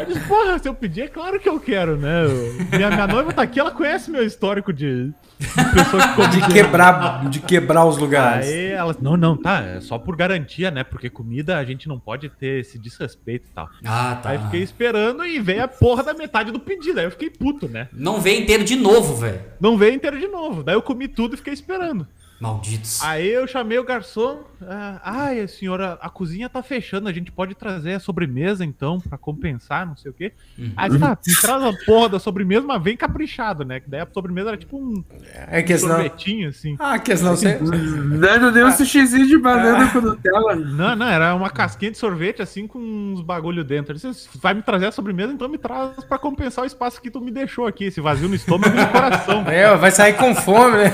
Eu 0.00 0.06
disse, 0.06 0.20
porra, 0.20 0.58
se 0.58 0.66
eu 0.68 0.74
pedir, 0.74 1.02
é 1.02 1.08
claro 1.08 1.38
que 1.38 1.46
eu 1.46 1.60
quero, 1.60 1.98
né? 1.98 2.24
Eu- 2.24 2.54
minha, 2.78 2.88
minha 2.90 3.06
noiva 3.06 3.30
tá 3.30 3.42
aqui, 3.42 3.60
ela 3.60 3.70
conhece 3.70 4.10
meu 4.10 4.24
histórico 4.24 4.72
de, 4.72 5.08
de 5.38 5.64
pessoa 5.74 6.02
que 6.14 6.26
de 6.28 6.46
quebrar, 6.48 7.28
de 7.28 7.40
quebrar 7.40 7.84
os 7.84 7.98
lugares. 7.98 8.46
Aí 8.48 8.66
ela, 8.72 8.96
não, 9.00 9.18
não, 9.18 9.36
tá, 9.36 9.60
é 9.60 9.80
só 9.82 9.98
por 9.98 10.16
garantia, 10.16 10.70
né? 10.70 10.82
Porque 10.82 11.10
comida 11.10 11.58
a 11.58 11.64
gente 11.64 11.86
não 11.86 11.98
pode 11.98 12.30
ter 12.30 12.60
esse 12.60 12.78
desrespeito 12.78 13.48
e 13.48 13.52
tal. 13.52 13.68
Ah, 13.84 14.18
tá. 14.22 14.30
Aí 14.30 14.38
fiquei 14.38 14.62
esperando 14.62 15.26
e 15.26 15.38
veio 15.38 15.64
a 15.64 15.68
porra 15.68 16.02
da 16.02 16.14
metade 16.14 16.50
do 16.50 16.58
pedido. 16.58 17.00
Aí 17.00 17.04
eu 17.06 17.10
fiquei 17.10 17.28
puto, 17.28 17.68
né? 17.68 17.88
Não 17.92 18.18
veio 18.18 18.40
inteiro 18.40 18.64
de 18.64 18.76
novo, 18.76 19.14
velho. 19.16 19.40
Não 19.60 19.76
veio 19.76 19.92
inteiro 19.94 20.05
de 20.14 20.28
novo. 20.28 20.62
Daí 20.62 20.74
eu 20.74 20.82
comi 20.82 21.08
tudo 21.08 21.34
e 21.34 21.36
fiquei 21.36 21.52
esperando. 21.52 22.06
Malditos. 22.40 23.02
Aí 23.02 23.28
eu 23.28 23.46
chamei 23.46 23.78
o 23.78 23.84
garçom. 23.84 24.40
Ah, 24.60 25.00
ai, 25.02 25.48
senhora, 25.48 25.98
a 26.02 26.10
cozinha 26.10 26.48
tá 26.48 26.62
fechando. 26.62 27.08
A 27.08 27.12
gente 27.12 27.32
pode 27.32 27.54
trazer 27.54 27.94
a 27.94 28.00
sobremesa 28.00 28.64
então, 28.64 29.00
pra 29.00 29.16
compensar, 29.16 29.86
não 29.86 29.96
sei 29.96 30.10
o 30.10 30.14
quê. 30.14 30.32
Aí 30.76 30.98
tá, 30.98 31.18
me 31.26 31.36
traz 31.40 31.62
a 31.62 31.72
porra 31.86 32.10
da 32.10 32.18
sobremesa, 32.18 32.66
mas 32.66 32.82
vem 32.82 32.96
caprichado, 32.96 33.64
né? 33.64 33.80
Que 33.80 33.88
daí 33.88 34.00
a 34.00 34.08
sobremesa 34.12 34.50
era 34.50 34.56
tipo 34.58 34.76
um 34.76 35.02
É 35.48 35.62
que 35.62 35.76
senão. 35.78 35.94
sorvetinho, 35.94 36.48
assim. 36.50 36.76
Ah, 36.78 36.98
que 36.98 37.16
senão 37.16 37.36
você. 37.36 37.58
Nada 37.58 38.50
nem 38.50 38.64
um 38.64 38.72
sushizinho 38.72 39.26
de 39.26 39.38
banana 39.38 39.90
com 39.90 40.00
Nutella. 40.00 40.54
Não, 40.56 40.94
não, 40.96 41.06
era 41.06 41.34
uma 41.34 41.48
casquinha 41.50 41.90
de 41.90 41.98
sorvete 41.98 42.42
assim 42.42 42.66
com 42.66 42.78
uns 42.78 43.22
bagulho 43.22 43.64
dentro. 43.64 43.94
Disse, 43.94 44.28
vai 44.40 44.52
me 44.52 44.62
trazer 44.62 44.86
a 44.86 44.92
sobremesa, 44.92 45.32
então 45.32 45.48
me 45.48 45.58
traz 45.58 46.04
pra 46.04 46.18
compensar 46.18 46.64
o 46.64 46.66
espaço 46.66 47.00
que 47.00 47.10
tu 47.10 47.20
me 47.20 47.30
deixou 47.30 47.66
aqui, 47.66 47.84
esse 47.84 48.00
vazio 48.00 48.28
no 48.28 48.34
estômago 48.34 48.76
e 48.76 48.80
no 48.80 48.88
coração. 48.88 49.44
É, 49.56 49.74
vai 49.76 49.90
sair 49.90 50.14
com 50.14 50.34
fome, 50.34 50.76
né? 50.76 50.92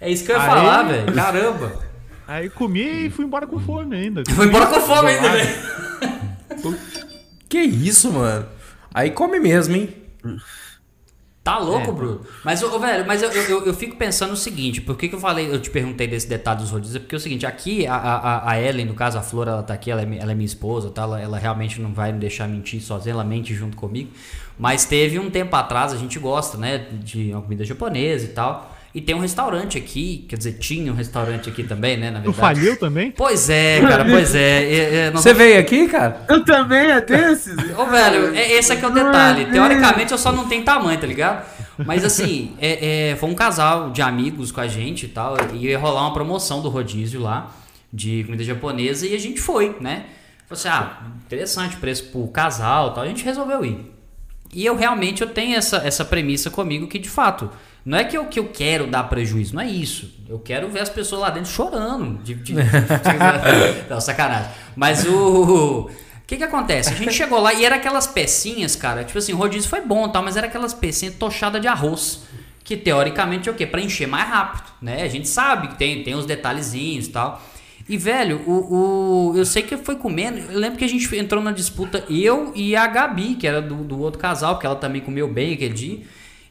É 0.00 0.10
isso 0.10 0.24
que 0.24 0.32
eu 0.32 0.36
ia 0.36 0.42
Aí- 0.42 0.48
falar, 0.48 0.82
velho. 0.84 1.12
Caramba. 1.12 1.72
Aí 2.26 2.48
comi 2.48 3.06
e 3.06 3.10
fui 3.10 3.24
embora 3.24 3.46
com 3.46 3.58
fome 3.58 3.96
ainda. 3.96 4.22
Foi 4.34 4.46
embora 4.46 4.66
com 4.68 4.80
fome 4.80 5.10
ainda, 5.10 5.28
velho. 5.30 6.78
Que 7.48 7.58
isso, 7.60 8.12
mano? 8.12 8.46
Aí 8.94 9.10
come 9.10 9.40
mesmo, 9.40 9.74
hein? 9.76 9.94
Tá 11.42 11.56
É. 11.56 11.58
louco, 11.58 11.92
Bruno? 11.92 12.20
Mas, 12.44 12.62
ô, 12.62 12.78
velho, 12.78 13.06
mas 13.06 13.22
eu, 13.22 13.30
eu, 13.32 13.66
eu 13.66 13.74
fico 13.74 13.96
pensando 13.96 14.32
o 14.32 14.36
seguinte, 14.36 14.80
por 14.80 14.96
que, 14.96 15.08
que 15.08 15.14
eu 15.14 15.20
falei, 15.20 15.50
eu 15.50 15.58
te 15.58 15.70
perguntei 15.70 16.06
desse 16.06 16.28
detalhe 16.28 16.60
dos 16.60 16.70
rodízios? 16.70 16.96
É 16.96 16.98
porque 17.00 17.14
é 17.14 17.18
o 17.18 17.20
seguinte, 17.20 17.46
aqui 17.46 17.86
a, 17.86 17.94
a, 17.96 18.50
a 18.52 18.60
Ellen, 18.60 18.84
no 18.86 18.94
caso, 18.94 19.18
a 19.18 19.22
Flor, 19.22 19.48
ela 19.48 19.62
tá 19.62 19.72
aqui, 19.74 19.90
ela 19.90 20.02
é, 20.02 20.18
ela 20.18 20.32
é 20.32 20.34
minha 20.34 20.46
esposa, 20.46 20.90
tá? 20.90 21.02
Ela, 21.02 21.20
ela 21.20 21.38
realmente 21.38 21.80
não 21.80 21.92
vai 21.94 22.12
me 22.12 22.18
deixar 22.18 22.46
mentir 22.46 22.80
sozinha, 22.82 23.14
ela 23.14 23.24
mente 23.24 23.54
junto 23.54 23.76
comigo. 23.76 24.10
Mas 24.58 24.84
teve 24.84 25.18
um 25.18 25.30
tempo 25.30 25.56
atrás, 25.56 25.92
a 25.92 25.96
gente 25.96 26.18
gosta, 26.18 26.58
né, 26.58 26.86
de 26.92 27.32
uma 27.32 27.40
comida 27.42 27.64
japonesa 27.64 28.26
e 28.26 28.28
tal. 28.28 28.76
E 28.92 29.00
tem 29.00 29.14
um 29.14 29.20
restaurante 29.20 29.78
aqui, 29.78 30.26
quer 30.28 30.36
dizer, 30.36 30.54
tinha 30.54 30.92
um 30.92 30.96
restaurante 30.96 31.48
aqui 31.48 31.62
também, 31.62 31.96
né, 31.96 32.10
na 32.10 32.20
Tu 32.20 32.32
verdade. 32.32 32.58
faliu 32.58 32.76
também? 32.76 33.12
Pois 33.12 33.48
é, 33.48 33.80
cara, 33.80 34.04
pois 34.04 34.34
é. 34.34 34.64
é, 34.64 34.94
é, 34.96 35.10
Você 35.12 35.32
veio 35.32 35.60
aqui, 35.60 35.86
cara? 35.86 36.24
Eu 36.28 36.44
também 36.44 36.90
é 36.90 37.00
desses. 37.00 37.56
Ô, 37.78 37.86
velho, 37.86 38.34
é, 38.34 38.52
esse 38.54 38.72
aqui 38.72 38.84
é 38.84 38.88
o 38.88 38.90
detalhe. 38.90 39.46
Teoricamente 39.46 40.10
eu 40.10 40.18
só 40.18 40.32
não 40.32 40.48
tenho 40.48 40.64
tamanho, 40.64 40.98
tá 40.98 41.06
ligado? 41.06 41.46
Mas 41.86 42.04
assim, 42.04 42.56
é, 42.60 43.10
é, 43.10 43.16
foi 43.16 43.28
um 43.28 43.34
casal 43.34 43.90
de 43.90 44.02
amigos 44.02 44.50
com 44.50 44.60
a 44.60 44.66
gente 44.66 45.06
e 45.06 45.08
tal. 45.08 45.36
E 45.54 45.68
ia 45.68 45.78
rolar 45.78 46.02
uma 46.02 46.12
promoção 46.12 46.60
do 46.60 46.68
rodízio 46.68 47.20
lá, 47.20 47.54
de 47.92 48.24
comida 48.24 48.42
japonesa, 48.42 49.06
e 49.06 49.14
a 49.14 49.18
gente 49.18 49.40
foi, 49.40 49.76
né? 49.80 50.06
Falei 50.48 50.64
assim, 50.64 50.68
ah, 50.68 51.02
interessante 51.26 51.76
o 51.76 51.78
preço 51.78 52.06
pro 52.06 52.26
casal 52.26 52.90
e 52.90 52.94
tal. 52.94 53.04
A 53.04 53.06
gente 53.06 53.24
resolveu 53.24 53.64
ir. 53.64 53.92
E 54.52 54.66
eu 54.66 54.74
realmente 54.74 55.22
eu 55.22 55.28
tenho 55.28 55.56
essa, 55.56 55.76
essa 55.76 56.04
premissa 56.04 56.50
comigo 56.50 56.88
que, 56.88 56.98
de 56.98 57.08
fato, 57.08 57.48
não 57.84 57.98
é 57.98 58.04
que 58.04 58.16
eu, 58.16 58.26
que 58.26 58.38
eu 58.38 58.48
quero 58.48 58.86
dar 58.86 59.04
prejuízo, 59.04 59.54
não 59.54 59.62
é 59.62 59.68
isso. 59.68 60.10
Eu 60.28 60.38
quero 60.38 60.68
ver 60.68 60.80
as 60.80 60.88
pessoas 60.88 61.22
lá 61.22 61.30
dentro 61.30 61.50
chorando. 61.50 62.22
De, 62.22 62.34
de- 62.34 62.54
não, 63.88 64.00
sacanagem. 64.00 64.50
Mas 64.76 65.04
o. 65.06 65.88
O 65.88 65.90
que 66.30 66.36
que 66.36 66.44
acontece? 66.44 66.92
A 66.92 66.96
gente 66.96 67.12
chegou 67.12 67.40
lá 67.40 67.52
e 67.52 67.64
era 67.64 67.74
aquelas 67.74 68.06
pecinhas, 68.06 68.76
cara. 68.76 69.02
Tipo 69.02 69.18
assim, 69.18 69.32
o 69.32 69.36
rodízio 69.36 69.68
foi 69.68 69.80
bom 69.80 70.06
e 70.06 70.12
tal, 70.12 70.22
mas 70.22 70.36
era 70.36 70.46
aquelas 70.46 70.72
pecinhas 70.72 71.14
tochadas 71.16 71.60
de 71.60 71.66
arroz. 71.66 72.20
que 72.62 72.76
teoricamente 72.76 73.48
é 73.48 73.52
o 73.52 73.54
quê? 73.56 73.66
Pra 73.66 73.80
encher 73.80 74.06
mais 74.06 74.28
rápido, 74.28 74.70
né? 74.80 75.02
A 75.02 75.08
gente 75.08 75.28
sabe 75.28 75.66
que 75.68 75.74
tem, 75.76 76.04
tem 76.04 76.14
uns 76.14 76.26
detalhezinhos 76.26 77.06
e 77.06 77.10
tal. 77.10 77.42
E, 77.88 77.96
velho, 77.96 78.40
o, 78.46 79.32
o, 79.32 79.36
eu 79.36 79.44
sei 79.44 79.62
que 79.64 79.76
foi 79.76 79.96
comendo. 79.96 80.38
Eu 80.52 80.56
lembro 80.60 80.78
que 80.78 80.84
a 80.84 80.88
gente 80.88 81.12
entrou 81.16 81.42
na 81.42 81.50
disputa, 81.50 82.04
eu 82.08 82.52
e 82.54 82.76
a 82.76 82.86
Gabi, 82.86 83.34
que 83.34 83.44
era 83.48 83.60
do, 83.60 83.76
do 83.82 83.98
outro 83.98 84.20
casal, 84.20 84.54
porque 84.54 84.66
ela 84.66 84.76
também 84.76 85.00
comeu 85.00 85.26
bem 85.26 85.54
aquele 85.54 85.74
dia. 85.74 85.98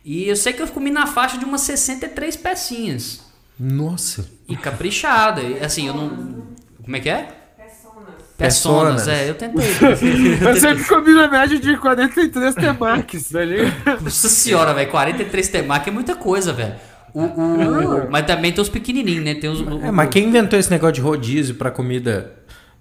E 0.03 0.27
eu 0.27 0.35
sei 0.35 0.53
que 0.53 0.61
eu 0.61 0.67
comi 0.67 0.89
na 0.91 1.05
faixa 1.05 1.37
de 1.37 1.45
umas 1.45 1.61
63 1.61 2.35
pecinhas. 2.37 3.21
Nossa. 3.59 4.25
E 4.47 4.55
caprichada. 4.55 5.41
E, 5.41 5.59
Assim, 5.63 5.87
eu 5.87 5.93
não. 5.93 6.43
Como 6.83 6.95
é 6.95 6.99
que 6.99 7.09
é? 7.09 7.27
Personas. 7.57 8.15
Personas, 8.37 9.07
é, 9.09 9.29
eu 9.29 9.35
tentei. 9.35 9.67
Eu 10.47 10.55
sempre 10.59 10.83
comi 10.85 11.11
na 11.13 11.27
média 11.27 11.59
de 11.59 11.75
43 11.77 12.55
temakis, 12.55 13.29
ligado? 13.43 14.01
Nossa 14.01 14.29
senhora, 14.29 14.73
velho, 14.73 14.89
43 14.89 15.47
temaki 15.49 15.89
é 15.89 15.91
muita 15.91 16.15
coisa, 16.15 16.53
velho. 16.53 16.75
O, 17.13 17.21
o- 17.23 18.09
mas 18.09 18.25
também 18.25 18.53
tem 18.53 18.61
os 18.61 18.69
pequenininhos, 18.69 19.25
né? 19.25 19.35
Tem 19.35 19.49
os, 19.49 19.59
o- 19.59 19.83
É, 19.83 19.91
mas 19.91 20.09
quem 20.09 20.27
inventou 20.29 20.57
esse 20.57 20.71
negócio 20.71 20.93
de 20.93 21.01
rodízio 21.01 21.55
pra 21.55 21.69
comida, 21.69 22.31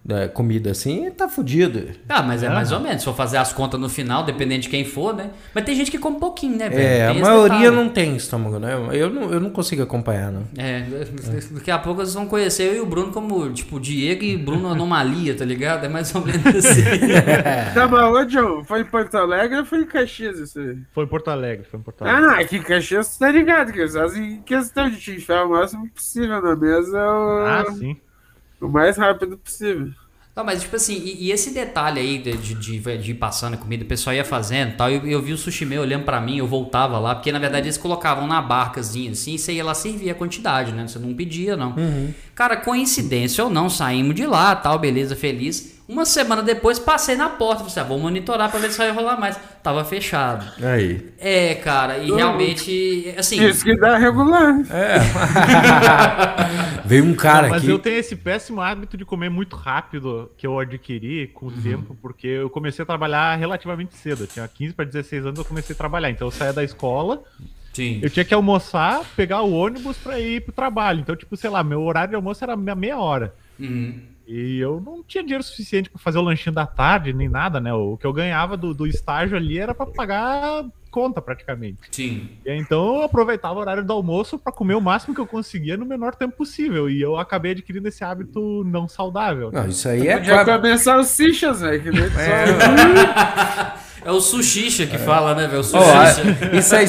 né, 0.08 0.26
comida 0.26 0.70
assim, 0.70 1.10
tá 1.10 1.28
fudido. 1.28 1.90
Ah, 2.08 2.22
mas 2.22 2.42
é 2.42 2.48
mais 2.48 2.72
ou 2.72 2.80
menos. 2.80 3.02
Se 3.02 3.04
for 3.04 3.14
fazer 3.14 3.36
as 3.36 3.52
contas 3.52 3.78
no 3.78 3.88
final, 3.90 4.24
dependendo 4.24 4.62
de 4.62 4.68
quem 4.70 4.82
for, 4.84 5.14
né? 5.14 5.30
Mas 5.54 5.64
tem 5.64 5.74
gente 5.76 5.90
que 5.90 5.98
come 5.98 6.18
pouquinho, 6.18 6.56
né, 6.56 6.68
velho? 6.70 6.80
É, 6.82 7.04
a 7.06 7.08
Tem 7.12 7.20
esse 7.20 7.30
maioria 7.30 7.58
detalhe. 7.58 7.76
não 7.76 7.88
tem 7.90 8.16
estômago, 8.16 8.58
né? 8.58 8.72
Eu 8.92 9.10
não, 9.10 9.30
eu 9.30 9.38
não 9.38 9.50
consigo 9.50 9.82
acompanhar, 9.82 10.32
não. 10.32 10.44
É, 10.56 10.82
daqui 11.52 11.70
a 11.70 11.78
pouco 11.78 12.00
vocês 12.00 12.14
vão 12.14 12.26
conhecer 12.26 12.62
eu 12.70 12.76
e 12.76 12.80
o 12.80 12.86
Bruno 12.86 13.12
como, 13.12 13.52
tipo, 13.52 13.78
Diego 13.78 14.24
e 14.24 14.36
Bruno 14.38 14.70
Anomalia, 14.72 15.36
tá 15.36 15.44
ligado? 15.44 15.84
É 15.84 15.88
mais 15.90 16.14
ou 16.14 16.24
menos 16.24 16.46
assim. 16.56 16.82
Tá, 17.74 17.86
mas 17.86 18.02
ô, 18.14 18.24
John, 18.24 18.64
foi 18.64 18.80
em 18.80 18.84
Porto 18.86 19.14
Alegre 19.16 19.58
ou 19.58 19.64
foi 19.66 19.82
em 19.82 19.86
Caxias 19.86 20.38
isso 20.38 20.58
aí? 20.58 20.78
Foi 20.92 21.04
em 21.04 21.08
Porto 21.08 21.28
Alegre, 21.28 21.66
foi 21.70 21.78
em 21.80 21.82
Porto 21.82 22.02
Ah, 22.02 22.08
Alegre. 22.16 22.26
não, 22.26 22.34
aqui 22.40 22.56
em 22.56 22.62
Caxias 22.62 23.16
tá 23.18 23.30
ligado, 23.30 23.72
que 23.72 23.78
eles 23.80 23.92
fazem 23.94 24.40
questão 24.42 24.88
de 24.88 24.96
te 24.98 25.12
enfiar 25.12 25.44
o 25.44 25.50
máximo 25.50 25.88
possível 25.90 26.40
na 26.40 26.56
mesa, 26.56 26.98
o, 26.98 27.46
Ah, 27.46 27.64
sim. 27.78 27.96
O 28.60 28.68
mais 28.68 28.96
rápido 28.96 29.38
possível. 29.38 29.92
Não, 30.34 30.44
mas 30.44 30.62
tipo 30.62 30.76
assim, 30.76 30.94
e, 30.94 31.26
e 31.26 31.32
esse 31.32 31.52
detalhe 31.52 32.00
aí 32.00 32.18
de, 32.18 32.36
de, 32.36 32.54
de- 32.54 32.98
de 32.98 33.10
ir 33.10 33.14
passando 33.14 33.54
a 33.54 33.56
comida, 33.56 33.84
o 33.84 33.88
pessoal 33.88 34.14
ia 34.14 34.24
fazendo 34.24 34.70
e 34.72 34.76
tal, 34.76 34.88
eu, 34.90 35.04
eu 35.06 35.20
vi 35.20 35.32
o 35.32 35.38
sushi 35.38 35.64
meu 35.64 35.82
olhando 35.82 36.04
pra 36.04 36.20
mim, 36.20 36.38
eu 36.38 36.46
voltava 36.46 36.98
lá, 36.98 37.14
porque 37.14 37.32
na 37.32 37.40
verdade 37.40 37.66
eles 37.66 37.76
colocavam 37.78 38.26
na 38.26 38.40
barcazinha 38.40 39.10
assim, 39.10 39.34
e 39.34 39.38
você 39.38 39.54
ia 39.54 39.64
lá 39.64 39.74
servir 39.74 40.10
a 40.10 40.14
quantidade, 40.14 40.72
né? 40.72 40.86
Você 40.86 40.98
não 40.98 41.12
pedia, 41.14 41.56
não. 41.56 41.82
Cara, 42.38 42.56
coincidência 42.56 43.42
ou 43.42 43.50
não, 43.50 43.68
saímos 43.68 44.14
de 44.14 44.24
lá, 44.24 44.54
tal, 44.54 44.78
beleza, 44.78 45.16
feliz. 45.16 45.76
Uma 45.88 46.04
semana 46.04 46.40
depois 46.40 46.78
passei 46.78 47.16
na 47.16 47.28
porta, 47.28 47.64
falei 47.64 47.72
assim, 47.72 47.80
ah, 47.80 47.82
vou 47.82 47.98
monitorar 47.98 48.48
pra 48.48 48.60
ver 48.60 48.70
se 48.70 48.78
vai 48.78 48.92
rolar 48.92 49.18
mais. 49.18 49.36
Tava 49.60 49.84
fechado. 49.84 50.46
Aí. 50.64 51.04
É, 51.18 51.56
cara, 51.56 51.98
e 51.98 52.12
realmente, 52.12 53.12
assim... 53.18 53.44
Isso 53.44 53.64
que 53.64 53.76
dá 53.76 53.98
regular. 53.98 54.54
Veio 56.86 57.06
um 57.06 57.14
cara 57.16 57.42
Não, 57.42 57.48
mas 57.48 57.62
aqui. 57.62 57.72
eu 57.72 57.78
tenho 57.80 57.96
esse 57.96 58.14
péssimo 58.14 58.60
hábito 58.60 58.96
de 58.96 59.04
comer 59.04 59.30
muito 59.30 59.56
rápido 59.56 60.30
que 60.38 60.46
eu 60.46 60.60
adquiri 60.60 61.26
com 61.26 61.46
o 61.46 61.50
tempo, 61.50 61.96
porque 62.00 62.28
eu 62.28 62.48
comecei 62.48 62.84
a 62.84 62.86
trabalhar 62.86 63.34
relativamente 63.34 63.96
cedo. 63.96 64.22
Eu 64.22 64.26
tinha 64.28 64.46
15 64.46 64.74
para 64.74 64.84
16 64.84 65.26
anos, 65.26 65.40
eu 65.40 65.44
comecei 65.44 65.74
a 65.74 65.76
trabalhar. 65.76 66.08
Então 66.08 66.28
eu 66.28 66.32
saía 66.32 66.52
da 66.52 66.62
escola, 66.62 67.20
Sim. 67.78 68.00
eu 68.02 68.10
tinha 68.10 68.24
que 68.24 68.34
almoçar, 68.34 69.04
pegar 69.16 69.42
o 69.42 69.52
ônibus 69.52 69.96
para 69.96 70.18
ir 70.18 70.40
pro 70.42 70.52
trabalho. 70.52 70.98
Então, 71.00 71.14
tipo, 71.14 71.36
sei 71.36 71.48
lá, 71.48 71.62
meu 71.62 71.80
horário 71.82 72.10
de 72.10 72.16
almoço 72.16 72.42
era 72.42 72.56
meia- 72.56 72.74
meia 72.74 72.98
hora. 72.98 73.32
Uhum. 73.58 74.00
E 74.26 74.58
eu 74.58 74.82
não 74.84 75.02
tinha 75.02 75.22
dinheiro 75.22 75.42
suficiente 75.44 75.88
para 75.88 75.98
fazer 76.00 76.18
o 76.18 76.22
lanchinho 76.22 76.54
da 76.54 76.66
tarde, 76.66 77.12
nem 77.14 77.28
nada, 77.28 77.60
né? 77.60 77.72
O 77.72 77.96
que 77.96 78.06
eu 78.06 78.12
ganhava 78.12 78.56
do, 78.56 78.74
do 78.74 78.86
estágio 78.86 79.36
ali 79.36 79.58
era 79.58 79.72
para 79.74 79.86
pagar 79.86 80.64
conta, 80.90 81.22
praticamente. 81.22 81.78
Sim. 81.90 82.28
E 82.44 82.50
aí, 82.50 82.58
então 82.58 82.96
eu 82.96 83.02
aproveitava 83.04 83.54
o 83.54 83.58
horário 83.60 83.84
do 83.84 83.92
almoço 83.92 84.38
para 84.38 84.52
comer 84.52 84.74
o 84.74 84.80
máximo 84.82 85.14
que 85.14 85.20
eu 85.20 85.26
conseguia 85.26 85.76
no 85.78 85.86
menor 85.86 86.14
tempo 86.14 86.36
possível. 86.36 86.90
E 86.90 87.00
eu 87.00 87.16
acabei 87.16 87.52
adquirindo 87.52 87.88
esse 87.88 88.02
hábito 88.04 88.64
não 88.66 88.86
saudável. 88.88 89.50
Não, 89.52 89.66
isso 89.68 89.88
aí 89.88 90.06
é 90.08 90.18
Podia 90.18 90.44
claro. 90.44 90.60
comer 90.62 90.78
salsichas, 90.78 91.60
velho, 91.62 91.92
só... 92.10 93.78
É 94.04 94.10
o 94.10 94.20
sushicha 94.20 94.86
que 94.86 94.96
fala, 94.98 95.34
né, 95.34 95.46
velho? 95.46 95.62
O 95.62 95.76
Ó, 95.76 95.98
a- 96.00 96.06
sushicha. 96.06 96.56
isso 96.56 96.74
aí, 96.74 96.86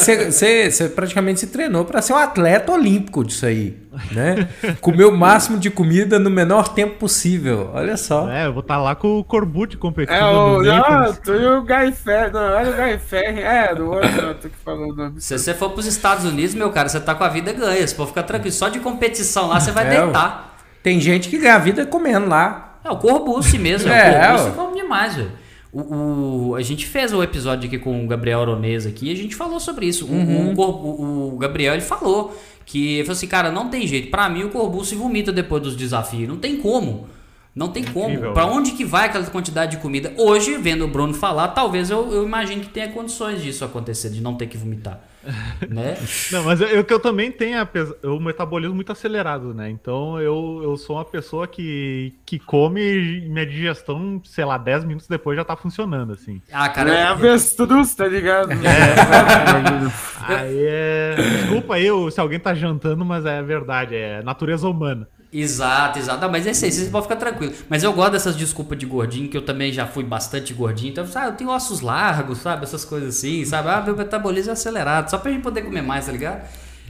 você- 0.69 0.89
praticamente 0.89 1.39
se 1.39 1.47
treinou 1.47 1.83
pra 1.85 2.01
ser 2.01 2.13
um 2.13 2.17
atleta 2.17 2.71
olímpico 2.71 3.23
disso 3.23 3.45
aí, 3.45 3.77
né? 4.11 4.47
Comer 4.79 5.05
o 5.05 5.11
máximo 5.11 5.57
de 5.57 5.69
comida 5.69 6.17
no 6.19 6.29
menor 6.29 6.69
tempo 6.69 6.95
possível. 6.97 7.71
Olha 7.73 7.97
só. 7.97 8.29
É, 8.29 8.45
eu 8.45 8.53
vou 8.53 8.61
estar 8.61 8.77
lá 8.77 8.95
com 8.95 9.19
o 9.19 9.23
Corbucci 9.23 9.75
competindo 9.77 10.15
É 10.15 10.23
o... 10.25 10.57
no 10.57 10.63
Não, 10.63 11.13
tu 11.15 11.33
e 11.33 11.47
o 11.47 11.61
Guy 11.61 11.91
Ferri. 11.91 12.31
Não, 12.31 12.41
olha 12.41 12.69
o 12.71 12.73
Guy 12.75 12.97
Ferri. 12.99 13.41
É, 13.41 13.75
do 13.75 13.89
outro, 13.91 14.21
não, 14.21 14.33
tu 14.35 14.49
que 14.49 14.57
falou 14.63 14.91
o 14.91 14.95
nome. 14.95 15.19
Se 15.21 15.37
você 15.37 15.53
for 15.53 15.71
pros 15.71 15.85
Estados 15.85 16.25
Unidos, 16.25 16.53
meu 16.55 16.69
cara, 16.71 16.87
você 16.89 16.99
tá 16.99 17.15
com 17.15 17.23
a 17.23 17.29
vida 17.29 17.51
ganha. 17.53 17.85
Você 17.85 17.95
pode 17.95 18.09
ficar 18.09 18.23
tranquilo. 18.23 18.53
Só 18.53 18.69
de 18.69 18.79
competição 18.79 19.47
lá, 19.47 19.59
você 19.59 19.71
vai 19.71 19.87
É, 19.87 20.01
deitar. 20.01 20.57
Tem 20.83 20.99
gente 21.01 21.27
que 21.29 21.37
ganha 21.37 21.55
a 21.55 21.59
vida 21.59 21.85
comendo 21.85 22.27
lá. 22.29 22.79
É 22.83 22.89
o 22.89 22.95
Corbucci 22.97 23.57
mesmo. 23.57 23.91
É, 23.91 24.13
É, 24.15 24.31
o 24.31 24.35
Corbucci 24.37 24.55
come 24.55 24.81
demais, 24.81 25.15
velho. 25.15 25.31
O, 25.71 26.49
o- 26.51 26.55
a 26.55 26.61
gente 26.61 26.85
fez 26.87 27.13
o 27.13 27.21
episódio 27.21 27.67
aqui 27.67 27.77
com 27.77 28.03
o 28.03 28.07
Gabriel 28.07 28.41
Aronês 28.41 28.85
aqui 28.85 29.07
e 29.09 29.11
a 29.11 29.15
gente 29.15 29.35
falou 29.35 29.59
sobre 29.59 29.85
isso. 29.85 30.05
O- 30.05 30.11
Uhum. 30.11 30.53
O, 30.55 30.61
o- 30.61 31.33
o 31.35 31.37
Gabriel 31.37 31.73
ele 31.73 31.81
falou 31.83 32.35
que 32.65 32.95
ele 32.95 33.03
falou 33.03 33.15
assim, 33.17 33.27
cara, 33.27 33.51
não 33.51 33.69
tem 33.69 33.85
jeito. 33.85 34.09
Pra 34.09 34.27
mim 34.29 34.43
o 34.43 34.49
Corbucci 34.49 34.95
vomita 34.95 35.31
depois 35.31 35.61
dos 35.61 35.75
desafios. 35.75 36.27
Não 36.27 36.37
tem 36.37 36.57
como. 36.57 37.07
Não 37.55 37.69
tem 37.69 37.83
como. 37.83 38.09
Incrível, 38.09 38.33
Pra 38.33 38.45
né? 38.45 38.51
onde 38.51 38.71
que 38.71 38.85
vai 38.85 39.07
aquela 39.07 39.25
quantidade 39.25 39.75
de 39.75 39.81
comida? 39.81 40.13
Hoje, 40.17 40.57
vendo 40.57 40.85
o 40.85 40.87
Bruno 40.87 41.13
falar, 41.13 41.49
talvez 41.49 41.89
eu, 41.89 42.11
eu 42.11 42.23
imagine 42.25 42.61
que 42.61 42.69
tenha 42.69 42.87
condições 42.89 43.41
disso 43.41 43.65
acontecer, 43.65 44.09
de 44.11 44.21
não 44.21 44.35
ter 44.35 44.47
que 44.47 44.57
vomitar. 44.57 44.99
né? 45.69 45.97
Não, 46.31 46.43
mas 46.43 46.61
eu, 46.61 46.67
eu, 46.67 46.83
que 46.83 46.93
eu 46.93 46.99
também 46.99 47.31
tenho 47.31 47.57
o 48.03 48.19
metabolismo 48.19 48.75
muito 48.75 48.91
acelerado, 48.91 49.53
né? 49.53 49.69
Então 49.69 50.19
eu, 50.19 50.61
eu 50.63 50.77
sou 50.77 50.95
uma 50.95 51.05
pessoa 51.05 51.47
que, 51.47 52.13
que 52.25 52.39
come 52.39 52.81
e 52.81 53.29
minha 53.29 53.45
digestão, 53.45 54.21
sei 54.23 54.45
lá, 54.45 54.57
10 54.57 54.85
minutos 54.85 55.07
depois 55.07 55.35
já 55.37 55.43
tá 55.43 55.55
funcionando, 55.55 56.13
assim. 56.13 56.41
Ah, 56.51 56.69
cara, 56.69 56.93
É 56.93 57.03
eu- 57.03 57.07
avestruz, 57.09 57.93
tá 57.95 58.07
ligado? 58.07 58.49
Aí 60.27 60.57
é. 60.65 61.15
Desculpa 61.41 61.75
aí 61.75 61.85
eu- 61.85 62.09
se 62.11 62.19
alguém 62.19 62.39
tá 62.39 62.53
jantando, 62.53 63.03
mas 63.03 63.25
é 63.25 63.41
verdade, 63.41 63.95
é 63.95 64.21
natureza 64.23 64.67
humana. 64.67 65.07
Exato, 65.31 65.99
exato. 65.99 66.21
Não, 66.21 66.31
mas 66.31 66.47
é 66.47 66.51
isso 66.51 66.65
aí, 66.65 66.71
você 66.71 66.89
pode 66.89 67.03
ficar 67.03 67.15
tranquilo. 67.15 67.53
Mas 67.69 67.83
eu 67.83 67.93
gosto 67.93 68.13
dessas 68.13 68.35
desculpas 68.35 68.77
de 68.77 68.85
gordinho, 68.85 69.29
que 69.29 69.37
eu 69.37 69.43
também 69.43 69.71
já 69.71 69.85
fui 69.85 70.03
bastante 70.03 70.53
gordinho. 70.53 70.91
Então, 70.91 71.05
sabe, 71.05 71.27
eu 71.27 71.33
tenho 71.33 71.51
ossos 71.51 71.81
largos, 71.81 72.39
sabe? 72.39 72.63
Essas 72.63 72.83
coisas 72.83 73.15
assim, 73.17 73.45
sabe? 73.45 73.69
Ah, 73.69 73.81
meu 73.81 73.95
metabolismo 73.95 74.49
é 74.49 74.53
acelerado, 74.53 75.09
só 75.09 75.19
pra 75.19 75.31
gente 75.31 75.43
poder 75.43 75.61
comer 75.61 75.83
mais, 75.83 76.07
tá 76.07 76.11
ligado? 76.11 76.47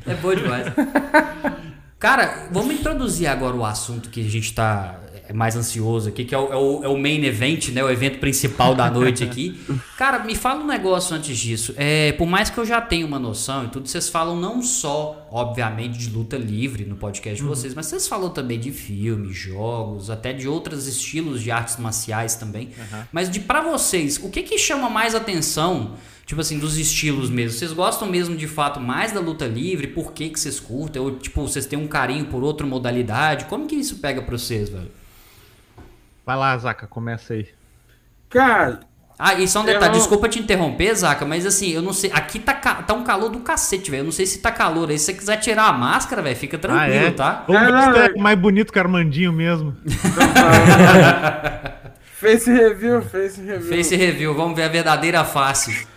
É 0.07 0.13
bom 0.15 0.33
demais. 0.33 0.67
Cara, 1.99 2.47
vamos 2.49 2.73
introduzir 2.73 3.27
agora 3.27 3.57
o 3.57 3.65
assunto 3.65 4.09
que 4.09 4.25
a 4.25 4.29
gente 4.29 4.53
tá 4.53 4.97
mais 5.33 5.55
ansioso 5.55 6.09
aqui, 6.09 6.25
que 6.25 6.33
é 6.33 6.37
o, 6.37 6.51
é 6.51 6.55
o- 6.55 6.83
é 6.83 6.87
o 6.87 6.97
main 6.97 7.23
event, 7.25 7.69
né? 7.69 7.83
O 7.83 7.89
evento 7.89 8.19
principal 8.19 8.73
da 8.75 8.89
noite 8.89 9.23
aqui. 9.23 9.59
Cara, 9.97 10.19
me 10.23 10.33
fala 10.35 10.63
um 10.63 10.67
negócio 10.67 11.15
antes 11.15 11.37
disso. 11.37 11.73
É, 11.77 12.11
por 12.13 12.25
mais 12.27 12.49
que 12.49 12.57
eu 12.57 12.65
já 12.65 12.79
tenha 12.81 13.05
uma 13.05 13.19
noção 13.19 13.65
e 13.65 13.67
tudo, 13.67 13.87
vocês 13.87 14.09
falam 14.09 14.35
não 14.39 14.61
só, 14.61 15.27
obviamente, 15.31 15.97
de 15.97 16.09
luta 16.09 16.37
livre 16.37 16.85
no 16.85 16.95
podcast 16.95 17.41
de 17.41 17.47
vocês, 17.47 17.73
mas 17.73 17.85
vocês 17.87 18.07
falam 18.07 18.29
também 18.29 18.59
de 18.59 18.71
filmes, 18.71 19.35
jogos, 19.37 20.09
até 20.09 20.33
de 20.33 20.47
outros 20.47 20.87
estilos 20.87 21.41
de 21.41 21.51
artes 21.51 21.77
marciais 21.77 22.35
também. 22.35 22.69
Mas 23.11 23.29
de 23.29 23.39
para 23.39 23.61
vocês, 23.61 24.17
o 24.23 24.29
que 24.29 24.41
que 24.43 24.57
chama 24.57 24.89
mais 24.89 25.13
atenção? 25.15 25.95
Tipo 26.25 26.41
assim, 26.41 26.59
dos 26.59 26.77
estilos 26.77 27.27
mesmo. 27.29 27.57
Vocês 27.57 27.73
gostam 27.73 28.07
mesmo 28.07 28.35
de 28.37 28.47
fato 28.47 28.79
mais 28.79 29.11
da 29.11 29.19
luta 29.19 29.47
livre? 29.47 29.87
Por 29.87 30.13
que 30.13 30.29
que 30.29 30.39
vocês 30.39 30.59
curtem? 30.59 31.01
Ou 31.01 31.11
tipo, 31.15 31.41
vocês 31.41 31.65
têm 31.65 31.77
um 31.79 31.87
carinho 31.87 32.25
por 32.25 32.43
outra 32.43 32.67
modalidade? 32.67 33.45
Como 33.45 33.65
que 33.65 33.75
isso 33.75 33.95
pega 33.95 34.21
pra 34.21 34.37
vocês, 34.37 34.69
velho? 34.69 34.91
Vai 36.29 36.37
lá, 36.37 36.55
Zaca, 36.59 36.85
começa 36.85 37.33
aí. 37.33 37.47
Cara, 38.29 38.81
Ah, 39.17 39.33
e 39.33 39.47
só 39.47 39.61
um 39.61 39.65
detalhe, 39.65 39.87
Eu- 39.95 39.97
desculpa 39.97 40.29
te 40.29 40.37
interromper, 40.39 40.93
Zaca, 40.93 41.25
mas 41.25 41.43
assim, 41.43 41.71
eu 41.71 41.81
não 41.81 41.91
sei. 41.91 42.11
Aqui 42.13 42.37
tá, 42.37 42.53
ca- 42.53 42.83
tá 42.83 42.93
um 42.93 43.03
calor 43.03 43.29
do 43.31 43.39
cacete, 43.39 43.89
velho. 43.89 44.01
Eu 44.01 44.05
não 44.05 44.11
sei 44.11 44.27
se 44.27 44.37
tá 44.37 44.51
calor 44.51 44.91
aí. 44.91 44.99
Se 44.99 45.05
você 45.05 45.13
quiser 45.15 45.37
tirar 45.37 45.63
a 45.63 45.73
máscara, 45.73 46.21
velho, 46.21 46.35
fica 46.35 46.55
tranquilo, 46.59 47.13
tá? 47.13 47.45
Não, 47.47 47.59
ver 47.59 47.71
não, 47.71 47.93
se 47.93 47.99
é- 47.99 48.05
é 48.15 48.21
mais 48.21 48.37
bonito 48.37 48.71
que 48.71 48.77
o 48.77 48.81
Armandinho 48.83 49.33
mesmo. 49.33 49.75
face 52.19 52.51
review, 52.51 53.01
face 53.01 53.41
review. 53.41 53.67
Face 53.75 53.95
review, 53.95 54.35
vamos 54.35 54.55
ver 54.55 54.63
a 54.65 54.67
verdadeira 54.69 55.23
face. 55.25 55.87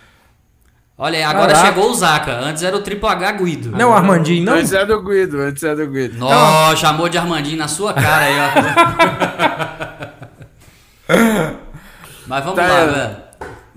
Olha 0.97 1.17
aí, 1.19 1.23
agora 1.23 1.53
Caraca. 1.53 1.65
chegou 1.73 1.91
o 1.91 1.93
Zaca. 1.93 2.31
Antes 2.39 2.61
era 2.63 2.75
o 2.75 2.81
Triple 2.81 3.07
H 3.07 3.31
Guido. 3.33 3.71
Não, 3.71 3.93
Armandinho, 3.93 4.45
não. 4.45 4.53
Antes 4.55 4.73
é 4.73 4.83
do 4.85 5.01
Guido, 5.03 5.39
antes 5.41 5.63
é 5.63 5.75
do 5.75 5.87
Guido. 5.87 6.17
Nó, 6.17 6.75
chamou 6.75 7.07
de 7.07 7.17
Armandinho 7.17 7.57
na 7.57 7.67
sua 7.67 7.93
cara 7.93 8.25
aí, 8.25 8.35
ó. 8.39 9.92
Mas 12.27 12.43
vamos 12.43 12.59
tá, 12.59 12.67
lá, 12.67 12.85
né? 12.85 13.23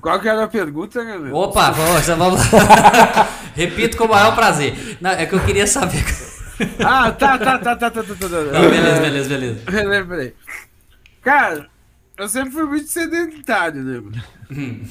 Qual 0.00 0.20
que 0.20 0.28
era 0.28 0.44
a 0.44 0.48
pergunta, 0.48 1.02
galera? 1.02 1.34
Opa, 1.34 1.70
vamos, 1.70 2.06
vamos 2.06 2.52
lá. 2.52 3.28
Repito 3.56 3.96
com 3.96 4.04
o 4.04 4.08
maior 4.08 4.34
prazer. 4.34 4.98
Não, 5.00 5.10
é 5.10 5.26
que 5.26 5.34
eu 5.34 5.44
queria 5.44 5.66
saber. 5.66 6.04
ah, 6.84 7.10
tá, 7.10 7.38
tá, 7.38 7.58
tá, 7.58 7.76
tá, 7.76 7.90
tá, 7.90 7.90
tá, 7.90 8.02
tá, 8.02 8.14
tá. 8.14 8.28
Não, 8.28 8.70
beleza, 8.70 9.00
beleza, 9.00 9.28
beleza. 9.28 9.60
Peraí, 9.66 10.04
peraí. 10.04 10.34
Cara, 11.22 11.68
eu 12.16 12.28
sempre 12.28 12.52
fui 12.52 12.64
muito 12.64 12.86
sedentário, 12.86 13.82
né? 13.82 14.02
Hum. 14.50 14.84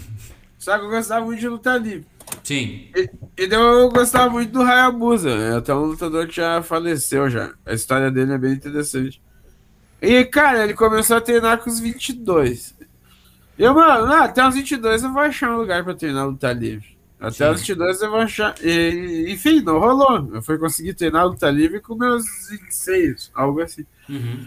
Só 0.58 0.78
que 0.78 0.86
eu 0.86 0.90
gostava 0.90 1.26
muito 1.26 1.40
de 1.40 1.48
lutar 1.48 1.80
livre. 1.80 2.06
Sim. 2.44 2.90
E, 2.96 3.10
então 3.38 3.62
eu 3.62 3.90
gostava 3.90 4.30
muito 4.30 4.52
do 4.52 4.62
Hayabusa, 4.62 5.36
né? 5.36 5.58
Até 5.58 5.74
um 5.74 5.86
lutador 5.86 6.28
que 6.28 6.36
já 6.36 6.62
faleceu 6.62 7.30
já. 7.30 7.54
A 7.66 7.74
história 7.74 8.12
dele 8.12 8.34
é 8.34 8.38
bem 8.38 8.54
interessante. 8.54 9.22
E, 10.02 10.24
cara, 10.26 10.64
ele 10.64 10.74
começou 10.74 11.18
a 11.18 11.22
treinar 11.22 11.60
com 11.60 11.70
os 11.70 11.80
22. 11.80 12.76
E 13.58 13.64
eu, 13.64 13.74
mano, 13.74 14.12
ah, 14.12 14.26
até 14.26 14.48
os 14.48 14.56
22 14.56 15.04
eu 15.04 15.14
vou 15.14 15.22
achar 15.22 15.52
um 15.52 15.58
lugar 15.58 15.84
pra 15.84 15.96
treinar 15.96 16.28
luta 16.28 16.52
livre. 16.52 16.96
Até 17.20 17.46
Sim. 17.48 17.52
os 17.52 17.60
22 17.62 18.02
eu 18.02 18.10
vou 18.12 18.20
achar. 18.20 18.56
E, 18.62 19.28
enfim, 19.30 19.62
não 19.62 19.80
rolou. 19.80 20.30
Eu 20.34 20.42
fui 20.42 20.58
conseguir 20.58 20.94
treinar 20.94 21.26
luta 21.26 21.50
livre 21.50 21.80
com 21.80 21.96
meus 21.96 22.26
26, 22.50 23.32
algo 23.34 23.62
assim. 23.62 23.86
Uhum. 24.10 24.46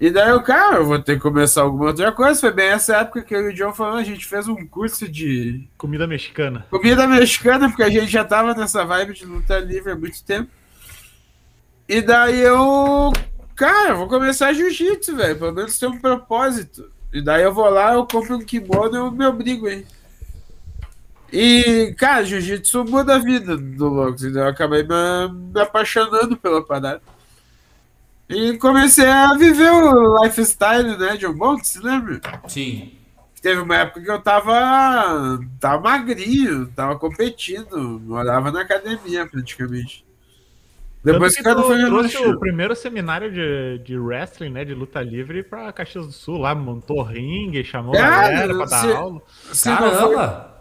E 0.00 0.10
daí 0.10 0.30
eu, 0.30 0.42
cara, 0.42 0.76
eu 0.76 0.86
vou 0.86 0.98
ter 0.98 1.16
que 1.16 1.20
começar 1.20 1.60
alguma 1.60 1.88
outra 1.88 2.10
coisa. 2.10 2.40
Foi 2.40 2.50
bem 2.50 2.68
essa 2.68 2.96
época 2.96 3.22
que 3.22 3.34
eu 3.34 3.42
e 3.42 3.52
o 3.52 3.54
John 3.54 3.74
falando, 3.74 3.98
a 3.98 4.02
gente 4.02 4.24
fez 4.24 4.48
um 4.48 4.66
curso 4.66 5.06
de 5.06 5.68
Comida 5.76 6.06
mexicana. 6.06 6.66
comida 6.70 7.06
mexicana, 7.06 7.68
porque 7.68 7.82
a 7.82 7.90
gente 7.90 8.06
já 8.06 8.24
tava 8.24 8.54
nessa 8.54 8.82
vibe 8.82 9.12
de 9.12 9.26
luta 9.26 9.58
livre 9.58 9.92
há 9.92 9.96
muito 9.96 10.24
tempo. 10.24 10.50
E 11.86 12.00
daí 12.00 12.40
eu, 12.40 13.12
cara, 13.60 13.90
eu 13.90 13.98
vou 13.98 14.08
começar 14.08 14.54
jiu-jitsu, 14.54 15.14
velho. 15.14 15.38
Pelo 15.38 15.52
menos 15.52 15.78
tem 15.78 15.86
um 15.86 16.00
propósito. 16.00 16.90
E 17.12 17.20
daí 17.20 17.42
eu 17.42 17.52
vou 17.52 17.68
lá, 17.68 17.92
eu 17.92 18.06
compro 18.06 18.36
um 18.36 18.40
kimono 18.40 18.94
e 18.94 18.96
eu 18.96 19.10
me 19.10 19.26
obrigo, 19.26 19.68
hein. 19.68 19.86
E, 21.30 21.94
cara, 21.98 22.24
jiu-jitsu 22.24 22.84
muda 22.84 23.16
a 23.16 23.18
vida 23.18 23.58
do 23.58 23.88
louco. 23.88 24.16
Então 24.24 24.42
eu 24.42 24.48
acabei 24.48 24.82
me, 24.82 25.52
me 25.52 25.60
apaixonando 25.60 26.38
pela 26.38 26.64
parada. 26.64 27.02
E 28.30 28.56
comecei 28.56 29.06
a 29.06 29.34
viver 29.34 29.70
o 29.70 30.24
lifestyle, 30.24 30.96
né, 30.96 31.18
John 31.18 31.34
Bond, 31.34 31.66
se 31.66 31.80
lembra? 31.80 32.20
Sim. 32.48 32.94
Teve 33.42 33.60
uma 33.60 33.76
época 33.76 34.00
que 34.00 34.10
eu 34.10 34.20
tava, 34.22 35.38
tava 35.58 35.82
magrinho, 35.82 36.66
tava 36.68 36.98
competindo, 36.98 38.00
morava 38.00 38.50
na 38.50 38.62
academia 38.62 39.26
praticamente. 39.26 40.04
Depois 41.02 41.34
que 41.34 41.42
Tanto 41.42 41.60
o 41.60 41.62
cara 41.62 41.76
tu 41.78 41.82
foi 41.82 41.90
trouxe 41.90 42.16
o 42.28 42.38
primeiro 42.38 42.76
seminário 42.76 43.32
de, 43.32 43.78
de 43.84 43.98
wrestling, 43.98 44.50
né? 44.50 44.64
De 44.66 44.74
luta 44.74 45.00
livre 45.00 45.42
pra 45.42 45.72
Caxias 45.72 46.06
do 46.06 46.12
Sul. 46.12 46.36
Lá 46.38 46.54
montou 46.54 47.02
ringue, 47.02 47.64
chamou 47.64 47.94
a 47.94 47.98
Cara, 47.98 48.28
galera 48.28 48.54
pra 48.54 48.64
dar 48.66 48.80
se- 48.82 48.92
aula. 48.92 49.22
Se 49.52 49.68
não 49.70 49.76
foi, 49.78 49.90
Caramba! 49.90 50.54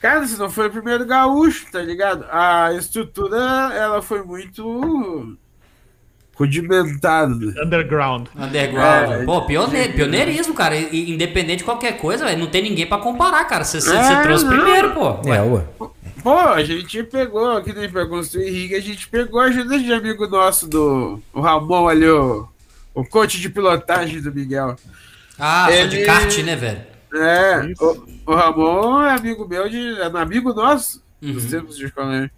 cara, 0.00 0.26
se 0.26 0.38
não 0.38 0.48
foi 0.50 0.68
o 0.68 0.70
primeiro 0.70 1.04
gaúcho, 1.04 1.66
tá 1.72 1.82
ligado? 1.82 2.26
A 2.30 2.72
estrutura, 2.74 3.36
ela 3.74 4.00
foi 4.00 4.22
muito 4.22 5.36
rudimentada. 6.36 7.34
Underground. 7.62 8.28
Underground. 8.36 9.10
É, 9.12 9.24
Pô, 9.24 9.42
pione- 9.42 9.88
pioneirismo, 9.90 10.54
cara. 10.54 10.76
Independente 10.78 11.58
de 11.58 11.64
qualquer 11.64 11.98
coisa, 11.98 12.24
velho, 12.24 12.38
não 12.38 12.46
tem 12.46 12.62
ninguém 12.62 12.86
pra 12.86 12.98
comparar, 12.98 13.44
cara. 13.44 13.64
Você 13.64 13.78
É, 13.78 14.22
trouxe 14.22 14.44
não. 14.44 14.52
primeiro, 14.52 14.94
pô. 14.94 15.08
É, 15.28 15.42
ué. 15.42 15.64
Pô, 16.22 16.38
a 16.38 16.62
gente 16.62 17.02
pegou, 17.04 17.62
que 17.62 17.72
nem 17.72 17.90
pra 17.90 18.06
construir 18.06 18.50
ringue, 18.50 18.74
a 18.74 18.80
gente 18.80 19.08
pegou 19.08 19.40
a 19.40 19.44
ajuda 19.44 19.78
de 19.78 19.92
amigo 19.92 20.26
nosso 20.26 20.66
do 20.68 21.20
o 21.32 21.40
Ramon 21.40 21.88
ali, 21.88 22.06
o, 22.08 22.48
o 22.94 23.04
coach 23.04 23.40
de 23.40 23.48
pilotagem 23.48 24.20
do 24.20 24.32
Miguel. 24.32 24.76
Ah, 25.38 25.66
só 25.70 25.84
de 25.86 25.96
Ele- 25.96 26.04
kart, 26.06 26.38
né, 26.38 26.56
velho? 26.56 26.82
É, 27.12 27.72
o, 27.80 28.06
o 28.26 28.34
Ramon 28.34 29.02
é 29.02 29.14
amigo 29.14 29.46
meu, 29.48 29.68
de, 29.68 30.00
é 30.00 30.08
um 30.08 30.16
amigo 30.16 30.52
nosso, 30.52 31.02
dos 31.20 31.44
Uhum. 31.44 31.50
tempos 31.50 31.76
de 31.76 31.90
colégio. 31.90 32.30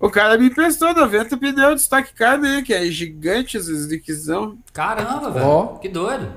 O 0.00 0.10
cara 0.10 0.36
me 0.36 0.46
emprestou 0.46 0.92
90 0.92 1.36
pneus 1.38 1.76
de 1.76 1.80
Stock 1.82 2.12
Car, 2.14 2.38
né, 2.38 2.62
que 2.62 2.74
é 2.74 2.84
gigante, 2.86 3.56
esses 3.56 3.80
slickzão. 3.84 4.58
Caramba, 4.72 5.30
velho. 5.30 5.46
Ó. 5.46 5.66
Que 5.78 5.88
doido. 5.88 6.28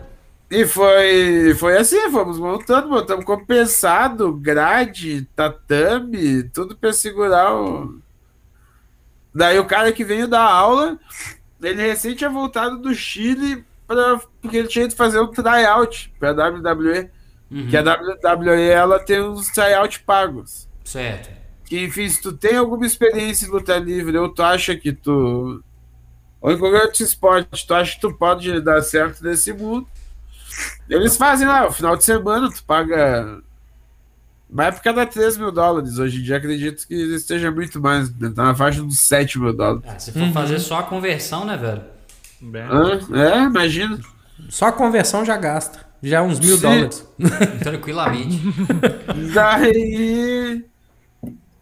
E 0.50 0.66
foi, 0.66 1.54
foi 1.56 1.78
assim, 1.78 2.10
fomos 2.10 2.40
montando, 2.40 2.88
montamos 2.88 3.26
compensado, 3.26 4.34
grade, 4.34 5.28
tatame, 5.36 6.44
tudo 6.44 6.76
pra 6.76 6.94
segurar 6.94 7.54
o... 7.54 8.00
Daí 9.36 9.60
o 9.60 9.66
cara 9.66 9.92
que 9.92 10.06
veio 10.06 10.28
dar 10.28 10.44
aula, 10.44 10.98
ele 11.62 11.82
recém 11.82 12.16
tinha 12.16 12.30
voltado 12.30 12.78
do 12.80 12.96
Chile 12.96 13.64
pra, 13.86 14.20
porque 14.42 14.58
ele 14.58 14.68
tinha 14.68 14.86
ido 14.86 14.96
fazer 14.96 15.20
um 15.20 15.28
tryout 15.28 16.14
pra 16.18 16.32
WWE. 16.32 17.10
Uhum. 17.52 17.68
Que 17.70 17.78
a 17.78 17.82
WWE 17.82 18.70
ela 18.70 19.00
tem 19.00 19.22
uns 19.22 19.50
tryout 19.50 20.00
pagos. 20.02 20.68
Certo. 20.84 21.30
Que, 21.66 21.84
enfim, 21.84 22.08
se 22.08 22.22
tu 22.22 22.32
tem 22.32 22.56
alguma 22.56 22.86
experiência 22.86 23.46
em 23.46 23.50
luta 23.50 23.78
livre, 23.78 24.18
ou 24.18 24.30
tu 24.30 24.42
acha 24.42 24.76
que 24.76 24.94
tu. 24.94 25.62
Ou 26.40 26.52
em 26.52 26.58
qualquer 26.58 26.84
outro 26.84 27.04
esporte, 27.04 27.68
tu 27.68 27.74
acha 27.74 27.96
que 27.96 28.02
tu 28.02 28.14
pode 28.14 28.62
dar 28.62 28.82
certo 28.82 29.24
nesse 29.24 29.52
mundo. 29.52 29.88
Eles 30.90 31.18
fazem 31.18 31.48
lá, 31.48 31.66
no 31.66 31.72
final 31.72 31.96
de 31.96 32.04
semana, 32.04 32.50
tu 32.52 32.64
paga. 32.64 33.42
Na 34.50 34.66
época 34.66 34.94
dá 34.94 35.06
3 35.06 35.38
mil 35.38 35.52
dólares. 35.52 36.00
Hoje 36.00 36.20
em 36.20 36.24
dia 36.24 36.38
acredito 36.38 36.88
que 36.88 36.96
esteja 37.16 37.52
muito 37.52 37.82
mais. 37.82 38.10
né? 38.18 38.32
Tá 38.34 38.46
na 38.46 38.56
faixa 38.56 38.82
dos 38.82 39.00
7 39.00 39.40
mil 39.40 39.54
dólares. 39.54 39.84
Ah, 39.88 40.00
se 40.00 40.12
for 40.12 40.32
fazer 40.32 40.60
só 40.60 40.80
a 40.80 40.84
conversão, 40.84 41.44
né, 41.46 41.58
velho? 41.58 41.84
Hã? 42.72 43.00
É, 43.14 43.44
imagina. 43.44 44.00
Só 44.50 44.68
a 44.68 44.72
conversão 44.72 45.26
já 45.26 45.36
gasta. 45.36 45.86
Já 46.02 46.22
uns 46.22 46.40
mil 46.40 46.56
Sim. 46.56 46.62
dólares. 46.62 47.08
Tranquilamente. 47.62 48.40
Daí. 49.34 50.64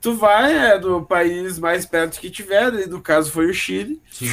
Tu 0.01 0.15
vai, 0.15 0.73
é 0.73 0.77
do 0.77 1.01
país 1.01 1.57
mais 1.57 1.85
perto 1.85 2.19
que 2.19 2.29
tiver, 2.29 2.71
e 2.75 2.85
no 2.85 3.01
caso 3.01 3.31
foi 3.31 3.49
o 3.49 3.53
Chile. 3.53 3.99
Sim. 4.11 4.27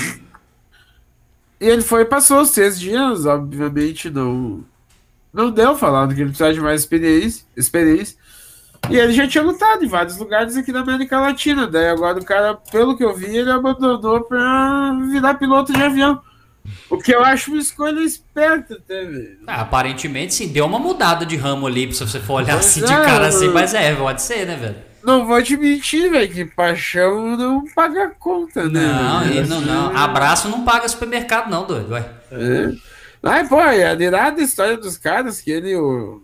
E 1.63 1.69
ele 1.69 1.83
foi 1.83 2.03
e 2.03 2.05
passou 2.05 2.41
os 2.41 2.51
seis 2.51 2.79
dias, 2.79 3.25
obviamente 3.25 4.11
não. 4.11 4.65
Não 5.33 5.49
deu 5.49 5.77
falando 5.77 6.13
que 6.13 6.21
ele 6.21 6.31
precisava 6.31 6.53
de 6.53 6.61
mais 6.61 6.81
experiência, 6.81 7.47
experiência. 7.57 8.17
E 8.91 8.97
ele 8.97 9.13
já 9.13 9.29
tinha 9.29 9.45
lutado 9.45 9.85
em 9.85 9.89
vários 9.89 10.19
lugares 10.19 10.57
aqui 10.57 10.73
na 10.73 10.81
América 10.81 11.21
Latina. 11.21 11.69
Daí 11.69 11.89
agora 11.89 12.19
o 12.19 12.25
cara, 12.25 12.57
pelo 12.57 12.97
que 12.97 13.05
eu 13.05 13.15
vi, 13.15 13.37
ele 13.37 13.51
abandonou 13.53 14.23
pra 14.23 14.93
virar 15.09 15.35
piloto 15.35 15.73
de 15.73 15.81
avião. 15.81 16.21
O 16.91 16.99
que 16.99 17.15
eu 17.15 17.25
acho 17.25 17.53
uma 17.53 17.61
escolha 17.61 18.01
esperta 18.01 18.75
até, 18.75 19.05
velho. 19.05 19.39
Ah, 19.47 19.61
aparentemente, 19.61 20.35
sim, 20.35 20.49
deu 20.49 20.67
uma 20.67 20.81
mudada 20.81 21.25
de 21.25 21.37
ramo 21.37 21.69
ali, 21.69 21.95
se 21.95 22.05
você 22.05 22.19
for 22.19 22.43
olhar 22.43 22.59
assim 22.59 22.85
de 22.85 22.93
é, 22.93 23.05
cara 23.05 23.29
assim, 23.29 23.49
mas 23.51 23.73
é, 23.73 23.95
pode 23.95 24.21
ser, 24.21 24.49
né, 24.49 24.57
velho? 24.57 24.77
Não 25.03 25.26
vou 25.26 25.42
te 25.42 25.57
mentir, 25.57 26.11
velho, 26.11 26.32
que 26.32 26.44
paixão 26.44 27.36
não 27.36 27.64
paga 27.74 28.11
conta, 28.18 28.68
né? 28.68 28.80
Não, 28.80 29.46
não, 29.46 29.61
não. 29.61 29.96
Abraço 29.96 30.48
não 30.48 30.64
paga 30.64 30.88
supermercado, 30.88 31.50
não, 31.50 31.66
doido. 31.66 31.90
Ué. 31.92 32.09
É. 32.30 32.72
Ai, 33.22 33.48
pô, 33.48 33.61
é 33.61 33.86
admirada 33.86 34.40
a 34.40 34.44
história 34.44 34.76
dos 34.76 34.96
caras 34.96 35.40
que 35.40 35.50
ele, 35.50 35.76
o. 35.76 36.22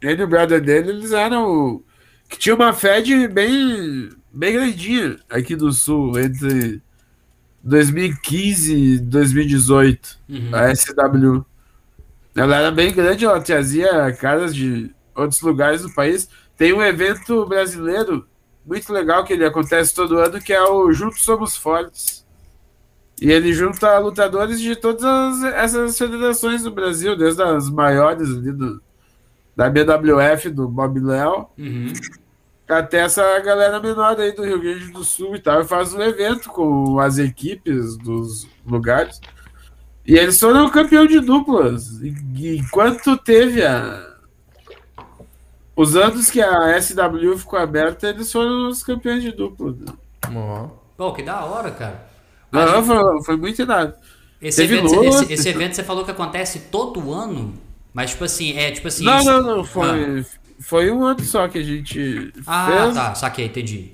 Ele 0.00 0.22
e 0.22 0.24
o 0.24 0.28
brother 0.28 0.60
dele, 0.60 0.90
eles 0.90 1.12
eram. 1.12 1.82
Que 2.28 2.38
tinha 2.38 2.54
uma 2.54 2.72
Fed 2.72 3.28
bem. 3.28 4.10
bem 4.32 4.52
grandinha 4.52 5.18
aqui 5.30 5.54
do 5.54 5.72
sul, 5.72 6.18
entre 6.18 6.82
2015 7.62 8.74
e 8.74 8.98
2018. 8.98 10.18
Uhum. 10.28 10.50
A 10.52 10.74
SW. 10.74 11.44
Ela 12.34 12.56
era 12.56 12.70
bem 12.70 12.92
grande, 12.92 13.24
ela 13.24 13.40
trazia 13.40 14.12
caras 14.12 14.54
de 14.54 14.94
outros 15.14 15.40
lugares 15.40 15.82
do 15.82 15.92
país. 15.94 16.28
Tem 16.56 16.72
um 16.72 16.82
evento 16.82 17.44
brasileiro 17.46 18.26
muito 18.64 18.92
legal 18.92 19.24
que 19.24 19.32
ele 19.32 19.44
acontece 19.44 19.94
todo 19.94 20.18
ano, 20.18 20.40
que 20.40 20.52
é 20.52 20.62
o 20.62 20.90
Juntos 20.92 21.22
Somos 21.22 21.56
Fortes. 21.56 22.24
E 23.20 23.30
ele 23.30 23.52
junta 23.52 23.98
lutadores 23.98 24.60
de 24.60 24.76
todas 24.76 25.04
as- 25.04 25.44
essas 25.54 25.96
federações 25.96 26.62
do 26.62 26.70
Brasil, 26.70 27.16
desde 27.16 27.42
as 27.42 27.70
maiores 27.70 28.28
ali 28.30 28.52
do, 28.52 28.82
da 29.54 29.70
BWF, 29.70 30.50
do 30.50 30.68
Bob 30.68 31.00
Léo, 31.00 31.46
Uhum. 31.56 31.92
até 32.68 32.98
essa 32.98 33.38
galera 33.40 33.80
menor 33.80 34.20
aí 34.20 34.32
do 34.32 34.44
Rio 34.44 34.60
Grande 34.60 34.88
do 34.92 35.02
Sul 35.04 35.34
e 35.36 35.40
tal, 35.40 35.62
e 35.62 35.64
faz 35.64 35.94
um 35.94 36.02
evento 36.02 36.50
com 36.50 36.98
as 36.98 37.16
equipes 37.18 37.96
dos 37.96 38.46
lugares. 38.66 39.18
E 40.04 40.14
eles 40.16 40.38
foram 40.38 40.68
campeão 40.68 41.06
de 41.06 41.18
duplas. 41.20 42.00
Enquanto 42.02 43.16
teve 43.16 43.64
a. 43.64 44.15
Os 45.76 45.94
anos 45.94 46.30
que 46.30 46.40
a 46.40 46.80
SW 46.80 47.36
ficou 47.38 47.58
aberta, 47.58 48.08
eles 48.08 48.32
foram 48.32 48.68
os 48.68 48.82
campeões 48.82 49.22
de 49.22 49.30
dupla. 49.32 49.74
Ó. 50.34 50.68
Pô, 50.96 51.12
que 51.12 51.22
da 51.22 51.44
hora, 51.44 51.70
cara. 51.70 52.06
Não, 52.50 52.82
foi, 52.82 53.22
foi 53.24 53.36
muito 53.36 53.60
irado. 53.60 53.94
esse, 54.40 54.62
evento, 54.62 55.04
esse, 55.04 55.32
esse 55.32 55.48
evento 55.48 55.74
você 55.76 55.84
falou 55.84 56.04
que 56.04 56.10
acontece 56.10 56.60
todo 56.70 57.12
ano, 57.12 57.52
mas 57.92 58.10
tipo 58.10 58.24
assim, 58.24 58.56
é 58.56 58.70
tipo 58.70 58.88
assim. 58.88 59.04
Não, 59.04 59.18
isso- 59.18 59.30
não, 59.30 59.42
não. 59.58 59.64
Foi, 59.64 60.24
foi 60.60 60.90
um 60.90 61.04
ano 61.04 61.20
só 61.22 61.46
que 61.48 61.58
a 61.58 61.62
gente 61.62 62.32
Ah, 62.46 62.66
fez. 62.66 62.94
tá, 62.94 63.14
saquei, 63.14 63.46
entendi. 63.46 63.92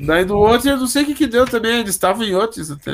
Daí 0.00 0.24
no 0.24 0.36
outro 0.36 0.68
eu 0.68 0.76
não 0.76 0.86
sei 0.86 1.02
o 1.02 1.06
que, 1.06 1.14
que 1.14 1.26
deu 1.26 1.46
também, 1.46 1.80
eles 1.80 1.90
estavam 1.90 2.24
em 2.24 2.34
outros 2.34 2.70
até. 2.70 2.92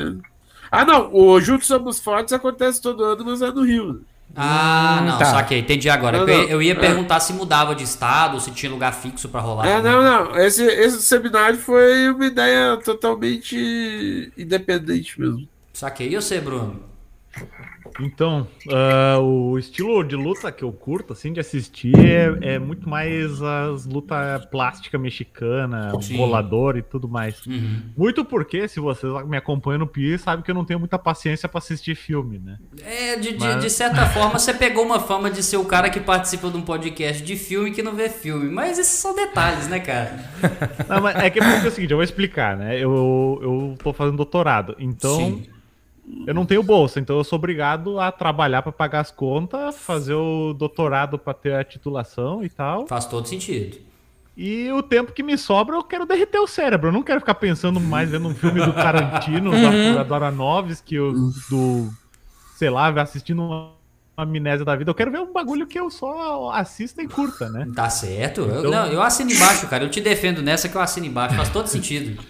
Ah, 0.71 0.85
não, 0.85 1.13
o 1.13 1.41
Juntos 1.41 1.67
Somos 1.67 1.99
Fortes 1.99 2.31
acontece 2.31 2.81
todo 2.81 3.03
ano, 3.03 3.25
mas 3.25 3.41
é 3.41 3.51
no 3.51 3.63
Rio. 3.63 4.05
Ah, 4.35 5.01
não, 5.05 5.17
tá. 5.17 5.25
saquei, 5.25 5.59
entendi 5.59 5.89
agora. 5.89 6.19
Não, 6.19 6.27
eu, 6.27 6.33
ia- 6.37 6.43
não. 6.43 6.49
eu 6.49 6.61
ia 6.61 6.71
É. 6.73 6.75
perguntar 6.75 7.19
se 7.19 7.33
mudava 7.33 7.75
de 7.75 7.83
estado, 7.83 8.39
se 8.39 8.51
tinha 8.51 8.71
lugar 8.71 8.93
fixo 8.93 9.27
pra 9.27 9.41
rolar. 9.41 9.67
É, 9.67 9.81
não, 9.81 10.01
não. 10.03 10.37
Esse, 10.39 10.63
esse 10.63 11.01
seminário 11.01 11.57
foi 11.57 12.09
uma 12.09 12.25
ideia 12.25 12.77
totalmente 12.77 14.31
independente 14.37 15.19
mesmo. 15.19 15.47
Saquei. 15.73 16.09
E 16.09 16.15
você, 16.15 16.39
Bruno? 16.39 16.83
Então, 17.99 18.47
uh, 18.67 19.21
o 19.21 19.57
estilo 19.57 20.03
de 20.03 20.15
luta 20.15 20.51
que 20.51 20.63
eu 20.63 20.71
curto, 20.71 21.13
assim, 21.13 21.33
de 21.33 21.39
assistir 21.39 21.97
é, 21.97 22.55
é 22.55 22.59
muito 22.59 22.87
mais 22.87 23.41
as 23.41 23.85
lutas 23.85 24.45
plástica 24.45 24.97
mexicana, 24.97 25.91
Sim. 26.01 26.17
bolador 26.17 26.77
e 26.77 26.81
tudo 26.81 27.07
mais. 27.07 27.45
Uhum. 27.45 27.81
Muito 27.97 28.23
porque, 28.25 28.67
se 28.67 28.79
vocês 28.79 29.11
me 29.25 29.37
acompanham 29.37 29.79
no 29.79 29.87
PI, 29.87 30.17
sabe 30.17 30.43
que 30.43 30.51
eu 30.51 30.55
não 30.55 30.65
tenho 30.65 30.79
muita 30.79 30.97
paciência 30.97 31.47
para 31.47 31.59
assistir 31.59 31.95
filme, 31.95 32.39
né? 32.39 32.57
É, 32.83 33.15
de, 33.15 33.37
Mas... 33.37 33.55
de, 33.55 33.61
de, 33.61 33.69
certa 33.69 34.05
forma, 34.09 34.37
você 34.39 34.53
pegou 34.53 34.85
uma 34.85 34.99
fama 34.99 35.29
de 35.29 35.43
ser 35.43 35.57
o 35.57 35.65
cara 35.65 35.89
que 35.89 35.99
participa 35.99 36.49
de 36.49 36.57
um 36.57 36.61
podcast 36.61 37.23
de 37.23 37.35
filme 37.35 37.71
que 37.71 37.81
não 37.81 37.95
vê 37.95 38.09
filme. 38.09 38.49
Mas 38.49 38.79
esses 38.79 38.99
são 38.99 39.15
detalhes, 39.15 39.67
né, 39.67 39.79
cara? 39.79 40.19
Não, 40.87 41.07
é 41.07 41.29
que 41.29 41.39
é, 41.39 41.43
é 41.43 41.67
o 41.67 41.71
seguinte, 41.71 41.91
eu 41.91 41.97
vou 41.97 42.03
explicar, 42.03 42.57
né? 42.57 42.75
Eu, 42.75 43.39
eu 43.41 43.77
tô 43.81 43.93
fazendo 43.93 44.17
doutorado, 44.17 44.75
então... 44.79 45.15
Sim 45.15 45.58
eu 46.25 46.33
não 46.33 46.45
tenho 46.45 46.63
bolsa, 46.63 46.99
então 46.99 47.17
eu 47.17 47.23
sou 47.23 47.37
obrigado 47.37 47.99
a 47.99 48.11
trabalhar 48.11 48.61
para 48.61 48.71
pagar 48.71 49.01
as 49.01 49.11
contas, 49.11 49.77
fazer 49.77 50.13
o 50.13 50.53
doutorado 50.53 51.17
para 51.19 51.33
ter 51.33 51.53
a 51.53 51.63
titulação 51.63 52.43
e 52.43 52.49
tal. 52.49 52.87
Faz 52.87 53.05
todo 53.05 53.27
sentido. 53.27 53.77
E 54.35 54.71
o 54.71 54.81
tempo 54.81 55.11
que 55.11 55.21
me 55.21 55.37
sobra, 55.37 55.75
eu 55.75 55.83
quero 55.83 56.05
derreter 56.05 56.39
o 56.39 56.47
cérebro. 56.47 56.87
Eu 56.87 56.93
não 56.93 57.03
quero 57.03 57.19
ficar 57.19 57.35
pensando 57.35 57.79
mais 57.79 58.09
vendo 58.09 58.27
um 58.27 58.33
filme 58.33 58.63
do 58.63 58.71
Tarantino, 58.71 59.51
uhum. 59.51 59.95
da, 59.95 60.03
da 60.03 60.15
Aronofsky, 60.15 60.95
do, 61.49 61.89
sei 62.55 62.69
lá, 62.69 62.89
assistindo 63.01 63.43
uma 63.43 63.73
amnésia 64.15 64.63
da 64.63 64.75
vida. 64.77 64.91
Eu 64.91 64.95
quero 64.95 65.11
ver 65.11 65.19
um 65.19 65.33
bagulho 65.33 65.67
que 65.67 65.77
eu 65.77 65.89
só 65.89 66.51
assista 66.51 67.01
e 67.01 67.07
curta, 67.07 67.49
né? 67.49 67.67
Tá 67.75 67.89
certo. 67.89 68.41
Então... 68.41 68.63
Eu, 68.63 68.71
não, 68.71 68.85
eu 68.87 69.01
assino 69.01 69.29
embaixo, 69.29 69.67
cara. 69.67 69.83
Eu 69.83 69.89
te 69.89 69.99
defendo 69.99 70.41
nessa 70.41 70.69
que 70.69 70.75
eu 70.75 70.81
assino 70.81 71.05
embaixo. 71.05 71.35
Faz 71.35 71.49
todo 71.49 71.67
sentido. 71.67 72.23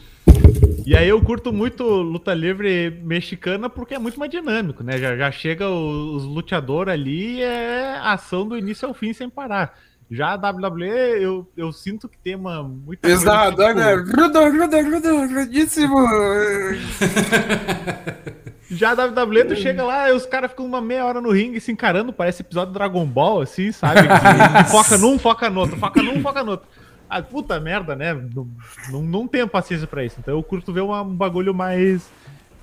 E 0.89 0.97
aí 0.97 1.07
eu 1.07 1.21
curto 1.21 1.53
muito 1.53 1.83
luta 1.83 2.33
livre 2.33 2.89
mexicana 3.03 3.69
porque 3.69 3.93
é 3.93 3.99
muito 3.99 4.17
mais 4.17 4.31
dinâmico, 4.31 4.83
né? 4.83 4.97
Já, 4.97 5.15
já 5.15 5.29
chega 5.29 5.69
os, 5.69 6.23
os 6.23 6.25
luteadores 6.25 6.91
ali 6.91 7.43
é 7.43 7.99
ação 8.01 8.47
do 8.47 8.57
início 8.57 8.87
ao 8.87 8.93
fim 8.95 9.13
sem 9.13 9.29
parar. 9.29 9.77
Já 10.09 10.33
a 10.33 10.35
WWE, 10.35 11.21
eu, 11.21 11.47
eu 11.55 11.71
sinto 11.71 12.09
que 12.09 12.17
tem 12.17 12.33
uma 12.33 12.67
Exato, 13.03 13.61
tipo... 13.61 13.73
né? 13.75 13.93
Rudo, 13.93 14.39
rudo, 14.39 14.81
rudo, 14.81 15.35
rudíssimo. 15.35 15.95
Já 18.71 18.89
a 18.89 18.93
WWE, 18.93 19.45
tu 19.45 19.55
chega 19.55 19.83
lá 19.83 20.09
e 20.09 20.13
os 20.13 20.25
caras 20.25 20.49
ficam 20.49 20.65
uma 20.65 20.81
meia 20.81 21.05
hora 21.05 21.21
no 21.21 21.29
ringue 21.29 21.61
se 21.61 21.71
encarando, 21.71 22.11
parece 22.11 22.41
episódio 22.41 22.73
do 22.73 22.79
Dragon 22.79 23.05
Ball, 23.05 23.41
assim, 23.41 23.71
sabe? 23.71 24.01
Que 24.01 24.71
foca 24.71 24.97
num, 24.97 25.19
foca 25.19 25.51
no 25.51 25.59
outro, 25.59 25.77
foca 25.77 26.01
num, 26.01 26.19
foca 26.23 26.43
no 26.43 26.51
outro. 26.51 26.67
Ah, 27.09 27.23
puta 27.23 27.59
merda, 27.59 27.95
né? 27.95 28.13
Não, 28.13 28.47
não, 28.91 29.01
não 29.01 29.27
tenho 29.27 29.47
paciência 29.47 29.87
para 29.87 30.03
isso. 30.03 30.17
Então 30.19 30.35
eu 30.35 30.43
curto 30.43 30.71
ver 30.71 30.81
uma, 30.81 31.01
um 31.01 31.15
bagulho 31.15 31.53
mais, 31.55 32.07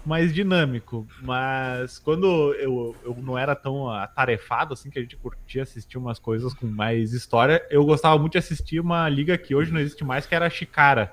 mais 0.05 0.32
dinâmico. 0.32 1.07
Mas 1.20 1.99
quando 1.99 2.55
eu, 2.55 2.94
eu 3.05 3.16
não 3.20 3.36
era 3.36 3.57
tão 3.57 3.90
atarefado 3.90 4.72
assim, 4.72 4.88
que 4.88 5.01
a 5.01 5.03
gente 5.03 5.16
curtia 5.16 5.64
assistir 5.64 5.99
umas 5.99 6.20
coisas 6.20 6.55
com 6.55 6.66
mais 6.66 7.12
história, 7.12 7.61
eu 7.70 7.84
gostava 7.84 8.16
muito 8.18 8.32
de 8.32 8.38
assistir 8.38 8.78
uma 8.78 9.09
liga 9.09 9.36
que 9.36 9.55
hoje 9.55 9.72
não 9.72 9.80
existe 9.80 10.05
mais, 10.05 10.26
que 10.26 10.34
era 10.34 10.47
a 10.47 10.51
Chicara. 10.51 11.12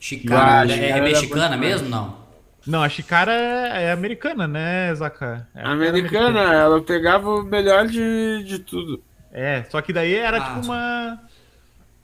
Chicara, 0.00 0.72
é, 0.72 0.90
é 0.90 1.00
mexicana 1.00 1.56
mesmo, 1.56 1.88
não? 1.88 2.28
Não, 2.66 2.82
a 2.82 2.88
Chicara 2.88 3.32
é, 3.32 3.84
é 3.84 3.92
americana, 3.92 4.48
né, 4.48 4.94
Zaka? 4.94 5.48
É 5.54 5.62
americana, 5.62 6.28
americana, 6.28 6.54
ela 6.54 6.82
pegava 6.82 7.30
o 7.30 7.42
melhor 7.42 7.86
de, 7.86 8.42
de 8.44 8.58
tudo. 8.58 9.02
É, 9.32 9.64
só 9.70 9.80
que 9.80 9.92
daí 9.92 10.14
era 10.14 10.38
ah, 10.38 10.40
tipo 10.40 10.66
uma 10.66 11.20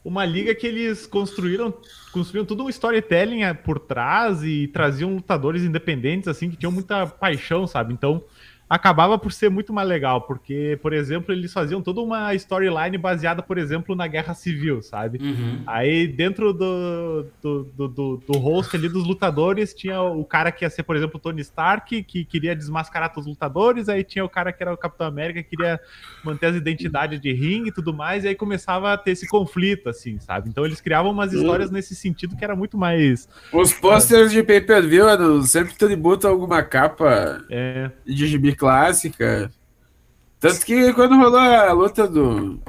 uma 0.05 0.25
liga 0.25 0.55
que 0.55 0.67
eles 0.67 1.07
construíram, 1.07 1.73
construíram 2.13 2.45
todo 2.45 2.63
um 2.63 2.69
storytelling 2.69 3.43
eh, 3.43 3.55
por 3.55 3.79
trás 3.79 4.43
e 4.43 4.69
traziam 4.69 5.15
lutadores 5.15 5.63
independentes, 5.63 6.29
assim, 6.29 6.51
que 6.51 6.57
tinham 6.57 6.71
muita 6.71 7.07
paixão, 7.07 7.67
sabe? 7.67 7.95
Então, 7.95 8.23
acabava 8.69 9.19
por 9.19 9.33
ser 9.33 9.51
muito 9.51 9.73
mais 9.73 9.87
legal, 9.87 10.23
porque, 10.23 10.79
por 10.81 10.93
exemplo, 10.93 11.33
eles 11.33 11.53
faziam 11.53 11.83
toda 11.83 12.01
uma 12.01 12.35
storyline 12.35 12.97
baseada, 12.97 13.43
por 13.43 13.59
exemplo, 13.59 13.95
na 13.95 14.07
Guerra 14.07 14.35
Civil, 14.35 14.83
sabe? 14.83 15.19
Uhum. 15.23 15.63
Aí, 15.67 16.07
dentro 16.07 16.53
do, 16.53 17.27
do, 17.43 17.65
do, 17.65 17.89
do, 17.89 18.23
do 18.27 18.39
host 18.39 18.75
ali 18.75 18.89
dos 18.89 19.07
lutadores, 19.07 19.75
tinha 19.75 20.01
o 20.01 20.25
cara 20.25 20.51
que 20.51 20.65
ia 20.65 20.71
ser, 20.71 20.83
por 20.83 20.97
exemplo, 20.97 21.17
o 21.17 21.21
Tony 21.21 21.43
Stark, 21.43 22.03
que 22.05 22.25
queria 22.25 22.57
desmascarar 22.57 23.11
todos 23.11 23.27
os 23.27 23.33
lutadores, 23.33 23.89
aí 23.89 24.03
tinha 24.03 24.25
o 24.25 24.29
cara 24.29 24.53
que 24.53 24.63
era 24.63 24.73
o 24.73 24.79
Capitão 24.79 25.07
América, 25.07 25.43
que 25.43 25.51
queria 25.51 25.79
manter 26.25 26.47
as 26.47 26.57
identidades 26.57 27.21
de 27.21 27.33
ringue 27.33 27.69
e 27.69 27.73
tudo 27.73 27.93
mais, 27.93 28.25
e 28.25 28.29
aí 28.29 28.35
começava 28.35 28.93
a 28.93 28.97
ter 28.97 29.13
esse 29.13 29.29
conflito, 29.29 29.89
assim, 29.89 30.19
sabe? 30.19 30.49
Então 30.49 30.65
eles 30.65 30.81
criavam 30.81 31.13
umas 31.13 31.33
uhum. 31.33 31.41
histórias 31.41 31.69
uhum. 31.69 31.75
nesse 31.75 31.95
sentido 31.95 32.37
que 32.37 32.45
era 32.45 32.57
muito 32.57 32.79
mais... 32.79 33.29
Os 33.53 33.73
posters 33.75 34.33
de 34.33 34.43
pay-per-view 34.43 35.09
eram 35.09 35.43
sempre 35.43 35.75
tributo 35.75 36.27
a 36.27 36.31
alguma 36.31 36.63
capa 36.63 37.45
é. 37.51 37.91
de 38.07 38.27
gibi 38.27 38.54
clássica. 38.55 39.51
Tanto 40.41 40.65
que 40.65 40.93
quando 40.93 41.17
rolou 41.17 41.39
a 41.39 41.73
luta 41.73 42.07
do. 42.07 42.61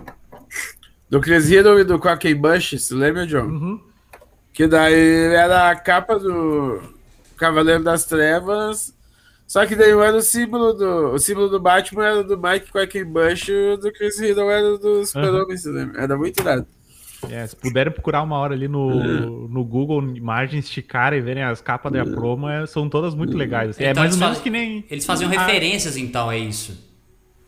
Do 1.09 1.21
Chris 1.21 1.51
Hero 1.51 1.79
e 1.79 1.83
do 1.83 1.99
Cocky 1.99 2.33
Bush, 2.33 2.79
se 2.79 2.93
lembra, 2.93 3.27
John? 3.27 3.47
Uhum. 3.47 3.81
Que 4.51 4.67
daí 4.67 5.33
era 5.33 5.69
a 5.69 5.75
capa 5.75 6.17
do 6.17 6.81
Cavaleiro 7.37 7.83
das 7.83 8.05
Trevas. 8.05 8.93
Só 9.47 9.65
que 9.65 9.75
daí 9.75 9.91
era 9.91 10.17
o 10.17 10.21
símbolo 10.21 10.73
do. 10.73 11.11
O 11.11 11.19
símbolo 11.19 11.49
do 11.49 11.59
Batman 11.59 12.05
era 12.05 12.23
do 12.23 12.37
Mike 12.37 12.71
Quackenbush 12.71 13.49
e 13.49 13.73
o 13.73 13.77
do 13.77 13.91
Chris 13.91 14.19
Hero 14.19 14.49
era 14.49 14.77
do 14.77 15.05
Super-Homem, 15.05 15.57
uhum. 15.65 15.91
Era 15.95 16.17
muito 16.17 16.39
irado. 16.39 16.67
É, 17.31 17.47
se 17.47 17.55
puderem 17.55 17.91
procurar 17.91 18.21
uma 18.21 18.37
hora 18.37 18.53
ali 18.53 18.67
no, 18.67 18.87
uhum. 18.87 19.47
no 19.47 19.63
Google, 19.63 20.03
imagens 20.15 20.65
esticar 20.65 21.13
e 21.13 21.21
verem 21.21 21.43
as 21.43 21.61
capas 21.61 21.91
da 21.91 22.05
promo, 22.05 22.49
é, 22.49 22.65
são 22.65 22.89
todas 22.89 23.13
muito 23.15 23.35
legais. 23.35 23.71
Assim. 23.71 23.83
É 23.83 23.91
então 23.91 24.03
é 24.03 24.07
mais 24.07 24.15
ou 24.15 24.27
menos 24.27 24.39
que 24.39 24.49
nem. 24.49 24.85
Eles 24.89 25.05
faziam 25.05 25.29
referências, 25.29 25.97
então, 25.97 26.31
é 26.31 26.37
isso. 26.37 26.77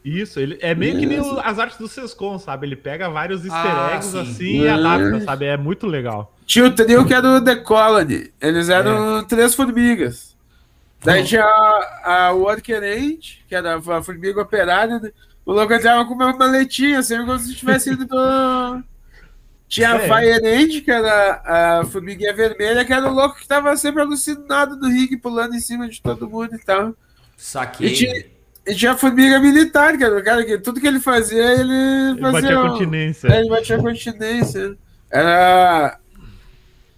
Isso, 0.03 0.39
ele 0.39 0.57
é 0.61 0.73
meio 0.73 0.97
que 0.97 1.05
nem 1.05 1.19
o, 1.19 1.39
as 1.39 1.59
artes 1.59 1.77
do 1.77 1.87
Sescom, 1.87 2.39
sabe? 2.39 2.65
Ele 2.65 2.77
pega 2.77 3.09
vários 3.09 3.43
easter 3.43 3.71
ah, 3.71 3.91
eggs 3.93 4.17
assim 4.17 4.61
e 4.61 4.67
adapta, 4.69 5.19
sabe? 5.21 5.45
É 5.45 5.57
muito 5.57 5.85
legal. 5.85 6.33
Tinha 6.45 6.65
o 6.65 6.71
trio 6.71 7.05
que 7.05 7.13
era 7.13 7.27
o 7.27 7.41
The 7.43 7.57
Colony. 7.57 8.31
Eles 8.39 8.69
eram 8.69 9.19
é. 9.19 9.23
três 9.25 9.53
formigas. 9.53 10.33
Daí 11.03 11.25
tinha 11.25 11.43
a, 11.43 12.27
a 12.27 12.31
Worker 12.31 12.81
Age, 12.81 13.43
que 13.49 13.53
era 13.53 13.77
a 13.77 14.01
formiga 14.01 14.41
operária. 14.41 15.13
O 15.45 15.51
louco 15.51 15.73
entrava 15.73 16.05
com 16.05 16.13
uma 16.13 16.33
maletinha, 16.33 16.99
assim, 16.99 17.17
como 17.17 17.37
se 17.37 17.53
tivesse 17.53 17.91
ido 17.91 18.05
do. 18.05 18.15
Tinha 19.67 19.95
a 19.95 19.99
Fire 19.99 20.45
End, 20.45 20.81
que 20.81 20.91
era 20.91 21.41
a 21.45 21.85
formiguinha 21.85 22.33
vermelha, 22.33 22.85
que 22.85 22.93
era 22.93 23.09
o 23.09 23.13
louco 23.13 23.37
que 23.37 23.47
tava 23.47 23.75
sempre 23.75 24.01
alucinado 24.01 24.77
no 24.77 24.87
ringue, 24.87 25.17
pulando 25.17 25.55
em 25.55 25.59
cima 25.59 25.89
de 25.89 26.01
todo 26.01 26.29
mundo 26.29 26.55
e 26.55 26.59
tal. 26.59 26.95
Saquei. 27.35 27.87
E 27.89 27.93
tinha, 27.93 28.25
e 28.65 28.75
tinha 28.75 28.91
a 28.93 28.97
formiga 28.97 29.39
militar, 29.39 29.97
que 29.97 30.03
era 30.03 30.17
o 30.17 30.23
cara 30.23 30.45
que 30.45 30.57
tudo 30.57 30.79
que 30.79 30.87
ele 30.87 31.01
fazia, 31.01 31.43
ele, 31.51 31.73
ele 32.11 32.21
fazia. 32.21 32.41
Batia 32.41 32.69
continência. 32.69 33.27
É, 33.27 33.39
ele 33.39 33.49
batia 33.49 33.77
continência. 33.77 34.77
Era 35.09 35.99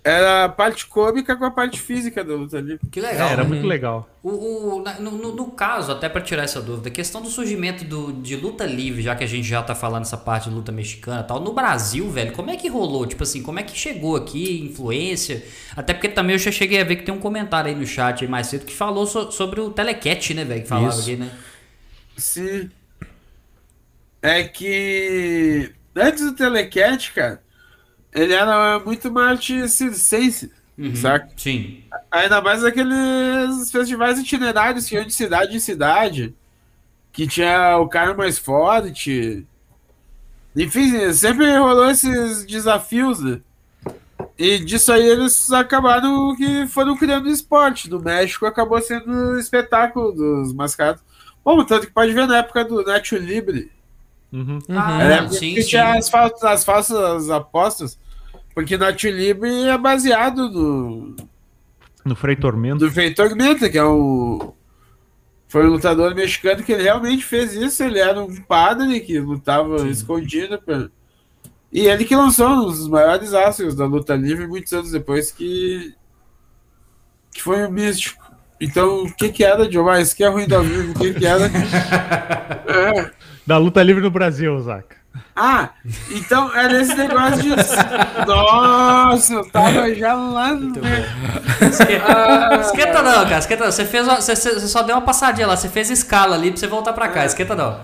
era 0.03 0.45
a 0.45 0.49
parte 0.49 0.85
cômica 0.85 1.35
com 1.35 1.43
a 1.43 1.51
parte 1.51 1.79
física 1.79 2.23
da 2.23 2.33
luta 2.33 2.57
ali. 2.57 2.79
Que 2.89 3.01
legal. 3.01 3.29
É, 3.29 3.33
era 3.33 3.43
muito 3.43 3.67
legal. 3.67 4.09
O, 4.23 4.29
o 4.77 4.83
no, 4.99 5.11
no, 5.11 5.35
no, 5.35 5.51
caso, 5.51 5.91
até 5.91 6.07
para 6.07 6.21
tirar 6.21 6.43
essa 6.43 6.61
dúvida, 6.61 6.87
a 6.87 6.91
questão 6.91 7.21
do 7.21 7.29
surgimento 7.29 7.83
do, 7.83 8.13
de 8.13 8.35
luta 8.37 8.65
livre, 8.65 9.01
já 9.01 9.15
que 9.15 9.23
a 9.23 9.27
gente 9.27 9.47
já 9.47 9.61
tá 9.61 9.75
falando 9.75 10.03
essa 10.03 10.17
parte 10.17 10.49
de 10.49 10.55
luta 10.55 10.71
mexicana 10.71 11.21
e 11.21 11.23
tal, 11.23 11.41
no 11.41 11.53
Brasil, 11.53 12.09
velho, 12.09 12.31
como 12.31 12.49
é 12.49 12.55
que 12.55 12.69
rolou? 12.69 13.05
Tipo 13.05 13.23
assim, 13.23 13.43
como 13.43 13.59
é 13.59 13.63
que 13.63 13.77
chegou 13.77 14.15
aqui, 14.15 14.61
influência? 14.61 15.43
Até 15.75 15.93
porque 15.93 16.07
também 16.07 16.35
eu 16.35 16.39
já 16.39 16.51
cheguei 16.51 16.79
a 16.79 16.83
ver 16.85 16.95
que 16.95 17.03
tem 17.03 17.13
um 17.13 17.19
comentário 17.19 17.69
aí 17.69 17.75
no 17.75 17.85
chat 17.85 18.23
aí 18.23 18.29
mais 18.29 18.47
cedo 18.47 18.65
que 18.65 18.73
falou 18.73 19.05
so, 19.05 19.31
sobre 19.31 19.59
o 19.59 19.69
Telecat, 19.69 20.33
né, 20.33 20.45
velho, 20.45 20.61
que 20.61 20.67
falava 20.67 20.89
Isso. 20.89 21.01
aqui, 21.01 21.15
né? 21.17 21.31
Sim. 22.17 22.69
É 24.21 24.43
que 24.43 25.73
antes 25.95 26.23
do 26.23 26.35
Telecat, 26.35 27.11
cara, 27.13 27.41
ele 28.13 28.33
era 28.33 28.79
muito 28.79 29.11
mais 29.11 29.39
circense, 29.43 30.51
uhum, 30.77 30.95
saca? 30.95 31.29
Sim. 31.37 31.83
Ainda 32.11 32.41
mais 32.41 32.63
aqueles 32.63 33.71
festivais 33.71 34.17
itinerários 34.17 34.87
que 34.87 34.95
iam 34.95 35.05
de 35.05 35.13
cidade 35.13 35.55
em 35.55 35.59
cidade, 35.59 36.33
que 37.11 37.27
tinha 37.27 37.77
o 37.77 37.87
cara 37.87 38.13
mais 38.13 38.39
forte. 38.39 39.45
Enfim, 40.55 41.13
sempre 41.13 41.55
rolou 41.57 41.89
esses 41.89 42.45
desafios, 42.45 43.19
né? 43.19 43.41
E 44.37 44.57
disso 44.59 44.91
aí 44.91 45.05
eles 45.05 45.51
acabaram 45.51 46.35
que 46.35 46.65
foram 46.67 46.97
criando 46.97 47.29
esporte. 47.29 47.89
No 47.89 47.99
México 47.99 48.45
acabou 48.45 48.81
sendo 48.81 49.11
o 49.11 49.39
espetáculo 49.39 50.11
dos 50.11 50.53
mascarados. 50.53 51.03
Bom, 51.43 51.63
tanto 51.63 51.87
que 51.87 51.93
pode 51.93 52.13
ver 52.13 52.27
na 52.27 52.37
época 52.37 52.65
do 52.65 52.83
Nacho 52.83 53.17
Libre 53.17 53.71
Uhum. 54.31 54.59
Ah, 54.69 55.03
é, 55.03 55.27
sim, 55.29 55.55
sim. 55.55 55.67
tinha 55.67 55.97
as 55.97 56.07
falsas, 56.07 56.43
as 56.43 56.63
falsas 56.63 57.29
apostas, 57.29 57.99
porque 58.53 58.77
na 58.77 58.91
Libre 58.91 59.67
é 59.67 59.77
baseado 59.77 60.49
no. 60.49 61.15
No 62.05 62.15
Frei 62.15 62.35
Tormento. 62.35 62.77
Do 62.79 62.91
Frei 62.91 63.13
Tormento, 63.13 63.69
que 63.69 63.77
é 63.77 63.83
o. 63.83 64.53
Foi 65.47 65.65
um 65.65 65.71
lutador 65.71 66.13
mexicano 66.13 66.63
que 66.63 66.71
ele 66.71 66.83
realmente 66.83 67.25
fez 67.25 67.53
isso. 67.53 67.83
Ele 67.83 67.99
era 67.99 68.21
um 68.21 68.35
padre 68.43 68.99
que 68.99 69.19
lutava 69.19 69.79
sim. 69.79 69.89
escondido. 69.89 70.61
Pra... 70.61 70.89
E 71.71 71.87
ele 71.87 72.05
que 72.05 72.15
lançou 72.15 72.47
um 72.47 72.65
dos 72.65 72.87
maiores 72.87 73.33
astros 73.33 73.75
da 73.75 73.85
luta 73.85 74.15
livre 74.15 74.47
muitos 74.47 74.71
anos 74.73 74.91
depois 74.91 75.31
que. 75.31 75.95
que 77.31 77.41
foi 77.41 77.65
um 77.65 77.71
místico. 77.71 78.23
Então, 78.61 79.03
o 79.05 79.15
que 79.15 79.29
que 79.29 79.43
era? 79.43 79.63
Ah, 79.63 80.01
isso 80.01 80.15
que 80.15 80.23
é 80.23 80.27
ruim 80.27 80.45
do 80.45 80.55
ao 80.55 80.63
vivo, 80.63 80.91
o 80.91 80.95
que 80.95 81.13
que 81.13 81.25
era? 81.25 81.49
É. 82.69 83.11
Da 83.49 83.57
luta 83.57 83.81
livre 83.81 84.03
no 84.03 84.11
Brasil, 84.11 84.59
Zaca. 84.59 84.95
Ah, 85.35 85.71
então 86.11 86.55
era 86.55 86.79
esse 86.79 86.93
negócio 86.93 87.41
de. 87.41 87.49
Nossa, 88.27 89.33
eu 89.33 89.49
tava 89.49 89.91
já 89.95 90.13
lá 90.13 90.53
no. 90.53 90.71
Esquenta, 91.67 92.61
esquenta 92.61 93.01
não, 93.01 93.23
cara, 93.23 93.39
esquenta 93.39 93.65
não. 93.65 93.71
Você, 93.71 93.85
fez 93.85 94.07
uma- 94.07 94.21
você, 94.21 94.35
você 94.35 94.67
só 94.67 94.83
deu 94.83 94.95
uma 94.95 95.01
passadinha 95.01 95.47
lá, 95.47 95.57
você 95.57 95.67
fez 95.67 95.89
escala 95.89 96.35
ali 96.35 96.51
pra 96.51 96.59
você 96.59 96.67
voltar 96.67 96.93
pra 96.93 97.07
cá, 97.07 97.25
esquenta 97.25 97.55
não. 97.55 97.79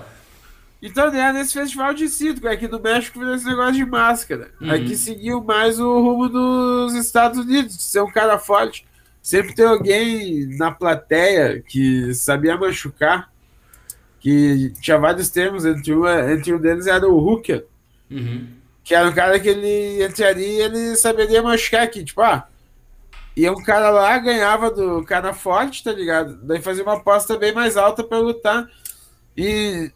Então, 0.84 1.10
né, 1.12 1.34
nesse 1.34 1.54
festival 1.54 1.96
de 1.96 2.08
circo, 2.10 2.48
aqui 2.48 2.68
no 2.68 2.80
México, 2.80 3.18
fez 3.18 3.32
esse 3.42 3.46
negócio 3.50 3.74
de 3.74 3.86
máscara. 3.88 4.52
Aqui 4.70 4.96
seguiu 4.96 5.44
mais 5.44 5.80
o 5.80 6.00
rumo 6.00 6.30
dos 6.30 6.94
Estados 6.94 7.40
Unidos, 7.40 7.76
de 7.76 7.82
ser 7.82 8.02
um 8.02 8.12
cara 8.12 8.38
forte. 8.38 8.86
Sempre 9.20 9.56
tem 9.56 9.66
alguém 9.66 10.56
na 10.60 10.70
plateia 10.70 11.60
que 11.68 12.14
sabia 12.14 12.56
machucar, 12.56 13.30
que 14.26 14.74
tinha 14.82 14.98
vários 14.98 15.30
termos, 15.30 15.66
entre 15.66 15.94
um, 15.94 16.08
entre 16.32 16.52
um 16.52 16.58
deles 16.58 16.88
era 16.88 17.08
o 17.08 17.16
hooker, 17.16 17.64
Uhum. 18.10 18.48
que 18.84 18.96
era 18.96 19.08
um 19.08 19.14
cara 19.14 19.40
que 19.40 19.48
ele 19.50 20.04
entraria 20.04 20.48
e 20.48 20.62
ele 20.62 20.96
saberia 20.96 21.44
machucar 21.44 21.84
aqui, 21.84 22.04
tipo, 22.04 22.22
ah, 22.24 22.48
ia 23.38 23.52
um 23.52 23.62
cara 23.64 23.92
lá, 23.92 24.18
ganhava 24.18 24.72
do 24.72 25.04
cara 25.04 25.32
forte, 25.32 25.84
tá 25.84 25.92
ligado? 25.92 26.38
Daí 26.42 26.60
fazia 26.60 26.82
uma 26.84 26.96
aposta 26.96 27.38
bem 27.38 27.54
mais 27.54 27.78
alta 27.78 28.04
pra 28.04 28.18
lutar. 28.18 28.68
E 29.38 29.92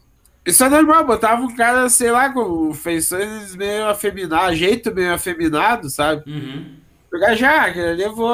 isso 0.45 0.63
é 0.63 0.69
normal, 0.69 1.05
botava 1.07 1.41
um 1.41 1.55
cara, 1.55 1.89
sei 1.89 2.11
lá, 2.11 2.31
com 2.31 2.71
feições 2.71 3.55
meio 3.55 3.87
afeminadas, 3.87 4.59
jeito 4.59 4.93
meio 4.93 5.11
afeminado, 5.11 5.89
sabe? 5.89 6.29
Uhum. 6.31 6.75
Pegar 7.09 7.33
já, 7.33 7.71
que 7.73 7.79
ele 7.79 8.03
levou. 8.03 8.29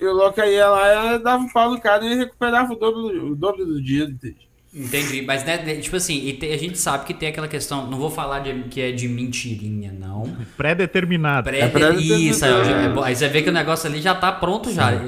E 0.00 0.04
o 0.06 0.12
louco 0.12 0.40
ia 0.40 0.66
lá, 0.68 1.18
dava 1.18 1.40
um 1.44 1.48
pau 1.52 1.70
no 1.70 1.80
cara 1.80 2.04
e 2.04 2.16
recuperava 2.16 2.72
o 2.72 2.76
dobro, 2.76 3.02
do- 3.02 3.26
o 3.32 3.36
dobro 3.36 3.64
do 3.64 3.80
dinheiro, 3.80 4.10
entende? 4.10 4.48
Entendi, 4.76 5.22
mas 5.22 5.44
né, 5.44 5.62
né, 5.64 5.74
tipo 5.76 5.94
assim, 5.94 6.26
e 6.26 6.32
te- 6.32 6.50
a 6.52 6.58
gente 6.58 6.76
sabe 6.78 7.04
que 7.04 7.14
tem 7.14 7.28
aquela 7.28 7.46
questão, 7.46 7.86
não 7.88 7.96
vou 7.96 8.10
falar 8.10 8.40
de, 8.40 8.52
que 8.70 8.80
é 8.80 8.90
de 8.90 9.06
mentirinha, 9.06 9.92
não. 9.96 10.24
Pré-determinado. 10.56 11.44
Pré 11.48 11.68
pré-determinado. 11.68 12.20
isso, 12.22 12.44
aí, 12.44 12.50
é 12.52 13.04
aí 13.04 13.14
você 13.14 13.28
vê 13.28 13.42
que 13.42 13.48
o 13.50 13.52
negócio 13.52 13.88
ali 13.88 14.00
já 14.00 14.14
tá 14.16 14.32
pronto 14.32 14.72
já. 14.72 15.00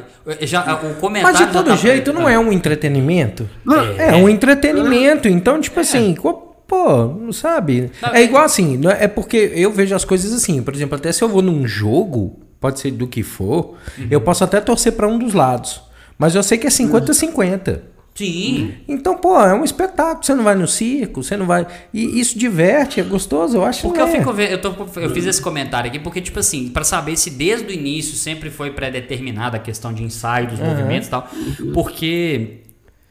já 0.43 0.75
o 0.77 0.95
comentário 0.95 1.23
Mas 1.37 1.39
de 1.39 1.45
já 1.45 1.51
todo 1.51 1.67
tá 1.71 1.77
jeito 1.77 2.13
pronto. 2.13 2.21
não 2.21 2.29
é 2.29 2.39
um 2.39 2.53
entretenimento. 2.53 3.49
Não, 3.65 3.81
É 3.99 4.15
um 4.15 4.29
entretenimento. 4.29 5.27
Então, 5.29 5.61
tipo 5.61 5.81
assim, 5.81 6.15
co- 6.15 6.55
pô, 6.69 7.07
não 7.07 7.33
sabe? 7.33 7.91
Não, 8.01 8.11
É 8.15 8.21
é- 8.21 8.25
igual 8.25 8.45
assim, 8.45 8.81
é 8.87 9.05
é 9.05 9.09
porque 9.09 9.51
eu 9.55 9.73
vejo 9.73 9.95
as 9.97 10.05
coisas 10.05 10.33
assim. 10.33 10.63
Por 10.63 10.75
exemplo, 10.75 10.95
até 10.97 11.11
se 11.11 11.25
eu 11.25 11.29
vou 11.29 11.43
num 11.43 11.67
jogo, 11.67 12.39
pode 12.61 12.79
ser 12.79 12.93
do 12.93 13.09
que 13.09 13.25
for, 13.25 13.75
eu 14.11 14.21
posso 14.21 14.45
até 14.45 14.61
torcer 14.61 14.93
pra 14.93 15.09
um 15.09 15.19
dos 15.19 15.35
lados. 15.35 15.83
Mas 16.17 16.35
eu 16.37 16.43
sei 16.45 16.57
que 16.57 16.67
é 16.69 16.71
50-50. 16.71 17.81
Sim. 18.17 18.73
Então, 18.89 19.17
pô, 19.17 19.39
é 19.41 19.55
um 19.55 19.63
espetáculo. 19.63 20.25
Você 20.25 20.35
não 20.35 20.43
vai 20.43 20.55
no 20.55 20.67
circo, 20.67 21.23
você 21.23 21.37
não 21.37 21.47
vai. 21.47 21.67
E 21.93 22.19
isso 22.19 22.39
diverte, 22.39 22.99
é 22.99 23.03
gostoso, 23.03 23.59
eu 23.59 23.65
acho 23.65 23.83
Porque 23.83 23.99
que 23.99 24.03
eu 24.03 24.09
é. 24.09 24.19
fico 24.19 24.33
vendo, 24.33 24.51
eu, 24.53 24.61
tô, 24.61 24.75
eu 25.01 25.11
fiz 25.11 25.27
esse 25.27 25.41
comentário 25.41 25.89
aqui 25.89 25.99
porque, 25.99 26.21
tipo 26.21 26.39
assim, 26.39 26.69
pra 26.71 26.83
saber 26.83 27.17
se 27.17 27.31
desde 27.31 27.67
o 27.67 27.73
início 27.73 28.15
sempre 28.15 28.51
foi 28.51 28.71
pré-determinada 28.71 29.59
a 29.59 29.61
questão 29.61 29.93
de 29.93 30.03
ensaio 30.03 30.49
dos 30.49 30.59
movimentos 30.59 31.09
e 31.09 31.11
tal, 31.11 31.29
porque 31.75 32.63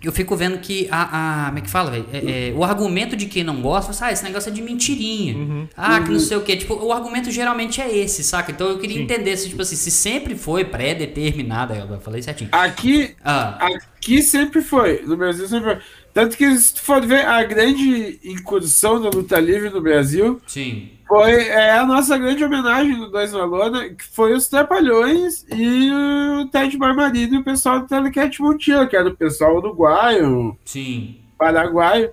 eu 0.05 0.11
fico 0.11 0.35
vendo 0.35 0.57
que 0.59 0.87
a. 0.91 1.45
a 1.45 1.45
como 1.47 1.57
é 1.57 1.61
que 1.61 1.69
fala, 1.69 1.91
velho? 1.91 2.05
É, 2.11 2.49
é, 2.49 2.53
o 2.53 2.63
argumento 2.63 3.15
de 3.15 3.25
quem 3.25 3.43
não 3.43 3.61
gosta, 3.61 3.93
fala, 3.93 4.11
ah, 4.11 4.13
esse 4.13 4.23
negócio 4.23 4.49
é 4.49 4.51
de 4.53 4.61
mentirinha. 4.61 5.67
Ah, 5.75 5.99
que 6.01 6.11
não 6.11 6.19
sei 6.19 6.37
o 6.37 6.41
quê. 6.41 6.55
Tipo, 6.55 6.75
o 6.75 6.91
argumento 6.91 7.31
geralmente 7.31 7.81
é 7.81 7.95
esse, 7.95 8.23
saca? 8.23 8.51
Então 8.51 8.69
eu 8.69 8.77
queria 8.79 9.01
entender 9.01 9.35
se, 9.37 9.49
tipo 9.49 9.61
assim, 9.61 9.75
se 9.75 9.91
sempre 9.91 10.35
foi 10.35 10.65
pré-determinada, 10.65 11.75
eu 11.75 11.99
falei 11.99 12.21
certinho. 12.21 12.49
Aqui, 12.51 13.15
Ah, 13.23 13.67
aqui 13.67 14.21
sempre 14.21 14.61
foi. 14.61 15.01
No 15.05 15.17
Brasil 15.17 15.47
sempre 15.47 15.75
foi. 15.75 15.83
Tanto 16.13 16.37
que 16.37 16.57
se 16.57 16.75
tu 16.75 16.81
for 16.81 17.05
ver 17.05 17.25
a 17.25 17.43
grande 17.43 18.19
incursão 18.23 19.01
da 19.01 19.09
luta 19.09 19.37
livre 19.37 19.69
no 19.69 19.81
Brasil, 19.81 20.41
sim. 20.47 20.91
Foi 21.07 21.47
é, 21.47 21.71
a 21.71 21.85
nossa 21.85 22.17
grande 22.17 22.43
homenagem 22.43 22.97
no 22.97 23.09
Dois 23.09 23.31
na 23.31 23.45
Lona, 23.45 23.89
que 23.89 24.03
foi 24.03 24.33
os 24.33 24.47
Trapalhões 24.47 25.45
e 25.53 25.91
o 25.91 26.47
Ted 26.49 26.77
Barbarino 26.77 27.35
e 27.35 27.37
o 27.39 27.43
pessoal 27.43 27.79
do 27.79 27.87
Telecat 27.87 28.41
Montiel, 28.41 28.87
que 28.87 28.95
era 28.95 29.09
o 29.09 29.15
pessoal 29.15 29.55
uruguaio, 29.55 30.57
Sim. 30.65 31.19
paraguaio, 31.37 32.11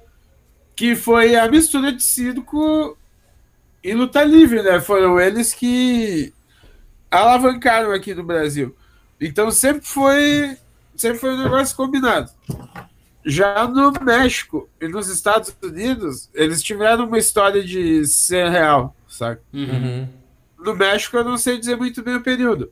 que 0.76 0.95
foi 0.95 1.34
a 1.36 1.49
mistura 1.49 1.93
de 1.93 2.03
circo 2.03 2.97
e 3.82 3.95
luta 3.95 4.22
livre, 4.22 4.62
né? 4.62 4.80
Foram 4.80 5.18
eles 5.18 5.55
que 5.55 6.32
alavancaram 7.11 7.93
aqui 7.93 8.14
no 8.14 8.22
Brasil. 8.22 8.74
Então 9.20 9.51
sempre 9.51 9.86
foi, 9.86 10.57
sempre 10.95 11.18
foi 11.18 11.34
um 11.34 11.43
negócio 11.45 11.76
combinado. 11.76 12.30
Já 13.25 13.66
no 13.68 13.93
México 14.03 14.68
e 14.81 14.89
nos 14.89 15.09
Estados 15.09 15.55
Unidos, 15.62 16.29
eles 16.35 16.62
tiveram 16.62 17.07
uma 17.07 17.18
história 17.18 17.62
de 17.62 18.05
ser 18.07 18.49
real, 18.49 18.97
sabe? 19.09 19.41
Uhum. 19.53 20.09
No 20.59 20.75
México 20.75 21.16
eu 21.16 21.25
não 21.25 21.39
sei 21.39 21.59
dizer 21.59 21.77
muito 21.77 22.03
bem 22.03 22.16
o 22.16 22.23
período. 22.23 22.70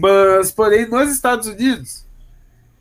Mas, 0.00 0.50
porém, 0.50 0.88
nos 0.88 1.10
Estados 1.10 1.48
Unidos, 1.48 2.06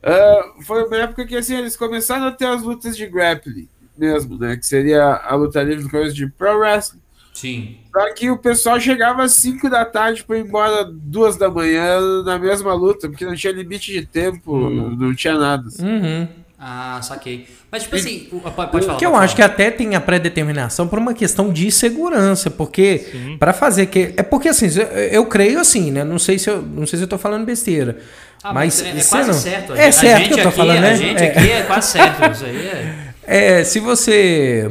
ah, 0.03 0.53
foi 0.61 0.86
uma 0.86 0.97
época 0.97 1.25
que 1.25 1.36
assim, 1.36 1.57
eles 1.57 1.75
começaram 1.75 2.27
a 2.27 2.32
ter 2.32 2.45
as 2.45 2.61
lutas 2.61 2.95
de 2.95 3.05
grappling 3.05 3.67
mesmo, 3.97 4.38
né? 4.38 4.55
Que 4.55 4.65
seria 4.65 5.15
a 5.15 5.36
luta 5.36 5.61
livre 5.61 5.89
coisa 5.89 6.13
de 6.13 6.27
pro 6.27 6.57
wrestling. 6.57 7.01
Sim. 7.34 7.77
Só 7.91 8.13
que 8.13 8.30
o 8.30 8.38
pessoal 8.38 8.80
chegava 8.80 9.23
às 9.23 9.34
5 9.34 9.69
da 9.69 9.86
tarde 9.86 10.23
para 10.23 10.38
ir 10.38 10.45
embora 10.45 10.86
duas 10.86 11.38
da 11.38 11.49
manhã 11.49 12.23
na 12.23 12.39
mesma 12.39 12.73
luta, 12.73 13.07
porque 13.09 13.25
não 13.25 13.36
tinha 13.36 13.53
limite 13.53 13.91
de 13.91 14.05
tempo, 14.05 14.69
não 14.69 15.13
tinha 15.13 15.38
nada. 15.38 15.67
assim. 15.67 15.86
Uhum. 15.86 16.27
Ah, 16.62 16.99
saquei. 17.01 17.47
Mas, 17.72 17.84
tipo 17.84 17.95
assim, 17.95 18.28
o- 18.34 18.41
pode, 18.41 18.72
pode 18.72 18.86
falar. 18.86 18.97
Que 18.97 19.05
eu 19.05 19.12
pode 19.12 19.24
acho 19.24 19.36
que 19.36 19.41
até 19.41 19.72
tem 19.72 19.95
a 19.95 20.01
pré-determinação 20.01 20.88
por 20.89 20.99
uma 20.99 21.14
questão 21.14 21.53
de 21.53 21.72
segurança, 21.72 22.49
porque 22.49 23.05
para 23.39 23.53
fazer 23.53 23.86
que 23.86 24.14
é 24.18 24.24
porque 24.24 24.49
assim, 24.49 24.68
eu, 24.78 24.84
eu 24.88 25.26
creio 25.26 25.60
assim, 25.60 25.89
né? 25.89 26.03
Não 26.03 26.20
sei 26.20 26.38
se 26.38 26.49
eu 26.49 26.62
não 26.62 26.86
sei 26.86 26.97
se 26.97 27.03
eu 27.03 27.07
tô 27.07 27.18
falando 27.18 27.45
besteira. 27.45 27.97
Ah, 28.43 28.51
mas 28.53 28.82
é, 28.84 28.89
é 28.89 28.93
você 29.01 29.10
quase 29.10 29.28
não- 29.30 29.34
certo. 29.38 29.74
É 29.74 29.88
A 29.88 29.91
certo 29.91 30.18
gente 30.20 30.34
que 30.34 30.39
eu 30.39 30.43
tô 30.43 30.49
aqui- 30.49 30.57
falando, 30.57 30.82
né? 30.82 30.91
A 30.91 30.95
gente 30.95 31.24
É. 31.24 31.28
aqui 31.30 31.51
é 31.51 31.62
quase 31.62 31.91
certo. 31.91 32.32
Isso 32.32 32.45
aí 32.45 32.68
é. 32.68 32.95
É, 33.32 33.64
se 33.64 33.80
você 33.80 34.70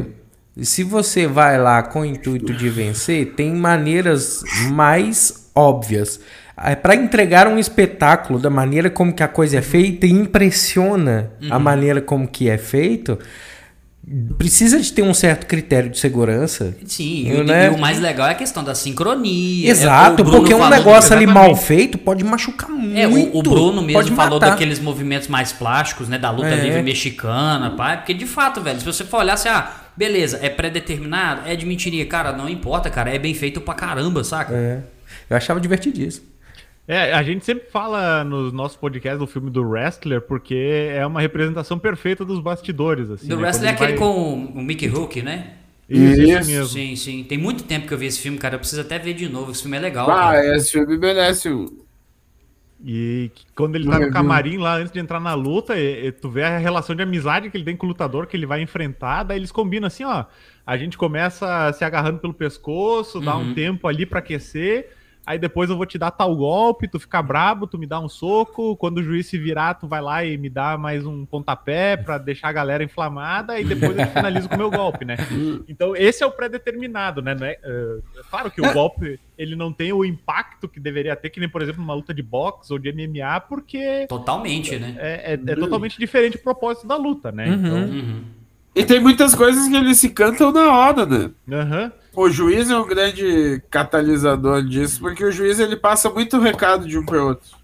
se 0.60 0.82
você 0.82 1.26
vai 1.26 1.56
lá 1.58 1.82
com 1.84 2.00
o 2.00 2.04
intuito 2.04 2.52
de 2.52 2.68
vencer, 2.68 3.32
tem 3.36 3.54
maneiras 3.54 4.42
mais 4.72 5.48
óbvias. 5.54 6.20
Para 6.82 6.94
entregar 6.94 7.46
um 7.46 7.58
espetáculo 7.58 8.38
da 8.38 8.50
maneira 8.50 8.90
como 8.90 9.12
que 9.12 9.22
a 9.22 9.28
coisa 9.28 9.58
é 9.58 9.62
feita 9.62 10.06
e 10.06 10.10
impressiona 10.10 11.30
Uhum. 11.42 11.48
a 11.52 11.58
maneira 11.58 12.00
como 12.00 12.26
que 12.26 12.48
é 12.48 12.58
feito, 12.58 13.18
precisa 14.38 14.80
de 14.80 14.90
ter 14.92 15.02
um 15.02 15.12
certo 15.12 15.46
critério 15.46 15.90
de 15.90 15.98
segurança. 15.98 16.74
Sim, 16.86 17.28
Eu, 17.28 17.42
e, 17.42 17.46
né? 17.46 17.66
e 17.66 17.68
o 17.70 17.78
mais 17.78 17.98
legal 18.00 18.26
é 18.26 18.30
a 18.30 18.34
questão 18.34 18.64
da 18.64 18.74
sincronia. 18.74 19.70
Exato, 19.70 20.22
É, 20.22 20.22
o 20.22 20.24
Bruno 20.24 20.38
porque 20.40 20.54
um 20.54 20.68
negócio 20.68 21.14
ali 21.14 21.26
mal 21.26 21.54
feito 21.54 21.98
pode 21.98 22.24
machucar 22.24 22.70
muito. 22.70 22.96
É, 22.98 23.06
o, 23.06 23.36
o 23.36 23.42
Bruno 23.42 23.82
mesmo 23.82 24.16
falou 24.16 24.40
matar. 24.40 24.50
daqueles 24.52 24.78
movimentos 24.80 25.28
mais 25.28 25.52
plásticos, 25.52 26.08
né? 26.08 26.16
Da 26.18 26.30
luta 26.30 26.48
É. 26.48 26.56
livre 26.56 26.82
mexicana, 26.82 27.70
pá. 27.72 27.98
Porque 27.98 28.14
de 28.14 28.24
fato, 28.26 28.62
velho, 28.62 28.78
se 28.78 28.84
você 28.86 29.04
for 29.04 29.18
olhar 29.18 29.34
assim, 29.34 29.48
ah, 29.50 29.70
beleza, 29.94 30.38
é 30.42 30.48
pré-determinado, 30.48 31.42
é 31.46 31.54
de 31.54 31.66
mentirinha. 31.66 32.06
Cara, 32.06 32.32
não 32.32 32.48
importa, 32.48 32.88
cara, 32.88 33.14
é 33.14 33.18
bem 33.18 33.34
feito 33.34 33.60
pra 33.60 33.74
caramba, 33.74 34.24
saca? 34.24 34.54
É. 34.54 34.78
Eu 35.28 35.36
achava 35.36 35.60
divertidíssimo. 35.60 36.26
É, 36.90 37.12
a 37.12 37.22
gente 37.22 37.44
sempre 37.44 37.68
fala 37.70 38.24
nos 38.24 38.50
nossos 38.50 38.76
podcasts 38.78 39.18
do 39.18 39.26
filme 39.26 39.50
do 39.50 39.62
Wrestler, 39.62 40.22
porque 40.22 40.88
é 40.90 41.06
uma 41.06 41.20
representação 41.20 41.78
perfeita 41.78 42.24
dos 42.24 42.40
bastidores. 42.40 43.10
Assim, 43.10 43.28
Do 43.28 43.36
né? 43.36 43.42
Wrestler 43.42 43.70
é 43.70 43.74
aquele 43.74 43.90
vai- 43.90 43.98
com 43.98 44.46
o 44.46 44.62
Mickey 44.62 44.88
Hook, 44.88 45.20
né? 45.20 45.52
Isso, 45.86 46.22
isso 46.22 46.46
mesmo. 46.50 46.66
Sim, 46.66 46.96
sim. 46.96 47.24
Tem 47.24 47.36
muito 47.36 47.64
tempo 47.64 47.86
que 47.86 47.92
eu 47.92 47.98
vi 47.98 48.06
esse 48.06 48.20
filme, 48.20 48.38
cara. 48.38 48.54
Eu 48.54 48.58
preciso 48.58 48.80
até 48.80 48.98
ver 48.98 49.12
de 49.12 49.28
novo. 49.28 49.50
Esse 49.52 49.62
filme 49.62 49.76
é 49.76 49.80
legal. 49.80 50.10
Ah, 50.10 50.32
cara. 50.32 50.56
esse 50.56 50.72
filme 50.72 50.96
merece 50.96 51.50
um. 51.50 51.66
E 52.84 53.30
quando 53.56 53.74
ele 53.74 53.84
tá 53.84 53.90
no 53.92 53.96
review. 53.98 54.12
camarim 54.12 54.56
lá, 54.56 54.76
antes 54.76 54.92
de 54.92 55.00
entrar 55.00 55.18
na 55.20 55.34
luta, 55.34 55.76
e- 55.76 56.06
e 56.06 56.12
tu 56.12 56.30
vê 56.30 56.44
a 56.44 56.58
relação 56.58 56.94
de 56.94 57.02
amizade 57.02 57.50
que 57.50 57.56
ele 57.56 57.64
tem 57.64 57.76
com 57.76 57.86
o 57.86 57.88
lutador 57.88 58.26
que 58.26 58.36
ele 58.36 58.46
vai 58.46 58.62
enfrentar, 58.62 59.24
daí 59.24 59.36
eles 59.38 59.50
combinam 59.50 59.88
assim, 59.88 60.04
ó. 60.04 60.24
A 60.64 60.76
gente 60.76 60.96
começa 60.96 61.72
se 61.72 61.84
agarrando 61.84 62.18
pelo 62.20 62.32
pescoço, 62.32 63.20
dá 63.20 63.36
Uhum. 63.36 63.50
um 63.50 63.54
tempo 63.54 63.88
ali 63.88 64.06
pra 64.06 64.20
aquecer, 64.20 64.90
aí 65.28 65.38
depois 65.38 65.68
eu 65.68 65.76
vou 65.76 65.84
te 65.84 65.98
dar 65.98 66.10
tal 66.10 66.34
golpe, 66.34 66.88
tu 66.88 66.98
fica 66.98 67.20
brabo, 67.22 67.66
tu 67.66 67.76
me 67.78 67.86
dá 67.86 68.00
um 68.00 68.08
soco, 68.08 68.74
quando 68.76 68.96
o 68.98 69.02
juiz 69.02 69.26
se 69.26 69.36
virar, 69.36 69.74
tu 69.74 69.86
vai 69.86 70.00
lá 70.00 70.24
e 70.24 70.38
me 70.38 70.48
dá 70.48 70.78
mais 70.78 71.04
um 71.04 71.26
pontapé 71.26 71.98
pra 71.98 72.16
deixar 72.16 72.48
a 72.48 72.52
galera 72.52 72.82
inflamada, 72.82 73.60
e 73.60 73.64
depois 73.64 73.94
eu 73.98 74.06
finalizo 74.06 74.48
com 74.48 74.54
o 74.54 74.58
meu 74.58 74.70
golpe, 74.70 75.04
né? 75.04 75.16
Então 75.68 75.94
esse 75.94 76.22
é 76.22 76.26
o 76.26 76.30
pré-determinado, 76.30 77.20
né? 77.20 77.34
Não 77.34 77.46
é, 77.46 77.58
é, 77.62 77.98
é 78.20 78.22
claro 78.30 78.50
que 78.50 78.62
o 78.62 78.72
golpe 78.72 79.20
ele 79.36 79.54
não 79.54 79.70
tem 79.70 79.92
o 79.92 80.02
impacto 80.02 80.66
que 80.66 80.80
deveria 80.80 81.14
ter, 81.14 81.28
que 81.28 81.40
nem, 81.40 81.48
por 81.48 81.60
exemplo, 81.60 81.82
numa 81.82 81.94
luta 81.94 82.14
de 82.14 82.22
boxe 82.22 82.72
ou 82.72 82.78
de 82.78 82.90
MMA, 82.90 83.38
porque 83.40 84.06
Totalmente, 84.08 84.78
né? 84.78 84.96
é, 84.98 85.34
é- 85.34 85.52
é 85.52 85.56
totalmente 85.56 85.98
diferente 85.98 86.38
o 86.38 86.42
propósito 86.42 86.86
da 86.86 86.96
luta, 86.96 87.30
né? 87.30 87.50
Uhum. 87.50 88.24
E 88.74 88.84
tem 88.84 89.00
muitas 89.00 89.34
coisas 89.34 89.66
que 89.68 89.76
eles 89.76 89.98
se 89.98 90.10
cantam 90.10 90.52
na 90.52 90.72
hora, 90.72 91.04
né? 91.04 91.30
Então, 91.46 91.58
aham. 91.60 91.92
O 92.20 92.28
juiz 92.30 92.68
é 92.68 92.76
um 92.76 92.86
grande 92.86 93.62
catalisador 93.70 94.62
disso, 94.64 94.98
porque 95.00 95.24
o 95.24 95.30
juiz 95.30 95.60
ele 95.60 95.76
passa 95.76 96.10
muito 96.10 96.38
recado 96.40 96.86
de 96.86 96.98
um 96.98 97.04
para 97.06 97.22
outro. 97.22 97.56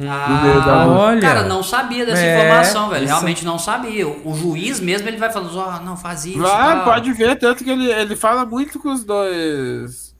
Ah, 0.00 0.84
olha. 0.88 1.20
Cara, 1.20 1.42
não 1.44 1.62
sabia 1.62 2.04
dessa 2.04 2.20
É, 2.20 2.34
informação, 2.42 2.88
velho. 2.90 3.04
isso- 3.04 3.14
Realmente 3.14 3.44
não 3.44 3.58
sabia. 3.58 4.06
O 4.08 4.34
juiz 4.34 4.80
mesmo, 4.80 5.08
ele 5.08 5.16
vai 5.16 5.30
falando, 5.32 5.56
ó, 5.56 5.80
não, 5.80 5.96
faz 5.96 6.26
isso. 6.26 6.44
Ah, 6.44 6.74
tal. 6.76 6.84
pode 6.84 7.12
ver, 7.12 7.36
tanto 7.38 7.62
que 7.64 7.70
ele, 7.70 7.90
ele 7.90 8.16
fala 8.16 8.44
muito 8.44 8.78
com 8.78 8.92
os 8.92 9.04
dois. 9.04 10.14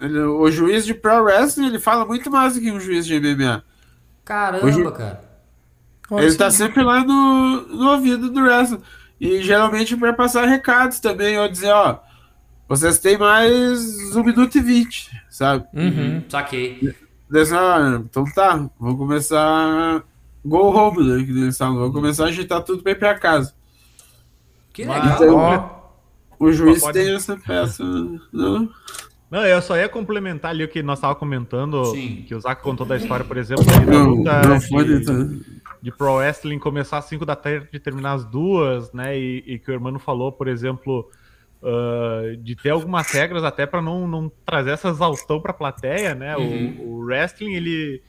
Ele- 0.00 0.18
o 0.20 0.50
juiz 0.50 0.84
de 0.84 0.94
Pro 0.94 1.22
Wrestling, 1.22 1.66
ele 1.66 1.78
fala 1.78 2.04
muito 2.04 2.30
mais 2.30 2.54
do 2.54 2.60
que 2.60 2.70
um 2.72 2.80
juiz 2.80 3.06
de 3.06 3.14
MMA. 3.14 3.62
Caramba, 4.24 4.72
ju- 4.72 4.90
cara. 4.90 5.22
ele 6.12 6.34
tá 6.34 6.50
sempre 6.50 6.82
lá 6.82 7.04
no, 7.04 7.60
no 7.68 7.90
ouvido 7.90 8.30
do 8.30 8.40
wrestling. 8.40 8.80
E 9.20 9.40
geralmente 9.42 9.96
para 9.96 10.12
passar 10.12 10.46
recados 10.46 10.98
também, 10.98 11.38
ou 11.38 11.48
dizer, 11.48 11.70
ó, 11.72 11.98
vocês 12.72 12.98
têm 12.98 13.18
mais 13.18 14.16
um 14.16 14.24
minuto 14.24 14.56
e 14.56 14.60
vinte, 14.62 15.10
sabe? 15.28 15.66
Uhum. 15.74 16.22
Saquei. 16.26 16.94
Daí, 17.30 17.42
assim, 17.42 17.54
ah, 17.54 18.00
então 18.02 18.24
tá, 18.34 18.66
vou 18.80 18.96
começar 18.96 20.02
go 20.42 20.56
home, 20.74 21.06
né? 21.06 21.22
Que 21.24 21.30
eles 21.32 21.58
falam, 21.58 21.76
vou 21.76 21.92
começar 21.92 22.24
a 22.24 22.28
agitar 22.28 22.62
tudo 22.62 22.82
ir 22.88 22.98
pra 22.98 23.14
casa. 23.18 23.52
Que 24.72 24.84
legal. 24.84 25.06
Então, 25.16 25.36
Ó, 25.36 25.82
O 26.38 26.50
juiz 26.50 26.80
Pode- 26.80 26.98
tem 26.98 27.14
essa 27.14 27.36
peça, 27.36 27.84
não? 28.32 28.68
Não, 29.30 29.44
eu 29.46 29.60
só 29.60 29.76
ia 29.76 29.88
complementar 29.88 30.50
ali 30.50 30.64
o 30.64 30.68
que 30.68 30.82
nós 30.82 30.98
tava 30.98 31.14
comentando, 31.14 31.84
Sim. 31.86 32.24
que 32.26 32.34
o 32.34 32.40
Zac 32.40 32.62
contou 32.62 32.86
da 32.86 32.96
história, 32.96 33.24
por 33.24 33.36
exemplo, 33.36 33.64
Não, 33.86 34.08
luta 34.16 34.42
não 34.48 34.58
de- 34.84 35.40
de 35.82 35.90
Pro 35.92 36.14
Wrestling 36.16 36.58
começar 36.58 36.98
às 36.98 37.04
5 37.04 37.24
da 37.26 37.36
tarde 37.36 37.68
e 37.72 37.78
terminar 37.78 38.12
às 38.14 38.24
duas, 38.24 38.90
né? 38.94 39.18
E, 39.18 39.44
e 39.46 39.58
que 39.58 39.70
o 39.70 39.74
irmão 39.74 39.98
falou, 39.98 40.32
por 40.32 40.48
exemplo, 40.48 41.08
ah, 41.62 42.22
de 42.38 42.56
ter 42.56 42.70
algumas 42.70 43.10
regras 43.10 43.44
até 43.44 43.66
para 43.66 43.80
não, 43.82 44.06
não 44.08 44.30
trazer 44.44 44.70
essa 44.70 44.88
exaustão 44.88 45.40
para 45.40 45.50
a 45.52 45.54
plateia, 45.54 46.14
né? 46.14 46.36
Uhum. 46.36 46.76
O, 46.80 46.88
o 46.88 47.04
wrestling 47.04 47.54
ele 47.54 48.02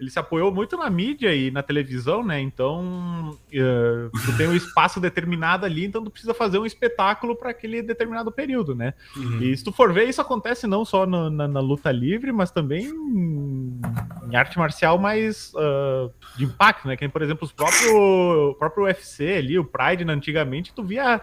ele 0.00 0.10
se 0.10 0.18
apoiou 0.20 0.54
muito 0.54 0.76
na 0.76 0.88
mídia 0.88 1.34
e 1.34 1.50
na 1.50 1.60
televisão, 1.60 2.24
né? 2.24 2.40
Então 2.40 3.36
eh, 3.52 4.08
tu 4.24 4.36
tem 4.36 4.46
um 4.46 4.54
espaço 4.54 5.00
determinado 5.00 5.66
ali, 5.66 5.84
então 5.84 6.04
tu 6.04 6.08
precisa 6.08 6.32
fazer 6.32 6.56
um 6.56 6.64
espetáculo 6.64 7.34
para 7.34 7.50
aquele 7.50 7.82
determinado 7.82 8.30
período, 8.30 8.76
né? 8.76 8.94
Uhum. 9.16 9.42
E 9.42 9.56
se 9.56 9.64
tu 9.64 9.72
for 9.72 9.92
ver, 9.92 10.08
isso 10.08 10.20
acontece 10.20 10.68
não 10.68 10.84
só 10.84 11.04
na, 11.04 11.28
na- 11.28 11.48
na 11.48 11.58
luta 11.58 11.90
livre, 11.90 12.30
mas 12.30 12.52
também 12.52 12.84
em, 12.86 13.80
em 14.30 14.36
arte 14.36 14.56
marcial 14.56 14.98
mais 14.98 15.52
ah, 15.56 16.08
de 16.36 16.44
impacto, 16.44 16.86
né? 16.86 16.96
Que 16.96 17.02
nem, 17.02 17.10
por 17.10 17.22
exemplo, 17.22 17.44
os 17.44 17.50
próprios, 17.50 17.90
o 17.92 18.54
próprio 18.56 18.84
UFC 18.84 19.34
ali, 19.38 19.58
o 19.58 19.64
Pride, 19.64 20.04
né, 20.04 20.12
antigamente, 20.12 20.72
tu 20.72 20.84
via 20.84 21.20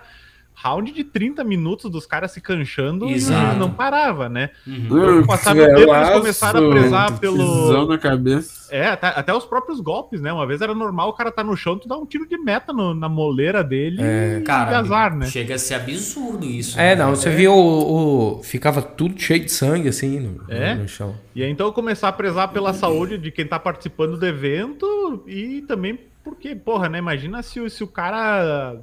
round 0.56 0.92
de 0.92 1.04
30 1.04 1.44
minutos 1.44 1.92
dos 1.92 2.06
caras 2.06 2.32
se 2.32 2.40
canchando 2.42 3.08
Exato. 3.10 3.56
e 3.56 3.60
não 3.60 3.70
parava, 3.70 4.30
né? 4.30 4.50
Uhum. 4.66 4.88
Com 4.88 5.34
o 5.34 5.38
tempo, 5.38 5.62
eles 5.62 6.10
começaram 6.12 6.68
a 6.68 6.72
prezar 6.72 7.20
pelo- 7.20 7.88
na 7.88 7.98
cabeça. 7.98 8.56
É, 8.74 8.88
até, 8.88 9.08
até 9.08 9.34
os 9.34 9.46
próprios 9.46 9.80
golpes, 9.80 10.20
né? 10.22 10.34
Uma 10.34 10.48
vez 10.48 10.62
era 10.62 10.74
normal 10.74 11.10
o 11.10 11.14
cara 11.14 11.32
tá 11.32 11.44
no 11.44 11.56
chão, 11.56 11.78
tu 11.78 11.88
dá 11.88 11.96
um 11.98 12.06
tiro 12.06 12.28
de 12.28 12.38
meta 12.38 12.74
no- 12.74 12.96
na 12.96 13.08
moleira 13.08 13.64
dele 13.64 14.02
e 14.02 14.42
Cara, 14.42 14.80
azar, 14.80 15.16
né? 15.16 15.28
chega 15.28 15.56
a 15.56 15.60
ser 15.60 15.76
absurdo 15.76 16.46
isso. 16.46 16.80
É, 16.80 16.96
né? 16.96 17.04
não, 17.04 17.12
você 17.16 17.30
viu 17.30 17.54
o, 17.54 18.38
o- 18.40 18.44
Ficava 18.44 18.82
tudo 18.82 19.20
cheio 19.22 19.42
de 19.42 19.52
sangue, 19.52 19.90
assim, 19.90 20.20
no, 20.20 20.44
É? 20.52 20.74
no 20.76 20.88
chão. 20.88 21.16
E 21.36 21.44
aí, 21.44 21.50
então 21.52 21.72
começar 21.72 22.08
a 22.08 22.12
prezar 22.14 22.48
pela 22.52 22.74
saúde 22.74 23.18
de 23.18 23.30
quem 23.30 23.46
tá 23.46 23.60
participando 23.60 24.18
do 24.18 24.26
evento 24.26 25.24
e 25.28 25.62
também 25.68 26.00
porque, 26.24 26.56
porra, 26.56 26.90
né? 26.90 26.98
Imagina 26.98 27.44
se, 27.44 27.60
o- 27.60 27.70
se 27.70 27.84
o 27.84 27.88
cara 27.88 28.78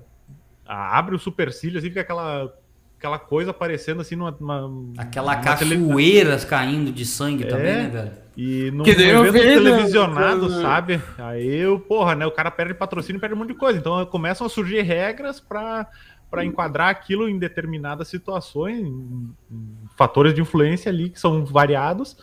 abre 0.66 1.14
o 1.14 1.18
supercílio 1.18 1.78
assim, 1.78 1.88
fica 1.88 2.00
aquela, 2.02 2.52
aquela 2.98 3.18
coisa 3.18 3.50
aparecendo 3.50 4.00
assim 4.00 4.16
numa. 4.16 4.30
numa- 4.38 4.92
Aquela 4.98 5.36
numa 5.36 5.56
tele- 5.56 5.76
cachoeira 5.76 6.38
caindo 6.40 6.92
de 6.92 7.04
sangue 7.04 7.44
É. 7.44 7.46
também, 7.46 7.64
né, 7.74 7.88
velho? 7.88 8.22
E 8.36 8.70
num, 8.70 8.82
Que 8.84 8.90
evento 8.92 9.30
né, 9.32 9.40
televisionado, 9.42 10.40
coisa- 10.40 10.62
sabe? 10.62 11.02
Aí, 11.18 11.46
eu, 11.54 11.78
porra, 11.78 12.14
né? 12.14 12.24
O 12.26 12.30
cara 12.30 12.50
perde 12.50 12.72
patrocínio, 12.72 13.20
perde 13.20 13.34
um 13.34 13.38
monte 13.38 13.48
de 13.48 13.54
coisa. 13.54 13.78
Então 13.78 14.04
começam 14.06 14.46
a 14.46 14.50
surgir 14.50 14.80
regras 14.82 15.38
pra 15.40 15.86
para 16.30 16.46
enquadrar 16.46 16.88
aquilo 16.88 17.28
em 17.28 17.38
determinadas 17.38 18.08
situações, 18.08 18.78
em- 18.80 19.34
em 19.50 19.68
fatores 19.98 20.32
de 20.32 20.40
influência 20.40 20.90
ali 20.90 21.10
que 21.10 21.20
são 21.20 21.44
variados. 21.44 22.16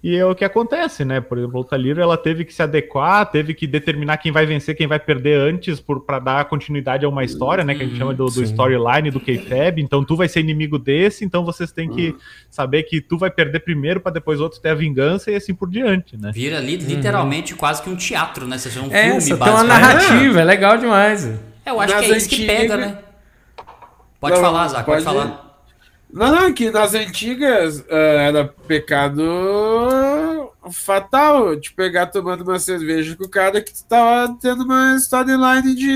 E 0.00 0.14
é 0.16 0.24
o 0.24 0.32
que 0.32 0.44
acontece, 0.44 1.04
né? 1.04 1.20
Por 1.20 1.36
exemplo, 1.38 1.56
a 1.56 1.58
Luta 1.58 1.76
Livre 1.76 2.00
ela 2.00 2.16
teve 2.16 2.44
que 2.44 2.54
se 2.54 2.62
adequar, 2.62 3.26
teve 3.26 3.52
que 3.52 3.66
determinar 3.66 4.16
quem 4.18 4.30
vai 4.30 4.46
vencer, 4.46 4.76
quem 4.76 4.86
vai 4.86 5.00
perder 5.00 5.36
antes 5.40 5.80
para 6.06 6.20
dar 6.20 6.44
continuidade 6.44 7.04
a 7.04 7.08
uma 7.08 7.24
história, 7.24 7.64
né? 7.64 7.74
Que 7.74 7.82
a 7.82 7.86
gente 7.86 7.98
chama 7.98 8.14
do, 8.14 8.26
do 8.26 8.42
storyline, 8.44 9.10
do 9.10 9.18
K-Fab. 9.18 9.80
Então 9.82 10.04
tu 10.04 10.14
vai 10.14 10.28
ser 10.28 10.38
inimigo 10.38 10.78
desse, 10.78 11.24
então 11.24 11.44
vocês 11.44 11.72
têm 11.72 11.90
que 11.90 12.14
saber 12.48 12.84
que 12.84 13.00
tu 13.00 13.18
vai 13.18 13.28
perder 13.28 13.58
primeiro 13.58 14.00
para 14.00 14.12
depois 14.12 14.40
outro 14.40 14.60
ter 14.60 14.68
a 14.68 14.74
vingança 14.74 15.32
e 15.32 15.34
assim 15.34 15.52
por 15.52 15.68
diante, 15.68 16.16
né? 16.16 16.30
Vira 16.32 16.60
li- 16.60 16.76
literalmente 16.76 17.56
quase 17.56 17.82
que 17.82 17.90
um 17.90 17.96
teatro, 17.96 18.46
né? 18.46 18.56
Você 18.56 18.68
vê 18.68 18.78
um 18.78 18.84
Uhum. 18.84 18.92
É, 18.94 19.02
filme, 19.02 19.16
essa 19.18 19.36
tem 19.36 19.52
uma 19.52 19.64
narrativa, 19.64 20.40
é 20.40 20.44
legal 20.44 20.78
demais. 20.78 21.26
É, 21.66 21.70
eu 21.70 21.80
acho 21.80 21.92
Nas 21.94 22.06
que 22.06 22.12
é 22.12 22.16
isso 22.16 22.28
que 22.28 22.36
antigas- 22.36 22.56
pega, 22.56 22.76
né? 22.76 22.98
Pode 24.20 24.34
Não, 24.36 24.42
falar, 24.42 24.68
Zac, 24.68 24.84
pode, 24.86 25.02
pode- 25.02 25.18
falar. 25.18 25.47
Não, 26.10 26.32
não, 26.32 26.52
que 26.52 26.70
nas 26.70 26.94
antigas 26.94 27.84
ah, 27.90 27.94
era 27.94 28.44
pecado 28.66 29.22
fatal 30.72 31.56
de 31.56 31.70
pegar 31.72 32.06
tomando 32.06 32.42
uma 32.42 32.58
cerveja 32.58 33.14
com 33.16 33.24
o 33.24 33.28
cara 33.28 33.60
que 33.60 33.72
tava 33.88 34.36
tendo 34.40 34.64
uma 34.64 34.96
storyline 34.96 35.74
de, 35.74 35.88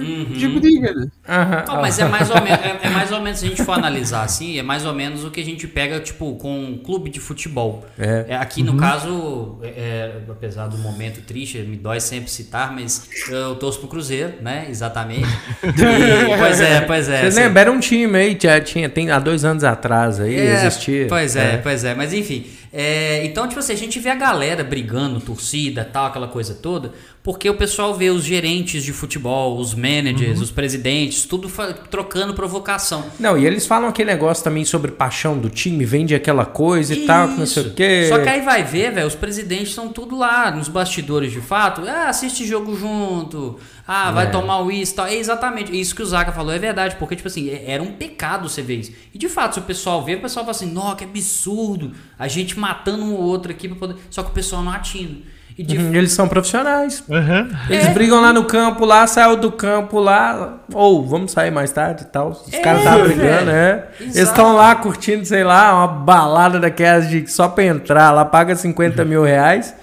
Uhum. 0.00 0.32
de 0.32 0.48
briga, 0.48 0.92
né? 0.94 1.06
Aham. 1.28 1.64
Não, 1.68 1.80
mas 1.80 1.98
é 1.98 2.04
mais, 2.04 2.30
ou 2.30 2.40
menos, 2.42 2.60
é, 2.60 2.78
é 2.82 2.88
mais 2.90 3.12
ou 3.12 3.20
menos, 3.20 3.38
se 3.40 3.46
a 3.46 3.48
gente 3.48 3.62
for 3.64 3.72
analisar 3.72 4.22
assim, 4.22 4.58
é 4.58 4.62
mais 4.62 4.84
ou 4.84 4.92
menos 4.94 5.24
o 5.24 5.30
que 5.30 5.40
a 5.40 5.44
gente 5.44 5.66
pega, 5.66 5.98
tipo, 6.00 6.36
com 6.36 6.58
um 6.64 6.78
clube 6.78 7.10
de 7.10 7.20
futebol. 7.20 7.86
É. 7.98 8.26
É, 8.28 8.36
aqui, 8.36 8.62
no 8.62 8.76
caso, 8.76 9.58
é, 9.62 9.68
é, 9.68 10.20
apesar 10.30 10.66
do 10.68 10.78
momento 10.78 11.20
triste, 11.22 11.58
me 11.58 11.76
dói 11.76 12.00
sempre 12.00 12.30
citar, 12.30 12.72
mas 12.74 13.08
eu 13.28 13.54
torço 13.56 13.78
pro 13.80 13.88
Cruzeiro, 13.88 14.34
né? 14.40 14.66
Exatamente. 14.68 15.26
E- 15.62 16.36
pois 16.38 16.60
é, 16.60 16.80
pois 16.82 17.08
é. 17.08 17.20
Vocês 17.22 17.34
Cê- 17.34 17.40
lembram? 17.42 17.60
Era 17.60 17.72
um 17.72 17.80
time 17.80 18.16
aí, 18.18 18.34
tinha, 18.34 18.60
tinha, 18.60 18.88
tem 18.88 19.10
há 19.10 19.18
dois 19.18 19.44
anos 19.44 19.64
atrás 19.64 20.20
aí, 20.20 20.34
É, 20.36 20.54
existia. 20.66 21.06
Pois 21.08 21.36
é, 21.36 21.56
pois 21.58 21.84
é. 21.84 21.94
Mas 21.94 22.12
enfim. 22.12 22.46
É, 22.78 23.24
então, 23.24 23.48
tipo 23.48 23.58
assim, 23.58 23.72
a 23.72 23.76
gente 23.76 23.98
vê 23.98 24.10
a 24.10 24.14
galera 24.14 24.62
brigando, 24.62 25.18
torcida, 25.18 25.82
tal, 25.82 26.06
aquela 26.06 26.28
coisa 26.28 26.52
toda, 26.52 26.92
porque 27.22 27.48
o 27.48 27.54
pessoal 27.54 27.94
vê 27.94 28.10
os 28.10 28.22
gerentes 28.22 28.84
de 28.84 28.92
futebol, 28.92 29.58
os 29.58 29.72
Uhum. 29.72 29.80
managers, 29.80 30.40
os 30.42 30.50
presidentes, 30.50 31.24
tudo 31.24 31.50
trocando 31.90 32.34
provocação. 32.34 33.06
Não, 33.18 33.38
e 33.38 33.46
eles 33.46 33.66
falam 33.66 33.88
aquele 33.88 34.10
negócio 34.10 34.44
também 34.44 34.64
sobre 34.64 34.90
paixão 34.92 35.38
do 35.38 35.48
time, 35.48 35.86
vende 35.86 36.14
aquela 36.14 36.44
coisa 36.44 36.92
e 36.94 37.06
tal, 37.06 37.28
que 37.28 37.38
não 37.38 37.46
sei 37.46 37.62
o 37.62 37.66
Isso. 37.66 37.74
quê. 37.74 38.06
Só 38.10 38.18
que 38.18 38.28
aí 38.28 38.42
vai 38.42 38.62
ver, 38.62 38.92
velho, 38.92 39.06
os 39.06 39.14
presidentes 39.14 39.70
estão 39.70 39.88
tudo 39.88 40.16
lá, 40.16 40.50
nos 40.50 40.68
bastidores 40.68 41.32
de 41.32 41.40
fato. 41.40 41.80
Ah, 41.88 42.08
assiste 42.10 42.46
jogo 42.46 42.76
junto. 42.76 43.58
Ah, 43.88 44.10
vai 44.10 44.26
É. 44.26 44.30
tomar 44.30 44.58
o 44.58 44.66
uísque 44.66 44.94
e 44.94 44.96
tal. 44.96 45.06
É 45.06 45.14
exatamente 45.14 45.78
isso 45.78 45.94
que 45.94 46.02
o 46.02 46.06
Zaca 46.06 46.32
falou, 46.32 46.52
é 46.52 46.58
verdade. 46.58 46.96
Porque, 46.96 47.14
tipo 47.14 47.28
assim, 47.28 47.48
é- 47.50 47.64
era 47.70 47.82
um 47.82 47.92
pecado 47.92 48.48
você 48.48 48.60
ver 48.60 48.76
isso. 48.80 48.92
E 49.14 49.18
de 49.18 49.28
fato, 49.28 49.54
se 49.54 49.60
o 49.60 49.62
pessoal 49.62 50.02
vê, 50.04 50.14
o 50.16 50.20
pessoal 50.20 50.44
fala 50.44 50.56
assim, 50.56 50.70
nossa, 50.72 50.96
que 50.96 51.04
absurdo. 51.04 51.92
A 52.18 52.26
gente 52.26 52.58
matando 52.58 53.04
um 53.04 53.14
ou 53.14 53.20
outro 53.22 53.52
aqui 53.52 53.68
pra 53.68 53.76
poder. 53.78 53.96
Só 54.10 54.22
que 54.22 54.30
o 54.30 54.32
pessoal 54.32 54.62
não 54.62 54.72
atina. 54.72 55.18
E 55.58 55.62
de 55.62 55.78
Uhum, 55.78 55.94
Eles 55.94 56.12
são 56.12 56.28
profissionais. 56.28 57.02
Aham. 57.10 57.48
Eles 57.70 57.86
É. 57.86 57.90
brigam 57.94 58.20
lá 58.20 58.30
no 58.30 58.44
campo, 58.44 58.84
lá, 58.84 59.06
saiu 59.06 59.36
do 59.38 59.50
campo 59.50 59.98
lá, 59.98 60.58
ou 60.74 61.06
vamos 61.06 61.32
sair 61.32 61.50
mais 61.50 61.72
tarde 61.72 62.02
e 62.02 62.06
tal. 62.06 62.30
Os 62.30 62.52
É, 62.52 62.58
caras 62.60 62.80
estavam 62.80 63.04
brigando, 63.06 63.50
é. 63.50 63.88
Eles 63.98 64.16
estão 64.16 64.54
lá 64.54 64.74
curtindo, 64.74 65.24
sei 65.24 65.44
lá, 65.44 65.72
uma 65.74 65.86
balada 65.88 66.60
daquelas 66.60 67.08
de 67.08 67.26
só 67.26 67.48
pra 67.48 67.64
entrar 67.64 68.10
lá, 68.10 68.22
paga 68.24 68.54
50 68.54 69.02
mil 69.02 69.22
reais. 69.22 69.74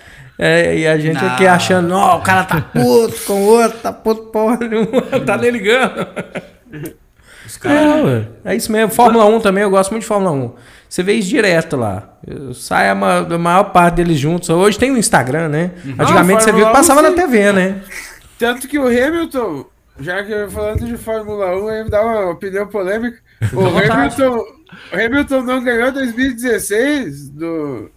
É, 0.46 0.78
e 0.78 0.88
a 0.88 0.98
gente 0.98 1.22
Não. 1.22 1.28
aqui 1.34 1.46
achando, 1.48 1.94
ó, 1.96 2.18
o 2.18 2.22
cara 2.22 2.44
tá 2.44 2.60
puto 2.62 3.16
com 3.26 3.34
o 3.34 3.46
outro, 3.46 3.80
tá 3.80 3.92
puto 3.94 4.24
porra 4.24 4.58
nenhuma, 4.68 5.02
tá 5.26 5.38
nem 5.38 5.52
ligando. 5.52 6.08
os 7.46 7.58
caras. 7.58 8.26
É, 8.46 8.52
é 8.52 8.56
isso 8.56 8.72
mesmo. 8.72 8.92
Fórmula 8.94 9.26
1 9.26 9.40
também, 9.40 9.64
eu 9.64 9.70
gosto 9.70 9.92
muito 9.92 10.02
de 10.04 10.08
Fórmula 10.08 10.32
1. 10.32 10.54
Você 10.90 11.02
vê 11.02 11.14
isso 11.14 11.30
direto 11.30 11.76
lá. 11.76 12.10
Sai 12.54 12.90
a, 12.90 12.96
ma- 12.96 13.18
a 13.20 13.38
maior 13.38 13.64
parte 13.72 13.96
deles 13.96 14.20
juntos. 14.20 14.48
Hoje 14.50 14.78
tem 14.78 14.92
o 14.92 14.98
Instagram, 14.98 15.50
né? 15.50 15.72
Antigamente 15.98 16.44
você 16.44 16.52
viu 16.52 16.62
Fórmula 16.66 16.66
que 16.66 16.70
1 16.70 16.74
passava 16.74 17.02
na. 17.02 17.12
TV, 17.12 17.52
né? 17.52 17.82
Tanto 18.38 18.68
que 18.68 18.78
o 18.78 18.86
Hamilton, 18.88 19.66
já 20.00 20.24
que 20.24 20.48
falando 20.50 20.86
de 20.86 20.96
Fórmula 20.98 21.56
1, 21.58 21.68
aí 21.68 21.84
me 21.84 21.90
dá 21.90 22.02
uma 22.04 22.30
opinião 22.32 22.68
polêmica. 22.68 23.18
O 23.54 23.66
Hamilton, 23.66 24.38
o 24.92 24.96
Hamilton 24.96 25.42
não 25.42 25.64
ganhou 25.64 25.92
2016 25.92 27.30
do, 27.30 27.90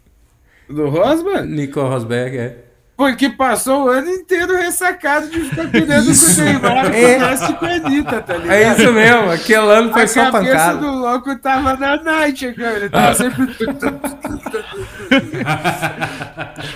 do 0.69 0.89
Rosberg 0.89 1.47
Nico 1.49 1.81
Rosberg, 1.81 2.37
é. 2.39 2.57
porque 2.97 3.29
passou 3.31 3.85
o 3.85 3.89
ano 3.89 4.09
inteiro 4.11 4.57
ressacado 4.57 5.29
de 5.29 5.41
ficar 5.43 5.71
cuidando 5.71 6.07
com 6.07 6.41
o 6.41 6.45
Neymar 6.45 6.87
É. 6.95 7.19
com 7.55 7.65
a 7.65 7.69
Anitta, 7.69 8.21
tá 8.23 8.35
ligado? 8.37 8.53
É 8.53 8.73
isso 8.73 8.93
mesmo, 8.93 9.31
aquele 9.31 9.71
ano 9.71 9.93
foi 9.93 10.03
a 10.03 10.09
só 10.09 10.31
cabeça 10.31 10.53
pancada. 10.53 10.79
do 10.79 10.91
louco 10.93 11.39
tava 11.39 11.77
na 11.77 12.03
night, 12.03 12.53
cara. 12.55 12.77
Ele 12.77 12.89
tava 12.89 13.15
sempre. 13.15 13.47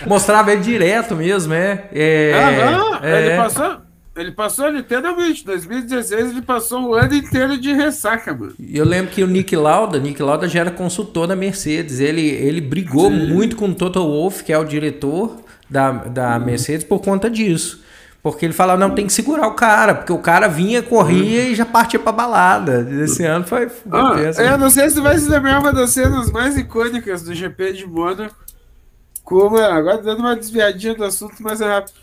Mostrava 0.07 0.53
ele 0.53 0.61
direto 0.62 1.14
mesmo, 1.16 1.53
é. 1.55 1.88
é, 1.93 2.32
Aham, 2.34 3.01
é. 3.03 3.26
Ele 3.26 3.36
passou. 3.36 3.89
Ele 4.20 4.32
passou 4.32 4.68
literalmente, 4.68 5.44
2016 5.44 6.30
ele 6.30 6.42
passou 6.42 6.90
o 6.90 6.94
ano 6.94 7.14
inteiro 7.14 7.58
de 7.58 7.72
ressaca, 7.72 8.34
mano. 8.34 8.54
E 8.58 8.76
Eu 8.76 8.84
lembro 8.84 9.10
que 9.10 9.22
o 9.22 9.26
Nick 9.26 9.56
Lauda, 9.56 9.98
Nick 9.98 10.22
Lauda 10.22 10.46
já 10.46 10.60
era 10.60 10.70
consultor 10.70 11.26
da 11.26 11.34
Mercedes. 11.34 12.00
Ele, 12.00 12.20
ele 12.20 12.60
brigou 12.60 13.10
muito 13.10 13.56
com 13.56 13.68
o 13.68 13.74
Toto 13.74 14.00
Wolff, 14.00 14.44
que 14.44 14.52
é 14.52 14.58
o 14.58 14.64
diretor, 14.64 15.40
da, 15.70 15.92
da 15.92 16.38
Mercedes 16.38 16.84
por 16.84 17.00
conta 17.00 17.30
disso. 17.30 17.82
Porque 18.22 18.44
ele 18.44 18.52
falava, 18.52 18.78
não, 18.78 18.94
tem 18.94 19.06
que 19.06 19.12
segurar 19.14 19.46
o 19.48 19.54
cara, 19.54 19.94
porque 19.94 20.12
o 20.12 20.18
cara 20.18 20.46
vinha, 20.46 20.82
corria 20.82 21.44
e 21.44 21.54
já 21.54 21.64
partia 21.64 21.98
pra 21.98 22.12
balada. 22.12 22.86
Esse 23.02 23.24
ano 23.24 23.46
foi. 23.46 23.70
Ah, 23.90 24.14
eu 24.42 24.58
não 24.58 24.68
sei 24.68 24.90
se 24.90 24.96
tu 24.96 25.02
vai 25.02 25.16
se 25.16 25.26
lembrar 25.30 25.58
uma 25.58 25.72
das 25.72 25.90
cenas 25.90 26.30
mais 26.30 26.58
icônicas 26.58 27.22
do 27.22 27.34
GP 27.34 27.72
de 27.72 27.86
Mônaco. 27.86 28.36
Como, 29.24 29.56
agora 29.56 30.02
dando 30.02 30.18
uma 30.18 30.36
desviadinha 30.36 30.94
do 30.94 31.04
assunto, 31.04 31.36
mas 31.40 31.62
é 31.62 31.68
rápido. 31.68 31.94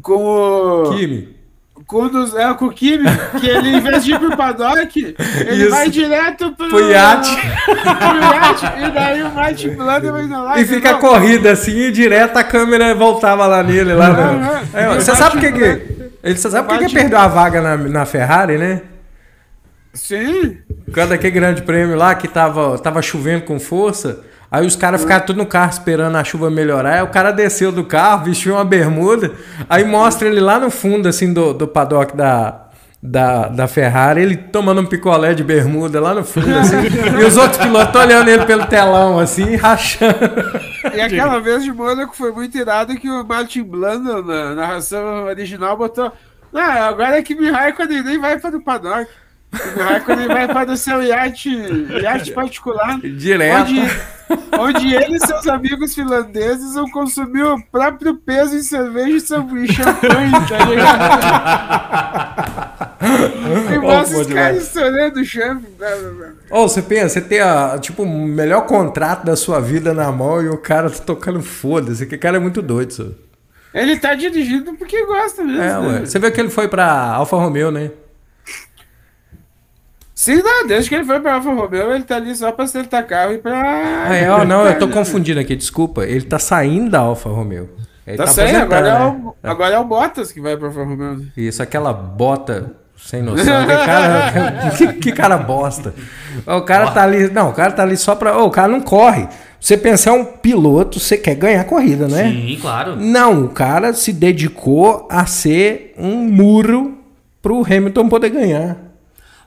Com 0.00 0.24
o. 0.24 0.96
Kimi. 0.96 1.41
Com, 1.86 2.06
dos, 2.08 2.34
é, 2.34 2.52
com 2.54 2.66
o 2.66 2.70
Kimi, 2.70 3.04
que 3.40 3.48
ele, 3.48 3.76
em 3.76 3.80
vez 3.80 4.04
de 4.04 4.12
ir 4.12 4.18
pro 4.18 4.36
paddock, 4.36 5.16
ele 5.40 5.62
Isso. 5.62 5.70
vai 5.70 5.88
direto 5.88 6.52
pro, 6.52 6.68
Pro 6.68 6.90
iate. 6.90 7.34
pro 7.34 8.18
iate, 8.18 8.66
e 8.78 8.90
daí 8.90 9.22
o 9.22 9.76
Blanda 9.76 10.12
vai 10.12 10.22
indo 10.24 10.42
lá 10.42 10.60
E 10.60 10.64
fica 10.66 10.90
a 10.90 10.92
não, 10.92 11.00
corrida 11.00 11.52
assim, 11.52 11.76
e 11.76 11.90
direto 11.90 12.36
a 12.36 12.44
câmera 12.44 12.94
voltava 12.94 13.46
lá 13.46 13.62
nele. 13.62 13.94
Lá 13.94 14.08
Aham. 14.08 14.62
É, 14.74 14.88
o 14.90 14.94
você 14.94 15.14
sabe 15.16 15.32
por 15.32 15.40
que, 15.40 15.52
que 15.52 15.82
ele 16.22 16.36
Você 16.36 16.50
sabe 16.50 16.68
por 16.68 16.78
que 16.78 16.92
perdeu 16.92 17.18
a 17.18 17.26
vaga 17.26 17.60
na, 17.60 17.76
na 17.76 18.04
Ferrari, 18.06 18.58
né? 18.58 18.82
Sim, 19.94 20.58
Por 20.86 20.94
causa 20.94 21.10
daquele 21.10 21.32
grande 21.32 21.62
prêmio 21.62 21.96
lá 21.96 22.14
que 22.14 22.28
tava, 22.28 22.78
tava 22.78 23.02
chovendo 23.02 23.44
com 23.44 23.58
força. 23.58 24.20
Aí 24.52 24.66
os 24.66 24.76
caras 24.76 25.00
ficaram 25.00 25.24
tudo 25.24 25.38
no 25.38 25.46
carro 25.46 25.70
esperando 25.70 26.14
a 26.14 26.22
chuva 26.22 26.50
melhorar. 26.50 26.96
Aí 26.96 27.02
o 27.02 27.08
cara 27.08 27.30
desceu 27.30 27.72
do 27.72 27.84
carro, 27.84 28.26
vestiu 28.26 28.52
uma 28.52 28.64
bermuda. 28.66 29.32
Aí 29.66 29.82
mostra 29.82 30.28
ele 30.28 30.40
lá 30.40 30.58
no 30.58 30.70
fundo, 30.70 31.08
assim, 31.08 31.32
do, 31.32 31.54
do 31.54 31.66
paddock 31.66 32.14
da, 32.14 32.66
da, 33.02 33.48
da 33.48 33.66
Ferrari, 33.66 34.20
ele 34.20 34.36
tomando 34.36 34.82
um 34.82 34.86
picolé 34.86 35.32
de 35.32 35.42
bermuda 35.42 35.98
lá 36.02 36.14
no 36.14 36.22
fundo, 36.22 36.54
assim. 36.54 36.76
e 37.18 37.24
os 37.24 37.34
outros 37.38 37.56
pilotos 37.56 37.98
olhando 37.98 38.28
ele 38.28 38.44
pelo 38.44 38.66
telão, 38.66 39.18
assim, 39.18 39.56
rachando. 39.56 40.18
E 40.94 41.00
aquela 41.00 41.40
vez 41.40 41.64
de 41.64 41.72
Mônaco 41.72 42.14
foi 42.14 42.30
muito 42.30 42.56
irado 42.58 42.94
que 42.96 43.08
o 43.08 43.24
Martin 43.24 43.62
Blanda, 43.62 44.20
na 44.20 44.54
narração 44.54 45.24
original, 45.24 45.78
botou. 45.78 46.12
Não, 46.52 46.62
agora 46.62 47.16
é 47.16 47.22
que 47.22 47.32
o 47.32 47.52
Raikkonen 47.52 48.02
nem 48.02 48.18
vai 48.20 48.38
para 48.38 48.54
o 48.54 48.60
paddock. 48.60 49.08
O 49.52 49.82
Raikkonen 49.82 50.28
vai 50.28 50.48
para 50.48 50.72
o 50.72 50.76
seu 50.76 51.02
iate, 51.02 51.50
iate 52.02 52.32
particular, 52.32 52.98
Direto. 53.00 53.70
onde, 53.70 53.82
onde 54.58 54.94
ele 54.94 55.16
e 55.16 55.20
seus 55.20 55.46
amigos 55.46 55.94
finlandeses 55.94 56.72
vão 56.72 56.90
consumir 56.90 57.42
o 57.42 57.62
próprio 57.70 58.16
peso 58.16 58.56
em 58.56 58.62
cerveja 58.62 59.16
e 59.16 59.20
champanhe, 59.72 60.32
tá 60.48 60.64
ligado? 60.64 62.12
E 63.74 63.78
mostra 63.78 64.18
os 64.18 64.26
caras 64.28 64.62
estourando 64.62 65.20
o 65.20 65.24
champanhe. 65.24 65.74
né, 65.78 65.96
né, 66.20 66.32
você 66.50 66.80
pensa, 66.80 67.08
você 67.08 67.20
tem 67.20 67.40
a, 67.40 67.76
tipo, 67.78 68.04
o 68.04 68.26
melhor 68.26 68.64
contrato 68.66 69.24
da 69.24 69.34
sua 69.34 69.60
vida 69.60 69.92
na 69.92 70.10
mão 70.12 70.40
e 70.40 70.48
o 70.48 70.56
cara 70.56 70.88
tá 70.88 71.00
tocando 71.00 71.42
foda-se. 71.42 72.06
Que 72.06 72.16
cara 72.16 72.36
é 72.36 72.40
muito 72.40 72.62
doido, 72.62 72.92
senhor. 72.92 73.14
Ele 73.74 73.96
tá 73.98 74.14
dirigindo 74.14 74.74
porque 74.74 75.04
gosta 75.04 75.42
mesmo. 75.42 75.62
É, 75.62 75.80
né? 75.80 76.06
Você 76.06 76.18
viu 76.18 76.30
que 76.30 76.40
ele 76.40 76.50
foi 76.50 76.68
pra 76.68 77.14
Alfa 77.14 77.36
Romeo, 77.36 77.70
né? 77.70 77.90
Sim, 80.22 80.40
não, 80.40 80.68
desde 80.68 80.88
que 80.88 80.94
ele 80.94 81.04
foi 81.04 81.18
pra 81.18 81.34
Alfa 81.34 81.52
Romeo, 81.52 81.92
ele 81.92 82.04
tá 82.04 82.14
ali 82.14 82.32
só 82.36 82.52
pra 82.52 82.64
acertar 82.64 83.04
carro 83.08 83.32
e 83.32 83.38
pra. 83.38 83.60
Ah, 84.06 84.14
é, 84.14 84.30
ó, 84.30 84.44
não, 84.46 84.64
eu 84.64 84.78
tô 84.78 84.86
confundindo 84.86 85.40
aqui, 85.40 85.56
desculpa. 85.56 86.04
Ele 86.04 86.22
tá 86.22 86.38
saindo 86.38 86.88
da 86.92 87.00
Alfa 87.00 87.28
Romeo. 87.28 87.68
Ele 88.06 88.16
Tá 88.16 88.28
certo, 88.28 88.54
agora, 88.54 88.86
é 88.86 88.92
aposentando, 88.92 89.28
o, 89.30 89.34
agora 89.42 89.74
é 89.74 89.78
o 89.80 89.84
Bottas 89.84 90.30
que 90.30 90.40
vai 90.40 90.56
pra 90.56 90.68
Alfa 90.68 90.84
Romeo. 90.84 91.16
né? 91.16 91.26
Isso, 91.36 91.60
aquela 91.60 91.92
bota 91.92 92.70
sem 92.96 93.20
noção. 93.20 93.66
Que 93.66 93.66
cara, 93.66 94.70
que, 94.78 94.92
que 94.92 95.12
cara 95.12 95.38
bosta. 95.38 95.92
O 96.46 96.60
cara 96.60 96.92
tá 96.92 97.02
ali. 97.02 97.28
Não, 97.28 97.50
o 97.50 97.52
cara 97.52 97.72
tá 97.72 97.82
ali 97.82 97.96
só 97.96 98.14
pra. 98.14 98.38
ô, 98.38 98.46
o 98.46 98.50
cara 98.52 98.68
não 98.68 98.80
corre. 98.80 99.26
Você 99.58 99.76
pensar 99.76 100.12
um 100.12 100.24
piloto, 100.24 101.00
você 101.00 101.18
quer 101.18 101.34
ganhar 101.34 101.62
a 101.62 101.64
corrida, 101.64 102.06
né? 102.06 102.30
Sim, 102.30 102.58
claro. 102.60 102.94
Não, 102.94 103.46
o 103.46 103.48
cara 103.48 103.92
se 103.92 104.12
dedicou 104.12 105.08
a 105.10 105.26
ser 105.26 105.92
um 105.98 106.18
muro 106.18 106.96
pro 107.42 107.64
Hamilton 107.64 108.08
poder 108.08 108.30
ganhar. 108.30 108.91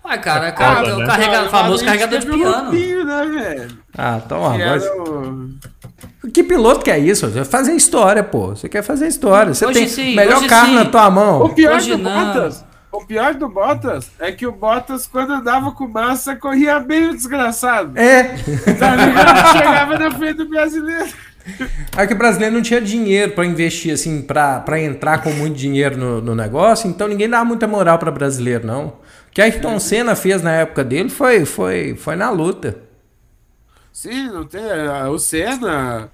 Ué, 0.06 0.18
cara, 0.20 0.52
cara, 0.52 0.98
né? 0.98 1.06
carrega- 1.06 1.32
Cara, 1.32 1.50
famoso 1.50 1.84
carregador 1.84 2.20
de 2.20 2.30
um 2.30 2.34
piano. 2.38 2.62
grupinho, 2.72 3.06
né, 3.06 3.26
velho? 3.26 3.68
Ah, 3.98 4.20
toma, 4.28 4.56
era 4.62 4.80
o- 5.02 5.50
Que 6.34 6.44
piloto 6.44 6.84
que 6.84 6.92
é 6.92 7.00
isso? 7.00 7.28
Você 7.28 7.36
vai 7.36 7.46
fazer 7.46 7.74
história, 7.74 8.24
pô. 8.24 8.48
Você 8.50 8.68
quer 8.70 8.84
fazer 8.84 9.08
história. 9.08 9.54
Você 9.54 9.66
Hoje 9.66 9.80
tem 9.80 9.88
sim, 9.88 10.16
melhor 10.16 10.46
carro 10.48 10.68
sim. 10.70 10.76
na 10.76 10.86
tua 10.86 11.10
mão. 11.10 11.42
O 11.44 11.50
pior 11.50 11.76
Hoje 11.78 11.92
do 11.92 11.98
não. 11.98 12.34
Bottas. 12.34 12.66
O 12.92 13.06
pior 13.06 13.34
do 13.34 13.50
Bottas 13.50 14.10
é 14.20 14.32
que 14.32 14.48
o 14.48 14.52
Bottas, 14.52 15.06
quando 15.08 15.34
andava 15.34 15.72
com 15.72 15.88
massa, 15.88 16.36
corria 16.36 16.80
bem 16.80 17.10
o 17.10 17.14
desgraçado. 17.14 17.92
É. 17.98 18.24
Tá? 18.80 18.96
Chegava 19.58 19.98
na 20.00 20.12
frente 20.12 20.36
do 20.38 20.48
brasileiro. 20.50 21.06
Aí 21.96 22.08
que 22.08 22.14
o 22.14 22.18
brasileiro 22.18 22.56
não 22.56 22.62
tinha 22.62 22.82
dinheiro 22.82 23.34
pra 23.34 23.46
investir, 23.46 23.94
assim, 23.94 24.22
pra 24.22 24.60
pra 24.62 24.80
entrar 24.82 25.22
com 25.22 25.30
muito 25.32 25.56
dinheiro 25.56 25.96
no, 25.98 26.22
no 26.22 26.34
negócio, 26.34 26.90
então 26.90 27.08
ninguém 27.08 27.30
dava 27.30 27.46
muita 27.46 27.68
moral 27.68 28.00
pra 28.00 28.10
brasileiro, 28.12 28.66
não. 28.66 28.94
O 29.36 29.38
que 29.38 29.42
Ayrton 29.42 29.78
Senna 29.80 30.16
fez 30.16 30.42
na 30.42 30.54
época 30.54 30.82
dele 30.82 31.10
foi, 31.10 31.44
foi, 31.44 31.94
foi 31.98 32.16
na 32.16 32.30
luta. 32.30 32.78
Sim, 33.92 34.30
não 34.30 34.46
tem. 34.46 34.62
O 35.12 35.20
Senna, 35.20 36.10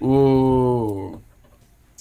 o. 0.00 1.18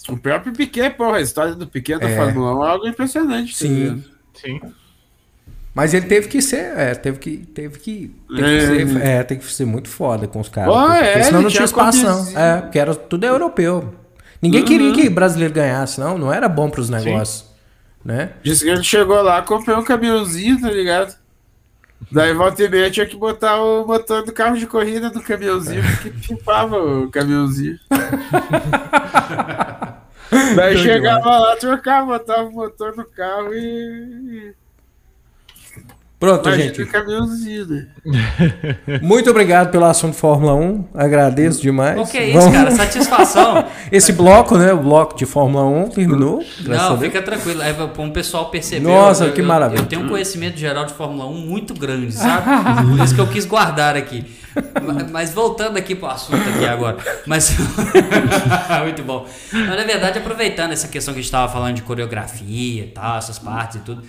O 0.09 0.17
próprio 0.17 0.51
Piquet, 0.51 0.89
porra, 0.97 1.17
a 1.17 1.21
história 1.21 1.53
do 1.53 1.67
Piquet 1.67 1.99
da 1.99 2.09
É. 2.09 2.15
Fórmula 2.17 2.55
1 2.59 2.65
é 2.65 2.69
algo 2.71 2.87
impressionante. 2.87 3.51
tá 3.53 3.59
Sim. 3.59 4.03
Sim. 4.33 4.59
Mas 5.75 5.93
ele 5.93 6.07
teve 6.07 6.27
que 6.27 6.41
ser, 6.41 6.75
é, 6.75 6.95
teve 6.95 7.19
que, 7.19 7.37
teve 7.37 7.77
que, 7.79 8.15
teve 8.27 8.41
que 8.41 8.43
É. 8.43 8.85
ser, 8.87 9.01
é, 9.01 9.23
tem 9.23 9.37
que 9.37 9.45
ser 9.45 9.65
muito 9.65 9.89
foda 9.89 10.27
com 10.27 10.39
os 10.39 10.49
caras. 10.49 10.73
Ó, 10.73 10.87
porque 10.87 11.03
é, 11.05 11.23
senão 11.23 11.41
não 11.43 11.49
tinha 11.51 11.65
espaço, 11.65 12.03
não. 12.03 12.39
É, 12.39 12.61
porque 12.61 12.79
era 12.79 12.95
tudo 12.95 13.25
europeu. 13.25 13.93
Ninguém 14.41 14.61
Uhum. 14.61 14.67
queria 14.67 14.91
que 14.93 15.07
brasileiro 15.07 15.53
ganhasse, 15.53 15.99
não. 15.99 16.17
Não 16.17 16.33
era 16.33 16.49
bom 16.49 16.67
pros 16.69 16.89
negócios. 16.89 17.52
Né? 18.03 18.33
Disse 18.43 18.65
que 18.65 18.69
ele 18.69 18.83
chegou 18.83 19.21
lá, 19.21 19.41
comprou 19.41 19.79
um 19.79 19.83
caminhãozinho, 19.83 20.59
tá 20.59 20.69
ligado? 20.69 21.15
Daí 22.11 22.33
volta 22.33 22.63
e 22.63 22.69
meia 22.69 22.91
tinha 22.91 23.05
que 23.05 23.15
botar 23.15 23.61
o 23.61 23.87
motor 23.87 24.23
do 24.23 24.33
carro 24.33 24.57
de 24.57 24.67
corrida 24.67 25.09
no 25.09 25.23
caminhãozinho, 25.23 25.83
porque 25.83 26.09
pimpava 26.09 26.77
o 26.77 27.09
caminhãozinho. 27.09 27.79
Daí 30.55 30.77
chegava 30.77 31.37
lá, 31.37 31.55
trocava, 31.55 32.17
botava 32.17 32.43
o 32.43 32.51
motor 32.51 32.95
no 32.95 33.05
carro 33.05 33.53
e. 33.53 34.53
Pronto, 36.23 36.47
Imagina 36.47 36.67
gente. 36.69 36.81
o 36.83 36.87
caminhãozinho? 36.87 37.87
Muito 39.03 39.29
obrigado 39.29 39.71
pelo 39.71 39.83
assunto 39.83 40.15
Fórmula 40.15 40.53
1. 40.55 40.85
Agradeço 40.93 41.61
demais. 41.61 41.99
O 41.99 42.09
que 42.09 42.17
é 42.17 42.29
isso, 42.29 42.39
Vamos- 42.39 42.53
cara? 42.55 42.71
Satisfação. 42.71 43.65
Esse 43.91 44.13
bloco, 44.13 44.57
né? 44.57 44.71
O 44.71 44.77
bloco 44.77 45.17
de 45.17 45.25
Fórmula 45.25 45.65
1 45.65 45.89
terminou. 45.89 46.41
Não, 46.61 46.97
fica 46.97 47.21
tranquilo. 47.21 47.61
É 47.61 47.73
para 47.73 48.01
um 48.01 48.11
pessoal 48.11 48.45
perceber. 48.49 48.87
Nossa, 48.87 49.25
eu- 49.25 49.33
que 49.33 49.41
eu- 49.41 49.45
maravilha. 49.45 49.81
Eu 49.81 49.85
tenho 49.85 50.03
um 50.05 50.07
conhecimento 50.07 50.57
geral 50.57 50.85
de 50.85 50.93
Fórmula 50.93 51.25
1 51.27 51.33
muito 51.33 51.73
grande, 51.73 52.13
sabe? 52.13 52.45
Por 52.87 53.03
isso 53.03 53.13
que 53.15 53.19
eu 53.19 53.27
quis 53.27 53.43
guardar 53.45 53.97
aqui. 53.97 54.23
Ma- 54.81 55.05
Mas 55.11 55.33
voltando 55.33 55.75
aqui 55.77 55.93
pro 55.93 56.07
assunto 56.07 56.37
aqui 56.47 56.65
agora. 56.65 56.97
Mas 57.27 57.51
muito 58.83 59.03
bom. 59.03 59.25
Mas, 59.51 59.67
na 59.77 59.83
verdade, 59.83 60.19
aproveitando 60.19 60.71
essa 60.71 60.87
questão 60.87 61.13
que 61.13 61.19
a 61.19 61.23
gente 61.23 61.31
tava 61.31 61.51
falando 61.51 61.75
de 61.75 61.81
coreografia 61.81 62.83
e 62.85 62.87
tal, 62.87 63.17
essas 63.17 63.37
partes 63.39 63.77
e 63.77 63.79
tudo. 63.79 64.03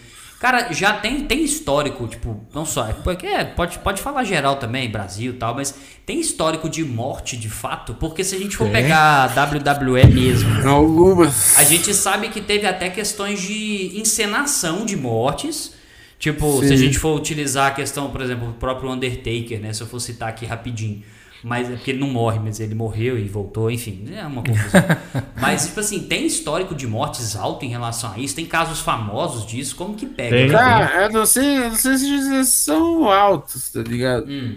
Cara, 0.45 0.71
já 0.75 0.93
tem, 0.93 1.23
tem 1.23 1.43
histórico, 1.43 2.07
tipo, 2.07 2.39
não 2.53 2.67
só. 2.67 2.93
Porque 3.03 3.27
é, 3.27 3.45
pode, 3.47 3.79
pode 3.79 4.03
falar 4.03 4.25
geral 4.25 4.57
também, 4.57 4.91
Brasil 4.91 5.33
e 5.33 5.37
tal, 5.37 5.55
mas 5.55 5.75
tem 6.05 6.21
histórico 6.21 6.69
de 6.69 6.85
morte 6.85 7.35
de 7.35 7.49
fato, 7.49 7.95
porque 7.95 8.23
se 8.23 8.37
a 8.37 8.39
gente 8.39 8.55
for 8.55 8.69
pegar 8.69 9.25
a 9.25 9.45
WWE 9.45 10.05
mesmo, 10.05 10.69
Algumas. 10.69 11.57
a 11.57 11.65
gente 11.65 11.95
sabe 11.95 12.29
que 12.29 12.43
teve 12.43 12.67
até 12.67 12.91
questões 12.91 13.41
de 13.41 13.99
encenação 13.99 14.85
de 14.85 14.99
mortes. 14.99 15.73
Tipo, 16.19 16.59
se 16.61 16.67
a 16.67 16.69
Sim. 16.69 16.77
gente 16.77 16.99
for 16.99 17.17
utilizar 17.17 17.69
a 17.69 17.71
questão, 17.71 18.11
por 18.11 18.21
exemplo, 18.21 18.51
o 18.51 18.53
próprio 18.53 18.91
Undertaker, 18.91 19.59
né? 19.59 19.73
Se 19.73 19.83
eu 19.83 19.87
for 19.87 19.99
citar 19.99 20.29
aqui 20.29 20.45
rapidinho. 20.45 21.03
Mas 21.45 21.69
é 21.71 21.75
porque 21.77 21.91
ele 21.91 22.01
não 22.01 22.09
morre, 22.09 22.39
mas 22.39 22.59
ele 22.59 22.75
morreu 22.75 23.19
e 23.19 23.29
voltou, 23.29 23.71
enfim, 23.71 24.07
é 24.15 24.27
uma 24.27 24.43
confusão. 24.43 24.81
mas, 25.39 25.67
tipo 25.67 25.79
assim, 25.81 26.05
tem 26.05 26.25
histórico 26.27 26.75
de 26.75 26.87
mortes 26.87 27.37
alto 27.37 27.67
em 27.67 27.69
relação 27.69 28.13
a 28.13 28.19
isso? 28.19 28.35
Tem 28.35 28.47
casos 28.47 28.81
famosos 28.81 29.45
disso? 29.47 29.77
Como 29.77 29.95
que 29.95 30.07
pega? 30.07 30.31
Tem. 30.35 30.49
né? 30.49 30.53
Cara, 30.55 31.03
eu 31.05 31.13
não 31.13 31.27
sei, 31.27 31.59
eu 31.59 31.69
não 31.69 31.77
sei 31.77 31.99
se 31.99 32.07
dizer 32.07 32.45
se 32.45 32.51
são 32.53 33.11
altos, 33.11 33.71
tá 33.71 33.83
ligado? 33.83 34.27
Hum, 34.27 34.57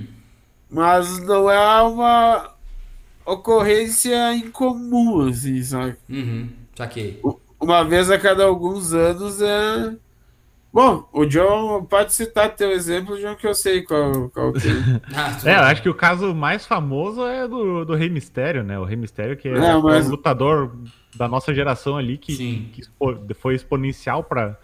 Mas 0.70 1.20
não 1.20 1.52
é 1.52 1.82
uma 1.82 2.52
ocorrência 3.26 4.34
incomum, 4.36 5.28
assim, 5.28 5.62
sabe? 5.64 5.98
uhum, 6.10 6.50
saquei. 6.76 7.20
Uma 7.60 7.84
vez 7.84 8.10
a 8.10 8.18
cada 8.18 8.46
alguns 8.46 8.94
anos 8.94 9.42
é. 9.42 9.96
Bom, 10.78 11.10
o 11.12 11.26
John 11.26 11.84
pode 11.86 12.14
citar 12.14 12.54
teu 12.56 12.70
exemplo, 12.72 13.18
John, 13.20 13.34
que 13.36 13.48
eu 13.48 13.56
sei 13.56 13.82
qual, 13.82 14.30
qual 14.30 14.54
que 14.54 14.60
é. 14.68 14.72
Ah, 15.12 15.36
É, 15.44 15.56
eu 15.56 15.62
acho 15.64 15.82
que 15.82 15.90
o 15.90 15.94
caso 15.96 16.36
mais 16.36 16.68
famoso 16.68 17.26
é 17.26 17.48
do, 17.48 17.84
do 17.84 17.96
Rei 17.96 18.10
Mistério, 18.10 18.64
né? 18.64 18.78
O 18.78 18.84
Rei 18.84 18.96
Mistério, 18.96 19.36
que 19.36 19.48
é, 19.48 19.54
É, 19.58 19.78
mas- 19.82 20.06
um 20.06 20.12
lutador 20.12 20.78
da 21.16 21.28
nossa 21.28 21.52
geração 21.52 21.98
ali, 21.98 22.16
que, 22.16 22.32
Sim. 22.36 22.70
que 22.72 22.84
foi 23.34 23.56
exponencial 23.56 24.24
pra, 24.24 24.56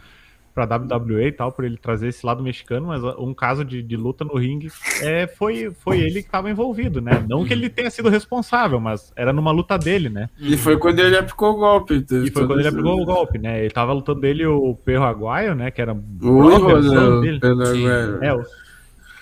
pra 0.53 0.65
WWE 0.65 1.27
e 1.27 1.31
tal, 1.31 1.51
por 1.51 1.65
ele 1.65 1.77
trazer 1.77 2.07
esse 2.07 2.25
lado 2.25 2.43
mexicano, 2.43 2.87
mas 2.87 3.03
um 3.17 3.33
caso 3.33 3.65
de, 3.65 3.81
de 3.81 3.97
luta 3.97 4.23
no 4.23 4.37
ringue 4.37 4.69
é, 5.01 5.27
foi, 5.27 5.71
foi 5.79 5.99
ele 5.99 6.21
que 6.21 6.27
estava 6.27 6.49
envolvido, 6.49 7.01
né? 7.01 7.25
Não 7.27 7.43
que 7.43 7.53
ele 7.53 7.69
tenha 7.69 7.89
sido 7.89 8.09
responsável, 8.09 8.79
mas 8.79 9.11
era 9.15 9.33
numa 9.33 9.51
luta 9.51 9.77
dele, 9.77 10.09
né? 10.09 10.29
E 10.39 10.55
foi 10.55 10.77
quando 10.77 10.99
ele 10.99 11.17
aplicou 11.17 11.53
o 11.53 11.57
golpe. 11.57 12.05
E 12.09 12.29
foi 12.29 12.45
quando 12.45 12.59
ele 12.59 12.67
aplicou 12.67 13.01
o 13.01 13.05
golpe, 13.05 13.39
né? 13.39 13.59
Ele 13.61 13.71
tava 13.71 13.93
lutando 13.93 14.21
dele 14.21 14.45
o 14.45 14.75
Perro 14.75 15.05
Aguaio, 15.05 15.55
né? 15.55 15.71
Que 15.71 15.81
era 15.81 15.93
o 15.93 16.51
Ivo, 16.51 16.79
né? 16.79 17.21
dele. 17.21 17.39
É, 18.21 18.33
o 18.33 18.43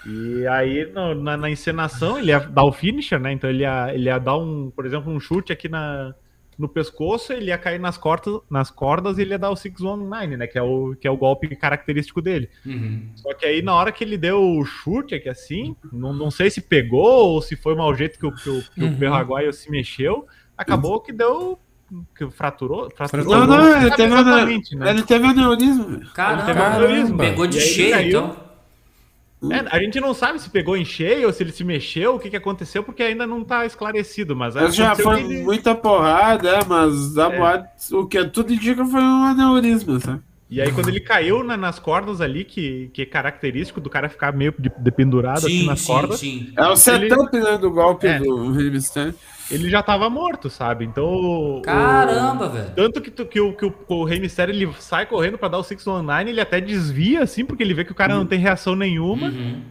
e 0.05 0.47
aí, 0.47 0.91
no, 0.91 1.13
na, 1.13 1.37
na, 1.37 1.49
encenação, 1.49 2.17
ele 2.17 2.31
ia 2.31 2.39
dar 2.39 2.63
o 2.63 2.71
finisher, 2.71 3.19
né? 3.19 3.31
Então 3.31 3.49
ele 3.49 3.61
ia, 3.61 3.93
ele 3.93 4.05
ia 4.05 4.17
dar 4.17 4.35
um, 4.35 4.71
por 4.71 4.85
exemplo, 4.85 5.13
um 5.13 5.19
chute 5.19 5.53
aqui 5.53 5.69
na, 5.69 6.15
no 6.61 6.69
pescoço, 6.69 7.33
ele 7.33 7.47
ia 7.47 7.57
cair 7.57 7.79
nas 7.79 7.97
cordas, 7.97 8.39
nas 8.49 8.69
cordas 8.69 9.17
e 9.17 9.21
ele 9.23 9.31
ia 9.31 9.39
dar 9.39 9.49
o 9.49 9.55
619, 9.55 10.37
né? 10.37 10.45
Que 10.45 10.59
é 10.59 10.61
o, 10.61 10.95
que 10.95 11.07
é 11.07 11.11
o 11.11 11.17
golpe 11.17 11.53
característico 11.55 12.21
dele. 12.21 12.49
Uhum. 12.63 13.09
Só 13.15 13.33
que 13.33 13.45
aí, 13.45 13.63
na 13.63 13.73
hora 13.73 13.91
que 13.91 14.03
ele 14.03 14.15
deu 14.15 14.39
o 14.39 14.63
chute 14.63 15.15
aqui 15.15 15.27
assim, 15.27 15.75
não, 15.91 16.13
não 16.13 16.29
sei 16.29 16.51
se 16.51 16.61
pegou 16.61 17.31
ou 17.31 17.41
se 17.41 17.55
foi 17.55 17.73
mau 17.75 17.93
jeito 17.95 18.19
que 18.19 18.25
o, 18.27 18.31
que 18.31 18.49
o, 18.49 18.61
que 18.61 18.83
uhum. 18.83 19.49
o 19.49 19.53
se 19.53 19.71
mexeu, 19.71 20.27
acabou 20.55 21.01
que 21.01 21.11
deu 21.11 21.59
que 22.15 22.29
fraturou, 22.29 22.89
fraturou. 22.95 23.25
Não, 23.25 23.47
não, 23.47 23.81
ele 23.81 23.91
teve, 23.91 24.75
né? 24.75 24.89
ele 24.91 25.03
teve 25.03 25.25
aneurisma. 25.25 25.99
Caramba, 26.13 27.17
pegou 27.17 27.47
de 27.47 27.59
cheio, 27.59 27.99
então. 27.99 28.35
É, 29.49 29.75
a 29.75 29.79
gente 29.79 29.99
não 29.99 30.13
sabe 30.13 30.39
se 30.39 30.49
pegou 30.49 30.77
em 30.77 30.85
cheio 30.85 31.25
ou 31.25 31.33
se 31.33 31.41
ele 31.41 31.51
se 31.51 31.63
mexeu, 31.63 32.15
o 32.15 32.19
que, 32.19 32.29
que 32.29 32.37
aconteceu, 32.37 32.83
porque 32.83 33.01
ainda 33.01 33.25
não 33.25 33.43
tá 33.43 33.65
esclarecido. 33.65 34.35
Mas 34.35 34.53
já 34.75 34.95
foi 34.95 35.21
ele... 35.21 35.41
muita 35.41 35.73
porrada, 35.73 36.49
é, 36.49 36.65
mas 36.65 37.17
a 37.17 37.33
é. 37.33 37.37
boate, 37.37 37.95
o 37.95 38.05
que 38.05 38.23
tudo 38.25 38.53
indica 38.53 38.85
foi 38.85 39.01
um 39.01 39.23
aneurisma, 39.23 39.99
sabe? 39.99 40.21
E 40.51 40.61
aí, 40.61 40.69
quando 40.69 40.89
ele 40.89 40.99
caiu 40.99 41.45
na, 41.45 41.55
nas 41.55 41.79
cordas 41.79 42.19
ali, 42.19 42.43
que, 42.43 42.91
que 42.93 43.03
é 43.03 43.05
característico 43.05 43.79
do 43.79 43.89
cara 43.89 44.09
ficar 44.09 44.33
meio 44.33 44.53
de, 44.59 44.69
dependurado 44.77 45.39
sim, 45.39 45.59
assim 45.59 45.65
nas 45.65 45.79
sim, 45.79 45.87
cordas. 45.87 46.19
Sim. 46.19 46.53
É 46.57 46.67
o 46.67 46.75
setup 46.75 47.35
ele... 47.35 47.45
né, 47.45 47.57
do 47.57 47.71
golpe 47.71 48.05
é. 48.05 48.19
do 48.19 48.51
Rey 48.51 48.69
ele 49.51 49.69
já 49.69 49.83
tava 49.83 50.09
morto, 50.09 50.49
sabe? 50.49 50.85
Então. 50.85 51.61
Caramba, 51.63 52.47
o... 52.47 52.49
velho. 52.49 52.71
Tanto 52.75 53.01
que, 53.01 53.11
tu, 53.11 53.25
que, 53.25 53.39
o, 53.39 53.53
que 53.53 53.65
o, 53.65 53.73
o 53.87 54.03
Rei 54.03 54.19
Mistério 54.19 54.53
ele 54.53 54.71
sai 54.79 55.05
correndo 55.05 55.37
para 55.37 55.49
dar 55.49 55.57
o 55.57 55.63
619, 55.63 56.29
ele 56.29 56.41
até 56.41 56.61
desvia, 56.61 57.23
assim, 57.23 57.45
porque 57.45 57.61
ele 57.61 57.73
vê 57.73 57.83
que 57.83 57.91
o 57.91 57.95
cara 57.95 58.13
uhum. 58.13 58.19
não 58.19 58.25
tem 58.25 58.39
reação 58.39 58.75
nenhuma. 58.75 59.27
Uhum. 59.27 59.61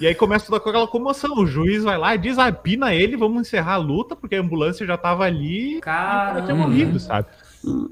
E 0.00 0.06
aí 0.06 0.14
começa 0.14 0.46
toda 0.46 0.58
aquela 0.58 0.88
comoção. 0.88 1.38
O 1.38 1.46
juiz 1.46 1.84
vai 1.84 1.98
lá 1.98 2.14
e 2.14 2.18
diz: 2.18 2.38
ah, 2.38 2.50
pina 2.52 2.94
ele, 2.94 3.16
vamos 3.16 3.42
encerrar 3.42 3.74
a 3.74 3.78
luta, 3.78 4.16
porque 4.16 4.36
a 4.36 4.40
ambulância 4.40 4.86
já 4.86 4.96
tava 4.96 5.24
ali 5.24 5.80
Caramba. 5.80 6.40
e 6.40 6.42
tinha 6.44 6.54
morrido, 6.54 6.98
sabe? 6.98 7.28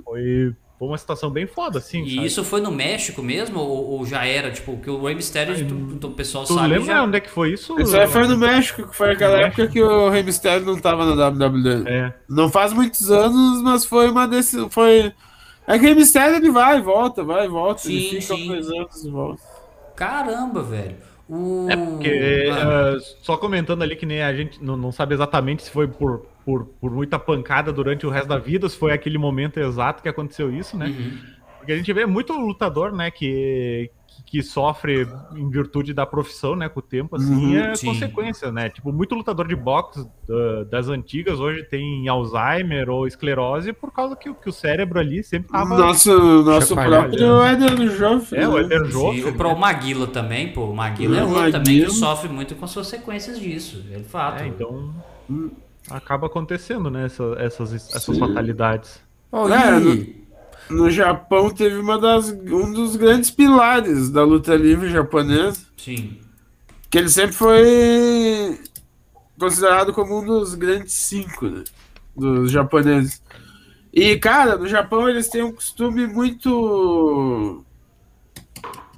Foi, 0.05 0.55
foi 0.83 0.89
uma 0.89 0.99
situação 0.99 1.31
bem 1.31 1.47
foda, 1.47 1.79
assim. 1.79 2.03
E 2.03 2.17
sabe? 2.17 2.27
isso 2.27 2.43
foi 2.43 2.61
no 2.61 2.73
México 2.73 3.23
mesmo? 3.23 3.61
Ou, 3.61 3.91
ou 3.91 4.05
já 4.05 4.27
era? 4.27 4.51
Tipo, 4.51 4.77
que 4.79 4.91
o 4.91 5.05
Rey 5.05 5.15
Mysterio, 5.15 5.55
Ai, 5.55 5.65
tu, 5.65 6.09
o 6.09 6.11
pessoal 6.11 6.43
tu 6.43 6.55
sabe. 6.55 6.71
lembra 6.71 6.87
já... 6.87 7.05
onde 7.05 7.19
é 7.19 7.21
que 7.21 7.31
foi 7.31 7.53
isso? 7.53 7.81
Isso 7.81 7.97
aí 7.97 8.09
foi 8.09 8.27
no 8.27 8.37
México, 8.37 8.89
que 8.89 8.97
foi 8.97 9.13
aquela 9.13 9.39
época 9.43 9.69
que 9.69 9.81
o 9.81 10.11
Rey 10.11 10.25
Mysterio 10.25 10.67
não 10.67 10.77
tava 10.77 11.15
na 11.15 11.29
WWE. 11.29 11.85
É. 11.87 12.13
Não 12.29 12.51
faz 12.51 12.73
muitos 12.73 13.13
anos, 13.13 13.63
mas 13.63 13.85
foi 13.85 14.11
uma 14.11 14.27
decisão. 14.27 14.69
Foi. 14.69 15.13
É 15.69 15.79
que 15.79 15.85
o 15.85 15.87
Rey 15.87 15.95
Mysterio 15.95 16.35
ele 16.35 16.51
vai 16.51 16.79
e 16.79 16.83
volta, 16.83 17.23
vai 17.23 17.45
e 17.45 17.49
volta. 17.49 17.83
Sim, 17.83 17.95
ele 17.95 18.21
fica 18.21 18.35
sim. 18.35 18.49
dois 18.49 18.69
anos 18.69 19.05
e 19.05 19.09
volta. 19.09 19.43
Caramba, 19.95 20.65
velho. 20.65 20.97
O... 21.29 21.69
É 21.71 21.77
porque, 21.77 22.51
uh, 22.51 23.01
só 23.23 23.37
comentando 23.37 23.83
ali 23.83 23.95
que 23.95 24.05
nem 24.05 24.21
a 24.21 24.35
gente 24.35 24.61
não, 24.61 24.77
não 24.77 24.91
sabe 24.91 25.15
exatamente 25.15 25.63
se 25.63 25.71
foi 25.71 25.87
por 25.87 26.27
por, 26.45 26.67
por 26.81 26.91
muita 26.91 27.19
pancada 27.19 27.73
durante 27.73 28.07
o 28.07 28.11
resto 28.11 28.29
da 28.29 28.39
vida, 28.39 28.69
se 28.69 28.77
foi 28.77 28.93
aquele 28.93 29.19
momento 29.19 29.59
exato 29.59 30.03
que 30.03 30.09
aconteceu 30.09 30.53
isso, 30.53 30.77
né? 30.77 30.87
Uhum. 30.87 31.19
Porque 31.59 31.73
a 31.73 31.77
gente 31.77 31.93
vê 31.93 32.05
muito 32.05 32.33
lutador, 32.33 32.91
né, 32.91 33.09
que, 33.09 33.89
que 34.27 34.43
sofre 34.43 35.07
em 35.37 35.49
virtude 35.49 35.95
da 35.95 36.05
profissão, 36.05 36.57
né, 36.57 36.69
com 36.69 36.81
o 36.81 36.83
tempo, 36.83 37.15
assim, 37.15 37.57
uhum, 37.57 37.57
é 37.57 37.75
sim. 37.77 37.87
consequência, 37.87 38.51
né? 38.51 38.69
Tipo, 38.69 38.93
muito 38.93 39.15
lutador 39.15 39.47
de 39.47 39.55
boxe 39.55 40.01
uh, 40.01 40.65
das 40.65 40.89
antigas 40.89 41.39
hoje 41.39 41.63
tem 41.63 42.09
Alzheimer 42.09 42.91
ou 42.91 43.07
esclerose 43.07 43.73
por 43.73 43.93
causa 43.93 44.17
que, 44.17 44.35
que 44.35 44.49
o 44.49 44.53
cérebro 44.53 44.99
ali 44.99 45.23
sempre 45.23 45.53
tava... 45.53 45.79
Nosso, 45.79 46.43
nosso 46.43 46.75
próprio 46.75 47.47
Eder 47.47 47.89
Joffre. 47.97 48.41
É, 48.41 48.49
o 48.49 48.55
né? 48.55 48.63
Eder 48.63 48.85
Joffre. 48.87 49.25
o 49.27 49.35
pro 49.35 49.57
Maguila 49.57 50.09
também, 50.09 50.53
pô, 50.53 50.65
o 50.65 50.75
Maguila 50.75 51.19
é 51.19 51.25
outro 51.25 51.53
também 51.53 51.85
que 51.85 51.91
sofre 51.93 52.29
muito 52.29 52.57
com 52.57 52.65
as 52.65 52.75
consequências 52.75 53.39
disso, 53.39 53.85
é 53.93 54.01
fato. 54.01 54.43
É, 54.43 54.49
então... 54.49 54.93
Hum 55.31 55.49
acaba 55.91 56.27
acontecendo, 56.27 56.91
né? 56.91 57.07
Essa, 57.07 57.25
essas, 57.39 57.73
essas 57.95 58.19
fatalidades. 58.19 59.01
Oh, 59.31 59.49
é, 59.49 59.79
no, 59.79 60.07
no, 60.71 60.91
Japão 60.91 61.51
teve 61.51 61.77
uma 61.77 61.99
das, 61.99 62.31
um 62.31 62.73
dos 62.73 62.97
grandes 62.97 63.31
pilares 63.31 64.11
da 64.11 64.23
luta 64.25 64.55
livre 64.55 64.91
japonesa. 64.91 65.61
Sim. 65.77 66.19
Que 66.91 66.99
ele 66.99 67.09
sempre 67.09 67.35
foi 67.35 68.61
considerado 69.39 69.93
como 69.93 70.21
um 70.21 70.25
dos 70.25 70.55
grandes 70.55 70.93
cinco 70.93 71.47
né, 71.47 71.65
dos 72.17 72.51
japoneses. 72.51 73.23
E, 73.93 74.17
cara, 74.19 74.57
no 74.57 74.67
Japão 74.67 75.09
eles 75.09 75.29
têm 75.29 75.43
um 75.43 75.53
costume 75.53 76.07
muito. 76.07 77.65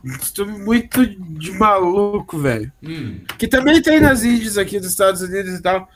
Um 0.05 0.19
costume 0.19 0.59
muito 0.59 1.07
de 1.07 1.53
maluco, 1.53 2.39
velho. 2.39 2.71
Hum. 2.83 3.21
Que 3.39 3.49
também 3.49 3.81
tem 3.81 4.01
nas 4.01 4.23
índias 4.23 4.59
aqui 4.59 4.79
dos 4.79 4.91
Estados 4.91 5.23
Unidos 5.23 5.55
e 5.55 5.63
tal. 5.63 5.89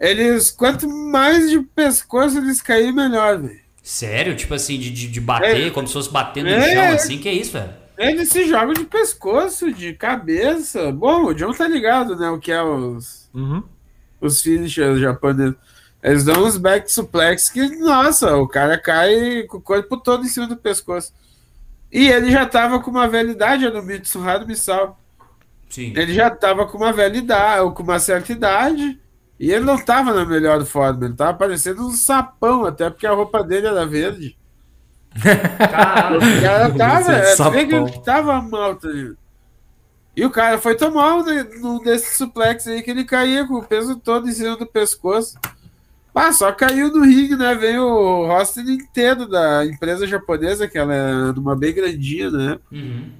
Eles, 0.00 0.50
quanto 0.50 0.88
mais 0.88 1.50
de 1.50 1.60
pescoço 1.60 2.38
eles 2.38 2.62
caírem, 2.62 2.92
melhor, 2.92 3.38
velho. 3.38 3.60
Sério? 3.82 4.34
Tipo 4.34 4.54
assim, 4.54 4.78
de, 4.78 4.90
de, 4.90 5.08
de 5.08 5.20
bater, 5.20 5.66
é, 5.66 5.70
como 5.70 5.86
se 5.86 5.92
fosse 5.92 6.10
batendo 6.10 6.48
no 6.48 6.56
é, 6.56 6.74
chão, 6.74 6.94
assim? 6.94 7.18
Que 7.18 7.28
é 7.28 7.34
isso, 7.34 7.52
velho? 7.52 7.74
Eles 7.98 8.30
se 8.30 8.48
jogam 8.48 8.72
de 8.72 8.84
pescoço, 8.84 9.70
de 9.70 9.92
cabeça. 9.92 10.90
Bom, 10.90 11.26
o 11.26 11.34
John 11.34 11.52
tá 11.52 11.68
ligado, 11.68 12.16
né? 12.16 12.30
O 12.30 12.38
que 12.38 12.50
é 12.50 12.62
os. 12.62 13.28
Uhum. 13.34 13.62
Os 14.18 14.40
finishers 14.40 14.98
japoneses. 14.98 15.54
Eles 16.02 16.24
dão 16.24 16.44
uns 16.44 16.56
back 16.56 16.90
suplex 16.90 17.50
que, 17.50 17.76
nossa, 17.76 18.36
o 18.38 18.48
cara 18.48 18.78
cai 18.78 19.42
com 19.42 19.58
o 19.58 19.60
corpo 19.60 19.98
todo 19.98 20.24
em 20.24 20.28
cima 20.28 20.46
do 20.46 20.56
pescoço. 20.56 21.12
E 21.92 22.08
ele 22.08 22.30
já 22.30 22.46
tava 22.46 22.80
com 22.80 22.90
uma 22.90 23.06
velha 23.06 23.30
idade, 23.30 23.68
no 23.68 23.82
Mitsuhado 23.82 24.46
Misal. 24.46 24.98
Sim. 25.68 25.92
Ele 25.94 26.14
já 26.14 26.30
tava 26.30 26.66
com 26.66 26.78
uma 26.78 26.92
velha 26.92 27.18
idade, 27.18 27.60
ou 27.60 27.72
com 27.72 27.82
uma 27.82 27.98
certa 27.98 28.32
idade. 28.32 28.98
E 29.40 29.50
ele 29.50 29.64
não 29.64 29.82
tava 29.82 30.12
na 30.12 30.26
melhor 30.26 30.62
forma, 30.66 31.06
ele 31.06 31.14
tava 31.14 31.32
parecendo 31.32 31.86
um 31.86 31.90
sapão, 31.92 32.66
até 32.66 32.90
porque 32.90 33.06
a 33.06 33.12
roupa 33.14 33.42
dele 33.42 33.68
era 33.68 33.86
verde. 33.86 34.36
Caralho, 35.18 36.18
o 36.18 36.42
cara 36.42 36.70
tava, 36.74 37.12
é, 37.12 37.66
que 37.66 38.04
tava 38.04 38.42
mal, 38.42 38.76
tá 38.76 38.88
E 40.14 40.26
o 40.26 40.30
cara 40.30 40.58
foi 40.58 40.76
tomar 40.76 41.16
um, 41.16 41.24
um 41.64 41.82
desses 41.82 42.18
suplex 42.18 42.66
aí 42.66 42.82
que 42.82 42.90
ele 42.90 43.02
caía 43.02 43.48
com 43.48 43.54
o 43.54 43.64
peso 43.64 43.96
todo 43.96 44.28
em 44.28 44.32
cima 44.32 44.58
do 44.58 44.66
pescoço. 44.66 45.38
Ah, 46.14 46.34
só 46.34 46.52
caiu 46.52 46.92
no 46.92 47.02
ringue, 47.02 47.34
né? 47.34 47.54
Veio 47.54 47.82
o 47.82 48.26
roster 48.26 48.68
inteiro 48.68 49.26
da 49.26 49.64
empresa 49.64 50.06
japonesa, 50.06 50.68
que 50.68 50.76
ela 50.76 50.94
é 50.94 51.30
uma 51.30 51.56
bem 51.56 51.72
grandinha, 51.72 52.30
né? 52.30 52.58
Uhum. 52.70 53.10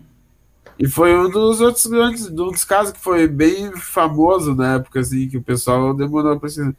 E 0.81 0.89
foi 0.89 1.15
um 1.15 1.29
dos 1.29 1.61
outros 1.61 1.85
grandes, 1.85 2.27
um 2.27 2.51
dos 2.51 2.65
casos 2.65 2.95
que 2.95 3.01
foi 3.01 3.29
bem 3.29 3.71
famoso 3.77 4.55
na 4.55 4.77
época, 4.77 5.01
assim, 5.01 5.29
que 5.29 5.37
o 5.37 5.43
pessoal 5.43 5.93
demorou 5.93 6.41
pra 6.41 6.49
se. 6.49 6.75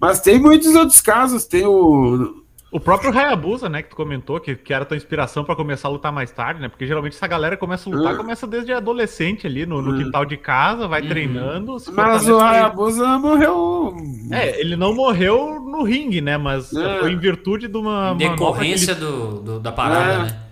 Mas 0.00 0.18
tem 0.18 0.40
muitos 0.40 0.74
outros 0.74 1.00
casos, 1.00 1.44
tem 1.46 1.64
o. 1.64 2.42
O 2.72 2.80
próprio 2.80 3.16
Hayabusa, 3.16 3.68
né, 3.68 3.82
que 3.82 3.90
tu 3.90 3.94
comentou, 3.94 4.40
que, 4.40 4.56
que 4.56 4.74
era 4.74 4.84
tua 4.84 4.96
inspiração 4.96 5.44
para 5.44 5.54
começar 5.54 5.86
a 5.86 5.92
lutar 5.92 6.12
mais 6.12 6.32
tarde, 6.32 6.60
né? 6.60 6.68
Porque 6.68 6.84
geralmente 6.84 7.14
essa 7.14 7.28
galera 7.28 7.56
começa 7.56 7.88
a 7.88 7.92
lutar, 7.92 8.14
ah. 8.14 8.16
começa 8.16 8.48
desde 8.48 8.72
adolescente 8.72 9.46
ali, 9.46 9.64
no, 9.64 9.80
no 9.80 9.94
ah. 9.94 10.02
quintal 10.02 10.24
de 10.24 10.36
casa, 10.36 10.88
vai 10.88 11.02
uhum. 11.02 11.08
treinando. 11.08 11.76
Mas 11.92 12.28
o 12.28 12.40
Hayabusa 12.40 13.16
morreu. 13.18 13.94
É, 14.32 14.60
ele 14.60 14.74
não 14.74 14.92
morreu 14.92 15.60
no 15.60 15.84
ringue, 15.84 16.20
né? 16.20 16.36
Mas 16.36 16.74
é. 16.74 16.98
foi 16.98 17.12
em 17.12 17.16
virtude 17.16 17.68
de 17.68 17.76
uma. 17.76 18.14
Decorrência 18.14 18.90
ele... 18.90 19.00
do, 19.00 19.40
do, 19.40 19.60
da 19.60 19.70
parada, 19.70 20.12
é. 20.12 20.18
né? 20.24 20.43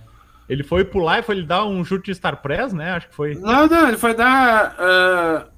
Ele 0.49 0.63
foi 0.63 0.85
pular 0.85 1.21
e 1.21 1.23
foi 1.23 1.37
ele 1.37 1.47
dar 1.47 1.65
um 1.65 1.85
chute 1.85 2.07
de 2.07 2.15
Star 2.15 2.43
Press, 2.43 2.73
né? 2.73 2.93
Acho 2.93 3.09
que 3.09 3.15
foi. 3.15 3.35
Não, 3.35 3.67
não, 3.67 3.89
ele 3.89 3.97
foi 3.97 4.15
dar. 4.15 4.77
Uh, 4.79 5.49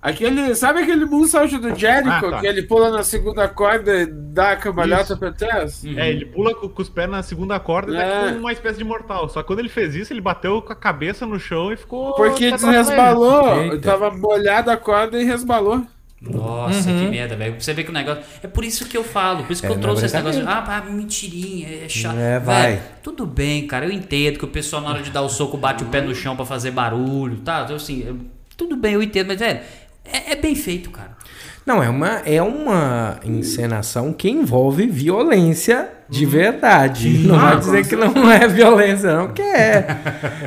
aquele. 0.00 0.54
Sabe 0.54 0.80
aquele 0.80 1.04
moonsault 1.04 1.58
do 1.58 1.74
Jericho? 1.74 2.08
Ah, 2.08 2.30
tá. 2.30 2.40
Que 2.40 2.46
ele 2.46 2.62
pula 2.62 2.90
na 2.90 3.02
segunda 3.02 3.48
corda 3.48 4.02
e 4.02 4.06
dá 4.06 4.52
a 4.52 4.56
cambalhota 4.56 5.16
pra 5.16 5.32
trás? 5.32 5.82
Uhum. 5.84 5.98
É, 5.98 6.08
ele 6.08 6.26
pula 6.26 6.54
com, 6.54 6.68
com, 6.68 6.82
os 6.82 6.88
pés 6.88 7.10
na 7.10 7.22
segunda 7.22 7.58
corda 7.58 7.92
e 7.92 7.96
é. 7.96 8.30
dá 8.30 8.38
uma 8.38 8.52
espécie 8.52 8.78
de 8.78 8.84
mortal. 8.84 9.28
Só 9.28 9.42
que 9.42 9.48
quando 9.48 9.58
ele 9.58 9.68
fez 9.68 9.94
isso, 9.94 10.12
ele 10.12 10.20
bateu 10.20 10.62
com 10.62 10.72
a 10.72 10.76
cabeça 10.76 11.26
no 11.26 11.38
chão 11.38 11.72
e 11.72 11.76
ficou. 11.76 12.14
Porque 12.14 12.48
resbalou. 12.48 13.78
Tava 13.80 14.10
molhada 14.10 14.72
a 14.72 14.76
corda 14.76 15.20
e 15.20 15.24
resbalou. 15.24 15.84
Nossa, 16.20 16.90
uhum. 16.90 17.04
que 17.04 17.10
merda, 17.10 17.34
velho. 17.34 17.54
Você 17.58 17.72
vê 17.72 17.82
que 17.82 17.90
o 17.90 17.94
negócio. 17.94 18.22
É 18.42 18.46
por 18.46 18.62
isso 18.62 18.84
que 18.84 18.96
eu 18.96 19.02
falo, 19.02 19.42
por 19.44 19.52
isso 19.52 19.62
que 19.62 19.68
é, 19.68 19.70
eu 19.70 19.78
trouxe 19.80 20.04
esse 20.04 20.14
negócio. 20.14 20.46
Ah, 20.46 20.60
pá, 20.60 20.82
mentirinha, 20.82 21.84
é 21.84 21.88
chato. 21.88 22.18
É, 22.18 22.38
vai. 22.38 22.72
Véio, 22.72 22.82
tudo 23.02 23.26
bem, 23.26 23.66
cara. 23.66 23.86
Eu 23.86 23.92
entendo 23.92 24.38
que 24.38 24.44
o 24.44 24.48
pessoal, 24.48 24.82
na 24.82 24.90
hora 24.90 25.02
de 25.02 25.10
dar 25.10 25.22
o 25.22 25.30
soco, 25.30 25.56
bate 25.56 25.82
o 25.82 25.86
pé 25.86 26.02
no 26.02 26.14
chão 26.14 26.36
para 26.36 26.44
fazer 26.44 26.72
barulho, 26.72 27.38
tá? 27.38 27.62
Então, 27.64 27.76
assim, 27.76 28.20
tudo 28.54 28.76
bem, 28.76 28.94
eu 28.94 29.02
entendo, 29.02 29.28
mas, 29.28 29.38
velho, 29.38 29.60
é, 30.04 30.32
é 30.32 30.36
bem 30.36 30.54
feito, 30.54 30.90
cara. 30.90 31.16
Não, 31.64 31.82
é 31.82 31.88
uma, 31.88 32.08
é 32.26 32.42
uma 32.42 33.18
encenação 33.24 34.12
que 34.12 34.28
envolve 34.28 34.86
violência 34.86 35.88
De 36.08 36.26
verdade. 36.26 37.08
Não 37.18 37.38
vai 37.38 37.58
dizer 37.58 37.86
que 37.86 37.94
não 37.94 38.30
é 38.30 38.48
violência, 38.48 39.14
não, 39.16 39.28
que 39.28 39.42
é. 39.42 39.86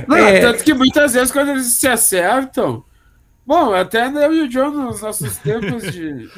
Não, 0.07 0.17
É. 0.17 0.39
tanto 0.41 0.63
que 0.63 0.73
muitas 0.73 1.13
vezes 1.13 1.31
quando 1.31 1.51
eles 1.51 1.67
se 1.67 1.87
acertam. 1.87 2.83
Bom, 3.45 3.73
até 3.73 4.07
eu 4.07 4.33
e 4.33 4.41
o 4.41 4.47
John 4.47 4.69
nos 4.69 5.01
nossos 5.01 5.37
tempos 5.37 5.83
de. 5.91 6.29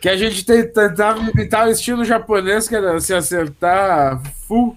Que 0.00 0.08
a 0.10 0.16
gente 0.16 0.44
tentava 0.44 1.18
imitar 1.20 1.66
o 1.66 1.70
estilo 1.70 2.04
japonês, 2.04 2.68
que 2.68 2.76
era 2.76 3.00
se 3.00 3.14
acertar 3.14 4.20
full. 4.46 4.76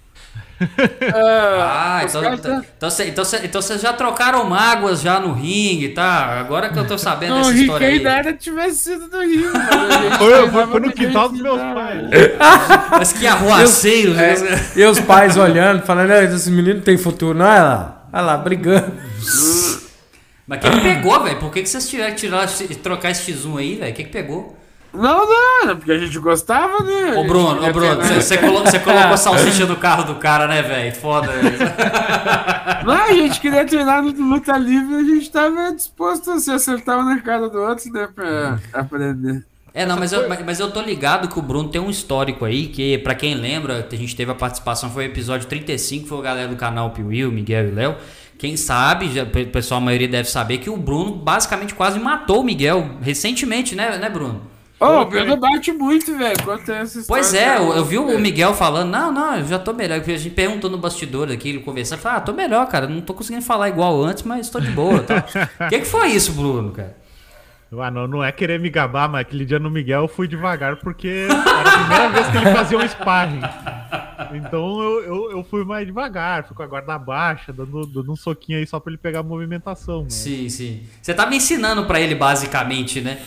Ah, 1.15 2.01
os 2.05 2.13
então, 2.15 2.33
então, 2.33 2.37
tá- 2.37 2.65
então, 2.75 2.89
então, 3.09 3.23
cê- 3.23 3.41
então 3.45 3.61
vocês 3.61 3.79
já 3.81 3.93
trocaram 3.93 4.43
mágoas 4.43 4.99
já 4.99 5.17
no 5.17 5.31
ringue, 5.31 5.89
tá? 5.89 6.37
Agora 6.39 6.67
que 6.69 6.77
eu 6.77 6.85
tô 6.85 6.97
sabendo 6.97 7.29
Não, 7.35 7.37
dessa 7.43 7.51
o 7.51 7.53
história 7.55 7.89
Riquei 7.89 8.07
aí. 8.09 8.15
nada 8.15 8.33
tivesse 8.33 8.77
sido 8.79 9.15
a 9.15 9.23
gente 9.25 10.17
Foi, 10.17 10.49
foi, 10.49 10.67
foi 10.67 10.79
no 10.81 10.91
quintal 10.91 11.29
dos 11.29 11.39
meus 11.41 11.61
pais. 11.61 12.01
Mas 12.91 13.13
que 13.13 13.25
arruaceiro. 13.25 14.19
É, 14.19 14.35
e 14.75 14.83
os 14.85 14.99
pais 14.99 15.37
olhando, 15.37 15.81
falando, 15.83 16.11
"Ah, 16.11 16.23
esse 16.25 16.51
menino 16.51 16.75
não 16.75 16.81
tem 16.81 16.97
futuro, 16.97 17.37
não. 17.37 17.45
Olha 17.45 17.63
lá, 17.63 18.03
olha 18.11 18.21
lá, 18.23 18.37
brigando. 18.37 18.91
Mas 20.49 20.59
quem 20.61 20.71
que 20.71 20.81
pegou, 20.81 21.23
velho? 21.23 21.37
Por 21.37 21.51
que, 21.51 21.61
que 21.61 21.69
vocês 21.69 21.87
tiveram 21.87 22.09
que 22.09 22.17
tirar, 22.21 22.47
trocar 22.81 23.11
esse 23.11 23.31
X1 23.31 23.59
aí, 23.59 23.75
velho? 23.75 23.91
O 23.91 23.95
que, 23.95 24.03
que 24.03 24.09
pegou? 24.09 24.57
Não, 24.91 25.27
não, 25.67 25.75
porque 25.77 25.91
a 25.91 25.99
gente 25.99 26.17
gostava, 26.17 26.83
né? 26.83 27.13
Ô, 27.15 27.23
Bruno, 27.23 27.63
ô, 27.63 27.71
Bruno, 27.71 27.95
você 28.01 28.15
você 28.19 28.37
colo- 28.39 28.61
você 28.63 28.79
colocou 28.79 29.13
a 29.13 29.17
salsicha 29.17 29.67
do 29.67 29.75
carro 29.75 30.03
do 30.05 30.15
cara, 30.15 30.47
né, 30.47 30.63
velho? 30.63 30.95
Foda. 30.95 31.27
velho. 31.27 31.55
Não, 32.85 32.95
a 32.95 33.13
gente 33.13 33.39
queria 33.39 33.63
treinar 33.65 34.01
no 34.01 34.09
luta 34.11 34.57
livre 34.57 34.95
a 34.95 35.03
gente 35.03 35.29
tava 35.29 35.71
disposto 35.73 36.31
a 36.31 36.39
se 36.39 36.49
acertar 36.49 37.03
na 37.05 37.21
cara 37.21 37.47
do 37.49 37.59
outro, 37.59 37.91
né? 37.91 38.07
Pra 38.15 38.57
aprender. 38.73 39.45
É, 39.73 39.85
não, 39.85 39.95
mas 39.97 40.11
eu, 40.11 40.27
mas- 40.27 40.59
eu 40.59 40.71
tô 40.71 40.81
ligado 40.81 41.27
que 41.27 41.37
o 41.37 41.41
Bruno 41.41 41.69
tem 41.69 41.79
um 41.79 41.89
histórico 41.91 42.43
aí, 42.43 42.67
que 42.67 42.97
pra 42.99 43.13
quem 43.13 43.35
lembra, 43.35 43.87
a 43.91 43.95
gente 43.95 44.15
teve 44.15 44.31
a 44.31 44.35
participação, 44.35 44.89
foi 44.89 45.05
o 45.05 45.07
episódio 45.07 45.47
35, 45.47 46.07
foi 46.07 46.17
o 46.17 46.21
galera 46.21 46.47
do 46.47 46.55
canal 46.55 46.89
Piuí, 46.89 47.23
o 47.25 47.31
Miguel 47.31 47.67
e 47.67 47.71
o 47.71 47.75
Léo. 47.75 47.95
Quem 48.39 48.55
sabe, 48.55 49.11
já, 49.11 49.23
o 49.23 49.47
pessoal, 49.47 49.81
a 49.81 49.83
maioria 49.83 50.07
deve 50.07 50.29
saber, 50.29 50.59
que 50.59 50.69
o 50.69 50.77
Bruno 50.77 51.11
basicamente 51.13 51.75
quase 51.75 51.99
matou 51.99 52.39
o 52.39 52.43
Miguel 52.43 52.91
recentemente, 53.01 53.75
né, 53.75 53.97
né 53.97 54.09
Bruno? 54.09 54.41
Ô, 54.79 55.01
o 55.01 55.05
Bruno 55.05 55.35
bate 55.35 55.73
muito, 55.73 56.17
velho. 56.17 56.37
Essa 56.57 56.99
história. 56.99 57.05
Pois 57.05 57.33
é, 57.33 57.57
eu, 57.57 57.73
eu 57.73 57.83
vi 57.83 57.97
o. 57.97 58.17
Miguel 58.17 58.53
falando, 58.53 58.89
não, 58.89 59.11
não, 59.11 59.35
eu 59.35 59.45
já 59.45 59.59
tô 59.59 59.73
melhor. 59.73 59.99
A 59.99 60.03
gente 60.03 60.29
perguntou 60.29 60.69
no 60.69 60.77
bastidor 60.77 61.29
aqui, 61.29 61.49
ele 61.49 61.59
conversando, 61.59 61.99
falou, 61.99 62.17
ah, 62.17 62.21
tô 62.21 62.31
melhor, 62.31 62.65
cara, 62.67 62.87
não 62.87 63.01
tô 63.01 63.13
conseguindo 63.13 63.43
falar 63.43 63.67
igual 63.67 64.01
antes, 64.01 64.23
mas 64.23 64.49
tô 64.49 64.61
de 64.61 64.71
boa. 64.71 64.99
tá? 65.03 65.25
O 65.59 65.67
que, 65.67 65.79
que 65.79 65.85
foi 65.85 66.07
isso, 66.07 66.31
Bruno, 66.31 66.71
cara? 66.71 66.95
Ah, 67.77 67.91
não, 67.91 68.07
não 68.07 68.23
é 68.23 68.31
querer 68.31 68.57
me 68.57 68.69
gabar, 68.69 69.09
mas 69.09 69.21
aquele 69.21 69.43
dia 69.43 69.59
no 69.59 69.69
Miguel 69.69 70.03
eu 70.03 70.07
fui 70.07 70.29
devagar 70.29 70.77
porque 70.77 71.27
era 71.29 71.69
a 71.69 71.77
primeira 71.77 72.09
vez 72.09 72.27
que 72.27 72.37
ele 72.37 72.55
fazia 72.55 72.77
um 72.77 72.87
sparring. 72.87 73.41
Então 74.33 74.81
eu, 74.81 75.03
eu, 75.03 75.31
eu 75.31 75.43
fui 75.43 75.63
mais 75.63 75.85
devagar, 75.85 76.45
fui 76.45 76.55
com 76.55 76.63
a 76.63 76.67
guarda 76.67 76.97
baixa, 76.97 77.53
dando, 77.53 77.85
dando 77.85 78.11
um 78.11 78.15
soquinho 78.15 78.59
aí 78.59 78.67
só 78.67 78.79
pra 78.79 78.91
ele 78.91 78.97
pegar 78.97 79.19
a 79.19 79.23
movimentação. 79.23 80.03
Né? 80.03 80.09
Sim, 80.09 80.49
sim. 80.49 80.83
Você 81.01 81.13
me 81.25 81.37
ensinando 81.37 81.85
pra 81.85 81.99
ele, 81.99 82.15
basicamente, 82.15 83.01
né? 83.01 83.21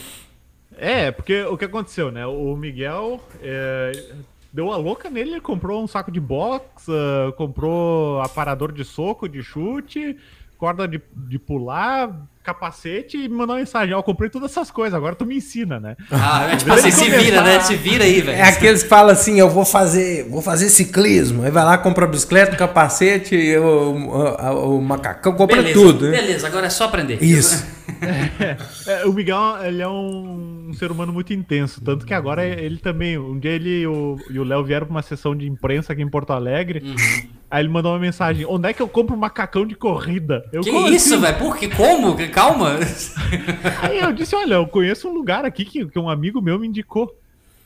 É, 0.76 1.10
porque 1.10 1.42
o 1.42 1.56
que 1.56 1.64
aconteceu, 1.64 2.10
né? 2.10 2.26
O 2.26 2.56
Miguel 2.56 3.22
é, 3.40 3.92
deu 4.52 4.72
a 4.72 4.76
louca 4.76 5.08
nele, 5.08 5.32
ele 5.32 5.40
comprou 5.40 5.82
um 5.82 5.86
saco 5.86 6.10
de 6.10 6.20
box, 6.20 6.86
ah, 6.88 7.32
comprou 7.32 8.20
aparador 8.20 8.72
de 8.72 8.84
soco, 8.84 9.28
de 9.28 9.42
chute, 9.42 10.16
corda 10.58 10.86
de, 10.86 11.00
de 11.14 11.38
pular, 11.38 12.26
capacete 12.42 13.16
e 13.16 13.28
me 13.28 13.36
mandou 13.36 13.54
uma 13.54 13.60
mensagem. 13.60 13.94
Ó, 13.94 13.98
eu 13.98 14.02
comprei 14.02 14.28
todas 14.28 14.50
essas 14.50 14.70
coisas, 14.70 14.94
agora 14.94 15.14
tu 15.14 15.24
me 15.24 15.36
ensina, 15.36 15.78
né? 15.78 15.96
Ah, 16.10 16.48
é 16.52 16.56
tipo 16.56 16.72
assim, 16.72 16.90
se 16.90 17.08
vira, 17.08 17.40
né? 17.42 17.60
Se 17.60 17.76
vira 17.76 18.04
aí, 18.04 18.20
velho. 18.20 18.36
É 18.38 18.42
aqueles 18.42 18.82
que 18.82 18.88
falam 18.88 19.12
assim, 19.12 19.38
eu 19.38 19.48
vou 19.48 19.64
fazer, 19.64 20.28
vou 20.28 20.42
fazer 20.42 20.68
ciclismo. 20.68 21.42
Aí 21.44 21.50
vai 21.50 21.64
lá, 21.64 21.78
compra 21.78 22.04
a 22.04 22.08
bicicleta, 22.08 22.54
o 22.54 22.58
capacete, 22.58 23.36
o, 23.56 23.92
o, 23.92 24.76
o 24.78 24.82
macacão, 24.82 25.34
compra 25.34 25.56
beleza, 25.56 25.80
tudo, 25.80 26.10
né? 26.10 26.20
beleza, 26.20 26.46
agora 26.46 26.66
é 26.66 26.70
só 26.70 26.84
aprender. 26.84 27.22
Isso. 27.22 27.64
É, 28.86 29.04
o 29.04 29.12
Miguel, 29.12 29.58
ele 29.64 29.80
é 29.80 29.86
um, 29.86 30.68
um 30.70 30.72
ser 30.74 30.90
humano 30.90 31.12
muito 31.12 31.32
intenso, 31.32 31.80
tanto 31.80 32.04
que 32.04 32.12
agora 32.12 32.44
ele 32.44 32.78
também, 32.78 33.16
um 33.16 33.38
dia 33.38 33.52
ele 33.52 33.82
e 33.82 33.86
o 33.86 34.16
e 34.28 34.38
o 34.40 34.44
Léo 34.44 34.64
vieram 34.64 34.86
pra 34.86 34.94
uma 34.94 35.02
sessão 35.02 35.36
de 35.36 35.46
imprensa 35.46 35.92
aqui 35.92 36.02
em 36.02 36.08
Porto 36.08 36.32
Alegre, 36.32 36.82
Uhum. 36.84 37.28
Aí 37.52 37.60
ele 37.62 37.68
mandou 37.68 37.92
uma 37.92 37.98
mensagem, 37.98 38.46
onde 38.46 38.66
é 38.68 38.72
que 38.72 38.80
eu 38.80 38.88
compro 38.88 39.14
um 39.14 39.18
macacão 39.18 39.66
de 39.66 39.74
corrida? 39.74 40.42
Eu, 40.50 40.62
Que 40.62 40.70
"Como 40.72 40.88
isso, 40.88 41.12
assim?" 41.14 41.22
velho? 41.22 41.36
Por 41.38 41.56
que? 41.58 41.68
Como? 41.68 42.16
Calma. 42.30 42.78
Aí 43.82 43.98
eu 44.00 44.10
disse, 44.12 44.34
olha, 44.34 44.54
eu 44.54 44.66
conheço 44.66 45.08
um 45.08 45.12
lugar 45.12 45.44
aqui 45.44 45.64
que, 45.66 45.84
que 45.86 45.98
um 45.98 46.08
amigo 46.08 46.40
meu 46.40 46.58
me 46.58 46.66
indicou. 46.66 47.14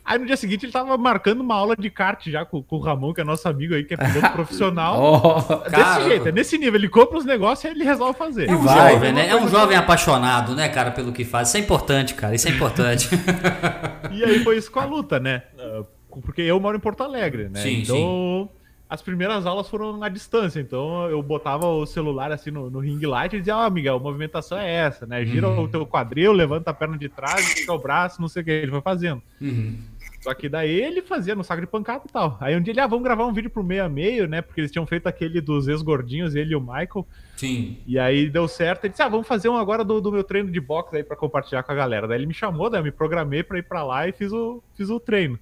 Aí 0.04 0.18
no 0.18 0.26
dia 0.26 0.36
seguinte 0.36 0.64
ele 0.64 0.72
tava 0.72 0.96
marcando 0.96 1.40
uma 1.40 1.54
aula 1.56 1.74
de 1.76 1.90
kart 1.90 2.28
já 2.28 2.44
com, 2.44 2.62
com 2.62 2.76
o 2.76 2.78
Ramon, 2.80 3.12
que 3.12 3.20
é 3.20 3.24
nosso 3.24 3.48
amigo 3.48 3.74
aí, 3.74 3.82
que 3.82 3.94
é 3.94 3.96
piloto 3.96 4.30
profissional. 4.34 4.96
Ó, 5.00 5.40
Desse 5.64 5.70
Caramba. 5.70 6.08
jeito, 6.08 6.28
é 6.28 6.32
nesse 6.32 6.58
nível. 6.58 6.76
Ele 6.76 6.88
compra 6.88 7.18
os 7.18 7.24
negócios 7.24 7.64
e 7.64 7.74
ele 7.74 7.82
resolve 7.84 8.16
fazer. 8.16 8.48
É 8.48 8.54
um 8.54 8.58
vai. 8.62 8.92
jovem, 8.92 9.12
né? 9.12 9.28
É 9.28 9.34
um 9.36 9.48
jovem 9.48 9.76
apaixonado, 9.76 10.54
né, 10.54 10.68
cara, 10.68 10.92
pelo 10.92 11.12
que 11.12 11.24
faz. 11.24 11.48
Isso 11.48 11.56
é 11.56 11.60
importante, 11.60 12.14
cara. 12.14 12.34
Isso 12.36 12.46
é 12.48 12.50
importante. 12.52 13.08
E 14.12 14.24
aí 14.24 14.42
foi 14.42 14.56
isso 14.56 14.70
com 14.70 14.80
a 14.80 14.84
luta, 14.84 15.20
né? 15.20 15.42
Ah, 15.58 15.82
Porque 16.22 16.40
eu 16.40 16.58
moro 16.58 16.76
em 16.76 16.80
Porto 16.80 17.02
Alegre, 17.02 17.50
né? 17.50 17.60
Sim, 17.60 17.82
então, 17.82 18.48
as 18.88 19.02
primeiras 19.02 19.46
aulas 19.46 19.68
foram 19.68 20.02
à 20.02 20.08
distância. 20.08 20.60
Então, 20.60 21.08
eu 21.08 21.22
botava 21.22 21.66
o 21.66 21.84
celular 21.86 22.30
assim 22.30 22.50
no, 22.50 22.70
no 22.70 22.78
ring 22.78 23.00
light 23.04 23.34
e 23.34 23.38
dizia, 23.40 23.56
ó, 23.56 23.68
Miguel, 23.68 23.96
a 23.96 24.00
movimentação 24.00 24.56
é 24.58 24.70
essa, 24.72 25.06
né? 25.06 25.24
Gira 25.24 25.48
Uhum. 25.48 25.64
o 25.64 25.68
teu 25.68 25.84
quadril, 25.86 26.32
levanta 26.32 26.70
a 26.70 26.74
perna 26.74 26.96
de 26.96 27.08
trás, 27.08 27.44
fica 27.52 27.72
o 27.72 27.78
braço, 27.78 28.20
não 28.20 28.28
sei 28.28 28.42
o 28.42 28.44
que. 28.44 28.50
Ele 28.50 28.70
foi 28.70 28.80
fazendo. 28.80 29.20
Uhum. 29.40 29.76
Só 30.20 30.34
que 30.34 30.48
daí 30.48 30.70
ele 30.80 31.02
fazia 31.02 31.34
no 31.36 31.44
saco 31.44 31.60
de 31.60 31.66
pancada 31.68 32.02
e 32.08 32.12
tal. 32.12 32.36
Aí 32.40 32.56
um 32.56 32.60
dia 32.60 32.72
ele, 32.72 32.80
ah, 32.80 32.86
vamos 32.86 33.04
gravar 33.04 33.26
um 33.26 33.32
vídeo 33.32 33.50
pro 33.50 33.62
meio 33.62 33.84
a 33.84 33.88
meio, 33.88 34.26
né? 34.26 34.40
Porque 34.42 34.60
eles 34.60 34.72
tinham 34.72 34.86
feito 34.86 35.06
aquele 35.06 35.40
dos 35.40 35.68
ex-gordinhos, 35.68 36.34
ele 36.34 36.52
e 36.52 36.56
o 36.56 36.60
Michael. 36.60 37.06
Sim. 37.36 37.78
E 37.86 37.98
aí 37.98 38.28
deu 38.28 38.48
certo. 38.48 38.84
Ele 38.84 38.90
disse, 38.90 39.02
ah, 39.02 39.08
vamos 39.08 39.26
fazer 39.28 39.48
um 39.48 39.56
agora 39.56 39.84
do, 39.84 40.00
do 40.00 40.10
meu 40.10 40.24
treino 40.24 40.50
de 40.50 40.60
boxe 40.60 40.96
aí 40.96 41.04
pra 41.04 41.14
compartilhar 41.16 41.62
com 41.62 41.70
a 41.70 41.74
galera. 41.76 42.08
Daí 42.08 42.18
ele 42.18 42.26
me 42.26 42.34
chamou, 42.34 42.68
daí 42.70 42.80
eu 42.80 42.84
me 42.84 42.90
programei 42.90 43.42
pra 43.42 43.58
ir 43.58 43.62
pra 43.62 43.84
lá 43.84 44.08
e 44.08 44.12
fiz 44.12 44.32
o, 44.32 44.62
fiz 44.74 44.90
o 44.90 44.98
treino. 44.98 45.38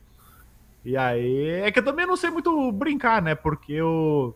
E 0.85 0.97
aí, 0.97 1.48
é 1.65 1.70
que 1.70 1.78
eu 1.78 1.85
também 1.85 2.06
não 2.06 2.16
sei 2.16 2.31
muito 2.31 2.70
brincar, 2.73 3.23
né? 3.23 3.35
Porque 3.35 3.81
o, 3.81 4.35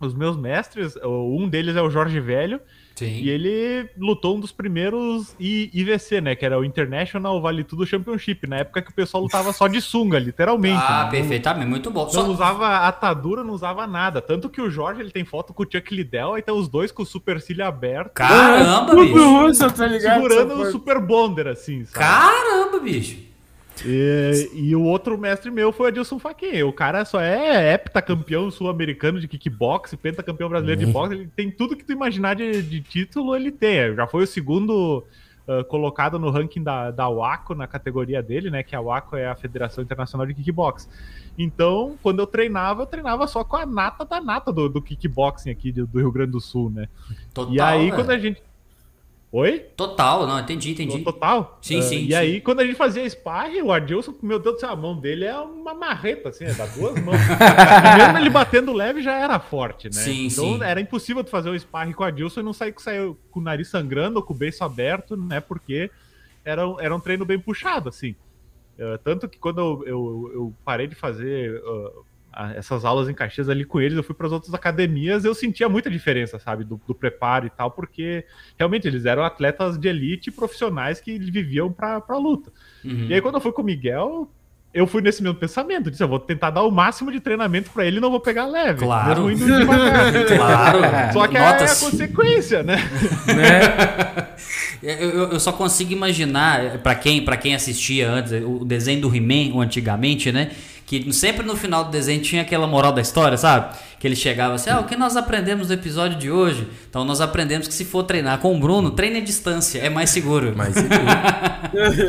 os 0.00 0.14
meus 0.14 0.36
mestres, 0.36 0.94
o- 0.96 1.36
um 1.40 1.48
deles 1.48 1.74
é 1.76 1.82
o 1.82 1.90
Jorge 1.90 2.20
Velho, 2.20 2.60
Sim. 2.94 3.06
e 3.20 3.28
ele 3.28 3.88
lutou 3.98 4.36
um 4.36 4.40
dos 4.40 4.52
primeiros 4.52 5.34
I- 5.40 5.70
IVC, 5.74 6.20
né? 6.20 6.36
Que 6.36 6.44
era 6.46 6.56
o 6.56 6.64
International 6.64 7.40
Vale 7.42 7.64
Tudo 7.64 7.84
Championship, 7.84 8.46
na 8.46 8.58
época 8.58 8.80
que 8.80 8.90
o 8.92 8.94
pessoal 8.94 9.24
lutava 9.24 9.52
só 9.52 9.66
de 9.66 9.80
sunga, 9.80 10.20
literalmente. 10.20 10.80
Ah, 10.86 11.04
né? 11.06 11.10
perfeitamente. 11.10 11.66
Muito 11.68 11.90
bom. 11.90 12.04
Não 12.04 12.10
Só... 12.10 12.26
usava 12.30 12.76
atadura, 12.86 13.42
não 13.42 13.52
usava 13.54 13.84
nada. 13.84 14.20
Tanto 14.22 14.48
que 14.48 14.60
o 14.62 14.70
Jorge 14.70 15.00
ele 15.00 15.10
tem 15.10 15.24
foto 15.24 15.52
com 15.52 15.64
o 15.64 15.66
Chuck 15.68 15.92
Liddell, 15.92 16.34
aí 16.34 16.42
tá 16.42 16.52
os 16.52 16.68
dois 16.68 16.92
com 16.92 17.02
o 17.02 17.06
supercílio 17.06 17.66
aberto. 17.66 18.12
Caramba, 18.12 18.90
Tudo 18.92 19.02
bicho. 19.02 19.36
russo, 19.40 19.68
tá 19.72 19.86
ligado? 19.86 20.14
segurando 20.22 20.54
o 20.62 20.70
Super 20.70 21.00
Bonder, 21.00 21.48
assim, 21.48 21.84
sabe? 21.86 22.04
Caramba, 22.04 22.78
bicho. 22.78 23.31
E, 23.84 24.50
e 24.54 24.76
o 24.76 24.82
outro 24.82 25.16
mestre 25.18 25.50
meu 25.50 25.72
foi 25.72 25.86
o 25.86 25.88
Adilson 25.88 26.18
Faquin. 26.18 26.62
O 26.62 26.72
cara 26.72 27.04
só 27.04 27.20
é 27.20 27.72
heptacampeão 27.74 28.50
sul-americano 28.50 29.20
de 29.20 29.26
kickbox, 29.26 29.94
pentacampeão 29.94 30.48
brasileiro 30.48 30.84
de 30.84 30.92
boxe. 30.92 31.14
Ele 31.14 31.30
tem 31.34 31.50
tudo 31.50 31.76
que 31.76 31.84
tu 31.84 31.92
imaginar 31.92 32.34
de, 32.34 32.62
de 32.62 32.80
título, 32.80 33.34
ele 33.34 33.50
tem. 33.50 33.94
Já 33.94 34.06
foi 34.06 34.24
o 34.24 34.26
segundo 34.26 35.04
ah, 35.46 35.64
colocado 35.64 36.18
no 36.18 36.30
ranking 36.30 36.62
da, 36.62 36.90
da 36.90 37.08
WACO, 37.08 37.54
na 37.54 37.66
categoria 37.66 38.22
dele, 38.22 38.50
né? 38.50 38.62
Que 38.62 38.76
a 38.76 38.80
WACO 38.80 39.16
é 39.16 39.26
a 39.26 39.34
Federação 39.34 39.82
Internacional 39.82 40.26
de 40.26 40.34
Kickbox. 40.34 40.88
Então, 41.36 41.96
quando 42.02 42.20
eu 42.20 42.26
treinava, 42.26 42.82
eu 42.82 42.86
treinava 42.86 43.26
só 43.26 43.42
com 43.42 43.56
a 43.56 43.66
nata 43.66 44.04
da 44.04 44.20
nata 44.20 44.52
do, 44.52 44.68
do 44.68 44.82
kickboxing 44.82 45.50
aqui 45.50 45.72
do, 45.72 45.86
do 45.86 45.98
Rio 45.98 46.12
Grande 46.12 46.32
do 46.32 46.40
Sul, 46.40 46.70
né? 46.70 46.88
Total. 47.34 47.54
e 47.54 47.60
aí, 47.60 47.90
velho. 47.90 47.94
quando 47.94 48.10
a 48.10 48.18
gente. 48.18 48.42
Oi? 49.32 49.60
Total, 49.76 50.26
não, 50.26 50.38
entendi, 50.38 50.72
entendi. 50.72 51.00
Total? 51.00 51.58
Sim, 51.62 51.78
Ah, 51.78 51.82
sim, 51.82 51.96
E 52.00 52.08
sim. 52.08 52.14
aí, 52.16 52.40
quando 52.42 52.60
a 52.60 52.66
gente 52.66 52.76
fazia 52.76 53.08
sparring, 53.08 53.62
o 53.62 53.72
Adilson, 53.72 54.14
meu 54.22 54.38
Deus 54.38 54.56
do 54.56 54.60
céu, 54.60 54.70
a 54.70 54.76
mão 54.76 54.94
dele 55.00 55.24
é 55.24 55.34
uma 55.38 55.72
marreta, 55.72 56.28
assim, 56.28 56.44
é, 56.44 56.52
dá 56.52 56.66
duas 56.66 56.94
mãos. 57.02 57.18
Mesmo 57.96 58.18
ele 58.18 58.28
batendo 58.28 58.74
leve 58.74 59.00
já 59.02 59.14
era 59.18 59.40
forte, 59.40 59.88
né? 59.88 59.92
Sim, 60.02 60.26
então 60.28 60.56
sim. 60.56 60.62
era 60.62 60.80
impossível 60.80 61.24
tu 61.24 61.30
fazer 61.30 61.48
um 61.48 61.58
sparring 61.58 61.92
com 61.94 62.02
o 62.02 62.06
Adilson 62.06 62.40
e 62.40 62.42
não 62.42 62.52
sair, 62.52 62.74
sair 62.78 63.14
com 63.30 63.40
o 63.40 63.42
nariz 63.42 63.68
sangrando 63.70 64.18
ou 64.18 64.22
com 64.22 64.34
o 64.34 64.36
beiço 64.36 64.62
aberto, 64.64 65.16
né? 65.16 65.40
Porque 65.40 65.90
era, 66.44 66.68
um- 66.68 66.78
era 66.78 66.94
um 66.94 67.00
treino 67.00 67.24
bem 67.24 67.38
puxado, 67.38 67.88
assim. 67.88 68.14
Ah, 68.78 68.98
tanto 69.02 69.28
que 69.30 69.38
quando 69.38 69.60
eu, 69.60 69.86
eu, 69.86 70.30
eu 70.34 70.54
parei 70.64 70.86
de 70.86 70.94
fazer 70.94 71.58
ah, 71.64 71.90
a- 72.32 72.52
essas 72.54 72.84
aulas 72.84 73.08
em 73.08 73.14
Caxias 73.14 73.48
ali 73.48 73.64
com 73.64 73.80
eles, 73.80 73.96
eu 73.96 74.02
fui 74.02 74.14
para 74.14 74.26
as 74.26 74.32
outras 74.32 74.54
academias, 74.54 75.24
eu 75.24 75.34
sentia 75.34 75.68
muita 75.68 75.90
diferença, 75.90 76.38
sabe, 76.38 76.64
do, 76.64 76.80
do 76.86 76.94
preparo 76.94 77.46
e 77.46 77.50
tal, 77.50 77.70
porque 77.70 78.24
realmente 78.58 78.86
eles 78.88 79.04
eram 79.04 79.22
atletas 79.24 79.78
de 79.78 79.88
elite 79.88 80.30
profissionais 80.30 81.00
que 81.00 81.18
viviam 81.18 81.70
para 81.72 82.00
pra 82.00 82.16
luta. 82.16 82.50
Uhum. 82.84 83.06
E 83.08 83.14
aí, 83.14 83.20
quando 83.20 83.34
eu 83.36 83.40
fui 83.40 83.52
com 83.52 83.62
o 83.62 83.64
Miguel, 83.64 84.30
eu 84.74 84.86
fui 84.86 85.02
nesse 85.02 85.22
mesmo 85.22 85.36
pensamento. 85.38 85.90
Disse, 85.90 86.02
eu 86.02 86.08
vou 86.08 86.18
tentar 86.18 86.48
dar 86.48 86.62
o 86.62 86.70
máximo 86.70 87.12
de 87.12 87.20
treinamento 87.20 87.70
pra 87.70 87.84
ele 87.84 87.98
e 87.98 88.00
não 88.00 88.10
vou 88.10 88.20
pegar 88.20 88.46
leve. 88.46 88.78
Claro. 88.80 89.26
Mesmo 89.26 89.44
indo 89.46 89.58
devagar. 89.58 90.12
Claro. 90.26 91.12
Só 91.12 91.28
que 91.28 91.36
é 91.36 91.40
a 91.40 91.52
Notas. 91.52 91.78
consequência, 91.80 92.62
né? 92.62 92.78
Eu, 94.82 94.94
eu- 95.10 95.32
eu 95.32 95.40
só 95.40 95.52
consigo 95.52 95.92
imaginar, 95.92 96.78
para 96.78 96.94
quem, 96.94 97.24
pra 97.24 97.36
quem 97.36 97.54
assistia 97.54 98.10
antes, 98.10 98.32
o 98.32 98.64
desenho 98.64 99.00
do 99.02 99.14
He-Man, 99.14 99.60
antigamente, 99.60 100.32
né? 100.32 100.50
Que 101.00 101.12
sempre 101.12 101.46
no 101.46 101.56
final 101.56 101.84
do 101.84 101.90
desenho 101.90 102.20
tinha 102.22 102.42
aquela 102.42 102.66
moral 102.66 102.92
da 102.92 103.00
história, 103.00 103.36
sabe? 103.38 103.74
Que 103.98 104.06
ele 104.06 104.16
chegava 104.16 104.54
assim, 104.54 104.68
ah, 104.68 104.80
o 104.80 104.84
que 104.84 104.96
nós 104.96 105.16
aprendemos 105.16 105.68
no 105.68 105.74
episódio 105.74 106.18
de 106.18 106.30
hoje? 106.30 106.68
Então 106.90 107.04
nós 107.04 107.20
aprendemos 107.20 107.68
que 107.68 107.74
se 107.74 107.84
for 107.84 108.02
treinar 108.02 108.38
com 108.38 108.54
o 108.56 108.60
Bruno, 108.60 108.90
treine 108.90 109.18
à 109.18 109.20
distância, 109.20 109.78
é 109.78 109.88
mais 109.88 110.10
seguro. 110.10 110.54
Mais 110.56 110.74
seguro. 110.74 111.00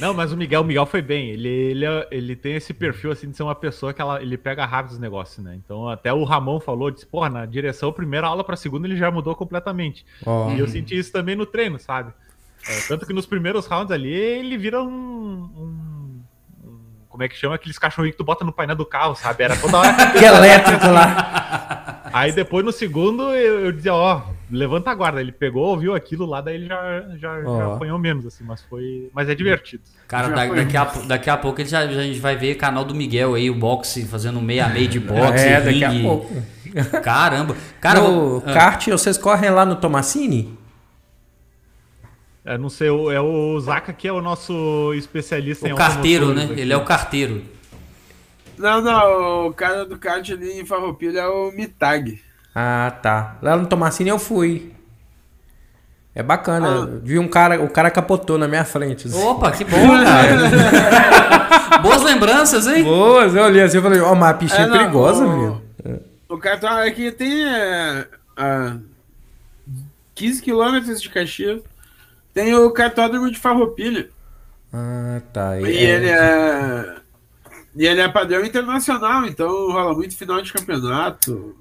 Não, 0.00 0.14
mas 0.14 0.32
o 0.32 0.36
Miguel, 0.36 0.62
o 0.62 0.64
Miguel 0.64 0.86
foi 0.86 1.02
bem. 1.02 1.30
Ele, 1.30 1.48
ele, 1.48 1.84
ele 2.10 2.36
tem 2.36 2.54
esse 2.54 2.72
perfil 2.72 3.12
assim 3.12 3.30
de 3.30 3.36
ser 3.36 3.42
uma 3.42 3.54
pessoa 3.54 3.92
que 3.92 4.00
ela, 4.00 4.20
ele 4.22 4.36
pega 4.36 4.64
rápido 4.64 4.92
os 4.92 4.98
negócios, 4.98 5.44
né? 5.44 5.58
Então 5.64 5.88
até 5.88 6.12
o 6.12 6.24
Ramon 6.24 6.60
falou, 6.60 6.90
disse, 6.90 7.06
porra, 7.06 7.28
na 7.28 7.46
direção, 7.46 7.92
primeira 7.92 8.26
aula 8.26 8.44
pra 8.44 8.56
segunda 8.56 8.86
ele 8.86 8.96
já 8.96 9.10
mudou 9.10 9.34
completamente. 9.34 10.04
Ó. 10.24 10.50
E 10.52 10.58
eu 10.58 10.68
senti 10.68 10.96
isso 10.98 11.12
também 11.12 11.36
no 11.36 11.46
treino, 11.46 11.78
sabe? 11.78 12.12
É, 12.68 12.80
tanto 12.88 13.06
que 13.06 13.12
nos 13.12 13.26
primeiros 13.26 13.66
rounds 13.66 13.90
ali 13.92 14.12
ele 14.12 14.56
vira 14.56 14.82
um- 14.82 14.88
um- 14.88 15.93
Como 17.14 17.22
é 17.22 17.28
que 17.28 17.36
chama? 17.36 17.54
Aqueles 17.54 17.78
cachorrinhos 17.78 18.14
que 18.14 18.18
tu 18.18 18.24
bota 18.24 18.44
no 18.44 18.50
painel 18.52 18.74
do 18.74 18.84
carro, 18.84 19.14
sabe? 19.14 19.44
Era 19.44 19.56
toda 19.56 19.78
hora. 19.78 19.94
Que 20.18 20.24
elétrico 20.24 20.88
lá. 20.88 22.00
Aí 22.12 22.32
depois 22.32 22.64
no 22.64 22.72
segundo 22.72 23.22
eu, 23.30 23.66
eu 23.66 23.70
dizia, 23.70 23.94
ó, 23.94 24.22
levanta 24.50 24.90
a 24.90 24.94
guarda. 24.96 25.20
Ele 25.20 25.30
pegou, 25.30 25.64
ouviu 25.66 25.94
aquilo 25.94 26.26
lá, 26.26 26.40
daí 26.40 26.56
ele 26.56 26.66
já, 26.66 27.02
já, 27.16 27.40
já 27.40 27.48
Ó. 27.48 27.74
apanhou 27.76 28.00
menos, 28.00 28.26
assim, 28.26 28.42
mas 28.42 28.62
foi. 28.62 29.08
Mas 29.14 29.28
é 29.28 29.34
divertido. 29.36 29.84
Cara, 30.08 30.28
Já 30.30 30.34
da- 30.34 30.54
daqui, 30.56 30.76
a, 30.76 30.84
daqui 31.06 31.30
a 31.30 31.36
pouco 31.36 31.60
ele 31.60 31.68
já, 31.68 31.86
já- 31.86 32.00
a 32.00 32.02
gente 32.02 32.18
vai 32.18 32.34
ver 32.34 32.56
canal 32.56 32.84
do 32.84 32.96
Miguel 32.96 33.34
aí, 33.36 33.48
o 33.48 33.54
boxe, 33.54 34.04
fazendo 34.06 34.40
um 34.40 34.42
meia 34.42 34.66
meia 34.68 34.88
de 34.88 34.98
boxe, 34.98 35.46
é, 35.46 35.60
daqui 35.60 35.84
a 35.84 35.90
ringue. 35.90 36.02
pouco. 36.02 36.42
Caramba. 37.00 37.54
Cara, 37.80 38.00
no 38.00 38.42
ah, 38.44 38.52
kart, 38.52 38.88
vocês 38.88 39.16
correm 39.16 39.50
lá 39.50 39.64
no 39.64 39.76
Tomassini? 39.76 40.58
É, 42.44 42.58
não 42.58 42.68
sei, 42.68 42.90
o- 42.90 43.10
é 43.10 43.20
o 43.20 43.58
Zaka 43.60 43.92
que 43.92 44.06
é 44.06 44.12
o 44.12 44.20
nosso 44.20 44.92
especialista 44.94 45.66
em 45.68 45.72
o 45.72 45.76
carteiro, 45.76 46.34
né? 46.34 46.44
aqui. 46.44 46.60
Ele 46.60 46.72
é 46.72 46.76
o 46.76 46.84
carteiro. 46.84 47.42
Não, 48.58 48.80
não, 48.82 49.46
o 49.48 49.52
cara 49.54 49.84
do 49.84 49.98
kart 49.98 50.28
ali 50.30 50.60
em 50.60 50.64
Farroupilha 50.66 51.20
é 51.20 51.26
o 51.26 51.50
Mitag. 51.52 52.20
Ah, 52.54 52.92
tá. 53.02 53.36
Lá 53.42 53.56
no 53.56 53.66
Tomassini 53.66 54.10
eu 54.10 54.18
fui. 54.18 54.72
É 56.14 56.22
bacana. 56.22 56.84
Ah. 56.84 56.98
Vi 57.02 57.18
um 57.18 57.26
cara, 57.26 57.60
o 57.60 57.68
cara 57.68 57.90
capotou 57.90 58.38
na 58.38 58.46
minha 58.46 58.64
frente. 58.64 59.08
assim. 59.08 59.20
Opa, 59.24 59.50
que 59.50 59.64
bom, 59.64 59.88
cara. 60.04 61.80
Boas 61.82 62.02
lembranças, 62.02 62.66
hein? 62.68 62.84
Boas, 62.84 63.34
eu 63.34 63.42
olhei 63.42 63.62
assim 63.62 63.78
e 63.78 63.82
falei, 63.82 64.00
ó, 64.00 64.14
mas 64.14 64.30
a 64.30 64.34
pista 64.34 64.58
é, 64.58 64.62
É, 64.62 64.66
não, 64.66 64.76
perigosa, 64.78 65.24
o- 65.24 65.28
menino. 65.32 65.62
O 66.28 66.38
cartão 66.38 66.70
aqui 66.78 67.10
tem 67.10 67.44
é, 67.44 68.06
a 68.36 68.76
15 70.14 70.40
quilômetros 70.42 71.00
de 71.02 71.08
Caxias. 71.08 71.60
Tem 72.34 72.54
o 72.54 72.70
cartódromo 72.72 73.30
de 73.30 73.38
Farroupilha. 73.38 74.10
Ah, 74.72 75.22
tá. 75.32 75.60
E 75.60 75.64
ele 75.76 76.08
é. 76.10 76.96
E 77.76 77.86
ele 77.86 78.00
é 78.00 78.08
padrão 78.08 78.44
internacional, 78.44 79.24
então 79.26 79.48
rola 79.72 79.94
muito 79.94 80.16
final 80.16 80.42
de 80.42 80.52
campeonato. 80.52 81.56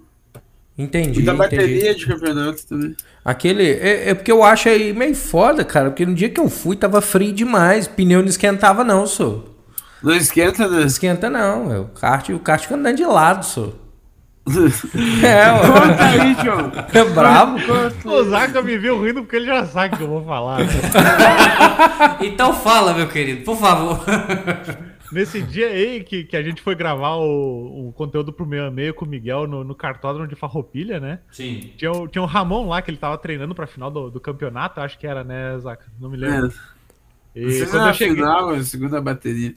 Entendi, 0.78 1.20
Muita 1.20 1.36
bateria 1.36 1.92
entendi. 1.92 2.00
de 2.00 2.08
campeonato 2.08 2.66
também. 2.68 2.96
Aquele. 3.24 3.72
É, 3.72 4.10
é 4.10 4.14
porque 4.16 4.32
eu 4.32 4.44
acho 4.44 4.68
aí 4.70 4.92
meio 4.94 5.16
foda, 5.16 5.64
cara. 5.64 5.92
Porque 5.92 6.06
no 6.06 6.16
dia 6.16 6.30
que 6.30 6.40
eu 6.40 6.50
fui 6.50 6.76
tava 6.76 7.02
frio 7.02 7.32
demais. 7.32 7.88
Pneu 7.88 8.22
não 8.22 8.28
esquentava, 8.28 8.84
não, 8.84 9.06
sou. 9.06 9.56
Não 10.02 10.16
esquenta, 10.16 10.68
né? 10.68 10.80
Não 10.80 10.86
esquenta, 10.88 11.30
não. 11.30 11.72
é, 11.72 11.80
O 11.80 11.86
kart, 11.86 12.30
o 12.30 12.40
kart 12.40 12.64
fica 12.64 12.76
andando 12.76 12.98
de 12.98 13.06
lado, 13.06 13.46
sou. 13.46 13.76
É, 14.46 15.52
ó. 15.52 15.60
Conta 15.60 16.04
aí, 16.06 16.36
João. 16.44 16.72
É 16.94 17.04
brabo. 17.14 17.58
O 18.06 18.24
Zaka 18.26 18.62
me 18.62 18.78
viu 18.78 19.02
rindo 19.02 19.22
porque 19.22 19.38
ele 19.38 19.46
já 19.46 19.66
sabe 19.66 19.96
o 19.96 19.98
que 19.98 20.04
eu 20.04 20.08
vou 20.10 20.24
falar. 20.26 20.60
né? 20.60 20.66
Então 22.22 22.54
fala, 22.54 22.94
meu 22.94 23.08
querido, 23.08 23.44
por 23.44 23.58
favor. 23.58 24.00
Nesse 25.12 25.42
dia 25.42 25.68
aí 25.68 26.04
que, 26.04 26.24
que 26.24 26.36
a 26.36 26.42
gente 26.42 26.62
foi 26.62 26.74
gravar 26.76 27.16
o, 27.18 27.88
o 27.90 27.94
conteúdo 27.94 28.34
pro 28.34 28.46
meio 28.46 28.66
a 28.66 28.72
meio 28.72 28.94
com 28.94 29.06
o 29.06 29.08
Miguel 29.08 29.48
no, 29.48 29.64
no 29.64 29.76
cartódromo 29.76 30.28
de 30.28 30.36
Farroupilha, 30.36 31.00
né? 31.00 31.20
Sim. 31.32 31.72
Tinha 31.78 31.92
o, 31.92 32.08
tinha 32.08 32.22
o 32.22 32.26
Ramon 32.26 32.68
lá, 32.68 32.82
que 32.82 32.90
ele 32.90 32.98
tava 32.98 33.18
treinando 33.18 33.54
pra 33.54 33.68
final 33.68 33.92
do, 33.92 34.10
do 34.10 34.20
campeonato, 34.20 34.82
acho 34.82 34.98
que 34.98 35.06
era, 35.06 35.24
né, 35.24 35.58
Zaka? 35.60 35.86
Não 36.00 36.10
me 36.10 36.18
lembro. 36.18 36.48
É, 36.48 36.50
E 37.36 37.52
você 37.52 37.66
quando 37.66 37.88
eu, 37.88 37.94
cheguei, 37.94 38.16
final, 38.16 38.64
segunda 38.64 39.02
bateria. 39.02 39.56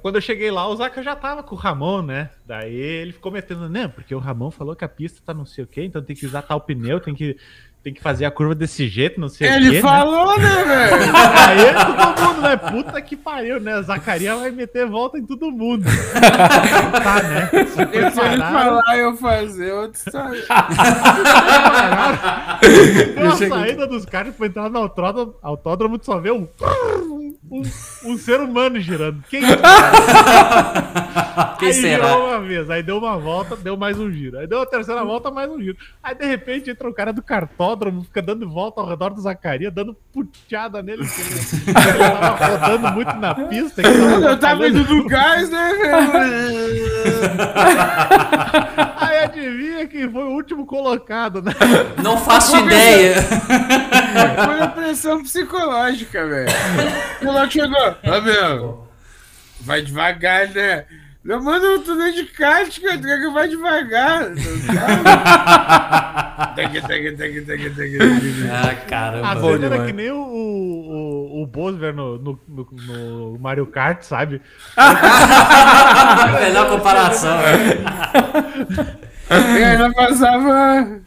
quando 0.00 0.14
eu 0.14 0.20
cheguei 0.20 0.50
lá, 0.50 0.68
o 0.68 0.76
Zaka 0.76 1.02
já 1.02 1.16
tava 1.16 1.42
com 1.42 1.56
o 1.56 1.58
Ramon, 1.58 2.02
né? 2.02 2.30
Daí 2.46 2.74
ele 2.74 3.12
ficou 3.12 3.32
metendo, 3.32 3.68
não, 3.68 3.90
porque 3.90 4.14
o 4.14 4.18
Ramon 4.18 4.50
falou 4.50 4.76
que 4.76 4.84
a 4.84 4.88
pista 4.88 5.20
tá 5.24 5.34
não 5.34 5.44
sei 5.44 5.64
o 5.64 5.66
quê, 5.66 5.82
então 5.82 6.02
tem 6.02 6.14
que 6.14 6.24
usar 6.24 6.42
tal 6.42 6.60
pneu, 6.60 7.00
tem 7.00 7.14
que, 7.14 7.36
tem 7.84 7.92
que 7.92 8.00
fazer 8.00 8.24
a 8.24 8.30
curva 8.30 8.54
desse 8.54 8.88
jeito, 8.88 9.20
não 9.20 9.28
sei 9.28 9.46
o 9.46 9.50
quê. 9.50 9.56
Ele 9.56 9.72
né? 9.72 9.82
falou, 9.82 10.38
né, 10.38 10.64
velho? 10.64 10.96
Aí 11.14 11.74
todo 11.84 12.22
mundo, 12.22 12.40
né? 12.40 12.56
Puta 12.56 13.02
que 13.02 13.14
pariu, 13.14 13.60
né? 13.60 13.82
Zacaria 13.82 14.34
vai 14.34 14.50
meter 14.50 14.86
volta 14.86 15.18
em 15.18 15.26
todo 15.26 15.50
mundo. 15.50 15.84
tá, 15.84 17.22
né? 17.22 17.50
Se 17.66 17.82
ele 17.82 18.10
falar 18.10 18.96
eu 18.96 19.14
fazer, 19.18 19.70
outra 19.72 19.98
história. 19.98 20.42
deu 23.14 23.28
a 23.28 23.36
saída 23.36 23.86
dos 23.86 24.06
caras 24.06 24.34
pra 24.34 24.46
entrar 24.46 24.70
no 24.70 24.78
autódromo, 24.78 25.34
autódromo 25.42 25.98
tu 25.98 26.06
só 26.06 26.18
vê 26.18 26.30
um, 26.30 26.48
um, 27.50 27.60
um 28.06 28.16
ser 28.16 28.40
humano 28.40 28.80
girando. 28.80 29.22
Quem, 29.28 29.42
Quem 31.58 31.68
aí 31.68 31.74
será? 31.74 32.08
girou 32.08 32.28
uma 32.28 32.40
vez, 32.40 32.70
aí 32.70 32.82
deu 32.82 32.96
uma 32.98 33.18
volta, 33.18 33.56
deu 33.56 33.76
mais 33.76 33.98
um 33.98 34.10
giro. 34.10 34.38
Aí 34.38 34.46
deu 34.46 34.62
a 34.62 34.66
terceira 34.66 35.04
volta, 35.04 35.30
mais 35.30 35.50
um 35.50 35.60
giro. 35.60 35.76
Aí 36.02 36.14
de 36.14 36.24
repente 36.24 36.70
entra 36.70 36.88
o 36.88 36.94
cara 36.94 37.12
do 37.12 37.22
cartódromo, 37.74 38.04
fica 38.04 38.22
dando 38.22 38.48
volta 38.48 38.80
ao 38.80 38.88
redor 38.88 39.10
do 39.10 39.20
Zacaria, 39.20 39.70
dando 39.70 39.94
puteada 40.12 40.82
nele. 40.82 41.04
porque 41.04 41.20
Ele, 41.20 41.78
ele 41.78 41.98
tava 41.98 42.46
rodando 42.46 42.92
muito 42.92 43.14
na 43.16 43.34
pista. 43.34 43.82
que 43.82 43.88
tava 43.88 44.24
Eu 44.26 44.38
tava 44.38 44.68
indo 44.68 44.84
do 44.84 45.04
gás, 45.06 45.50
né, 45.50 45.72
velho? 45.74 46.84
Aí 48.96 49.18
adivinha 49.24 49.86
quem 49.86 50.10
foi 50.10 50.22
o 50.24 50.30
último 50.32 50.66
colocado, 50.66 51.42
né? 51.42 51.52
Não 52.02 52.16
faço 52.18 52.56
ideia. 52.56 53.16
Foi 53.22 54.60
a 54.60 54.68
pressão 54.68 55.22
psicológica, 55.22 56.26
velho. 56.26 56.50
O 57.16 57.20
piloto 57.20 57.52
chegou. 57.52 57.96
Ó, 58.06 58.20
meu. 58.20 58.84
Vai 59.60 59.82
devagar, 59.82 60.48
né? 60.48 60.84
Eu 61.26 61.40
tô 61.82 61.94
dentro 61.96 62.12
de 62.12 62.24
kart, 62.24 62.80
cara. 62.82 62.98
Tu 62.98 63.06
quer 63.06 63.18
que 63.18 63.24
eu 63.26 63.32
vá 63.32 63.46
devagar? 63.46 64.28
Ah, 68.50 68.70
A 68.70 68.74
caramba. 68.88 69.34
bom 69.36 69.52
cena 69.52 69.66
era 69.74 69.86
que 69.86 69.92
nem 69.92 70.10
o, 70.10 70.16
o, 70.18 71.42
o 71.42 71.46
Bosver 71.46 71.94
no, 71.94 72.18
no, 72.18 72.38
no- 72.46 72.68
no 72.86 73.38
Mario 73.38 73.66
Kart, 73.66 74.02
sabe? 74.02 74.42
Melhor 76.40 76.68
comparação. 76.68 77.36
né? 77.38 77.84
E 79.58 79.64
aí 79.64 79.78
nós 79.78 79.94
passava. 79.94 81.00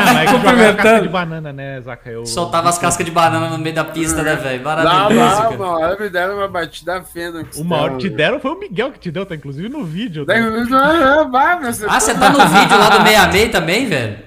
Não, 0.06 0.20
é 0.20 0.26
que 0.26 0.32
jogava 0.32 0.50
Cumprimentando. 0.50 0.78
casca 0.84 1.02
de 1.02 1.10
banana, 1.10 1.54
né, 1.54 1.82
Zaca? 1.82 2.10
Eu, 2.10 2.26
Soltava 2.26 2.70
as 2.70 2.78
cascas 2.78 3.06
de 3.06 3.12
banana 3.12 3.50
no 3.50 3.58
meio 3.58 3.74
da 3.76 3.84
pista, 3.84 4.22
né, 4.22 4.36
velho? 4.36 4.64
Maravilhoso, 4.64 5.20
lá, 5.20 5.42
cara. 5.42 5.56
uma 5.56 5.80
hora 5.80 5.98
me 6.00 6.10
deram 6.10 6.36
uma 6.38 6.48
batida 6.48 7.02
fena. 7.04 7.44
com 7.44 7.62
Uma 7.62 7.78
hora 7.78 7.98
te 7.98 8.10
deram, 8.10 8.40
foi 8.40 8.52
o 8.52 8.60
Miguel 8.60 8.92
que 8.92 9.00
te 9.00 9.12
deu, 9.12 9.26
tá 9.26 9.34
inclusive 9.36 9.70
no 9.70 9.84
vídeo. 9.84 10.26
Meu, 10.28 11.90
Ah, 11.90 12.00
você 12.00 12.14
tá 12.14 12.30
no 12.30 12.40
vídeo 12.48 12.78
lá 12.78 12.90
do 12.90 13.04
66 13.08 13.52
também, 13.52 13.88
velho? 13.88 14.18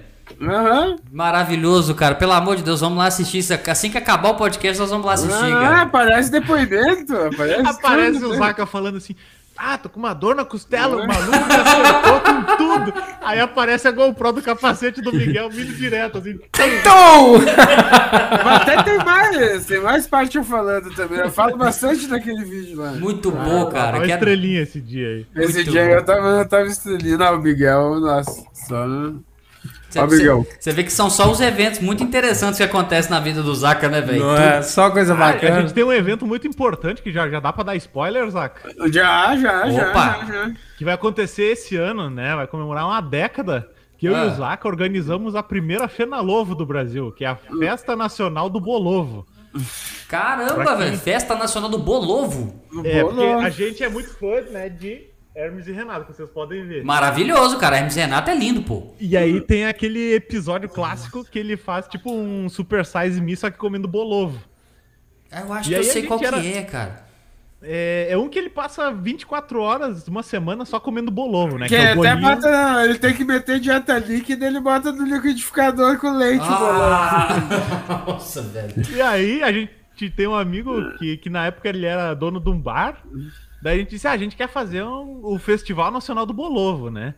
Aham. 0.41 0.97
Maravilhoso, 1.11 1.95
cara. 1.95 2.15
Pelo 2.15 2.33
amor 2.33 2.57
de 2.57 2.63
Deus, 2.63 2.81
vamos 2.81 2.99
lá 2.99 3.07
assistir 3.07 3.39
isso. 3.39 3.53
Assim 3.69 3.91
que 3.91 3.99
acabar 3.99 4.31
o 4.31 4.35
podcast, 4.35 4.79
nós 4.79 4.91
vamos 4.91 5.05
lá 5.07 5.15
assistir, 5.15 5.53
Ah, 5.53 5.61
cara. 5.61 5.83
aparece 5.83 6.31
depoimento. 6.31 7.17
Aparece, 7.17 7.63
Aparece 7.67 8.21
tudo, 8.21 8.29
o 8.29 8.33
né? 8.33 8.39
Zaca 8.39 8.67
falando 8.67 8.99
assim. 8.99 9.17
Ah, 9.61 9.77
tô 9.77 9.89
com 9.89 9.99
uma 9.99 10.15
dor 10.15 10.37
na 10.37 10.45
costela, 10.45 10.97
o 10.97 11.07
maluco 11.07 11.33
me 11.47 11.55
acertou 11.55 12.21
com 12.21 12.57
tudo. 12.57 12.95
Aí 13.21 13.41
aparece 13.41 13.89
a 13.89 13.91
GoPro 13.91 14.33
do 14.35 14.43
capacete 14.43 15.01
do 15.03 15.13
Miguel 15.13 15.51
vindo 15.51 15.75
direto, 15.75 16.19
assim. 16.19 16.39
Então! 16.55 17.33
Mas 18.45 18.63
até 18.63 18.83
tem 18.85 18.99
mais, 18.99 19.67
tem 19.67 19.81
mais 19.81 20.07
parte 20.07 20.37
eu 20.39 20.45
falando 20.45 20.95
também. 20.95 21.19
Eu 21.19 21.31
falo 21.31 21.57
bastante 21.57 22.07
daquele 22.07 22.45
vídeo 22.45 22.79
lá. 22.81 22.93
Muito 22.93 23.31
bom, 23.33 23.67
cara. 23.67 23.97
Uma 23.99 24.07
Quero- 24.07 24.13
estrelinha 24.21 24.63
esse 24.63 24.81
dia 24.81 25.09
aí. 25.09 25.27
Esse 25.43 25.55
muito 25.55 25.71
dia 25.73 25.85
bom. 25.87 25.91
eu 25.91 26.05
tava, 26.05 26.29
eu 26.29 26.49
tava 26.49 26.67
estrelinho. 26.67 27.19
Não, 27.19 27.35
o 27.35 27.39
Miguel, 27.43 28.01
nossa, 28.01 28.45
só. 28.55 28.87
Você, 29.91 30.73
vê 30.73 30.85
que 30.85 30.93
são 30.93 31.09
só 31.09 31.31
os 31.31 31.41
eventos 31.41 31.81
muito 31.81 32.03
interessantes 32.05 32.59
que 32.59 32.63
acontecem 32.63 33.11
na 33.11 33.21
vida 33.21 33.43
do 33.43 33.55
Zaca, 33.55 33.89
né, 33.89 34.01
velho? 34.03 34.21
Não 34.21 34.37
é 34.37 34.61
só 34.63 34.91
coisa 34.91 35.15
Ah, 35.15 35.17
a 35.17 35.33
bacana. 35.33 35.63
gente 35.63 35.73
tem 35.73 35.83
um 35.83 35.93
evento 35.93 36.27
muito 36.27 36.47
importante 36.47 37.01
que 37.01 37.11
já, 37.11 37.29
já 37.29 37.41
dá 37.41 37.53
pra 37.53 37.65
dar 37.65 37.77
spoiler, 37.77 38.29
Zaca. 38.31 38.71
Já, 38.93 39.35
já, 39.37 39.71
já, 39.71 39.89
Opa. 39.91 40.25
já, 40.27 40.27
já. 40.27 40.53
Que 40.77 40.85
vai 40.85 40.93
acontecer 40.95 41.45
esse 41.53 41.77
ano, 41.77 42.11
né? 42.11 42.37
Vai 42.37 42.47
comemorar 42.47 42.85
uma 42.87 43.01
década 43.01 43.67
que 43.97 44.07
eu 44.07 44.15
Ah. 44.15 44.27
e 44.27 44.29
o 44.29 44.35
Zaca 44.35 44.69
organizamos 44.69 45.35
a 45.35 45.43
primeira 45.43 45.89
Fenalovo 45.89 46.55
do 46.55 46.67
Brasil, 46.67 47.11
que 47.11 47.25
é 47.25 47.29
a 47.29 47.37
Festa 47.37 47.97
Nacional 47.97 48.51
do 48.51 48.61
Bolovo. 48.61 49.27
Caramba, 50.07 50.77
velho. 50.77 50.99
Festa 50.99 51.35
Nacional 51.35 51.71
do 51.71 51.79
Bolovo. 51.79 52.63
É, 52.85 53.03
Bolou. 53.03 53.15
porque 53.35 53.47
a 53.47 53.51
gente 53.51 53.83
é 53.83 53.89
muito 53.89 54.11
fã, 54.19 54.41
né, 54.51 54.69
de 54.69 55.08
Hermes 55.39 55.69
e 55.69 55.73
Renato, 55.73 56.07
que 56.07 56.13
vocês 56.15 56.29
podem 56.31 56.67
ver. 56.67 56.83
Maravilhoso, 56.85 57.59
cara. 57.59 57.77
Hermes 57.77 57.95
Renato 57.95 58.29
é 58.31 58.35
lindo, 58.35 58.63
pô. 58.63 58.95
E 58.99 59.17
aí 59.17 59.41
tem 59.41 59.67
aquele 59.67 60.15
episódio 60.15 60.69
clássico 60.69 61.25
que 61.25 61.39
ele 61.39 61.57
faz 61.57 61.87
tipo 61.87 62.13
um 62.13 62.49
Super 62.49 62.85
Size 62.85 63.21
Me, 63.21 63.37
só 63.37 63.49
que 63.51 63.57
comendo 63.57 63.87
bolovo. 63.87 64.43
Eu 65.31 65.53
acho 65.53 65.71
E 65.71 65.75
que 65.75 65.79
eu 65.79 65.85
sei 65.85 66.03
qual 66.05 66.21
era- 66.25 66.41
que 66.41 66.53
é, 66.55 66.63
cara. 66.63 67.05
é, 67.63 68.09
é 68.11 68.17
um 68.19 68.29
que 68.29 68.39
ele 68.39 68.49
passa 68.51 68.91
24 68.91 69.61
horas, 69.61 70.09
uma 70.09 70.23
semana, 70.25 70.65
só 70.65 70.81
comendo 70.81 71.11
bolovo, 71.11 71.57
né? 71.59 71.69
Que, 71.69 71.77
é 71.77 71.95
o 71.95 72.01
até 72.01 72.17
bota, 72.17 72.51
não, 72.51 72.85
ele 72.85 72.99
tem 72.99 73.15
que 73.15 73.25
meter 73.25 73.61
dieta 73.61 73.99
líquida 73.99 74.47
ele 74.47 74.59
bota 74.61 74.91
no 74.91 75.05
liquidificador 75.05 75.99
com 75.99 76.11
leite, 76.17 76.45
Ah, 76.49 77.29
nossa, 78.09 78.43
velho. 78.43 78.75
E 78.91 79.01
aí 79.01 79.43
a 79.43 79.53
gente 79.53 79.71
tem 80.17 80.27
um 80.27 80.35
amigo 80.35 80.97
que, 80.99 81.17
que 81.19 81.29
na 81.31 81.47
época 81.47 81.69
ele 81.69 81.85
era 81.87 82.13
dono 82.15 82.41
de 82.41 82.49
um 82.51 82.59
bar. 82.61 83.03
Daí 83.61 83.77
a 83.77 83.79
gente 83.81 83.91
disse, 83.91 84.07
ah, 84.07 84.13
a 84.13 84.17
gente 84.17 84.37
quer 84.37 84.49
fazer 84.49 84.83
um- 84.85 85.21
o 85.25 85.39
Festival 85.39 85.91
Nacional 85.91 86.25
do 86.25 86.33
Bolovo, 86.33 86.91
né? 86.91 87.15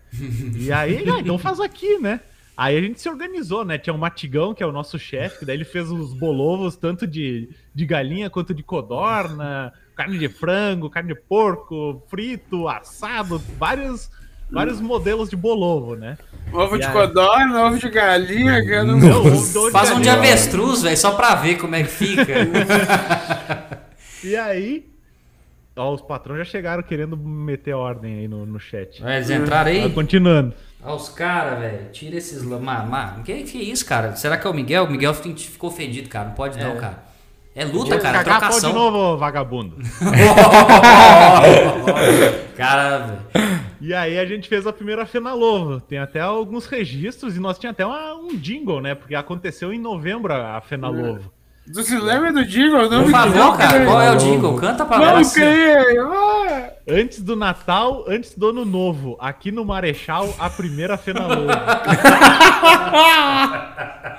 E 0.56 0.72
aí, 0.72 1.04
ah, 1.08 1.20
então 1.20 1.38
faz 1.38 1.60
aqui, 1.60 1.98
né? 1.98 2.20
Aí 2.56 2.76
a 2.76 2.80
gente 2.80 3.00
se 3.00 3.08
organizou, 3.08 3.64
né? 3.64 3.78
Tinha 3.78 3.94
o 3.94 3.98
Matigão, 3.98 4.52
que 4.54 4.62
é 4.62 4.66
o 4.66 4.72
nosso 4.72 4.98
chefe, 4.98 5.44
daí 5.44 5.56
ele 5.56 5.64
fez 5.64 5.90
os 5.90 6.12
bolovos 6.12 6.76
tanto 6.76 7.06
de, 7.06 7.48
de 7.74 7.86
galinha 7.86 8.28
quanto 8.28 8.52
de 8.54 8.62
codorna, 8.62 9.72
carne 9.96 10.18
de 10.18 10.28
frango, 10.28 10.90
carne 10.90 11.14
de 11.14 11.20
porco, 11.20 12.02
frito, 12.08 12.68
assado, 12.68 13.38
vários, 13.58 14.10
vários 14.50 14.78
modelos 14.80 15.30
de 15.30 15.36
bolovo, 15.36 15.94
né? 15.96 16.18
Ovo 16.52 16.76
E 16.76 16.80
de 16.80 16.86
aí? 16.86 16.92
codorna, 16.92 17.66
ovo 17.66 17.78
de 17.78 17.88
galinha, 17.88 18.62
que 18.62 18.70
eu 18.70 18.84
não... 18.86 18.98
Não, 18.98 19.20
ovo 19.26 19.66
de 19.66 19.70
Faz 19.72 19.90
um 19.92 20.00
de 20.00 20.08
avestruz, 20.10 20.82
velho, 20.82 20.96
só 20.96 21.12
pra 21.12 21.34
ver 21.36 21.56
como 21.58 21.74
é 21.74 21.82
que 21.82 21.88
fica. 21.90 22.24
E 24.22 24.36
aí, 24.36 24.89
ó, 25.76 25.92
os 25.94 26.00
patrões 26.02 26.38
já 26.40 26.44
chegaram 26.44 26.82
querendo 26.82 27.16
meter 27.16 27.74
ordem 27.74 28.18
aí 28.20 28.28
no, 28.28 28.44
no 28.46 28.58
chat. 28.60 29.02
Vai, 29.02 29.16
Eles 29.16 29.30
entraram 29.30 29.70
aí? 29.70 29.90
continuando. 29.92 30.54
Olha 30.82 30.94
os 30.94 31.08
caras, 31.10 31.58
velho. 31.58 31.90
Tira 31.92 32.16
esses. 32.16 32.42
mano, 32.42 33.22
que, 33.22 33.42
que 33.42 33.58
isso, 33.58 33.84
cara? 33.84 34.16
Será 34.16 34.36
que 34.38 34.46
é 34.46 34.50
o 34.50 34.54
Miguel? 34.54 34.84
O 34.84 34.90
Miguel 34.90 35.12
fi- 35.14 35.34
ficou 35.36 35.68
ofendido, 35.70 36.08
cara. 36.08 36.28
Não 36.28 36.34
pode 36.34 36.58
não, 36.58 36.76
cara. 36.76 37.10
É 37.54 37.64
luta, 37.64 37.98
cara. 37.98 38.20
É 38.20 38.24
Cagar 38.24 38.40
pau 38.40 38.50
de 38.50 38.60
trocação. 38.60 38.90
novo, 38.92 39.18
vagabundo. 39.18 39.76
cara, 42.56 42.98
velho. 42.98 43.20
E 43.80 43.94
aí 43.94 44.18
a 44.18 44.26
gente 44.26 44.48
fez 44.48 44.66
a 44.66 44.72
primeira 44.72 45.06
Fenalovo. 45.06 45.80
Tem 45.80 45.98
até 45.98 46.20
alguns 46.20 46.66
registros 46.66 47.36
e 47.36 47.40
nós 47.40 47.58
tinha 47.58 47.70
até 47.72 47.84
uma- 47.84 48.14
um 48.14 48.36
jingle, 48.36 48.80
né? 48.80 48.94
Porque 48.94 49.14
aconteceu 49.14 49.72
em 49.72 49.78
novembro 49.78 50.32
a 50.32 50.56
a 50.56 50.60
Fenalovo. 50.60 51.30
Tu 51.72 51.82
se 51.84 51.96
lembra 51.98 52.32
do 52.32 52.44
jingle? 52.44 52.88
Não, 52.90 53.02
Por 53.04 53.10
favor, 53.12 53.56
cara. 53.56 53.84
Qual 53.84 54.00
é 54.00 54.08
o 54.10 54.12
Não. 54.12 54.18
jingle? 54.18 54.56
Canta 54.56 54.84
pra 54.84 54.98
Não, 54.98 55.14
nós. 55.16 55.34
Ah, 55.38 56.70
Antes 56.88 57.20
do 57.22 57.36
Natal, 57.36 58.04
antes 58.08 58.34
do 58.36 58.48
Ano 58.48 58.64
Novo, 58.64 59.16
aqui 59.20 59.52
no 59.52 59.64
Marechal, 59.64 60.34
a 60.38 60.50
primeira 60.50 60.96
Fenalovo. 60.96 61.46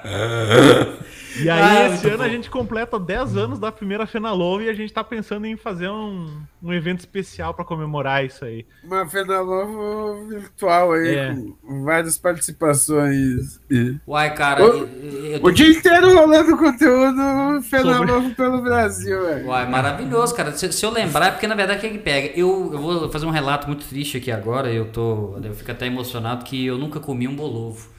E 1.40 1.50
aí, 1.50 1.62
Ah, 1.62 1.88
esse 1.94 2.08
ano 2.08 2.18
bom. 2.18 2.24
a 2.24 2.30
gente 2.30 2.50
completa 2.50 3.00
10 3.00 3.38
anos 3.38 3.60
da 3.60 3.72
primeira 3.72 4.06
Fenalovo 4.06 4.64
e 4.64 4.70
a 4.70 4.74
gente 4.74 4.92
tá 4.92 5.04
pensando 5.04 5.46
em 5.46 5.56
fazer 5.56 5.90
um, 5.90 6.42
um 6.62 6.74
evento 6.74 7.00
especial 7.00 7.54
pra 7.54 7.64
comemorar 7.64 8.26
isso 8.26 8.44
aí. 8.44 8.66
Uma 8.84 9.08
Fenalovo 9.08 10.28
virtual 10.28 10.92
aí, 10.94 11.16
É. 11.16 11.36
com 11.62 11.84
várias 11.86 12.18
participações. 12.18 13.60
E... 13.70 13.96
Uai, 14.08 14.34
cara. 14.34 14.64
Ô, 14.64 14.68
eu- 14.68 14.88
eu 14.88 15.40
O 15.44 15.52
dia 15.52 15.70
inteiro 15.70 16.14
rolando 16.14 16.58
conteúdo 16.58 17.62
Fenalovo 17.64 18.34
pelo 18.36 18.62
Brasil, 18.62 19.22
velho. 19.26 19.48
Uai, 19.48 19.70
maravilhoso, 19.70 20.36
cara. 20.36 20.52
Se, 20.54 20.72
se 20.72 20.86
eu 20.86 20.92
lembrar, 20.92 21.28
é 21.28 21.32
porque 21.32 21.48
na 21.48 21.56
verdade 21.56 21.80
o 21.80 21.82
que 21.82 21.90
que 21.98 22.04
pega? 22.04 22.28
Eu, 22.38 22.70
eu 22.74 22.80
vou 22.80 23.10
fazer 23.12 23.26
um 23.26 23.30
relato 23.32 23.68
muito 23.68 23.86
triste 23.86 24.18
aqui 24.18 24.32
agora. 24.32 24.72
Eu 24.72 24.86
tô. 24.86 25.38
Eu 25.44 25.54
fico 25.54 25.72
até 25.72 25.86
emocionado 25.88 26.44
que 26.46 26.66
eu 26.66 26.78
nunca 26.78 27.00
comi 27.00 27.28
um 27.28 27.36
bolovo. 27.36 27.90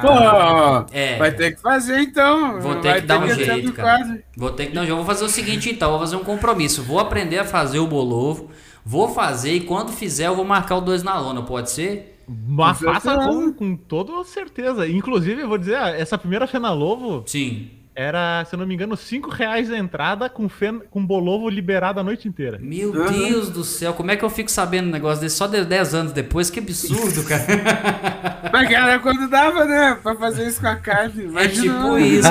Pô, 0.00 0.86
É. 0.92 1.16
vai 1.18 1.32
ter 1.32 1.54
que 1.56 1.60
fazer 1.60 1.98
então. 2.00 2.60
Vou 2.60 2.76
ter 2.76 2.88
vai 2.90 3.00
que 3.00 3.06
dar 3.06 3.18
um 3.20 3.28
jeito, 3.28 3.72
cara. 3.72 3.98
quadro. 3.98 4.22
Vou 4.36 4.50
ter 4.50 4.66
que. 4.66 4.74
Não, 4.74 4.86
já 4.86 4.94
vou 4.94 5.04
fazer 5.04 5.24
o 5.24 5.28
seguinte 5.28 5.70
então, 5.70 5.90
vou 5.90 6.00
fazer 6.00 6.16
um 6.16 6.24
compromisso. 6.24 6.82
Vou 6.82 6.98
aprender 6.98 7.38
a 7.38 7.44
fazer 7.44 7.78
o 7.78 7.86
bolovo. 7.86 8.50
Vou 8.84 9.08
fazer 9.08 9.52
e 9.54 9.60
quando 9.60 9.92
fizer 9.92 10.26
eu 10.26 10.36
vou 10.36 10.44
marcar 10.44 10.76
o 10.76 10.80
dois 10.80 11.02
na 11.02 11.18
lona, 11.18 11.42
pode 11.42 11.70
ser? 11.70 12.20
Mas 12.28 12.78
Com 12.78 12.84
faça 12.86 13.16
com, 13.16 13.52
com 13.52 13.76
toda 13.76 14.22
certeza. 14.24 14.86
Inclusive, 14.88 15.42
eu 15.42 15.48
vou 15.48 15.58
dizer, 15.58 15.76
ah, 15.76 15.88
essa 15.90 16.16
primeira 16.18 16.46
Fenalovo 16.46 17.22
Sim. 17.26 17.70
Era, 17.94 18.44
se 18.44 18.54
eu 18.54 18.58
não 18.58 18.66
me 18.66 18.74
engano, 18.74 18.96
5 18.96 19.30
reais 19.30 19.70
a 19.70 19.78
entrada 19.78 20.28
com, 20.28 20.48
fen, 20.48 20.80
com 20.90 21.04
bolovo 21.04 21.48
liberado 21.48 22.00
a 22.00 22.02
noite 22.04 22.26
inteira. 22.26 22.58
Meu 22.60 22.90
Uhum. 22.92 23.06
Deus 23.12 23.48
do 23.50 23.62
céu, 23.64 23.92
como 23.94 24.10
é 24.10 24.16
que 24.16 24.24
eu 24.24 24.30
fico 24.30 24.50
sabendo 24.50 24.88
um 24.88 24.90
negócio 24.92 25.20
desse 25.20 25.36
só 25.36 25.46
de 25.46 25.64
10 25.64 25.94
anos 25.94 26.12
depois? 26.12 26.50
Que 26.50 26.58
absurdo, 26.60 27.22
cara. 27.24 27.44
Mas 28.52 28.70
era 28.70 28.98
quando 28.98 29.28
dava, 29.28 29.64
né? 29.64 29.98
Pra 30.02 30.14
fazer 30.16 30.46
isso 30.46 30.60
com 30.60 30.66
a 30.68 30.76
carne. 30.76 31.30
É 31.36 31.48
tipo 31.48 31.98
isso. 31.98 32.28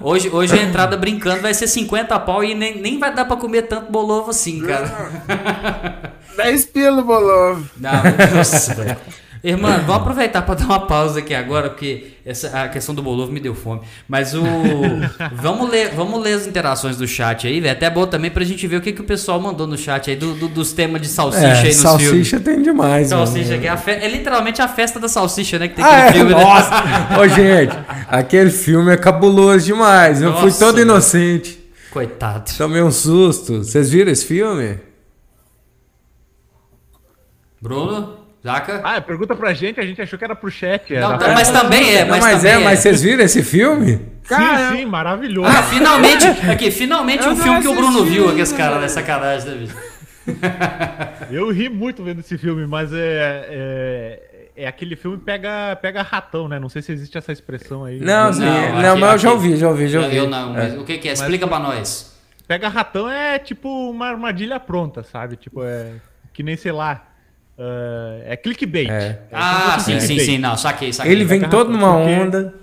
Hoje, 0.00 0.28
hoje 0.30 0.58
a 0.58 0.62
entrada 0.62 0.96
brincando 0.96 1.40
vai 1.40 1.54
ser 1.54 1.66
50 1.66 2.18
pau 2.20 2.42
e 2.42 2.54
nem, 2.54 2.80
nem 2.80 2.98
vai 2.98 3.14
dar 3.14 3.24
pra 3.24 3.36
comer 3.36 3.62
tanto 3.62 3.90
bolovo 3.90 4.30
assim, 4.30 4.60
cara. 4.62 6.12
10 6.36 6.66
pelo 6.66 7.02
bolovo. 7.04 7.68
Não, 7.78 7.90
nossa, 8.36 8.74
velho. 8.74 8.96
Irmã, 9.44 9.78
vou 9.84 9.96
aproveitar 9.96 10.42
para 10.42 10.54
dar 10.54 10.64
uma 10.66 10.86
pausa 10.86 11.18
aqui 11.18 11.34
agora, 11.34 11.68
porque 11.68 12.12
essa, 12.24 12.62
a 12.62 12.68
questão 12.68 12.94
do 12.94 13.02
bolovo 13.02 13.32
me 13.32 13.40
deu 13.40 13.56
fome. 13.56 13.80
Mas 14.06 14.34
o. 14.34 14.40
vamos, 15.34 15.68
ler, 15.68 15.90
vamos 15.96 16.22
ler 16.22 16.34
as 16.34 16.46
interações 16.46 16.96
do 16.96 17.08
chat 17.08 17.46
aí, 17.48 17.54
velho. 17.60 17.70
É 17.70 17.72
Até 17.72 17.90
bom 17.90 18.06
também 18.06 18.30
pra 18.30 18.44
gente 18.44 18.64
ver 18.68 18.76
o 18.76 18.80
que, 18.80 18.92
que 18.92 19.00
o 19.00 19.04
pessoal 19.04 19.40
mandou 19.40 19.66
no 19.66 19.76
chat 19.76 20.08
aí 20.10 20.14
do, 20.16 20.34
do- 20.34 20.46
dos 20.48 20.72
temas 20.72 21.00
de 21.02 21.08
salsicha 21.08 21.44
É, 21.44 21.50
aí 21.50 21.54
nos 21.74 21.76
filmes. 21.80 21.82
salsicha 21.82 22.38
tem 22.40 22.62
demais. 22.62 23.08
Salsicha, 23.08 23.58
mano. 23.58 23.60
que 23.82 23.90
é, 23.90 24.04
é 24.04 24.08
literalmente 24.08 24.62
a 24.62 24.68
festa 24.68 25.00
da 25.00 25.08
salsicha, 25.08 25.58
né? 25.58 25.66
Que 25.66 25.74
tem 25.74 25.84
Ah, 25.84 26.06
aquele 26.06 26.08
é? 26.08 26.12
filme, 26.12 26.34
né? 26.34 26.40
Nossa! 26.44 26.70
Ô, 27.20 27.28
gente, 27.28 27.76
aquele 28.08 28.50
filme 28.50 28.92
é 28.92 28.96
cabuloso 28.96 29.66
demais. 29.66 30.22
Eu 30.22 30.34
fui 30.34 30.44
Nossa, 30.50 30.64
todo 30.64 30.80
inocente. 30.80 31.58
Coitado. 31.90 32.48
Tomei 32.56 32.80
um 32.80 32.92
susto. 32.92 33.58
Vocês 33.64 33.90
viram 33.90 34.12
esse 34.12 34.24
filme? 34.24 34.78
Bruno, 37.60 38.18
Jaca? 38.44 38.80
Ah, 38.82 39.00
pergunta 39.00 39.36
pra 39.36 39.54
gente, 39.54 39.78
a 39.78 39.84
gente 39.84 40.02
achou 40.02 40.18
que 40.18 40.24
era 40.24 40.34
pro 40.34 40.50
chat. 40.50 40.92
Não, 40.94 41.16
tá- 41.16 41.28
mas 41.32 41.48
também 41.50 41.94
é, 41.94 42.00
Não, 42.04 42.10
mas, 42.10 42.24
mas 42.24 42.36
também 42.42 42.52
é, 42.52 42.58
mas 42.64 42.78
vocês 42.80 43.00
viram 43.02 43.22
esse 43.24 43.42
filme? 43.42 44.00
Cara, 44.26 44.70
sim, 44.70 44.78
sim, 44.78 44.84
maravilhoso. 44.86 45.48
Ah, 45.48 45.62
finalmente, 45.62 46.26
aqui, 46.50 46.70
finalmente 46.70 47.24
Eu 47.24 47.32
um 47.32 47.36
não 47.36 47.42
filme 47.42 47.60
que 47.60 47.68
o 47.68 47.74
Bruno 47.74 47.98
assisti 48.00 48.10
viu, 48.10 48.28
aqui 48.28 48.40
esse 48.40 48.54
cara, 48.54 48.70
velho. 48.70 48.80
né? 48.82 48.88
Sacanagem, 48.88 49.48
né, 49.50 49.56
bicho? 49.56 49.76
Eu 51.30 51.50
ri 51.50 51.68
muito 51.68 52.02
vendo 52.02 52.20
esse 52.20 52.36
filme, 52.38 52.66
mas 52.66 52.92
é, 52.92 53.46
é, 53.48 54.20
é 54.56 54.66
aquele 54.66 54.96
filme 54.96 55.18
pega, 55.18 55.76
pega 55.80 56.02
ratão, 56.02 56.48
né? 56.48 56.58
Não 56.58 56.68
sei 56.68 56.82
se 56.82 56.92
existe 56.92 57.16
essa 57.16 57.32
expressão 57.32 57.84
aí. 57.84 58.00
Não. 58.00 58.30
Não, 58.32 58.38
Não, 58.82 58.90
aqui- 58.92 59.00
mas 59.00 59.12
eu 59.12 59.18
já 59.18 59.32
ouvi, 59.32 59.56
já 59.56 59.68
ouvi, 59.68 59.88
já 59.88 59.98
Eu, 60.00 60.04
ouvi. 60.04 60.16
eu 60.16 60.28
não, 60.28 60.52
mas 60.52 60.74
É. 60.74 60.78
o 60.78 60.84
que, 60.84 60.98
que 60.98 61.08
é? 61.08 61.12
Explica 61.12 61.46
pra 61.46 61.58
nós. 61.58 62.12
Pega 62.46 62.68
ratão 62.68 63.08
é 63.10 63.38
tipo 63.38 63.68
uma 63.90 64.08
armadilha 64.08 64.58
pronta, 64.60 65.02
sabe? 65.04 65.36
Tipo, 65.36 65.62
é 65.64 65.92
que 66.32 66.42
nem, 66.42 66.56
sei 66.56 66.72
lá, 66.72 67.02
ah, 67.58 68.20
é 68.24 68.36
clickbait. 68.36 68.88
É. 68.90 69.20
Ah, 69.32 69.78
sim, 69.78 69.92
sim, 70.00 70.06
clickbait. 70.06 70.26
sim, 70.26 70.38
não, 70.38 70.56
saquei, 70.56 70.92
saquei. 70.92 71.12
Ele 71.12 71.24
vem 71.24 71.42
todo 71.48 71.70
numa 71.70 71.92
porque- 71.98 72.10
onda. 72.14 72.54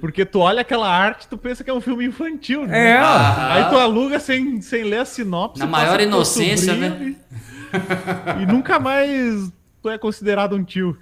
Porque 0.00 0.24
tu 0.24 0.40
olha 0.40 0.60
aquela 0.60 0.88
arte, 0.90 1.28
tu 1.28 1.38
pensa 1.38 1.62
que 1.62 1.70
é 1.70 1.72
um 1.72 1.80
filme 1.80 2.04
infantil, 2.04 2.66
né? 2.66 2.92
É, 2.96 3.00
ó. 3.00 3.04
Ah. 3.04 3.54
Aí 3.54 3.64
tu 3.70 3.78
aluga 3.78 4.18
sem, 4.18 4.60
sem 4.60 4.82
ler 4.84 5.00
a 5.00 5.04
sinopse. 5.04 5.60
Na 5.60 5.66
maior 5.66 6.00
inocência, 6.00 6.74
né? 6.74 7.14
E, 8.38 8.42
e 8.42 8.46
nunca 8.46 8.78
mais 8.80 9.50
tu 9.88 9.90
é 9.90 9.98
considerado 9.98 10.54
um 10.54 10.62
tio. 10.62 10.96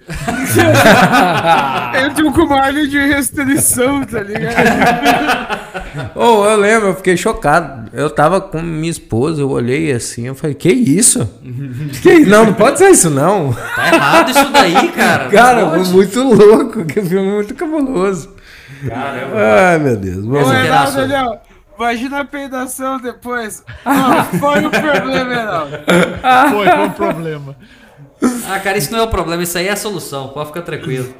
Entra 1.93 2.31
com 2.31 2.41
uma 2.41 2.61
área 2.61 2.87
de 2.87 2.97
restrição, 2.97 4.05
tá 4.05 4.21
ligado? 4.21 4.55
Ô, 6.15 6.45
eu 6.47 6.55
lembro, 6.55 6.87
eu 6.89 6.95
fiquei 6.95 7.17
chocado. 7.17 7.89
Eu 7.93 8.09
tava 8.09 8.39
com 8.39 8.61
minha 8.61 8.89
esposa, 8.89 9.41
eu 9.41 9.49
olhei 9.49 9.91
assim, 9.91 10.27
eu 10.27 10.35
falei, 10.35 10.55
que 10.55 10.71
isso? 10.71 11.29
que 12.01 12.19
Não, 12.25 12.45
não 12.45 12.53
pode 12.53 12.77
ser 12.79 12.89
isso 12.89 13.09
não. 13.09 13.53
Tá 13.53 13.87
errado 13.93 14.31
isso 14.31 14.51
daí, 14.51 14.87
cara. 14.95 15.23
não 15.25 15.31
Cara, 15.31 15.69
foi 15.69 15.83
muito 15.93 16.23
louco, 16.23 16.85
que 16.85 17.01
filme 17.01 17.29
muito 17.29 17.53
cabuloso. 17.53 18.35
Caramba. 18.87 19.35
Ai, 19.35 19.79
meu 19.79 19.97
Deus. 19.97 20.25
Ô, 20.25 20.29
Vamos... 20.29 20.97
Ali, 20.97 21.13
ó. 21.13 21.37
Imagina 21.77 22.21
a 22.21 22.25
peidação 22.25 22.99
depois. 22.99 23.63
Não, 23.85 24.25
foi 24.39 24.65
o 24.65 24.69
problema, 24.71 25.35
Reinaldo. 25.35 25.77
Foi, 26.49 26.65
foi 26.65 26.85
um 26.85 26.89
problema. 26.89 27.55
Ah, 28.49 28.59
cara, 28.59 28.77
isso 28.77 28.91
não 28.91 28.99
é 28.99 29.03
o 29.03 29.07
problema, 29.07 29.43
isso 29.43 29.57
aí 29.57 29.67
é 29.67 29.71
a 29.71 29.75
solução, 29.75 30.29
pode 30.29 30.47
ficar 30.47 30.61
tranquilo. 30.61 31.13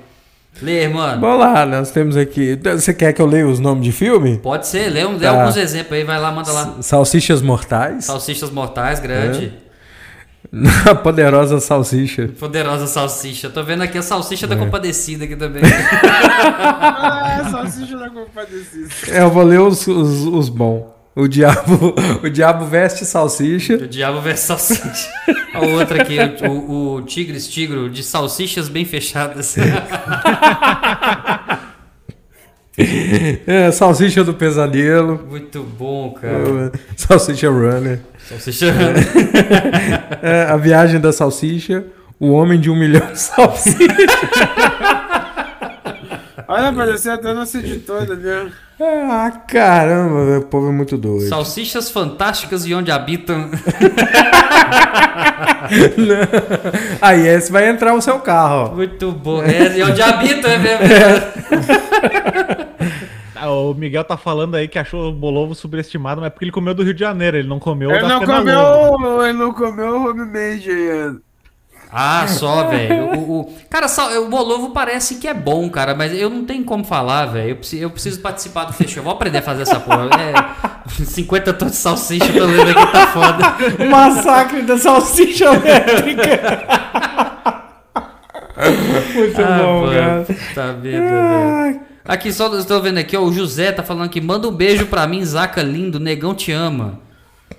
Lê, 0.61 0.87
mano. 0.87 1.21
Vamos 1.21 1.39
lá, 1.39 1.65
nós 1.67 1.91
temos 1.91 2.17
aqui. 2.17 2.59
Você 2.63 2.91
quer 2.93 3.13
que 3.13 3.21
eu 3.21 3.27
leia 3.27 3.47
os 3.47 3.59
nomes 3.59 3.83
de 3.83 3.91
filme? 3.91 4.37
Pode 4.39 4.65
ser, 4.67 4.89
lê, 4.89 5.05
um- 5.05 5.13
lê 5.17 5.19
Tá. 5.27 5.29
alguns 5.41 5.55
exemplos 5.55 5.93
aí, 5.93 6.03
vai 6.03 6.19
lá, 6.19 6.31
manda 6.31 6.51
lá. 6.51 6.77
Salsichas 6.81 7.41
Mortais. 7.43 8.05
Salsichas 8.05 8.49
mortais, 8.49 8.99
grande. 8.99 9.53
A 10.89 10.95
poderosa 10.95 11.59
salsicha. 11.59 12.29
Poderosa 12.39 12.87
salsicha. 12.87 13.49
Tô 13.51 13.61
vendo 13.63 13.83
aqui 13.83 13.97
a 13.99 14.01
salsicha 14.01 14.45
É. 14.45 14.49
da 14.49 14.55
compadecida 14.55 15.25
aqui 15.25 15.35
também. 15.35 15.61
Ah, 16.39 17.47
salsicha 17.51 17.97
da 17.97 18.09
compadecida. 18.09 18.87
É, 19.11 19.21
eu 19.21 19.29
vou 19.29 19.43
ler 19.43 19.59
os, 19.59 19.85
os, 19.87 20.23
os 20.25 20.49
bons. 20.49 20.85
O 21.15 21.27
diabo, 21.27 21.95
o 22.23 22.29
diabo 22.29 22.65
veste 22.65 23.03
salsicha. 23.05 23.73
o 23.75 23.87
diabo 23.87 24.21
versus 24.21 24.45
salsicha. 24.45 25.09
A 25.57 25.65
outra 25.65 26.01
aqui, 26.01 26.17
o, 26.47 26.95
o 26.95 27.01
Tigres 27.01 27.47
Tigro 27.47 27.89
de 27.89 28.03
salsichas 28.03 28.69
bem 28.69 28.85
fechadas. 28.85 29.55
É, 33.47 33.71
salsicha 33.71 34.23
do 34.23 34.35
pesadelo. 34.35 35.25
Muito 35.27 35.63
bom, 35.63 36.11
cara. 36.11 36.71
Salsicha 36.95 37.49
Runner. 37.49 37.99
Salsicha. 38.29 38.71
É, 40.21 40.43
a 40.43 40.57
viagem 40.57 40.99
da 40.99 41.11
salsicha. 41.11 41.85
O 42.19 42.31
homem 42.31 42.59
de 42.59 42.69
um 42.69 42.75
milhão 42.75 43.11
de 43.11 43.19
salsichas. 43.19 43.87
Olha, 46.47 46.71
parecia 46.71 47.13
até 47.13 47.33
nossa 47.33 47.57
editora, 47.57 48.15
né? 48.15 48.49
ah, 48.79 49.31
caramba, 49.47 50.39
o 50.39 50.43
povo 50.43 50.69
é 50.69 50.71
muito 50.71 50.97
doido. 50.97 51.27
Salsichas 51.27 51.91
fantásticas 51.91 52.65
e 52.65 52.73
onde 52.73 52.89
habitam. 52.89 53.51
Aí 57.01 57.27
esse 57.27 57.51
vai 57.51 57.67
entrar 57.67 57.93
o 57.93 58.01
seu 58.01 58.19
carro, 58.19 58.71
ó. 58.71 58.75
Muito 58.75 59.11
bom. 59.11 59.43
É, 59.43 59.77
e 59.77 59.83
onde 59.83 60.01
habitam 60.01 60.49
é 60.51 60.57
mesmo. 60.57 60.87
Ah, 63.39 63.51
O 63.51 63.71
Miguel 63.75 64.03
tá 64.03 64.17
falando 64.17 64.55
aí 64.55 64.67
que 64.67 64.79
achou 64.79 65.09
o 65.09 65.13
Bolovo 65.13 65.53
subestimado, 65.53 66.19
mas 66.19 66.25
é 66.27 66.29
porque 66.31 66.45
ele 66.45 66.51
comeu 66.51 66.73
do 66.73 66.81
Rio 66.81 66.95
de 66.95 67.01
Janeiro, 67.01 67.37
ele 67.37 67.47
não 67.47 67.59
comeu 67.59 67.91
Ele 67.91 68.01
da 68.01 68.07
não 68.07 68.25
comeu, 68.25 69.23
ele 69.23 69.37
não 69.37 69.53
comeu 69.53 69.95
o 69.95 70.09
homemade 70.09 70.71
ainda. 70.71 71.21
Ah, 71.91 72.27
só, 72.27 72.67
velho. 72.67 73.15
O, 73.17 73.39
o- 73.41 73.53
Cara, 73.69 73.87
o 74.19 74.27
Bolovo 74.27 74.71
parece 74.71 75.15
que 75.15 75.27
é 75.27 75.33
bom, 75.33 75.69
cara, 75.69 75.95
mas 75.95 76.11
eu 76.13 76.29
não 76.29 76.43
tenho 76.45 76.63
como 76.65 76.83
falar, 76.83 77.25
velho. 77.27 77.51
Eu, 77.51 77.55
preciso- 77.55 77.81
eu 77.83 77.89
preciso 77.89 78.19
participar 78.19 78.65
do 78.65 78.73
festival. 78.73 79.05
Vou 79.05 79.13
aprender 79.13 79.37
a 79.37 79.41
fazer 79.41 79.61
essa 79.61 79.79
porra. 79.79 80.09
É, 80.19 80.33
50 81.05 81.53
tons 81.53 81.71
de 81.71 81.77
salsicha, 81.77 82.31
pelo 82.31 82.49
menos 82.49 82.69
aqui 82.75 82.91
tá 82.91 83.07
foda. 83.07 83.55
Massacre 83.89 84.61
da 84.63 84.77
salsicha 84.77 85.45
elétrica. 85.45 86.67
muito 89.13 89.41
Ah, 89.41 89.57
bom, 89.61 89.81
mano, 89.85 89.93
cara. 89.93 90.25
Tá 90.55 90.71
vendo, 90.73 91.09
velho. 91.09 91.79
Aqui, 92.05 92.31
só 92.31 92.53
estou 92.57 92.81
vendo 92.81 92.97
aqui, 92.99 93.17
ó, 93.17 93.21
o 93.21 93.33
José 93.33 93.71
tá 93.71 93.83
falando 93.83 94.09
que 94.09 94.21
manda 94.21 94.47
um 94.47 94.51
beijo 94.51 94.85
pra 94.87 95.05
mim, 95.05 95.23
Zaca 95.25 95.61
lindo, 95.61 95.99
negão 95.99 96.33
te 96.33 96.51
ama. 96.53 96.99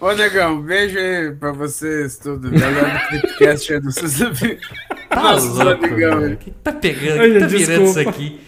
Ô, 0.01 0.13
negão, 0.13 0.61
beijo 0.63 0.97
aí 0.99 1.33
pra 1.33 1.51
vocês 1.53 2.17
tudo. 2.19 2.51
Melhor 2.51 2.71
do 3.11 3.21
podcast 3.21 3.73
aí 3.73 3.81
dos 3.81 3.95
seus 3.95 4.23
amigos. 4.23 4.69
Tá 5.09 5.33
louco, 5.33 5.85
amigão 5.87 6.37
que 6.37 6.51
tá 6.63 6.73
pegando? 6.73 7.15
O 7.15 7.17
que 7.17 7.21
Olha, 7.21 7.41
tá 7.41 7.47
virando 7.47 7.57
isso 7.85 7.95
desculpa. 7.95 8.11
aqui? 8.11 8.41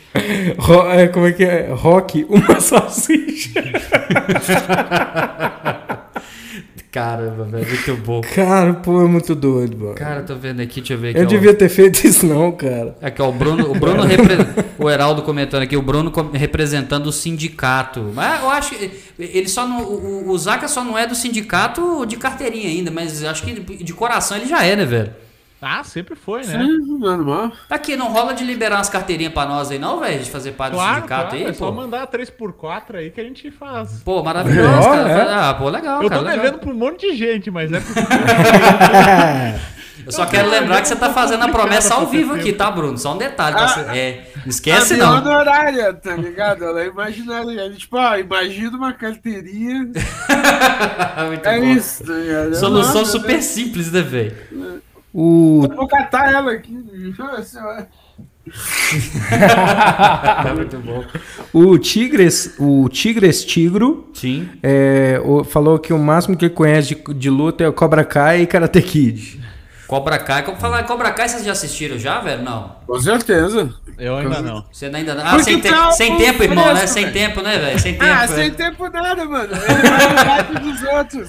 Ro- 0.59 0.91
é, 0.91 1.09
como 1.09 1.27
é 1.27 1.33
que 1.33 1.45
é? 1.45 1.69
Rock, 1.73 2.25
uma 2.29 2.59
salsicha. 2.61 3.61
Caramba, 6.93 7.45
velho, 7.45 7.67
muito 7.69 7.97
bom. 8.05 8.21
Cara, 8.21 8.75
pô, 8.75 9.01
é 9.01 9.05
muito 9.07 9.33
doido, 9.37 9.77
mano. 9.79 9.95
Cara, 9.95 10.23
tô 10.23 10.35
vendo 10.35 10.61
aqui, 10.61 10.81
deixa 10.81 10.95
eu 10.95 10.99
ver 10.99 11.11
aqui. 11.11 11.19
Eu 11.21 11.25
ó. 11.25 11.27
devia 11.27 11.55
ter 11.55 11.69
feito 11.69 12.05
isso 12.05 12.27
não, 12.27 12.51
cara. 12.51 12.97
Aqui, 13.01 13.23
ó, 13.23 13.29
o 13.29 13.33
Bruno, 13.33 13.71
o 13.71 13.75
Bruno 13.79 14.03
repre- 14.03 14.39
o 14.77 14.91
Heraldo 14.91 15.23
comentando 15.23 15.63
aqui, 15.63 15.77
o 15.77 15.83
Bruno 15.83 16.11
representando 16.33 17.07
o 17.07 17.13
sindicato. 17.13 18.11
Mas 18.13 18.43
eu 18.43 18.51
acho 18.51 18.75
que 18.75 18.91
ele 19.19 19.49
só 19.49 19.69
não, 19.69 19.83
o, 19.85 20.31
o- 20.31 20.39
Zaca 20.39 20.67
só 20.67 20.83
não 20.83 20.99
é 20.99 21.07
do 21.07 21.15
sindicato 21.15 22.05
de 22.07 22.17
carteirinha 22.17 22.69
ainda, 22.69 22.91
mas 22.91 23.23
acho 23.23 23.45
que 23.45 23.53
de 23.85 23.93
coração 23.95 24.37
ele 24.37 24.47
já 24.47 24.65
é, 24.65 24.75
né, 24.75 24.85
velho? 24.85 25.13
Ah, 25.63 25.85
sempre 25.85 26.15
foi, 26.17 26.41
né? 26.45 26.59
Sim, 26.59 26.99
normal. 26.99 27.53
Aqui, 27.69 27.95
não 27.97 28.09
rola 28.11 28.33
de 28.33 28.45
liberar 28.45 28.77
umas 28.77 28.89
carteirinhas 28.89 29.33
pra 29.33 29.45
nós 29.45 29.71
aí 29.71 29.79
não, 29.79 30.01
velho, 30.01 30.23
de 30.23 30.31
fazer 30.31 30.53
parte 30.53 30.73
do 30.73 30.77
Claro, 30.79 30.95
sindicato 30.97 31.29
claro, 31.31 31.37
aí, 31.37 31.51
é 31.51 31.53
só 31.53 31.67
pô. 31.67 31.73
mandar 31.73 32.07
3x4 32.07 32.95
aí 32.97 33.11
que 33.11 33.21
a 33.21 33.25
gente 33.25 33.51
faz. 33.51 34.01
Pô, 34.03 34.23
maravilhoso, 34.23 34.89
cara. 34.89 35.11
é. 35.11 35.35
Ah, 35.35 35.55
pô, 35.55 35.69
legal, 35.69 36.03
Eu 36.03 36.09
cara. 36.09 36.21
tô 36.23 36.27
legal. 36.29 36.45
devendo 36.45 36.59
pra 36.61 36.71
um 36.71 36.75
monte 36.75 37.11
de 37.11 37.17
gente, 37.17 37.51
mas 37.51 37.71
é 37.73 37.79
porque 37.81 38.01
Eu 40.07 40.13
só 40.13 40.25
quero 40.25 40.49
lembrar 40.49 40.81
que 40.81 40.89
você 40.89 40.97
tá 40.97 41.13
fazendo 41.13 41.45
a 41.45 41.49
promessa 41.49 41.95
ao 41.95 42.07
vivo 42.07 42.33
aqui, 42.35 42.55
tá, 42.55 42.71
Bruno? 42.71 42.97
Só 42.97 43.13
um 43.15 43.19
detalhe. 43.19 43.55
tá? 43.55 43.85
Ah, 43.91 43.97
É, 43.97 44.25
não 44.39 44.49
esquece 44.49 44.95
a 44.95 44.97
não. 45.21 45.31
Horária, 45.37 45.93
tá 45.93 46.17
ligado? 46.17 46.65
Ela 46.65 46.83
é 46.83 46.87
imaginária. 46.87 47.71
Tipo, 47.73 47.99
ó, 47.99 48.17
imagina 48.17 48.77
uma 48.79 48.95
carteirinha. 48.95 49.91
Muito 51.29 51.47
É 51.47 51.61
bom. 51.61 51.67
isso, 51.67 52.03
tá 52.05 52.13
ligado? 52.15 52.57
Solução 52.57 52.95
Nossa, 53.03 53.13
super 53.13 53.43
simples, 53.43 53.93
né, 53.93 54.01
velho? 54.01 54.35
O 55.13 55.67
eu 55.69 55.77
Vou 55.77 55.89
catar 55.89 56.33
ela 56.33 56.53
aqui. 56.53 56.73
Deixa 56.93 57.23
eu 57.23 57.37
ver 57.37 57.45
se 57.45 57.59
eu- 57.59 57.87
Muito 60.57 60.79
bom. 60.79 61.05
O 61.53 61.79
Tigres, 61.79 62.55
o 62.59 62.89
Tigres 62.89 63.45
Tigro 63.45 64.09
Sim. 64.15 64.49
é, 64.63 65.21
o- 65.25 65.45
falou 65.45 65.79
que 65.79 65.93
o 65.93 65.99
máximo 65.99 66.37
que 66.37 66.47
ele 66.47 66.55
conhece 66.55 66.95
de, 66.95 67.15
de 67.15 67.31
luta 67.31 67.65
é 67.65 67.69
o 67.69 67.73
Cobra 67.73 68.05
Kai 68.05 68.43
e 68.43 68.47
Karate 68.47 68.83
Kid. 68.83 69.41
Cobra 69.87 70.19
Kai. 70.19 70.45
Como 70.45 70.57
falar 70.57 70.85
Cobra 70.85 71.11
Kai, 71.13 71.29
vocês 71.29 71.45
já 71.45 71.53
assistiram 71.53 71.99
já, 71.99 72.21
velho? 72.21 72.43
Não. 72.43 72.77
Com 72.91 73.01
certeza. 73.01 73.73
eu 73.99 74.17
ainda 74.17 74.41
não. 74.43 74.65
Você 74.73 74.87
ainda 74.87 75.15
não. 75.15 75.25
Ah, 75.25 75.31
Porque 75.31 75.45
sem, 75.45 75.61
te- 75.61 75.69
tá 75.69 75.93
sem 75.93 76.17
tempo, 76.17 76.43
irmão, 76.43 76.67
né? 76.67 76.75
fresco, 76.77 76.95
Sem 76.95 77.11
tempo, 77.13 77.41
né, 77.41 77.59
velho? 77.59 77.79
Sem 77.79 77.93
tempo. 77.95 78.05
Ah, 78.13 78.25
é. 78.25 78.27
sem 78.27 78.51
tempo 78.51 78.89
nada, 78.91 79.25
mano. 79.27 79.49
Ele 79.53 80.25
vai 80.25 80.49
no 80.53 80.61
dos 80.73 80.83
outros. 80.83 81.29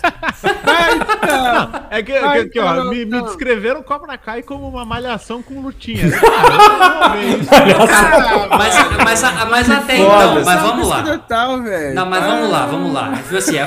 Vai, 0.64 0.96
então. 0.96 1.70
É 1.92 2.02
que, 2.02 2.14
Ai, 2.14 2.44
que- 2.44 2.50
que, 2.50 2.60
ó, 2.60 2.74
não, 2.74 2.90
me, 2.90 3.06
me 3.06 3.12
não. 3.12 3.26
descreveram 3.26 3.84
Cobra 3.84 4.18
Kai 4.18 4.42
como 4.42 4.68
uma 4.68 4.84
malhação 4.86 5.44
com 5.44 5.62
lutinha. 5.62 6.06
Não. 6.12 7.86
Ah, 7.90 8.58
Mas, 8.58 8.76
mas, 9.04 9.22
mas 9.50 9.70
até 9.70 9.98
Foda. 9.98 10.26
então, 10.32 10.46
mas 10.46 10.62
vamos 10.62 10.88
lá. 10.88 11.02
Velho. 11.02 11.94
Não, 11.96 12.06
mas 12.06 12.24
vamos 12.26 12.50
lá, 12.50 12.66
vamos 12.66 12.94
lá. 12.94 13.14
Assim, 13.38 13.58
é, 13.58 13.62
é 13.62 13.66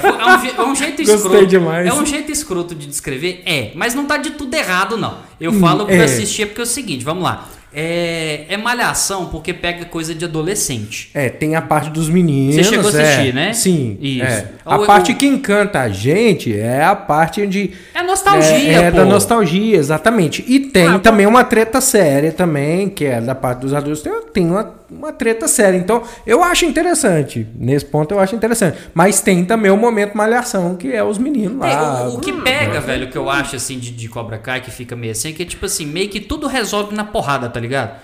um, 0.60 0.62
é 0.62 0.66
um 0.70 0.74
jeito 0.74 0.96
Gostei 0.98 1.14
escroto. 1.14 1.46
demais. 1.46 1.86
É 1.86 1.92
um 1.92 2.04
jeito 2.06 2.30
escroto 2.32 2.74
de 2.74 2.86
descrever? 2.86 3.42
É, 3.46 3.72
mas 3.74 3.94
não 3.94 4.04
tá 4.04 4.16
de 4.16 4.30
tudo 4.30 4.54
errado, 4.54 4.96
não. 4.96 5.18
Eu 5.40 5.52
falo 5.54 5.84
pra 5.86 5.94
é. 5.94 6.04
assistir 6.04 6.46
porque 6.46 6.60
é 6.60 6.64
o 6.64 6.66
seguinte, 6.66 7.04
vamos 7.04 7.22
lá. 7.24 7.44
É, 7.74 8.44
é 8.48 8.56
malhação 8.56 9.26
porque 9.26 9.52
pega 9.52 9.84
coisa 9.84 10.14
de 10.14 10.24
adolescente. 10.24 11.10
É, 11.12 11.28
tem 11.28 11.56
a 11.56 11.62
parte 11.62 11.90
dos 11.90 12.08
meninos. 12.08 12.54
Você 12.54 12.64
chegou 12.64 12.86
a 12.86 12.88
assistir, 12.88 13.28
é. 13.30 13.32
né? 13.32 13.52
Sim. 13.52 13.98
Isso. 14.00 14.24
é. 14.24 14.48
A 14.64 14.76
O- 14.78 14.86
parte 14.86 15.12
o- 15.12 15.16
que 15.16 15.26
encanta 15.26 15.80
a 15.80 15.88
gente 15.88 16.56
é 16.56 16.84
a 16.84 16.94
parte 16.94 17.42
onde. 17.42 17.72
É 17.94 18.02
nostalgia, 18.02 18.54
É, 18.54 18.72
é 18.84 18.90
da 18.90 19.04
nostalgia, 19.04 19.76
exatamente. 19.76 20.44
E 20.46 20.60
tem 20.60 20.98
também 21.00 21.26
uma 21.26 21.42
treta 21.44 21.80
séria 21.80 22.30
também, 22.32 22.88
que 22.88 23.04
é 23.04 23.20
da 23.20 23.34
parte 23.34 23.60
dos 23.60 23.74
adultos. 23.74 24.02
Tem, 24.02 24.12
tem 24.32 24.46
uma, 24.46 24.72
uma 24.96 25.12
treta 25.12 25.46
séria. 25.48 25.76
Então, 25.76 26.02
eu 26.26 26.42
acho 26.42 26.64
interessante. 26.64 27.46
Nesse 27.54 27.84
ponto, 27.84 28.12
eu 28.12 28.20
acho 28.20 28.34
interessante. 28.34 28.78
Mas 28.94 29.20
tem 29.20 29.44
também 29.44 29.70
o 29.70 29.76
momento 29.76 30.16
malhação, 30.16 30.76
que 30.76 30.92
é 30.92 31.02
os 31.02 31.18
meninos 31.18 31.64
É, 31.66 31.74
lá. 31.74 32.08
o, 32.08 32.14
o 32.16 32.20
que 32.20 32.32
pega, 32.32 32.80
velho, 32.80 33.10
que 33.10 33.18
eu 33.18 33.28
acho 33.28 33.56
assim 33.56 33.78
de, 33.78 33.90
de 33.90 34.08
Cobra 34.08 34.38
Kai, 34.38 34.60
que 34.60 34.70
fica 34.70 34.94
meio 34.96 35.12
assim, 35.12 35.30
é 35.30 35.32
que, 35.32 35.44
tipo 35.44 35.66
assim, 35.66 35.86
meio 35.86 36.08
que 36.08 36.20
tudo 36.20 36.46
resolve 36.46 36.94
na 36.94 37.04
porrada, 37.04 37.48
tá 37.48 37.58
ligado? 37.60 37.98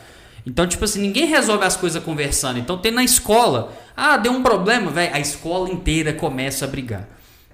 Então, 0.47 0.67
tipo 0.67 0.85
assim, 0.85 1.01
ninguém 1.01 1.27
resolve 1.27 1.65
as 1.65 1.77
coisas 1.77 2.03
conversando. 2.03 2.59
Então 2.59 2.79
tem 2.79 2.91
na 2.91 3.05
escola. 3.05 3.73
Ah, 3.97 4.17
deu 4.17 4.33
um 4.33 4.43
problema, 4.43 4.91
velho. 4.91 5.15
A 5.15 5.21
escola 5.21 5.71
inteira 5.71 6.13
começa 6.13 6.65
a 6.65 6.69
brigar. 6.69 7.07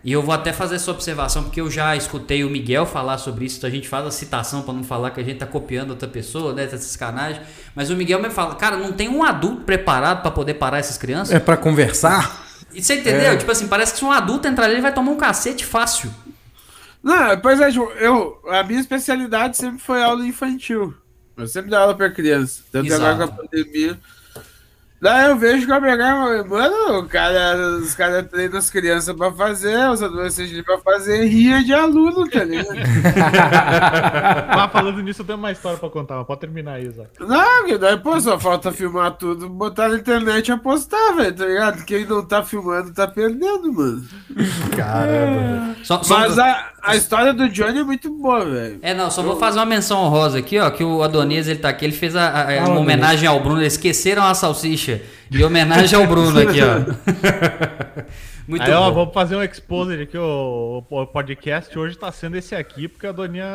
E 0.06 0.12
eu 0.12 0.22
vou 0.22 0.32
até 0.32 0.52
fazer 0.52 0.76
essa 0.76 0.88
observação, 0.88 1.42
porque 1.42 1.60
eu 1.60 1.68
já 1.68 1.96
escutei 1.96 2.44
o 2.44 2.48
Miguel 2.48 2.86
falar 2.86 3.18
sobre 3.18 3.44
isso. 3.44 3.58
Então 3.58 3.68
a 3.68 3.72
gente 3.72 3.88
faz 3.88 4.06
a 4.06 4.10
citação 4.12 4.62
pra 4.62 4.72
não 4.72 4.84
falar 4.84 5.10
que 5.10 5.20
a 5.20 5.24
gente 5.24 5.38
tá 5.38 5.46
copiando 5.46 5.90
outra 5.90 6.06
pessoa, 6.06 6.52
né? 6.52 6.62
Essas 6.62 6.94
canais. 6.94 7.40
Mas 7.74 7.90
o 7.90 7.96
Miguel 7.96 8.22
me 8.22 8.30
fala, 8.30 8.54
cara, 8.54 8.76
não 8.76 8.92
tem 8.92 9.08
um 9.08 9.24
adulto 9.24 9.62
preparado 9.62 10.22
pra 10.22 10.30
poder 10.30 10.54
parar 10.54 10.78
essas 10.78 10.96
crianças? 10.96 11.34
É 11.34 11.40
pra 11.40 11.56
conversar? 11.56 12.46
E 12.72 12.80
você 12.80 13.00
entendeu? 13.00 13.36
Tipo 13.36 13.50
assim, 13.50 13.66
parece 13.66 13.94
que 13.94 13.98
se 13.98 14.04
um 14.04 14.12
adulto 14.12 14.46
entrar 14.46 14.66
ali, 14.66 14.74
ele 14.74 14.80
vai 14.80 14.94
tomar 14.94 15.10
um 15.10 15.16
cacete 15.16 15.66
fácil. 15.66 16.08
Não, 17.02 17.40
pois 17.40 17.60
é, 17.60 17.68
eu, 17.98 18.40
a 18.48 18.62
minha 18.62 18.78
especialidade 18.78 19.56
sempre 19.56 19.80
foi 19.80 20.00
aula 20.00 20.24
infantil. 20.24 20.94
Eu 21.36 21.48
sempre 21.48 21.68
dou 21.68 21.80
aula 21.80 21.96
pra 21.96 22.10
criança. 22.10 22.62
Tanto 22.70 22.86
Exato. 22.86 23.04
agora 23.04 23.26
com 23.26 23.34
a 23.34 23.44
pandemia. 23.44 23.98
Daí 25.06 25.28
eu 25.30 25.36
vejo 25.36 25.66
que 25.66 25.72
a 25.72 25.80
pegar, 25.80 26.16
mano, 26.16 26.98
o 26.98 27.08
cara, 27.08 27.56
os 27.80 27.94
caras 27.94 28.26
treinam 28.28 28.58
as 28.58 28.68
crianças 28.68 29.14
pra 29.14 29.30
fazer, 29.30 29.88
os 29.88 30.02
adolescentes 30.02 30.60
pra 30.62 30.78
fazer, 30.78 31.24
ria 31.26 31.62
de 31.62 31.72
aluno, 31.72 32.28
tá 32.28 32.42
ligado? 32.42 32.66
Ah, 34.58 34.68
falando 34.72 35.00
nisso, 35.02 35.22
eu 35.22 35.26
tenho 35.26 35.38
uma 35.38 35.52
história 35.52 35.78
pra 35.78 35.88
contar, 35.88 36.16
mas 36.16 36.26
pode 36.26 36.40
terminar 36.40 36.72
aí, 36.74 36.88
Zé. 36.90 37.04
Não, 37.20 37.64
que 37.66 37.78
daí, 37.78 37.96
pô, 37.98 38.18
só 38.20 38.38
falta 38.38 38.72
filmar 38.72 39.12
tudo, 39.12 39.48
botar 39.48 39.88
na 39.90 39.96
internet 39.96 40.48
e 40.48 40.52
apostar, 40.52 41.14
velho, 41.14 41.32
tá 41.34 41.44
ligado? 41.46 41.84
Quem 41.84 42.04
não 42.04 42.24
tá 42.24 42.42
filmando 42.42 42.92
tá 42.92 43.06
perdendo, 43.06 43.72
mano. 43.72 44.02
Caramba. 44.76 45.76
Só, 45.82 46.02
só- 46.02 46.18
Mas 46.18 46.38
a, 46.38 46.70
a 46.82 46.96
história 46.96 47.32
do 47.32 47.48
Johnny 47.48 47.78
é 47.80 47.84
muito 47.84 48.10
boa, 48.10 48.44
velho. 48.44 48.78
É, 48.82 48.94
não, 48.94 49.10
só 49.10 49.22
vou 49.22 49.36
fazer 49.36 49.58
uma 49.58 49.66
menção 49.66 49.98
honrosa 49.98 50.38
aqui, 50.38 50.58
ó, 50.58 50.70
que 50.70 50.82
o 50.82 51.02
Adonias, 51.02 51.46
ele 51.48 51.58
tá 51.58 51.68
aqui, 51.68 51.84
ele 51.84 51.92
fez 51.94 52.16
a, 52.16 52.28
a- 52.28 52.58
a- 52.64 52.68
uma 52.68 52.80
homenagem 52.80 53.28
ao 53.28 53.40
Bruno, 53.40 53.60
eles 53.60 53.74
esqueceram 53.74 54.24
a 54.24 54.34
salsicha, 54.34 54.95
de 55.28 55.44
homenagem 55.44 55.98
ao 55.98 56.06
Bruno 56.06 56.38
aqui, 56.38 56.58
ó. 56.62 58.02
Muito 58.48 58.62
Aí, 58.62 58.72
ó, 58.72 58.88
bom. 58.88 58.94
vamos 59.00 59.14
fazer 59.14 59.34
um 59.34 59.42
exposed 59.42 60.00
aqui. 60.00 60.16
O, 60.16 60.84
o 60.88 61.06
podcast 61.06 61.76
hoje 61.76 61.98
tá 61.98 62.12
sendo 62.12 62.36
esse 62.36 62.54
aqui, 62.54 62.86
porque 62.86 63.06
a 63.06 63.10
Doninha 63.12 63.48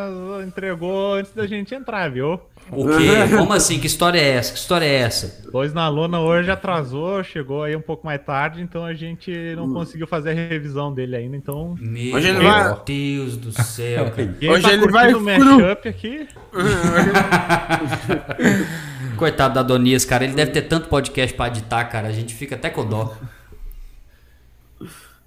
entregou 0.45 1.13
antes 1.13 1.31
da 1.33 1.47
gente 1.47 1.73
entrar, 1.73 2.11
viu? 2.11 2.37
O 2.69 2.85
quê? 2.85 3.35
Como 3.37 3.53
assim? 3.53 3.79
Que 3.79 3.87
história 3.87 4.19
é 4.19 4.29
essa? 4.31 4.51
Que 4.53 4.59
história 4.59 4.85
é 4.85 4.95
essa? 4.95 5.49
Dois 5.49 5.73
na 5.73 5.87
lona 5.87 6.19
hoje 6.19 6.51
atrasou, 6.51 7.23
chegou 7.23 7.63
aí 7.63 7.73
um 7.75 7.81
pouco 7.81 8.05
mais 8.05 8.21
tarde, 8.21 8.61
então 8.61 8.83
a 8.85 8.93
gente 8.93 9.31
não 9.55 9.71
conseguiu 9.73 10.05
fazer 10.07 10.31
a 10.31 10.33
revisão 10.33 10.93
dele 10.93 11.15
ainda. 11.15 11.37
Então, 11.37 11.75
Meu 11.79 12.15
Hoje 12.15 12.27
ele 12.27 12.43
vai- 12.43 12.75
Deus 12.85 13.37
do 13.37 13.51
céu, 13.63 14.11
cara. 14.11 14.27
quem 14.39 14.49
Hoje 14.49 14.63
tá 14.63 14.73
ele 14.73 14.87
vai 14.91 15.13
curtindo 15.13 15.55
o 15.55 15.59
mashup 15.61 15.87
aqui, 15.87 16.27
Coitado 19.17 19.53
da 19.53 19.63
Donias, 19.63 20.05
cara. 20.05 20.23
Ele 20.23 20.33
deve 20.33 20.51
ter 20.51 20.63
tanto 20.63 20.87
podcast 20.89 21.35
pra 21.35 21.47
editar, 21.47 21.83
cara. 21.85 22.07
A 22.07 22.11
gente 22.11 22.33
fica 22.33 22.55
até 22.55 22.69
com 22.69 22.85
dó. 22.85 23.13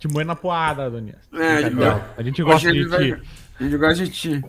Te 0.07 0.13
moe 0.13 0.25
na 0.25 0.37
poada, 0.37 0.91
Doninha. 0.91 1.17
É, 1.33 1.61
Legal. 1.61 2.05
A 2.17 2.23
gente 2.23 2.43
gosta 2.43 2.69
ele 2.69 2.85
de 2.85 2.89
vai- 2.89 3.13
ti. 3.13 3.23
A 3.59 3.63
gente 3.65 3.77
gosta 3.79 4.05
de 4.05 4.11
ti. 4.11 4.45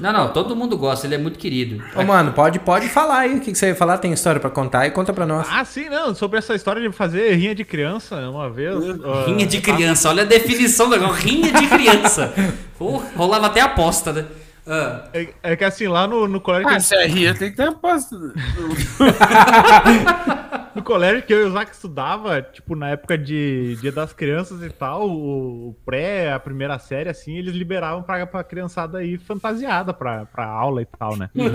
Não, 0.00 0.12
não, 0.12 0.32
todo 0.32 0.54
mundo 0.54 0.76
gosta, 0.78 1.06
ele 1.06 1.16
é 1.16 1.18
muito 1.18 1.38
querido. 1.38 1.82
Ô, 1.96 2.02
mano, 2.04 2.32
pode, 2.32 2.58
pode 2.60 2.88
falar 2.88 3.20
aí 3.20 3.36
o 3.36 3.40
que, 3.40 3.50
que 3.52 3.58
você 3.58 3.68
ia 3.68 3.74
falar, 3.74 3.98
tem 3.98 4.12
história 4.12 4.40
pra 4.40 4.48
contar 4.50 4.86
e 4.86 4.90
conta 4.92 5.12
pra 5.12 5.26
nós. 5.26 5.46
Ah, 5.50 5.64
sim, 5.64 5.88
não. 5.88 6.14
Sobre 6.14 6.38
essa 6.38 6.54
história 6.54 6.80
de 6.80 6.94
fazer 6.94 7.34
rinha 7.34 7.54
de 7.54 7.64
criança 7.64 8.16
uma 8.30 8.48
vez. 8.48 8.76
ó, 9.04 9.24
Rinha 9.24 9.46
de 9.46 9.60
criança, 9.60 10.08
olha 10.10 10.22
a 10.22 10.26
definição 10.26 10.88
do 10.88 10.92
negócio. 10.96 11.14
Rinha 11.16 11.52
de 11.52 11.66
criança. 11.66 12.32
Pô, 12.78 12.98
rolava 13.16 13.46
até 13.46 13.60
aposta, 13.60 14.12
né? 14.12 14.24
Ah, 14.66 15.08
É, 15.14 15.28
é 15.42 15.56
que 15.56 15.64
assim, 15.64 15.88
lá 15.88 16.06
no, 16.06 16.28
no 16.28 16.40
colégio. 16.40 16.68
Ah, 16.68 16.78
se 16.78 16.94
é 16.94 17.06
ria, 17.06 17.34
tem 17.34 17.50
que 17.50 17.56
ter 17.56 17.68
aposta. 17.68 18.14
No 20.78 20.84
colégio 20.84 21.24
que 21.24 21.34
eu 21.34 21.40
e 21.40 21.44
o 21.44 21.50
Zac 21.50 21.72
estudava, 21.72 22.40
tipo, 22.40 22.76
na 22.76 22.90
época 22.90 23.18
de 23.18 23.76
Dia 23.80 23.90
das 23.90 24.12
Crianças 24.12 24.62
e 24.62 24.70
tal, 24.70 25.08
o, 25.08 25.70
o 25.70 25.76
pré, 25.84 26.32
a 26.32 26.38
primeira 26.38 26.78
série, 26.78 27.08
assim, 27.08 27.36
eles 27.36 27.52
liberavam 27.52 28.00
pra, 28.00 28.24
pra 28.26 28.44
criançada 28.44 29.02
ir 29.02 29.18
fantasiada 29.18 29.92
pra, 29.92 30.24
pra 30.26 30.46
aula 30.46 30.80
e 30.80 30.86
tal, 30.86 31.16
né? 31.16 31.28
E 31.34 31.42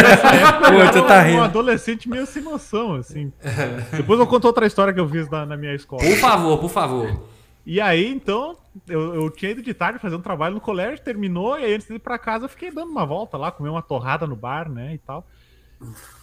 nessa 0.00 0.28
época 0.28 0.70
Pô, 0.70 0.92
tu 0.92 1.06
tá 1.08 1.18
um 1.18 1.24
rindo. 1.24 1.42
adolescente 1.42 2.08
meio 2.08 2.24
sem 2.24 2.40
noção, 2.40 2.94
assim. 2.94 3.32
Depois 3.90 4.20
eu 4.20 4.26
conto 4.28 4.44
outra 4.44 4.64
história 4.64 4.94
que 4.94 5.00
eu 5.00 5.08
fiz 5.08 5.28
na, 5.28 5.44
na 5.44 5.56
minha 5.56 5.74
escola. 5.74 6.02
por 6.04 6.16
favor, 6.18 6.58
por 6.58 6.70
favor. 6.70 7.28
E 7.66 7.80
aí, 7.80 8.06
então, 8.06 8.56
eu, 8.88 9.12
eu 9.16 9.28
tinha 9.28 9.50
ido 9.50 9.60
de 9.60 9.74
tarde 9.74 9.98
fazer 9.98 10.14
um 10.14 10.22
trabalho 10.22 10.54
no 10.54 10.60
colégio, 10.60 11.02
terminou, 11.04 11.58
e 11.58 11.64
aí 11.64 11.74
antes 11.74 11.88
de 11.88 11.94
ir 11.94 11.98
pra 11.98 12.16
casa 12.16 12.44
eu 12.44 12.48
fiquei 12.48 12.70
dando 12.70 12.92
uma 12.92 13.04
volta 13.04 13.36
lá, 13.36 13.50
comer 13.50 13.70
uma 13.70 13.82
torrada 13.82 14.24
no 14.24 14.36
bar, 14.36 14.70
né, 14.70 14.94
e 14.94 14.98
tal. 14.98 15.26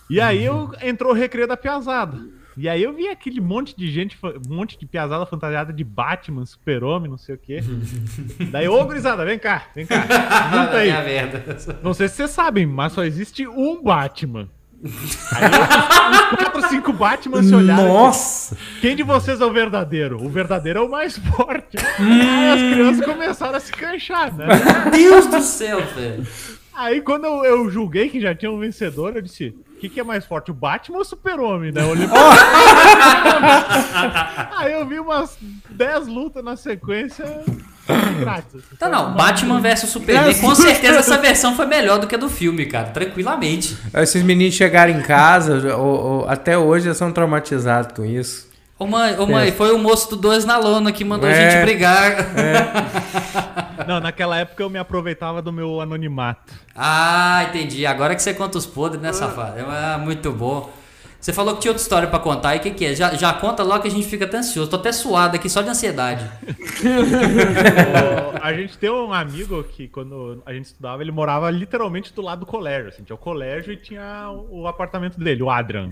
E 0.09 0.19
aí 0.19 0.43
eu 0.43 0.71
entrou 0.81 1.11
o 1.11 1.15
recreio 1.15 1.47
da 1.47 1.57
piazada. 1.57 2.19
E 2.55 2.69
aí 2.69 2.83
eu 2.83 2.93
vi 2.93 3.07
aquele 3.07 3.41
monte 3.41 3.75
de 3.75 3.89
gente, 3.89 4.17
um 4.23 4.55
monte 4.55 4.77
de 4.77 4.85
piazada 4.85 5.25
fantasiada 5.25 5.73
de 5.73 5.83
Batman, 5.83 6.45
super-homem, 6.45 7.09
não 7.09 7.17
sei 7.17 7.33
o 7.35 7.37
quê. 7.37 7.61
Daí, 8.51 8.67
ô 8.67 8.85
gurizada, 8.85 9.25
vem 9.25 9.39
cá, 9.39 9.65
vem 9.75 9.85
cá, 9.85 10.01
junta 10.51 10.77
aí. 10.77 10.91
Não 11.81 11.93
sei 11.93 12.07
se 12.07 12.15
vocês 12.15 12.29
sabem, 12.29 12.65
mas 12.65 12.93
só 12.93 13.03
existe 13.03 13.47
um 13.47 13.81
Batman. 13.81 14.47
Aí 15.31 15.49
os 15.49 16.37
quatro, 16.37 16.69
cinco 16.69 16.93
Batman 16.93 17.41
se 17.41 17.55
olharam. 17.55 17.87
Nossa! 17.87 18.57
quem 18.81 18.95
de 18.95 19.01
vocês 19.01 19.39
é 19.39 19.45
o 19.45 19.51
verdadeiro? 19.51 20.21
O 20.21 20.29
verdadeiro 20.29 20.79
é 20.79 20.81
o 20.81 20.89
mais 20.89 21.17
forte. 21.17 21.77
Aí 21.77 22.49
as 22.49 22.61
crianças 22.73 23.05
começaram 23.05 23.55
a 23.55 23.59
se 23.61 23.71
canchar, 23.71 24.35
né? 24.35 24.45
Deus 24.91 25.25
do 25.27 25.39
céu, 25.41 25.81
velho. 25.95 26.27
Aí 26.73 27.01
quando 27.01 27.25
eu, 27.25 27.45
eu 27.45 27.69
julguei 27.69 28.09
que 28.09 28.19
já 28.19 28.35
tinha 28.35 28.51
um 28.51 28.59
vencedor, 28.59 29.15
eu 29.15 29.21
disse: 29.21 29.55
que, 29.83 29.89
que 29.95 29.99
é 29.99 30.03
mais 30.03 30.25
forte, 30.25 30.49
o 30.49 30.53
Batman 30.53 30.95
ou 30.97 31.01
o 31.01 31.05
Super-Homem? 31.05 31.73
Daí 31.73 31.83
eu 31.83 31.89
olhei 31.89 32.07
pra... 32.07 32.17
Aí 34.57 34.71
eu 34.73 34.87
vi 34.87 34.99
umas 34.99 35.37
10 35.69 36.07
lutas 36.07 36.43
na 36.43 36.55
sequência. 36.55 37.25
Grátis. 38.19 38.55
assim. 38.55 38.75
Tá 38.79 38.87
não, 38.87 39.13
Batman 39.13 39.59
vs 39.59 39.81
Superman, 39.89 40.33
com 40.39 40.55
certeza 40.55 40.99
essa 40.99 41.17
versão 41.17 41.53
foi 41.55 41.65
melhor 41.65 41.99
do 41.99 42.07
que 42.07 42.15
a 42.15 42.17
do 42.17 42.29
filme, 42.29 42.65
cara, 42.65 42.89
tranquilamente. 42.91 43.77
Esses 43.95 44.23
meninos 44.23 44.53
chegaram 44.55 44.93
em 44.93 45.01
casa, 45.01 45.75
ou- 45.75 46.21
ou- 46.21 46.29
até 46.29 46.57
hoje 46.57 46.87
eles 46.87 46.97
são 46.97 47.11
traumatizados 47.11 47.91
com 47.93 48.05
isso. 48.05 48.47
Ô 48.83 48.87
mãe, 48.87 49.17
ô 49.17 49.25
mãe, 49.25 49.49
foi 49.53 49.73
o 49.73 49.79
moço 49.79 50.09
do 50.09 50.17
Dois 50.17 50.43
na 50.43 50.57
Lona 50.57 50.91
que 50.91 51.05
mandou 51.05 51.29
a 51.29 51.31
É. 51.31 51.51
gente 51.51 51.61
brigar. 51.63 52.17
Não, 53.87 54.01
naquela 54.01 54.37
época 54.37 54.61
eu 54.61 54.69
me 54.69 54.77
aproveitava 54.77 55.41
do 55.41 55.53
meu 55.53 55.79
anonimato. 55.79 56.53
Ah, 56.75 57.45
entendi. 57.47 57.85
Agora 57.85 58.13
que 58.13 58.21
você 58.21 58.33
conta 58.33 58.57
os 58.57 58.65
podres, 58.65 59.01
né, 59.01 59.13
safado? 59.13 59.55
Ah, 59.69 59.97
muito 59.97 60.31
bom. 60.33 60.69
Você 61.17 61.31
falou 61.31 61.55
que 61.55 61.61
tinha 61.61 61.71
outra 61.71 61.81
história 61.81 62.07
pra 62.09 62.19
contar. 62.19 62.55
E 62.55 62.57
o 62.57 62.61
que, 62.61 62.71
que 62.71 62.85
é? 62.87 62.93
Já, 62.93 63.13
já 63.15 63.31
conta 63.31 63.63
logo 63.63 63.81
que 63.83 63.87
a 63.87 63.91
gente 63.91 64.05
fica 64.05 64.25
até 64.25 64.35
ansioso. 64.39 64.69
Tô 64.69 64.75
até 64.75 64.91
suado 64.91 65.37
aqui 65.37 65.49
só 65.49 65.61
de 65.61 65.69
ansiedade. 65.69 66.29
A 68.41 68.51
gente 68.53 68.77
tem 68.77 68.89
um 68.89 69.13
amigo 69.13 69.63
que, 69.63 69.87
quando 69.87 70.43
a 70.45 70.51
gente 70.53 70.65
estudava, 70.65 71.01
ele 71.01 71.11
morava 71.13 71.49
literalmente 71.49 72.13
do 72.13 72.21
lado 72.21 72.39
do 72.41 72.45
colégio. 72.45 72.89
Assim, 72.89 73.03
tinha 73.03 73.15
o 73.15 73.17
colégio 73.17 73.71
e 73.71 73.77
tinha 73.77 74.29
o 74.49 74.67
apartamento 74.67 75.17
dele, 75.17 75.41
o 75.41 75.49
Adrian. 75.49 75.89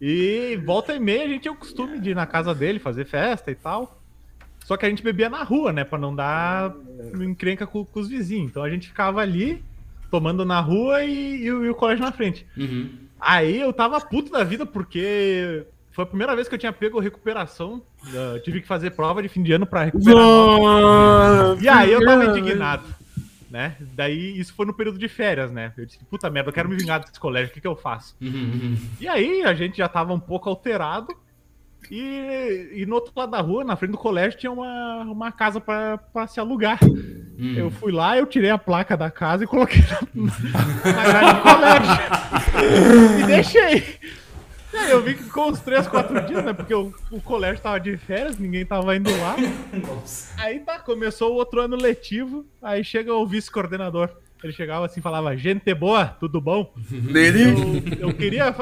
E 0.00 0.56
volta 0.64 0.94
e 0.94 1.00
meia 1.00 1.24
a 1.24 1.28
gente 1.28 1.42
tinha 1.42 1.52
o 1.52 1.56
costume 1.56 1.98
de 1.98 2.10
ir 2.10 2.14
na 2.14 2.26
casa 2.26 2.54
dele 2.54 2.78
fazer 2.78 3.04
festa 3.06 3.50
e 3.50 3.54
tal. 3.54 3.98
Só 4.64 4.76
que 4.76 4.84
a 4.84 4.88
gente 4.88 5.02
bebia 5.02 5.30
na 5.30 5.42
rua, 5.42 5.72
né? 5.72 5.84
Pra 5.84 5.98
não 5.98 6.14
dar 6.14 6.74
encrenca 7.20 7.66
com, 7.66 7.84
com 7.84 8.00
os 8.00 8.08
vizinhos. 8.08 8.50
Então 8.50 8.62
a 8.62 8.68
gente 8.70 8.88
ficava 8.88 9.20
ali, 9.20 9.62
tomando 10.10 10.44
na 10.44 10.60
rua 10.60 11.02
e, 11.04 11.44
e 11.44 11.52
o- 11.52 11.64
e 11.64 11.70
o 11.70 11.74
colégio 11.74 12.04
na 12.04 12.12
frente. 12.12 12.44
Uhum. 12.56 12.90
Aí 13.20 13.60
eu 13.60 13.72
tava 13.72 14.00
puto 14.00 14.30
da 14.30 14.44
vida 14.44 14.66
porque 14.66 15.64
foi 15.92 16.02
a 16.04 16.06
primeira 16.06 16.34
vez 16.34 16.48
que 16.48 16.54
eu 16.54 16.58
tinha 16.58 16.72
pego 16.72 16.98
recuperação. 17.00 17.80
Eu 18.12 18.42
tive 18.42 18.60
que 18.60 18.66
fazer 18.66 18.90
prova 18.90 19.22
de 19.22 19.28
fim 19.28 19.42
de 19.42 19.52
ano 19.52 19.66
pra 19.66 19.84
recuperar. 19.84 20.20
E 21.62 21.68
aí 21.68 21.92
eu 21.92 22.04
tava 22.04 22.24
indignado, 22.26 22.84
né? 23.56 23.74
Daí 23.80 24.38
isso 24.38 24.52
foi 24.52 24.66
no 24.66 24.74
período 24.74 24.98
de 24.98 25.08
férias, 25.08 25.50
né? 25.50 25.72
Eu 25.78 25.86
disse, 25.86 25.98
puta 26.04 26.28
merda, 26.28 26.50
eu 26.50 26.52
quero 26.52 26.68
me 26.68 26.76
vingar 26.76 27.00
desse 27.00 27.18
colégio, 27.18 27.50
o 27.50 27.54
que 27.54 27.60
que 27.62 27.66
eu 27.66 27.74
faço? 27.74 28.14
Uhum. 28.20 28.76
E 29.00 29.08
aí 29.08 29.42
a 29.42 29.54
gente 29.54 29.78
já 29.78 29.88
tava 29.88 30.12
um 30.12 30.20
pouco 30.20 30.50
alterado. 30.50 31.08
E, 31.90 32.72
e 32.74 32.86
no 32.86 32.96
outro 32.96 33.12
lado 33.16 33.30
da 33.30 33.40
rua, 33.40 33.64
na 33.64 33.76
frente 33.76 33.92
do 33.92 33.98
colégio, 33.98 34.38
tinha 34.38 34.52
uma, 34.52 35.04
uma 35.04 35.32
casa 35.32 35.58
pra, 35.58 35.96
pra 35.96 36.26
se 36.26 36.38
alugar. 36.38 36.78
Hum. 36.84 37.54
Eu 37.56 37.70
fui 37.70 37.92
lá, 37.92 38.18
eu 38.18 38.26
tirei 38.26 38.50
a 38.50 38.58
placa 38.58 38.94
da 38.96 39.10
casa 39.10 39.44
e 39.44 39.46
coloquei 39.46 39.82
na, 40.14 40.92
na 40.92 41.04
grade 41.04 41.34
do 41.34 41.42
colégio. 41.42 43.22
e 43.22 43.26
deixei. 43.26 43.98
Aí 44.78 44.90
eu 44.90 45.02
vi 45.02 45.14
que 45.14 45.22
ficou 45.22 45.50
uns 45.50 45.60
3, 45.60 45.86
4 45.86 46.20
dias, 46.22 46.44
né? 46.44 46.52
Porque 46.52 46.74
o, 46.74 46.92
o 47.10 47.20
colégio 47.20 47.62
tava 47.62 47.80
de 47.80 47.96
férias, 47.96 48.38
ninguém 48.38 48.64
tava 48.64 48.94
indo 48.96 49.10
lá. 49.10 49.36
Aí 50.38 50.60
tá, 50.60 50.78
começou 50.78 51.32
o 51.32 51.36
outro 51.36 51.60
ano 51.60 51.76
letivo, 51.76 52.44
aí 52.62 52.84
chega 52.84 53.14
o 53.14 53.26
vice-coordenador. 53.26 54.10
Ele 54.42 54.52
chegava 54.52 54.86
assim 54.86 55.00
e 55.00 55.02
falava, 55.02 55.36
gente 55.36 55.74
boa, 55.74 56.06
tudo 56.20 56.40
bom? 56.40 56.72
Nele? 56.90 57.94
Eu, 58.00 58.08
eu 58.08 58.14
queria. 58.14 58.54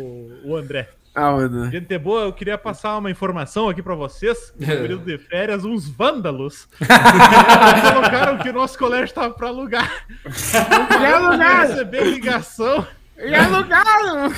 O, 0.00 0.50
o 0.50 0.56
André. 0.56 0.88
Ah, 1.14 1.30
mano. 1.32 1.70
Gente 1.70 1.98
boa, 1.98 2.22
eu 2.22 2.32
queria 2.32 2.56
passar 2.56 2.96
uma 2.96 3.10
informação 3.10 3.68
aqui 3.68 3.82
pra 3.82 3.94
vocês. 3.94 4.52
No 4.58 4.66
período 4.66 5.04
de 5.04 5.18
férias, 5.18 5.64
uns 5.64 5.88
vândalos 5.88 6.66
colocaram 7.92 8.38
que 8.38 8.48
o 8.48 8.52
nosso 8.52 8.78
colégio 8.78 9.14
tava 9.14 9.34
pra 9.34 9.48
alugar. 9.48 10.06
E 10.24 11.06
alugaram! 11.06 11.68
Receber 11.68 12.04
ligação. 12.04 12.86
E 13.18 13.34
alugaram! 13.34 14.32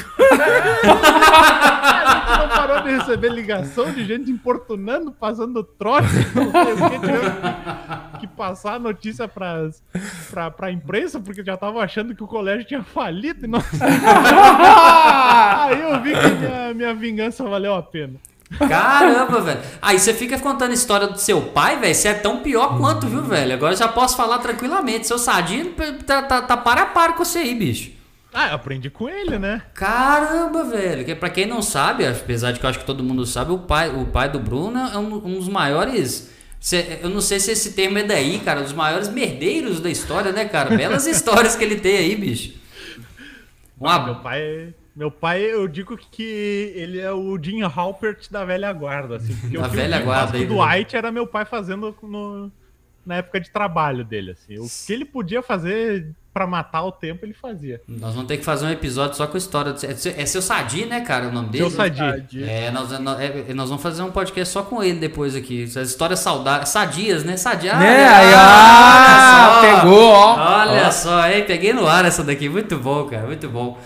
A 0.92 2.14
gente 2.14 2.38
não 2.38 2.48
parou 2.48 2.80
de 2.82 2.90
receber 2.90 3.30
ligação 3.30 3.92
de 3.92 4.04
gente 4.04 4.30
importunando, 4.30 5.12
passando 5.12 5.62
trote. 5.62 6.08
Não 6.34 6.50
sei 6.50 6.72
o 6.72 6.90
que, 6.90 6.98
tivemos 6.98 7.32
que 8.20 8.26
passar 8.26 8.74
a 8.74 8.78
notícia 8.78 9.28
pras, 9.28 9.82
pra, 10.30 10.50
pra 10.50 10.72
imprensa, 10.72 11.20
porque 11.20 11.44
já 11.44 11.54
estavam 11.54 11.80
achando 11.80 12.14
que 12.14 12.22
o 12.22 12.26
colégio 12.26 12.66
tinha 12.66 12.82
falido. 12.82 13.44
E 13.44 13.48
nós... 13.48 13.64
Aí 13.80 15.80
eu 15.80 16.02
vi 16.02 16.12
que 16.12 16.28
minha, 16.28 16.74
minha 16.74 16.94
vingança 16.94 17.44
valeu 17.44 17.74
a 17.74 17.82
pena. 17.82 18.14
Caramba, 18.58 19.40
velho. 19.40 19.60
Aí 19.80 19.98
você 19.98 20.12
fica 20.12 20.38
contando 20.38 20.72
a 20.72 20.74
história 20.74 21.06
do 21.06 21.18
seu 21.18 21.40
pai, 21.40 21.78
velho. 21.78 21.94
Você 21.94 22.08
é 22.08 22.14
tão 22.14 22.40
pior 22.40 22.76
quanto, 22.78 23.06
viu, 23.06 23.22
velho? 23.22 23.54
Agora 23.54 23.72
eu 23.72 23.78
já 23.78 23.88
posso 23.88 24.16
falar 24.16 24.38
tranquilamente. 24.38 25.06
Seu 25.06 25.18
Sadinho 25.18 25.72
tá, 26.06 26.22
tá, 26.22 26.42
tá 26.42 26.56
para 26.56 26.82
a 26.82 26.86
par 26.86 27.14
com 27.14 27.24
você 27.24 27.38
aí, 27.38 27.54
bicho. 27.54 27.93
Ah, 28.36 28.48
eu 28.48 28.54
aprendi 28.56 28.90
com 28.90 29.08
ele, 29.08 29.38
né? 29.38 29.62
Caramba, 29.72 30.64
velho. 30.64 31.04
Que 31.04 31.14
pra 31.14 31.30
quem 31.30 31.46
não 31.46 31.62
sabe, 31.62 32.04
apesar 32.04 32.50
de 32.50 32.58
que 32.58 32.66
eu 32.66 32.70
acho 32.70 32.80
que 32.80 32.84
todo 32.84 33.04
mundo 33.04 33.24
sabe, 33.24 33.52
o 33.52 33.58
pai, 33.58 33.88
o 33.90 34.06
pai 34.06 34.28
do 34.28 34.40
Bruno 34.40 34.76
é 34.76 34.98
um, 34.98 35.14
um 35.14 35.34
dos 35.34 35.48
maiores. 35.48 36.32
eu 37.00 37.08
não 37.08 37.20
sei 37.20 37.38
se 37.38 37.52
esse 37.52 37.74
termo 37.74 37.96
é 37.98 38.02
daí, 38.02 38.40
cara. 38.40 38.58
Um 38.60 38.64
dos 38.64 38.72
maiores 38.72 39.08
merdeiros 39.08 39.78
da 39.78 39.88
história, 39.88 40.32
né, 40.32 40.44
cara? 40.46 40.76
Belas 40.76 41.06
histórias 41.06 41.54
que 41.54 41.62
ele 41.62 41.76
tem 41.76 41.96
aí, 41.96 42.16
bicho. 42.16 42.58
Um 43.80 43.86
Ah, 43.86 44.00
meu 44.00 44.16
pai. 44.16 44.74
Meu 44.96 45.10
pai, 45.10 45.42
eu 45.42 45.66
digo 45.68 45.96
que 45.96 46.72
ele 46.74 47.00
é 47.00 47.12
o 47.12 47.38
Jim 47.40 47.62
Halpert 47.62 48.30
da 48.30 48.44
velha 48.44 48.72
guarda, 48.72 49.16
assim. 49.16 49.34
Da 49.50 49.66
o 49.66 49.70
velha 49.70 50.00
guarda 50.00 50.38
do 50.44 50.60
aí, 50.62 50.84
Dwight 50.84 50.96
era 50.96 51.10
meu 51.12 51.26
pai 51.26 51.44
fazendo 51.44 51.96
no, 52.02 52.50
na 53.04 53.16
época 53.16 53.40
de 53.40 53.50
trabalho 53.50 54.04
dele, 54.04 54.32
assim. 54.32 54.58
O 54.58 54.66
que 54.86 54.92
ele 54.92 55.04
podia 55.04 55.42
fazer 55.42 56.08
pra 56.32 56.46
matar 56.48 56.82
o 56.82 56.90
tempo, 56.90 57.24
ele 57.24 57.32
fazia. 57.32 57.80
Nós 57.86 58.12
vamos 58.12 58.26
ter 58.26 58.38
que 58.38 58.44
fazer 58.44 58.66
um 58.66 58.70
episódio 58.70 59.16
só 59.16 59.24
com 59.26 59.36
a 59.36 59.38
história. 59.38 59.72
do- 59.72 59.86
É, 59.86 60.22
é 60.22 60.26
seu 60.26 60.42
Sadi, 60.42 60.84
né, 60.84 61.00
cara? 61.02 61.28
O 61.28 61.32
nome 61.32 61.48
dele? 61.50 61.64
Seu 61.64 61.70
Sadi. 61.70 62.42
É, 62.42 62.72
nós, 62.72 62.90
nós, 62.98 63.20
é, 63.20 63.54
nós 63.54 63.68
vamos 63.68 63.82
fazer 63.82 64.02
um 64.02 64.10
podcast 64.10 64.52
só 64.52 64.62
com 64.64 64.82
ele 64.82 64.98
depois 64.98 65.36
aqui. 65.36 65.62
As 65.62 65.76
histórias 65.90 66.18
saudáveis. 66.18 66.70
Sadias, 66.70 67.22
né? 67.22 67.36
Sadia. 67.36 67.76
Né? 67.76 68.08
Aí, 68.08 68.34
ah, 68.34 69.60
pegou, 69.60 70.08
ó. 70.08 70.34
Olha 70.34 70.88
Ó. 70.88 70.90
só, 70.90 71.28
hein? 71.28 71.44
Peguei 71.46 71.72
no 71.72 71.86
ar 71.86 72.04
essa 72.04 72.24
daqui. 72.24 72.48
Muito 72.48 72.76
bom, 72.78 73.04
cara. 73.04 73.26
Muito 73.26 73.48
bom. 73.48 73.78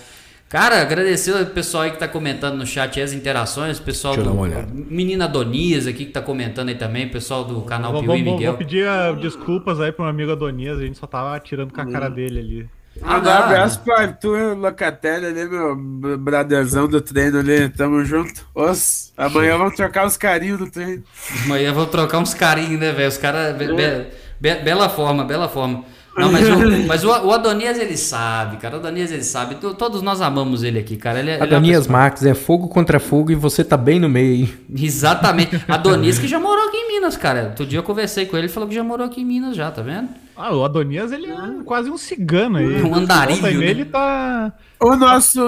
Cara, 0.49 0.81
agradecer 0.81 1.33
o 1.33 1.47
pessoal 1.47 1.83
aí 1.83 1.91
que 1.91 1.99
tá 1.99 2.09
comentando 2.09 2.57
no 2.57 2.65
chat 2.67 2.99
as 3.01 3.13
interações, 3.13 3.79
o 3.79 3.83
pessoal 3.83 4.15
Deixa 4.15 4.29
eu 4.29 4.33
do 4.33 4.37
dar 4.37 4.43
uma 4.43 4.49
olhada. 4.51 4.69
Menina 4.73 5.27
Adonias 5.27 5.87
aqui 5.87 6.07
que 6.07 6.13
tá 6.13 6.23
comentando 6.23 6.71
aí 6.71 6.75
também, 6.75 7.07
o 7.07 7.11
pessoal 7.11 7.45
do 7.45 7.61
canal 7.63 7.93
Vou, 7.93 8.03
Piu 8.03 8.17
e 8.17 8.23
vou- 8.25 8.33
Miguel. 8.35 8.53
vou 8.53 8.59
pedir 8.59 8.89
ah, 8.89 9.13
desculpas 9.13 9.79
aí 9.79 9.93
pro 9.93 10.05
meu 10.05 10.11
amigo 10.11 10.33
Adonias, 10.33 10.79
a 10.79 10.83
gente 10.83 10.97
só 10.99 11.07
tava 11.07 11.39
tirando 11.41 11.73
com 11.73 11.81
a 11.83 11.87
cara 11.87 12.09
dele 12.09 12.39
ali. 12.41 12.69
Ah, 13.03 13.19
um 13.19 13.29
abraço 13.29 13.81
pro 13.81 13.93
Arthur 13.95 14.57
Locatelli 14.57 15.27
ali, 15.27 15.45
meu 15.49 15.77
br- 15.77 16.17
braderzão 16.17 16.89
do 16.89 17.01
treino 17.01 17.39
ali. 17.39 17.69
Tamo 17.69 18.05
junto. 18.05 18.45
Os, 18.55 19.13
amanhã 19.17 19.57
vamos 19.57 19.77
trocar 19.77 20.05
os 20.07 20.17
carinhos 20.17 20.59
do 20.59 20.69
treino. 20.69 21.05
Amanhã 21.45 21.73
vou 21.73 21.87
trocar 21.87 22.19
uns 22.19 22.35
carinhos, 22.35 22.81
né, 22.81 22.91
velho? 22.91 23.09
Os 23.09 23.17
caras. 23.19 23.55
be- 23.57 23.69
be- 23.73 24.07
be- 24.41 24.63
bela 24.65 24.89
forma, 24.89 25.25
bela 25.25 25.49
forma. 25.49 25.85
Não, 26.19 26.33
mas, 26.33 26.49
o, 26.49 26.59
mas 26.89 27.05
o, 27.05 27.09
o 27.27 27.33
Adonias 27.33 27.79
ele 27.79 27.97
sabe, 27.97 28.57
cara. 28.57 28.77
O 28.77 28.79
Adonias 28.81 29.13
ele 29.13 29.23
sabe. 29.23 29.55
To- 29.55 29.75
Todos 29.75 30.03
nós 30.03 30.21
amamos 30.21 30.63
ele 30.63 30.79
aqui, 30.79 30.97
cara. 30.97 31.21
Ele, 31.21 31.31
é- 31.31 31.35
ele 31.35 31.43
é 31.43 31.45
Adonias 31.45 31.87
Marques 31.87 32.25
é 32.25 32.35
fogo 32.35 32.67
contra 32.69 32.99
fogo 32.99 33.31
e 33.31 33.35
você 33.37 33.63
tá 33.63 33.77
bem 33.77 34.01
no 34.01 34.09
meio. 34.09 34.35
hein? 34.45 34.55
Exatamente. 34.77 35.63
Adonias 35.69 36.19
que 36.19 36.27
já 36.27 36.41
morou 36.41 36.67
aqui 36.69 36.77
em 36.77 36.89
Minas, 36.95 37.17
cara. 37.17 37.45
Outro 37.51 37.65
dia 37.65 37.79
eu 37.79 37.83
conversei 37.85 38.27
com 38.27 38.37
ele 38.37 38.49
ele 38.49 38.53
falou 38.55 38.69
que 38.69 38.75
já 38.75 38.83
morou 38.83 39.07
aqui 39.07 39.21
em 39.21 39.25
Minas 39.25 39.55
já, 39.55 39.71
tá 39.71 39.83
vendo? 39.83 40.09
Ah, 40.35 40.55
o 40.55 40.65
Adonias, 40.65 41.11
ele 41.13 41.27
é 41.27 41.37
quase 41.65 41.91
um 41.91 41.99
cigano 41.99 42.59
aí. 42.59 42.83
Um 42.83 42.95
andarilho, 42.95 43.43
meia, 43.43 43.59
né? 43.59 43.67
Ele 43.67 43.85
tá... 43.85 44.53
O 44.81 44.95
nosso. 44.95 45.41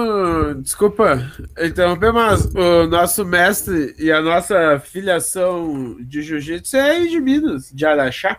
Desculpa 0.61 1.25
interromper, 1.63 2.11
mas 2.11 2.45
o 2.53 2.87
nosso 2.87 3.23
mestre 3.25 3.95
e 3.97 4.11
a 4.11 4.21
nossa 4.21 4.79
filiação 4.83 5.95
de 6.01 6.21
jiu-jitsu 6.21 6.75
é 6.75 6.91
aí 6.91 7.09
de 7.09 7.19
Minas, 7.21 7.71
de 7.73 7.85
Araxá. 7.85 8.37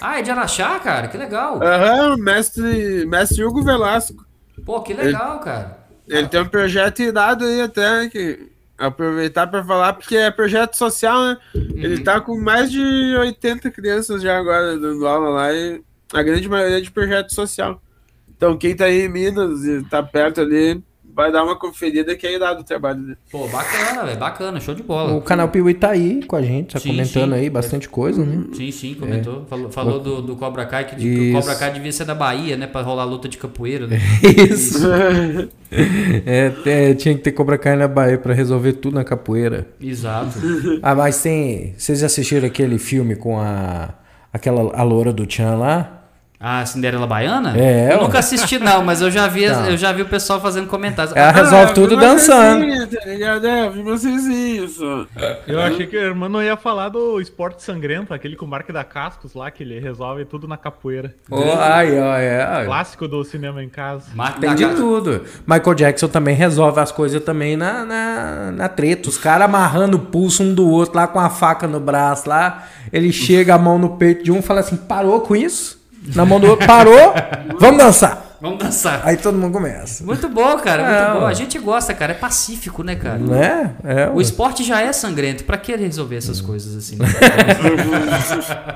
Ah, 0.00 0.18
é 0.18 0.22
de 0.22 0.30
Araxá, 0.30 0.78
cara? 0.80 1.08
Que 1.08 1.16
legal. 1.16 1.62
Aham, 1.62 2.16
mestre, 2.16 3.06
mestre 3.06 3.44
Hugo 3.44 3.62
Velasco. 3.62 4.24
Pô, 4.64 4.80
que 4.82 4.92
legal, 4.94 5.40
cara. 5.40 5.78
Ele 6.08 6.26
tem 6.28 6.40
um 6.40 6.48
projeto 6.48 7.00
irado 7.00 7.44
aí 7.44 7.60
até 7.60 8.08
que 8.08 8.50
aproveitar 8.76 9.46
para 9.46 9.62
falar, 9.62 9.92
porque 9.92 10.16
é 10.16 10.30
projeto 10.30 10.74
social, 10.74 11.22
né? 11.22 11.38
Ele 11.54 12.02
tá 12.02 12.20
com 12.20 12.40
mais 12.40 12.70
de 12.70 12.80
80 12.80 13.70
crianças 13.70 14.22
já 14.22 14.38
agora 14.38 14.78
dando 14.78 15.06
aula 15.06 15.28
lá 15.28 15.52
e 15.52 15.82
a 16.12 16.22
grande 16.22 16.48
maioria 16.48 16.78
é 16.78 16.80
de 16.80 16.90
projeto 16.90 17.32
social. 17.34 17.80
Então 18.28 18.56
quem 18.56 18.74
tá 18.74 18.86
aí 18.86 19.02
em 19.02 19.08
Minas 19.08 19.64
e 19.64 19.84
tá 19.84 20.02
perto 20.02 20.40
ali, 20.40 20.82
vai 21.14 21.30
dar 21.32 21.44
uma 21.44 21.56
conferida 21.58 22.14
que 22.16 22.26
é 22.26 22.34
irado 22.34 22.60
o 22.60 22.64
trabalho 22.64 23.00
dele. 23.00 23.16
Pô, 23.30 23.46
bacana, 23.48 24.04
velho. 24.04 24.18
Bacana, 24.18 24.60
show 24.60 24.74
de 24.74 24.82
bola. 24.82 25.14
O 25.14 25.22
canal 25.22 25.48
Piuí 25.48 25.74
tá 25.74 25.90
aí 25.90 26.24
com 26.24 26.36
a 26.36 26.42
gente, 26.42 26.72
tá 26.72 26.80
Sim, 26.80 26.90
comentando 26.90 27.32
sim. 27.32 27.38
aí 27.38 27.50
bastante 27.50 27.88
coisa, 27.88 28.24
né? 28.24 28.44
Sim, 28.52 28.70
sim, 28.70 28.94
comentou. 28.94 29.44
Falou, 29.46 29.70
falou 29.70 30.00
do, 30.00 30.22
do 30.22 30.36
Cobra 30.36 30.66
Kai, 30.66 30.84
que, 30.86 30.96
que 30.96 31.04
o 31.04 31.22
Isso. 31.22 31.40
Cobra 31.40 31.56
Kai 31.56 31.72
devia 31.72 31.92
ser 31.92 32.04
da 32.04 32.14
Bahia, 32.14 32.56
né? 32.56 32.66
Pra 32.66 32.82
rolar 32.82 33.04
luta 33.04 33.28
de 33.28 33.38
capoeira, 33.38 33.86
né? 33.86 33.98
Isso. 34.50 34.80
É, 35.72 36.52
é, 36.66 36.94
tinha 36.94 37.14
que 37.14 37.20
ter 37.20 37.30
Cobra 37.30 37.56
Kai 37.56 37.76
na 37.76 37.86
Bahia 37.86 38.18
pra 38.18 38.34
resolver 38.34 38.72
tudo 38.72 38.94
na 38.94 39.04
capoeira. 39.04 39.68
Exato. 39.80 40.36
Ah, 40.82 40.94
mas 40.94 41.22
tem. 41.22 41.74
Vocês 41.76 42.02
assistiram 42.02 42.46
aquele 42.46 42.78
filme 42.78 43.14
com 43.14 43.38
a. 43.38 43.90
aquela 44.32 44.74
a 44.74 44.82
loura 44.82 45.12
do 45.12 45.30
Chan 45.30 45.56
lá? 45.56 45.99
A 46.42 46.64
Cinderela 46.64 47.06
Baiana? 47.06 47.54
É, 47.54 47.92
Eu 47.92 48.00
nunca 48.00 48.18
assisti, 48.20 48.58
não, 48.58 48.82
mas 48.82 49.02
eu 49.02 49.10
já 49.10 49.28
vi, 49.28 49.46
Tá. 49.46 49.70
eu 49.70 49.76
já 49.76 49.92
vi 49.92 50.00
o 50.00 50.06
pessoal 50.08 50.40
fazendo 50.40 50.68
comentários. 50.68 51.14
Ela 51.14 51.30
resolve 51.32 51.70
Ah, 51.70 51.74
tudo 51.74 51.88
vi 51.90 51.94
uma 51.96 52.00
dançando. 52.02 52.66
Tá? 52.66 52.98
É, 53.06 54.58
eu 54.58 54.68
só. 54.68 55.06
Eu 55.46 55.60
achei 55.60 55.86
que 55.86 55.94
o 55.98 56.00
irmão 56.00 56.30
não 56.30 56.42
ia 56.42 56.56
falar 56.56 56.88
do 56.88 57.20
esporte 57.20 57.62
sangrento, 57.62 58.14
aquele 58.14 58.36
com 58.36 58.46
o 58.46 58.48
Mark 58.48 58.66
da 58.72 58.82
Cascos 58.82 59.34
lá, 59.34 59.50
que 59.50 59.62
ele 59.62 59.78
resolve 59.80 60.24
tudo 60.24 60.48
na 60.48 60.56
capoeira. 60.56 61.14
Oh, 61.30 61.42
ai, 61.58 61.98
ai, 61.98 62.40
ai. 62.40 62.64
Clássico 62.64 63.06
do 63.06 63.22
cinema 63.22 63.62
em 63.62 63.68
casa. 63.68 64.06
Marco 64.14 64.40
Tem 64.40 64.54
de 64.54 64.66
tudo. 64.70 65.22
Michael 65.46 65.74
Jackson 65.74 66.08
também 66.08 66.34
resolve 66.34 66.80
as 66.80 66.90
coisas 66.90 67.22
também 67.22 67.54
na, 67.54 67.84
na, 67.84 68.50
na 68.50 68.68
treta. 68.70 69.10
Os 69.10 69.18
caras 69.18 69.44
amarrando 69.44 69.98
o 69.98 70.00
pulso 70.00 70.42
um 70.42 70.54
do 70.54 70.66
outro 70.66 70.96
lá 70.96 71.06
com 71.06 71.20
a 71.20 71.28
faca 71.28 71.66
no 71.66 71.78
braço 71.80 72.26
lá. 72.26 72.66
Ele 72.90 73.12
chega 73.12 73.54
a 73.54 73.58
mão 73.58 73.78
no 73.78 73.90
peito 73.98 74.24
de 74.24 74.32
um 74.32 74.38
e 74.38 74.42
fala 74.42 74.60
assim: 74.60 74.76
parou 74.78 75.20
com 75.20 75.36
isso? 75.36 75.79
Na 76.14 76.24
mão 76.24 76.40
do 76.40 76.46
outro, 76.48 76.66
parou, 76.66 77.12
vamos 77.58 77.82
dançar. 77.82 78.28
Vamos 78.40 78.58
dançar. 78.58 79.02
Aí 79.04 79.18
todo 79.18 79.36
mundo 79.36 79.52
começa. 79.52 80.02
Muito 80.02 80.26
bom, 80.26 80.56
cara, 80.60 80.82
muito 80.82 81.16
É, 81.16 81.20
bom. 81.20 81.26
A 81.26 81.34
gente 81.34 81.58
gosta, 81.58 81.92
cara, 81.92 82.12
é 82.12 82.14
pacífico, 82.14 82.82
né, 82.82 82.96
cara? 82.96 83.18
Né? 83.18 83.74
É, 83.84 84.08
O 84.08 84.18
esporte 84.18 84.64
já 84.64 84.80
é 84.80 84.90
sangrento, 84.94 85.44
pra 85.44 85.58
que 85.58 85.76
resolver 85.76 86.16
essas 86.16 86.40
coisas 86.40 86.74
assim? 86.74 86.96
né? 86.96 87.06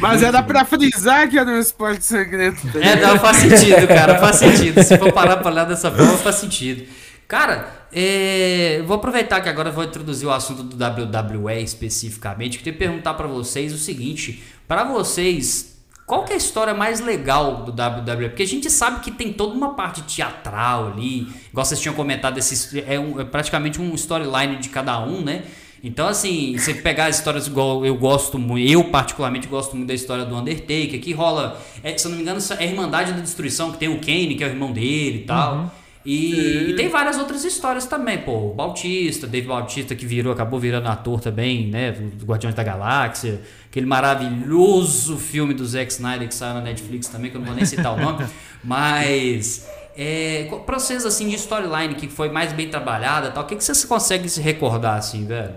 Mas 0.00 0.22
era 0.22 0.42
pra 0.42 0.64
frisar 0.64 1.28
que 1.28 1.38
era 1.38 1.50
um 1.50 1.58
esporte 1.58 2.04
sangrento. 2.04 2.60
tá 2.72 2.78
É, 2.78 3.00
não, 3.00 3.18
faz 3.18 3.36
sentido, 3.38 3.86
cara, 3.88 4.18
faz 4.18 4.36
sentido. 4.36 4.82
Se 4.82 4.96
for 4.96 5.12
parar 5.12 5.38
pra 5.38 5.50
olhar 5.50 5.64
dessa 5.64 5.90
forma, 5.90 6.16
faz 6.18 6.36
sentido. 6.36 6.84
Cara, 7.26 7.66
é, 7.92 8.82
vou 8.86 8.96
aproveitar 8.96 9.40
que 9.40 9.48
agora 9.48 9.70
eu 9.70 9.72
vou 9.72 9.84
introduzir 9.84 10.28
o 10.28 10.32
assunto 10.32 10.62
do 10.62 10.76
WWE 10.76 11.62
especificamente. 11.62 12.58
Queria 12.58 12.78
perguntar 12.78 13.14
pra 13.14 13.26
vocês 13.26 13.72
o 13.72 13.78
seguinte: 13.78 14.42
pra 14.68 14.84
vocês, 14.84 15.73
qual 16.06 16.24
que 16.24 16.32
é 16.32 16.34
a 16.34 16.38
história 16.38 16.74
mais 16.74 17.00
legal 17.00 17.64
do 17.64 17.72
WWE? 17.72 18.28
Porque 18.28 18.42
a 18.42 18.46
gente 18.46 18.70
sabe 18.70 19.00
que 19.00 19.10
tem 19.10 19.32
toda 19.32 19.54
uma 19.54 19.74
parte 19.74 20.02
teatral 20.02 20.88
ali, 20.88 21.26
igual 21.50 21.64
vocês 21.64 21.80
tinham 21.80 21.94
comentado, 21.94 22.38
esse, 22.38 22.82
é, 22.86 22.98
um- 22.98 23.20
é 23.20 23.24
praticamente 23.24 23.80
um 23.80 23.94
storyline 23.94 24.56
de 24.56 24.68
cada 24.68 24.98
um, 25.00 25.20
né? 25.22 25.44
Então, 25.82 26.06
assim, 26.08 26.56
você 26.56 26.72
pegar 26.72 27.06
as 27.06 27.18
histórias 27.18 27.46
igual 27.46 27.84
eu 27.84 27.94
gosto 27.94 28.38
muito, 28.38 28.66
eu 28.66 28.84
particularmente 28.84 29.46
gosto 29.46 29.76
muito 29.76 29.88
da 29.88 29.94
história 29.94 30.24
do 30.24 30.34
Undertaker, 30.34 30.98
que 31.00 31.12
rola, 31.12 31.60
é, 31.82 31.96
se 31.98 32.06
eu 32.06 32.10
não 32.10 32.16
me 32.16 32.22
engano, 32.22 32.40
é 32.58 32.62
a 32.64 32.66
Irmandade 32.66 33.12
da 33.12 33.20
Destruição, 33.20 33.70
que 33.70 33.76
tem 33.78 33.88
o 33.88 34.00
Kane, 34.00 34.34
que 34.34 34.42
é 34.42 34.46
o 34.46 34.50
irmão 34.50 34.72
dele 34.72 35.18
e 35.18 35.24
tal. 35.26 35.70
E, 36.04 36.70
e 36.70 36.76
tem 36.76 36.88
várias 36.88 37.18
outras 37.18 37.44
histórias 37.44 37.86
também, 37.86 38.18
pô. 38.18 38.50
O 38.50 38.54
Bautista, 38.54 39.26
Dave 39.26 39.46
Bautista, 39.46 39.94
que 39.94 40.04
virou, 40.04 40.32
acabou 40.32 40.60
virando 40.60 40.86
ator 40.88 41.18
também, 41.20 41.68
né? 41.68 41.92
Do 41.92 42.26
Guardiões 42.26 42.54
da 42.54 42.62
Galáxia. 42.62 43.40
Aquele 43.70 43.86
maravilhoso 43.86 45.16
filme 45.16 45.54
do 45.54 45.64
Zack 45.64 45.90
Snyder 45.90 46.28
que 46.28 46.34
saiu 46.34 46.54
na 46.54 46.60
Netflix 46.60 47.08
também, 47.08 47.30
que 47.30 47.36
eu 47.36 47.40
não 47.40 47.46
vou 47.46 47.56
nem 47.56 47.64
citar 47.64 47.94
o 47.94 48.00
nome. 48.00 48.26
Mas. 48.62 49.66
É, 49.96 50.48
pra 50.66 50.78
vocês, 50.78 51.06
assim, 51.06 51.28
de 51.28 51.36
storyline 51.36 51.94
que 51.94 52.08
foi 52.08 52.28
mais 52.28 52.52
bem 52.52 52.68
trabalhada 52.68 53.28
e 53.28 53.30
tal, 53.30 53.44
o 53.44 53.46
que, 53.46 53.56
que 53.56 53.64
vocês 53.64 53.84
conseguem 53.84 54.28
se 54.28 54.40
recordar, 54.40 54.98
assim, 54.98 55.24
velho? 55.24 55.54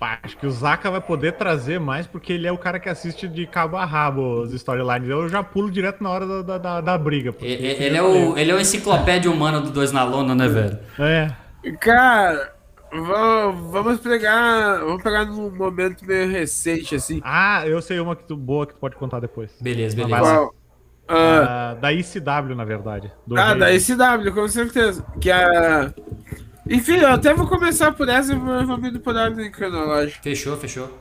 Acho 0.00 0.36
que 0.36 0.46
o 0.46 0.50
Zaka 0.50 0.90
vai 0.90 1.00
poder 1.00 1.32
trazer 1.32 1.80
mais, 1.80 2.06
porque 2.06 2.32
ele 2.32 2.46
é 2.46 2.52
o 2.52 2.58
cara 2.58 2.78
que 2.78 2.88
assiste 2.88 3.26
de 3.26 3.46
cabo 3.46 3.76
a 3.76 3.84
rabo 3.84 4.42
os 4.42 4.52
storylines. 4.54 5.08
Eu 5.08 5.28
já 5.28 5.42
pulo 5.42 5.70
direto 5.70 6.02
na 6.04 6.10
hora 6.10 6.24
da, 6.26 6.42
da, 6.42 6.58
da- 6.58 6.80
da 6.80 6.98
briga. 6.98 7.32
porque- 7.32 7.46
E- 7.46 7.66
e- 7.66 7.82
Ele 7.84 7.96
é, 7.96 8.02
o, 8.02 8.38
ele 8.38 8.50
é 8.50 8.54
o 8.54 8.60
enciclopédia 8.60 9.28
humana 9.30 9.60
do 9.60 9.70
Dois 9.70 9.90
na 9.90 10.04
Lona, 10.04 10.34
né, 10.36 10.46
velho? 10.46 10.78
É. 11.00 11.32
Cara, 11.80 12.54
vamos, 12.92 13.98
pegar. 14.00 14.78
Vamos 14.78 15.02
pegar 15.02 15.24
num 15.24 15.50
momento 15.50 16.04
meio 16.06 16.30
recente, 16.30 16.94
assim. 16.94 17.20
Ah, 17.24 17.66
eu 17.66 17.82
sei 17.82 17.98
uma 17.98 18.14
que 18.14 18.22
tu, 18.24 18.36
boa 18.36 18.66
que 18.66 18.74
tu 18.74 18.78
pode 18.78 18.94
contar 18.96 19.18
depois. 19.18 19.50
Beleza, 19.60 19.96
Mas 19.96 20.06
beleza. 20.06 20.22
Qual? 20.32 20.54
Ah, 21.08 21.70
Ah, 21.70 21.74
da 21.74 21.92
ICW, 21.92 22.54
na 22.54 22.64
verdade. 22.64 23.10
ah, 23.36 23.48
Rei. 23.50 23.58
da 23.58 23.72
ICW, 23.72 24.32
com 24.32 24.46
certeza. 24.46 25.04
Que 25.20 25.30
a. 25.30 25.92
Enfim, 26.68 26.96
eu 26.98 27.08
até 27.08 27.32
vou 27.34 27.46
começar 27.46 27.92
por 27.92 28.08
essa 28.08 28.32
e 28.32 28.36
vou- 28.36 28.78
indo 28.86 29.00
por 29.00 29.16
ordem 29.16 29.50
cronológica. 29.50 30.20
Fechou, 30.22 30.56
fechou. 30.56 30.98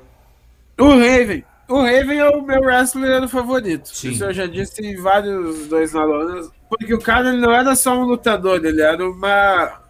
O 0.80 0.90
Raven. 0.90 1.44
O 1.68 1.82
Raven 1.82 2.20
é 2.20 2.30
o 2.30 2.42
meu 2.42 2.62
wrestler 2.62 3.28
favorito. 3.28 3.90
Sim. 3.90 4.12
Isso 4.12 4.24
eu 4.24 4.34
já 4.34 4.46
disse 4.46 4.82
em 4.86 4.96
vários 4.96 5.68
dois 5.68 5.92
lona. 5.94 6.48
Porque 6.70 6.94
o 6.94 7.00
cara 7.02 7.30
ele 7.30 7.42
não 7.42 7.52
era 7.54 7.76
só 7.76 7.98
um 7.98 8.04
lutador, 8.06 8.64
ele 8.64 8.82
era 8.82 9.06
uma. 9.08 9.86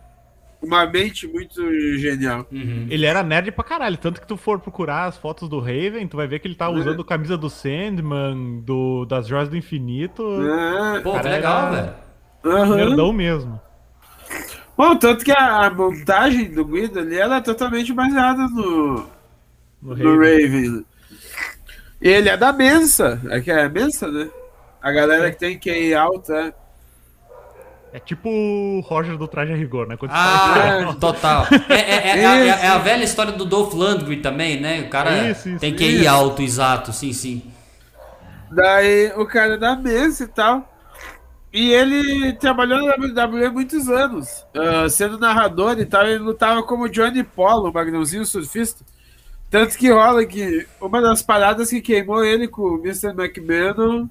Uma 0.59 0.87
mente 0.87 1.27
muito 1.27 1.61
genial. 1.99 2.47
Uhum. 2.51 2.87
Ele 2.89 3.05
era 3.05 3.21
nerd 3.21 3.51
pra 3.51 3.63
caralho. 3.63 3.95
Tanto 3.95 4.19
que 4.19 4.25
tu 4.27 4.35
for 4.35 4.59
procurar 4.59 5.05
as 5.05 5.15
fotos 5.15 5.47
do 5.47 5.59
Raven, 5.59 6.07
tu 6.07 6.17
vai 6.17 6.25
ver 6.27 6.39
que 6.39 6.47
ele 6.47 6.55
tá 6.55 6.67
usando 6.67 7.05
camisa 7.05 7.37
do 7.37 7.47
Sandman, 7.47 8.61
do, 8.65 9.05
das 9.05 9.27
Joias 9.27 9.49
do 9.49 9.55
Infinito. 9.55 10.23
Ah, 10.41 10.99
Pô, 11.03 11.11
que 11.11 11.17
Cara, 11.17 11.29
legal, 11.29 11.67
era- 11.67 11.75
velho. 12.43 12.57
aham. 12.57 12.75
Nerdão 12.75 13.13
mesmo. 13.13 13.61
Bom, 14.77 14.95
tanto 14.95 15.25
que 15.25 15.31
a, 15.31 15.65
a 15.65 15.69
montagem 15.71 16.51
do 16.51 16.63
Guido 16.63 16.99
ali 16.99 17.17
ela 17.17 17.37
é 17.37 17.41
totalmente 17.41 17.91
baseada 17.91 18.43
no, 18.47 19.07
No 19.81 19.95
no 19.95 20.15
Raven. 20.15 20.43
Raven. 20.43 20.85
Ele 21.99 22.29
é 22.29 22.37
da 22.37 22.53
Mensa. 22.53 23.19
É 23.29 23.41
que 23.41 23.49
é 23.49 23.63
a 23.63 23.69
Mensa, 23.69 24.07
né? 24.09 24.29
A 24.81 24.91
galera 24.91 25.31
que 25.31 25.39
tem 25.39 25.59
QI 25.59 25.95
alta. 25.95 26.33
é. 26.33 26.67
É 27.93 27.99
tipo 27.99 28.29
o 28.29 28.81
Roger 28.81 29.17
do 29.17 29.27
Traje 29.27 29.53
a 29.53 29.55
Rigor, 29.55 29.87
né? 29.87 29.97
Quando 29.97 30.11
ah, 30.11 30.95
total. 30.99 31.47
É, 31.69 31.73
é, 31.73 32.09
é, 32.09 32.19
é, 32.19 32.47
é, 32.47 32.67
a 32.67 32.77
velha 32.77 33.03
história 33.03 33.31
do 33.31 33.45
Dolph 33.45 33.73
Lundgren 33.73 34.21
também, 34.21 34.59
né? 34.59 34.81
O 34.81 34.89
cara 34.89 35.29
isso, 35.29 35.49
isso, 35.49 35.59
tem 35.59 35.73
que 35.73 35.83
ir 35.83 36.05
alto, 36.05 36.41
exato, 36.41 36.91
sim, 36.93 37.13
sim. 37.13 37.51
Daí 38.51 39.11
o 39.15 39.25
cara 39.25 39.57
da 39.57 39.75
mesa 39.75 40.25
e 40.25 40.27
tal. 40.27 40.76
E 41.51 41.71
ele 41.71 42.33
trabalhou 42.33 42.85
na 42.85 43.25
WWE 43.25 43.49
muitos 43.49 43.87
anos, 43.89 44.45
uh, 44.53 44.89
sendo 44.89 45.17
narrador 45.17 45.79
e 45.79 45.85
tal. 45.85 46.05
Ele 46.05 46.19
lutava 46.19 46.61
como 46.63 46.89
Johnny 46.89 47.23
Polo, 47.23 47.69
o 47.69 47.73
magnãozinho 47.73 48.25
surfista. 48.25 48.83
Tanto 49.49 49.77
que 49.77 49.89
rola 49.89 50.25
que 50.25 50.67
uma 50.81 51.01
das 51.01 51.21
paradas 51.21 51.69
que 51.69 51.81
queimou 51.81 52.23
ele 52.23 52.47
com 52.47 52.63
o 52.63 52.79
Mr. 52.83 53.09
McMahon 53.09 54.09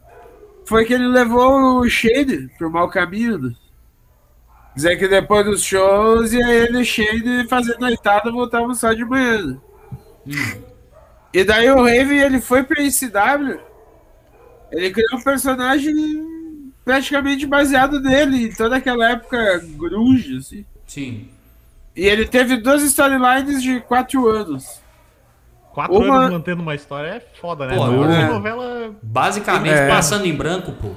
foi 0.64 0.84
que 0.84 0.94
ele 0.94 1.06
levou 1.06 1.80
o 1.80 1.88
Shane 1.88 2.48
pro 2.56 2.70
mau 2.70 2.88
caminho. 2.88 3.38
Né? 3.38 3.54
Dizer 4.74 4.96
que 4.96 5.06
depois 5.06 5.44
dos 5.44 5.62
shows 5.62 6.32
ia 6.32 6.48
ele 6.48 6.80
e 6.80 6.84
Shane 6.84 7.46
fazendo 7.48 7.80
noitada 7.80 8.32
voltavam 8.32 8.74
só 8.74 8.94
de 8.94 9.04
manhã. 9.04 9.46
Né? 9.46 9.58
Hum. 10.26 10.62
E 11.34 11.44
daí 11.44 11.70
o 11.70 11.76
Raven 11.76 12.18
ele 12.18 12.40
foi 12.40 12.62
pra 12.62 12.82
ICW. 12.82 13.60
Ele 14.72 14.90
criou 14.90 15.20
um 15.20 15.22
personagem 15.22 15.92
praticamente 16.86 17.44
baseado 17.44 18.00
nele, 18.00 18.44
em 18.46 18.52
toda 18.52 18.76
aquela 18.76 19.10
época 19.10 19.60
grunge, 19.76 20.36
assim. 20.36 20.64
Sim. 20.86 21.28
E 21.96 22.06
ele 22.06 22.24
teve 22.24 22.58
duas 22.58 22.80
storylines 22.84 23.60
de 23.60 23.80
quatro 23.80 24.28
anos. 24.28 24.80
Quatro 25.72 25.96
uma... 25.96 26.18
anos 26.18 26.30
mantendo 26.30 26.62
uma 26.62 26.76
história 26.76 27.08
é 27.08 27.20
foda, 27.40 27.66
né? 27.66 27.74
Pô, 27.74 28.04
é. 28.04 28.28
novela. 28.28 28.94
Basicamente 29.02 29.74
é. 29.74 29.88
passando 29.88 30.26
em 30.26 30.32
branco, 30.32 30.72
pô. 30.80 30.92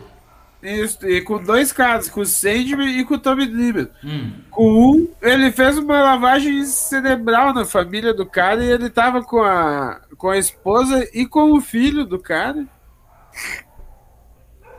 Isso, 0.62 1.08
e 1.08 1.22
com 1.22 1.42
dois 1.42 1.72
casos, 1.72 2.12
com 2.12 2.22
o 2.22 2.26
Sandman 2.26 3.00
e 3.00 3.04
com 3.04 3.16
o 3.16 3.20
Tommy 3.20 3.48
Dreamer. 3.48 3.90
Hum. 4.04 4.32
Com 4.52 4.92
um, 4.92 5.08
ele 5.24 5.52
fez 5.52 5.78
uma 5.80 6.04
lavagem 6.04 6.66
cerebral 6.66 7.52
na 7.52 7.66
família 7.66 8.14
do 8.14 8.28
cara 8.28 8.64
e 8.64 8.70
ele 8.70 8.92
tava 8.92 9.24
com 9.24 9.42
a, 9.42 10.02
com 10.18 10.30
a 10.30 10.38
esposa 10.38 11.10
e 11.14 11.26
com 11.26 11.54
o 11.54 11.62
filho 11.62 12.06
do 12.06 12.20
cara. 12.20 12.68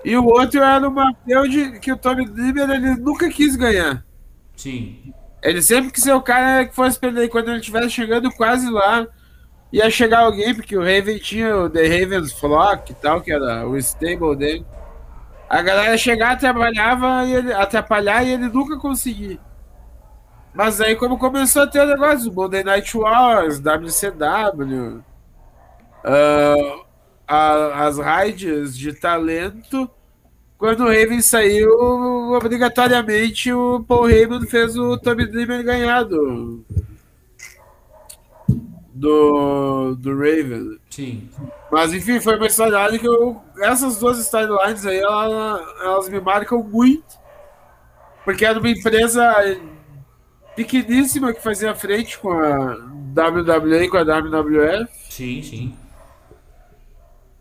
E 0.04 0.16
o 0.16 0.24
outro 0.24 0.62
era 0.62 0.88
uma 0.88 1.14
feud 1.24 1.78
que 1.80 1.92
o 1.92 1.96
Tommy 1.96 2.26
Dreamer 2.26 2.70
ele 2.70 2.94
nunca 2.96 3.28
quis 3.28 3.56
ganhar. 3.56 4.04
Sim. 4.56 5.12
Ele 5.42 5.62
sempre 5.62 5.90
quis 5.90 6.02
ser 6.02 6.12
o 6.12 6.22
cara 6.22 6.66
que 6.66 6.74
fosse 6.74 6.98
perder. 6.98 7.28
Quando 7.28 7.48
ele 7.48 7.60
estivesse 7.60 7.90
chegando 7.90 8.30
quase 8.32 8.70
lá, 8.70 9.06
ia 9.72 9.90
chegar 9.90 10.20
alguém, 10.20 10.54
porque 10.54 10.76
o 10.76 10.80
Raven 10.80 11.18
tinha 11.18 11.56
o 11.56 11.70
The 11.70 11.86
Raven's 11.86 12.32
Flock 12.32 12.92
e 12.92 12.94
tal, 12.94 13.20
que 13.20 13.32
era 13.32 13.66
o 13.66 13.76
stable 13.76 14.36
dele. 14.36 14.66
A 15.48 15.62
galera 15.62 15.96
chegar, 15.96 16.38
trabalhava 16.38 17.24
e 17.26 17.34
ele, 17.34 17.52
atrapalhar 17.52 18.24
e 18.24 18.32
ele 18.32 18.48
nunca 18.48 18.78
conseguia. 18.78 19.38
Mas 20.54 20.80
aí, 20.80 20.96
como 20.96 21.18
começou 21.18 21.62
a 21.62 21.66
ter 21.66 21.80
o 21.80 21.86
negócio, 21.86 22.32
Monday 22.32 22.64
Night 22.64 22.96
Wars, 22.96 23.60
WCW, 23.60 25.02
uh, 26.04 26.84
a, 27.30 27.86
as 27.86 27.96
raids 27.96 28.76
de 28.76 28.92
talento. 28.92 29.88
Quando 30.58 30.80
o 30.80 30.88
Raven 30.88 31.22
saiu, 31.22 31.70
obrigatoriamente 32.34 33.52
o 33.52 33.84
Paul 33.84 34.10
Heyman 34.10 34.46
fez 34.46 34.76
o 34.76 34.98
Tommy 34.98 35.26
Dreamer 35.26 35.62
ganhar 35.62 36.02
do, 36.02 36.62
do, 38.92 39.94
do 39.94 40.18
Raven. 40.18 40.78
Sim. 40.90 41.30
Mas 41.70 41.94
enfim, 41.94 42.20
foi 42.20 42.36
uma 42.36 42.46
história 42.48 42.98
que 42.98 43.06
eu, 43.06 43.40
essas 43.62 43.98
duas 43.98 44.18
storylines 44.18 44.84
aí, 44.84 44.98
elas, 44.98 45.62
elas 45.80 46.08
me 46.08 46.20
marcam 46.20 46.62
muito. 46.62 47.20
Porque 48.24 48.44
era 48.44 48.58
uma 48.58 48.68
empresa 48.68 49.24
pequeníssima 50.54 51.32
que 51.32 51.42
fazia 51.42 51.74
frente 51.74 52.18
com 52.18 52.32
a 52.32 52.74
WWE 52.74 53.84
e 53.84 53.88
com 53.88 53.96
a 53.96 54.02
WWF. 54.02 54.90
Sim, 55.08 55.42
sim. 55.42 55.79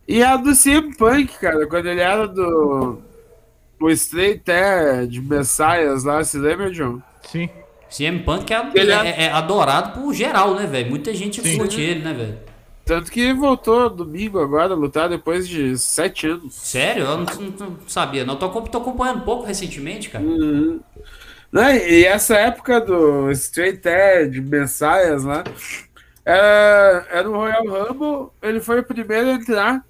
E 0.10 0.24
a 0.24 0.36
do 0.38 0.56
CM 0.56 0.92
Punk, 0.96 1.38
cara, 1.40 1.68
quando 1.68 1.86
ele 1.86 2.02
era 2.02 2.28
do. 2.28 3.00
O 3.80 3.90
Straight 3.92 4.44
Edge, 4.50 5.22
Messias 5.22 6.04
lá, 6.04 6.24
se 6.24 6.40
lembra, 6.40 6.72
John? 6.72 7.00
Sim. 7.22 7.48
CM 7.92 8.24
Punk 8.24 8.52
é, 8.52 8.72
ele 8.74 8.92
é, 8.92 9.08
é, 9.08 9.24
é 9.26 9.32
adorado 9.32 9.92
por 10.02 10.12
geral, 10.12 10.56
né, 10.56 10.66
velho? 10.66 10.90
Muita 10.90 11.14
gente 11.14 11.40
Sim. 11.44 11.60
curte 11.60 11.80
ele, 11.80 12.04
né, 12.04 12.14
velho? 12.14 12.40
Tanto 12.84 13.12
que 13.12 13.32
voltou 13.34 13.88
domingo 13.88 14.40
agora 14.40 14.74
a 14.74 14.76
lutar 14.76 15.08
depois 15.08 15.48
de 15.48 15.78
sete 15.78 16.26
anos. 16.26 16.56
Sério? 16.56 17.04
Eu 17.04 17.18
não, 17.20 17.26
não, 17.26 17.70
não 17.70 17.78
sabia, 17.86 18.26
não. 18.26 18.36
Tô, 18.36 18.50
tô 18.50 18.80
acompanhando 18.80 19.20
um 19.20 19.26
pouco 19.26 19.46
recentemente, 19.46 20.10
cara. 20.10 20.26
Uhum. 20.26 20.80
Não, 21.52 21.70
e 21.70 22.04
essa 22.04 22.36
época 22.36 22.82
do 22.82 23.30
Straight 23.30 23.88
Edge, 23.88 24.42
Messias 24.42 25.24
lá, 25.24 25.44
era, 26.26 27.08
era 27.12 27.30
o 27.30 27.34
Royal 27.34 27.64
Rumble, 27.68 28.32
ele 28.42 28.60
foi 28.60 28.80
o 28.80 28.84
primeiro 28.84 29.30
a 29.30 29.34
entrar 29.34 29.89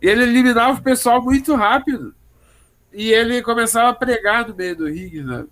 ele 0.00 0.22
eliminava 0.22 0.78
o 0.78 0.82
pessoal 0.82 1.22
muito 1.22 1.54
rápido. 1.54 2.14
E 2.92 3.12
ele 3.12 3.42
começava 3.42 3.90
a 3.90 3.94
pregar 3.94 4.48
no 4.48 4.54
meio 4.54 4.76
do 4.76 4.86
ringue, 4.86 5.22
né? 5.22 5.44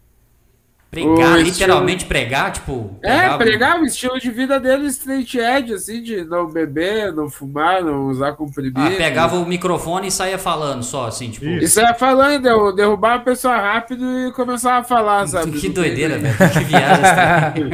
Pregar, 0.90 1.42
literalmente 1.42 2.04
estilo... 2.04 2.08
pregar, 2.08 2.52
tipo. 2.52 2.98
É, 3.02 3.36
pregar 3.36 3.80
o 3.80 3.84
estilo 3.84 4.18
de 4.18 4.30
vida 4.30 4.58
dele 4.58 4.86
straight 4.86 5.38
edge, 5.38 5.74
assim, 5.74 6.02
de 6.02 6.24
não 6.24 6.48
beber, 6.48 7.12
não 7.12 7.28
fumar, 7.28 7.82
não 7.82 8.06
usar 8.06 8.32
comprimido. 8.32 8.80
Ah, 8.80 8.90
pegava 8.96 9.36
o 9.36 9.44
microfone 9.44 10.08
e 10.08 10.10
saía 10.10 10.38
falando 10.38 10.82
só, 10.82 11.06
assim, 11.06 11.30
tipo. 11.30 11.44
E 11.44 11.68
saía 11.68 11.92
falando, 11.92 12.72
derrubava 12.72 13.16
a 13.16 13.24
pessoa 13.24 13.56
rápido 13.56 14.04
e 14.28 14.32
começava 14.32 14.78
a 14.78 14.84
falar, 14.84 15.26
sabe? 15.28 15.58
Que 15.58 15.68
doideira, 15.68 16.18
velho. 16.18 16.34
Que 16.36 16.64
viagem. 16.64 17.70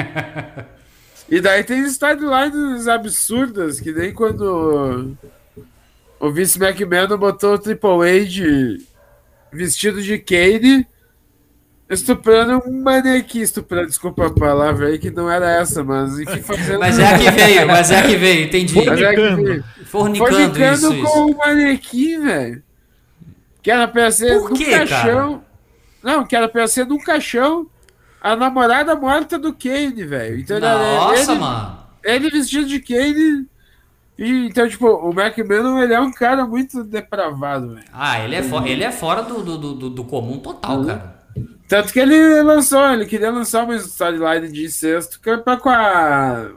e 1.29 1.41
daí 1.41 1.63
tem 1.63 1.83
storylines 1.85 2.89
absurdas, 2.89 3.79
que 3.79 3.93
nem 3.93 4.13
quando 4.13 5.15
o 6.23 6.31
Vince 6.31 6.57
McMahon 6.57 7.19
botou 7.19 7.55
o 7.55 7.59
Triple 7.59 7.91
H 7.91 8.85
vestido 9.53 10.01
de 10.01 10.21
Kane 10.21 10.87
estuprando 11.91 12.63
um 12.65 12.81
manequim, 12.81 13.41
estuprando, 13.41 13.89
desculpa 13.89 14.29
a 14.29 14.31
palavra 14.31 14.87
aí, 14.87 15.01
que 15.01 15.11
não 15.11 15.29
era 15.29 15.51
essa, 15.51 15.83
mas 15.83 16.21
enfim, 16.21 16.41
fazendo... 16.41 16.79
Mas 16.79 16.97
é 17.01 17.07
a 17.07 17.19
que 17.19 17.31
veio, 17.33 17.67
mas 17.67 17.91
é 17.91 17.99
a 17.99 18.03
que 18.07 18.17
veio, 18.17 18.47
entendi. 18.47 18.73
Fornicando. 18.73 19.65
Fornicando, 19.85 20.33
Fornicando 20.33 20.95
isso, 20.95 21.03
com 21.03 21.19
o 21.19 21.31
um 21.33 21.37
manequim, 21.37 22.21
velho. 22.21 22.63
Que 23.61 23.71
era 23.73 23.89
pra 23.89 24.11
ser 24.13 24.39
Por 24.39 24.51
num 24.51 24.57
quê, 24.57 24.71
caixão. 24.71 25.33
Cara? 25.33 25.45
Não, 26.05 26.25
que 26.25 26.37
era 26.37 26.49
pra 26.49 26.69
ser 26.69 26.87
num 26.87 26.99
caixão 26.99 27.69
a 28.21 28.37
namorada 28.37 28.95
morta 28.95 29.41
do 29.41 29.53
Kane, 29.53 30.05
velho. 30.05 30.39
Então, 30.39 30.61
Nossa, 30.61 31.33
ele, 31.33 31.41
mano. 31.41 31.79
Ele 32.05 32.31
vestido 32.31 32.67
de 32.67 32.79
Kane 32.79 33.51
e, 34.19 34.47
então, 34.47 34.69
tipo, 34.69 34.87
o 34.87 35.11
McMahon, 35.11 35.83
ele 35.83 35.95
é 35.95 36.01
um 36.01 36.13
cara 36.13 36.47
muito 36.47 36.85
depravado, 36.85 37.75
velho. 37.75 37.87
Ah, 37.93 38.23
ele 38.23 38.35
é, 38.37 38.43
for, 38.43 38.67
ele 38.67 38.85
é 38.85 38.93
fora 38.93 39.23
do, 39.23 39.43
do, 39.43 39.75
do, 39.75 39.91
do 39.91 40.05
comum 40.05 40.39
total, 40.39 40.79
uhum. 40.79 40.87
cara. 40.87 41.23
Tanto 41.67 41.93
que 41.93 41.99
ele 41.99 42.43
lançou, 42.43 42.85
ele 42.93 43.07
queria 43.07 43.31
lançar 43.31 43.65
uma 43.65 43.75
storyline 43.77 44.53
de 44.53 44.71
sexto, 44.71 45.19
que 45.21 45.31
é 45.31 45.39
pra 45.39 45.57
com 45.57 45.71
a. 45.71 46.51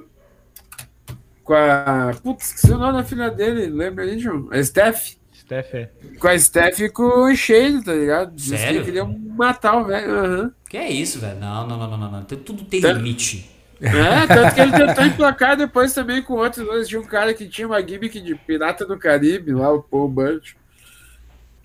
Com 1.42 1.54
a. 1.54 2.12
Putz, 2.22 2.48
esqueci 2.48 2.74
o 2.74 2.78
nome 2.78 2.98
da 2.98 3.04
filha 3.04 3.32
dele, 3.32 3.68
lembra 3.68 4.04
aí, 4.04 4.20
João? 4.20 4.50
A 4.52 4.62
Steph. 4.62 5.14
Steph, 5.34 5.74
é. 5.74 5.90
Com 6.20 6.28
a 6.28 6.38
Steph 6.38 6.80
e 6.82 6.90
com 6.90 7.04
o 7.04 7.36
Shane, 7.36 7.82
tá 7.82 7.94
ligado? 7.94 8.38
Sério? 8.38 8.80
que 8.82 8.86
queria 8.88 9.06
matar 9.06 9.78
o 9.78 9.86
velho. 9.86 10.12
Uhum. 10.12 10.52
Que 10.70 10.78
é 10.78 10.92
isso, 10.92 11.20
velho? 11.20 11.40
Não, 11.40 11.66
não, 11.66 11.78
não, 11.78 11.90
não, 11.92 11.98
não, 11.98 12.12
não. 12.12 12.24
Tudo 12.24 12.66
tem 12.66 12.82
limite. 12.82 13.55
É, 13.82 14.28
tanto 14.28 14.56
que 14.56 14.62
ele 14.62 14.72
tentou 14.72 15.06
emplacar 15.06 15.58
depois 15.58 15.94
também 15.94 16.22
com 16.22 16.36
outros 16.36 16.66
dois. 16.66 16.88
Tinha 16.88 17.02
um 17.02 17.06
cara 17.06 17.34
que 17.34 17.48
tinha 17.48 17.68
uma 17.68 17.82
gimmick 17.86 18.20
de 18.22 18.36
Pirata 18.36 18.86
do 18.86 18.98
Caribe, 18.98 19.54
lá, 19.54 19.72
o 19.72 19.84
Paul 19.84 20.08
Bunch. 20.08 20.56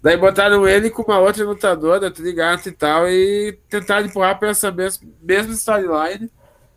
Daí 0.02 0.16
botaram 0.16 0.66
ele 0.66 0.88
com 0.88 1.02
uma 1.02 1.18
outra 1.18 1.44
lutadora, 1.44 2.10
Trigato 2.10 2.68
e 2.68 2.72
tal, 2.72 3.08
e 3.08 3.58
tentaram 3.68 4.06
empurrar 4.06 4.38
pra 4.38 4.48
essa 4.48 4.70
mesma, 4.72 5.08
mesma 5.22 5.52
storyline. 5.52 6.30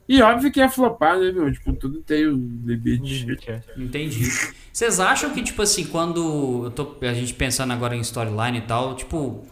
E 0.08 0.22
óbvio 0.22 0.52
que 0.52 0.60
ia 0.60 0.70
flopar, 0.70 1.18
né, 1.18 1.32
meu? 1.32 1.52
Tipo, 1.52 1.74
tudo 1.74 2.02
tem 2.02 2.28
um 2.28 2.62
limite. 2.66 3.26
É. 3.48 3.62
Entendi. 3.78 4.30
Vocês 4.72 5.00
acham 5.00 5.30
que, 5.30 5.42
tipo 5.42 5.62
assim, 5.62 5.86
quando 5.86 6.66
eu 6.66 6.72
tô, 6.72 6.96
a 7.02 7.14
gente 7.14 7.34
pensando 7.34 7.72
agora 7.72 7.96
em 7.96 8.02
storyline 8.02 8.58
e 8.58 8.62
tal, 8.62 8.96
tipo, 8.96 9.46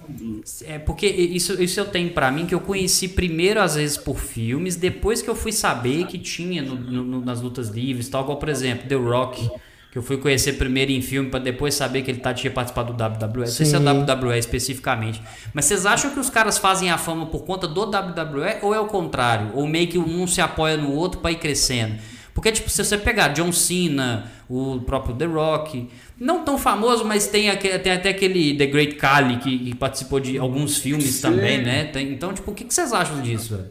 é 0.65 0.77
porque 0.79 1.07
isso, 1.07 1.61
isso 1.61 1.79
eu 1.79 1.85
tenho 1.85 2.11
para 2.11 2.31
mim 2.31 2.45
que 2.45 2.55
eu 2.55 2.59
conheci 2.59 3.07
primeiro, 3.07 3.61
às 3.61 3.75
vezes, 3.75 3.97
por 3.97 4.19
filmes, 4.19 4.75
depois 4.75 5.21
que 5.21 5.29
eu 5.29 5.35
fui 5.35 5.51
saber 5.51 6.05
que 6.07 6.17
tinha 6.17 6.61
no, 6.61 6.75
no, 6.75 7.23
nas 7.23 7.41
lutas 7.41 7.69
livres, 7.69 8.09
tal, 8.09 8.23
igual, 8.23 8.37
por 8.37 8.49
exemplo, 8.49 8.89
The 8.89 8.95
Rock 8.95 9.49
que 9.91 9.97
eu 9.97 10.01
fui 10.01 10.17
conhecer 10.17 10.53
primeiro 10.53 10.89
em 10.89 11.01
filme 11.01 11.29
para 11.29 11.41
depois 11.41 11.75
saber 11.75 12.01
que 12.01 12.09
ele 12.09 12.21
tá, 12.21 12.33
tinha 12.33 12.49
participado 12.49 12.93
do 12.93 13.03
WWE. 13.03 13.41
Não 13.41 13.45
sei 13.47 13.65
se 13.65 13.75
é 13.75 13.79
WWE 13.79 14.37
especificamente. 14.37 15.21
Mas 15.53 15.65
vocês 15.65 15.85
acham 15.85 16.11
que 16.11 16.19
os 16.19 16.29
caras 16.29 16.57
fazem 16.57 16.89
a 16.89 16.97
fama 16.97 17.25
por 17.25 17.43
conta 17.43 17.67
do 17.67 17.81
WWE 17.81 18.59
ou 18.61 18.73
é 18.73 18.79
o 18.79 18.85
contrário? 18.85 19.51
Ou 19.53 19.67
meio 19.67 19.89
que 19.89 19.97
um 19.99 20.25
se 20.25 20.39
apoia 20.39 20.77
no 20.77 20.93
outro 20.93 21.19
para 21.19 21.31
ir 21.31 21.39
crescendo? 21.39 21.95
Porque, 22.33 22.49
tipo, 22.53 22.69
se 22.69 22.81
você 22.81 22.97
pegar 22.97 23.29
John 23.29 23.51
Cena, 23.51 24.31
o 24.49 24.79
próprio 24.79 25.13
The 25.13 25.25
Rock, 25.25 25.89
não 26.17 26.45
tão 26.45 26.57
famoso, 26.57 27.03
mas 27.03 27.27
tem, 27.27 27.49
aquele, 27.49 27.77
tem 27.79 27.91
até 27.91 28.09
aquele 28.11 28.55
The 28.55 28.67
Great 28.67 28.95
Khali 28.95 29.39
que, 29.39 29.59
que 29.59 29.75
participou 29.75 30.21
de 30.21 30.37
alguns 30.37 30.77
filmes 30.77 31.15
Sim. 31.15 31.21
também, 31.21 31.61
né? 31.61 31.83
Tem, 31.85 32.13
então, 32.13 32.33
tipo, 32.33 32.49
o 32.49 32.55
que, 32.55 32.63
que 32.63 32.73
vocês 32.73 32.93
acham 32.93 33.21
disso, 33.21 33.57
velho? 33.57 33.69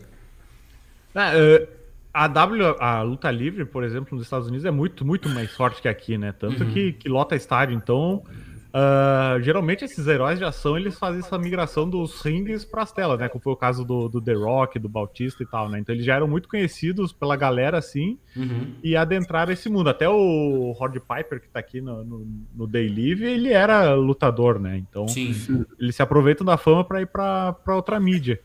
É, 1.15 1.67
a 2.13 2.27
W, 2.27 2.77
a 2.79 3.03
luta 3.03 3.31
livre, 3.31 3.65
por 3.65 3.85
exemplo, 3.85 4.15
nos 4.17 4.25
Estados 4.25 4.49
Unidos 4.49 4.65
é 4.65 4.71
muito, 4.71 5.05
muito 5.05 5.29
mais 5.29 5.51
forte 5.53 5.81
que 5.81 5.89
aqui, 5.89 6.19
né? 6.19 6.33
Tanto 6.33 6.65
uhum. 6.65 6.73
que, 6.73 6.93
que 6.95 7.09
lota 7.09 7.37
estádio. 7.37 7.77
Então, 7.77 8.25
Uh, 8.71 9.43
geralmente 9.43 9.85
esses 9.85 10.07
heróis 10.07 10.39
de 10.39 10.45
ação 10.45 10.77
eles 10.77 10.97
fazem 10.97 11.19
essa 11.19 11.37
migração 11.37 11.91
dos 11.91 12.23
rings 12.23 12.65
para 12.65 12.83
as 12.83 12.93
telas, 12.93 13.19
né? 13.19 13.29
Como 13.29 13.43
foi 13.43 13.53
o 13.53 13.57
caso 13.57 13.85
do, 13.85 14.09
do, 14.09 14.21
The 14.21 14.35
Rock, 14.35 14.79
do 14.79 14.89
Bautista 14.89 15.43
e 15.43 15.47
tal, 15.47 15.69
né? 15.69 15.81
Então 15.81 15.93
eles 15.93 16.05
já 16.05 16.15
eram 16.15 16.29
muito 16.29 16.49
conhecidos 16.49 17.13
pela 17.13 17.35
galera 17.35 17.79
assim 17.79 18.17
uhum. 18.37 18.75
e 18.81 18.97
adentraram 18.97 19.53
esse 19.53 19.69
mundo. 19.69 19.91
Até 19.91 20.09
o 20.09 20.71
Rod 20.71 20.95
Piper, 20.99 21.41
que 21.41 21.49
tá 21.49 21.59
aqui 21.59 21.81
no, 21.81 22.05
no, 22.05 22.27
no 22.55 22.67
Day 22.69 22.89
Live, 22.89 23.25
ele 23.25 23.53
era 23.53 23.93
lutador, 23.95 24.61
né? 24.61 24.79
Então 24.79 25.09
Sim. 25.09 25.35
eles 25.81 25.97
se 25.97 26.03
aproveitam 26.03 26.47
da 26.47 26.57
fama 26.57 26.85
para 26.85 27.03
ir 27.03 27.07
para 27.07 27.57
outra 27.75 27.99
mídia. 27.99 28.41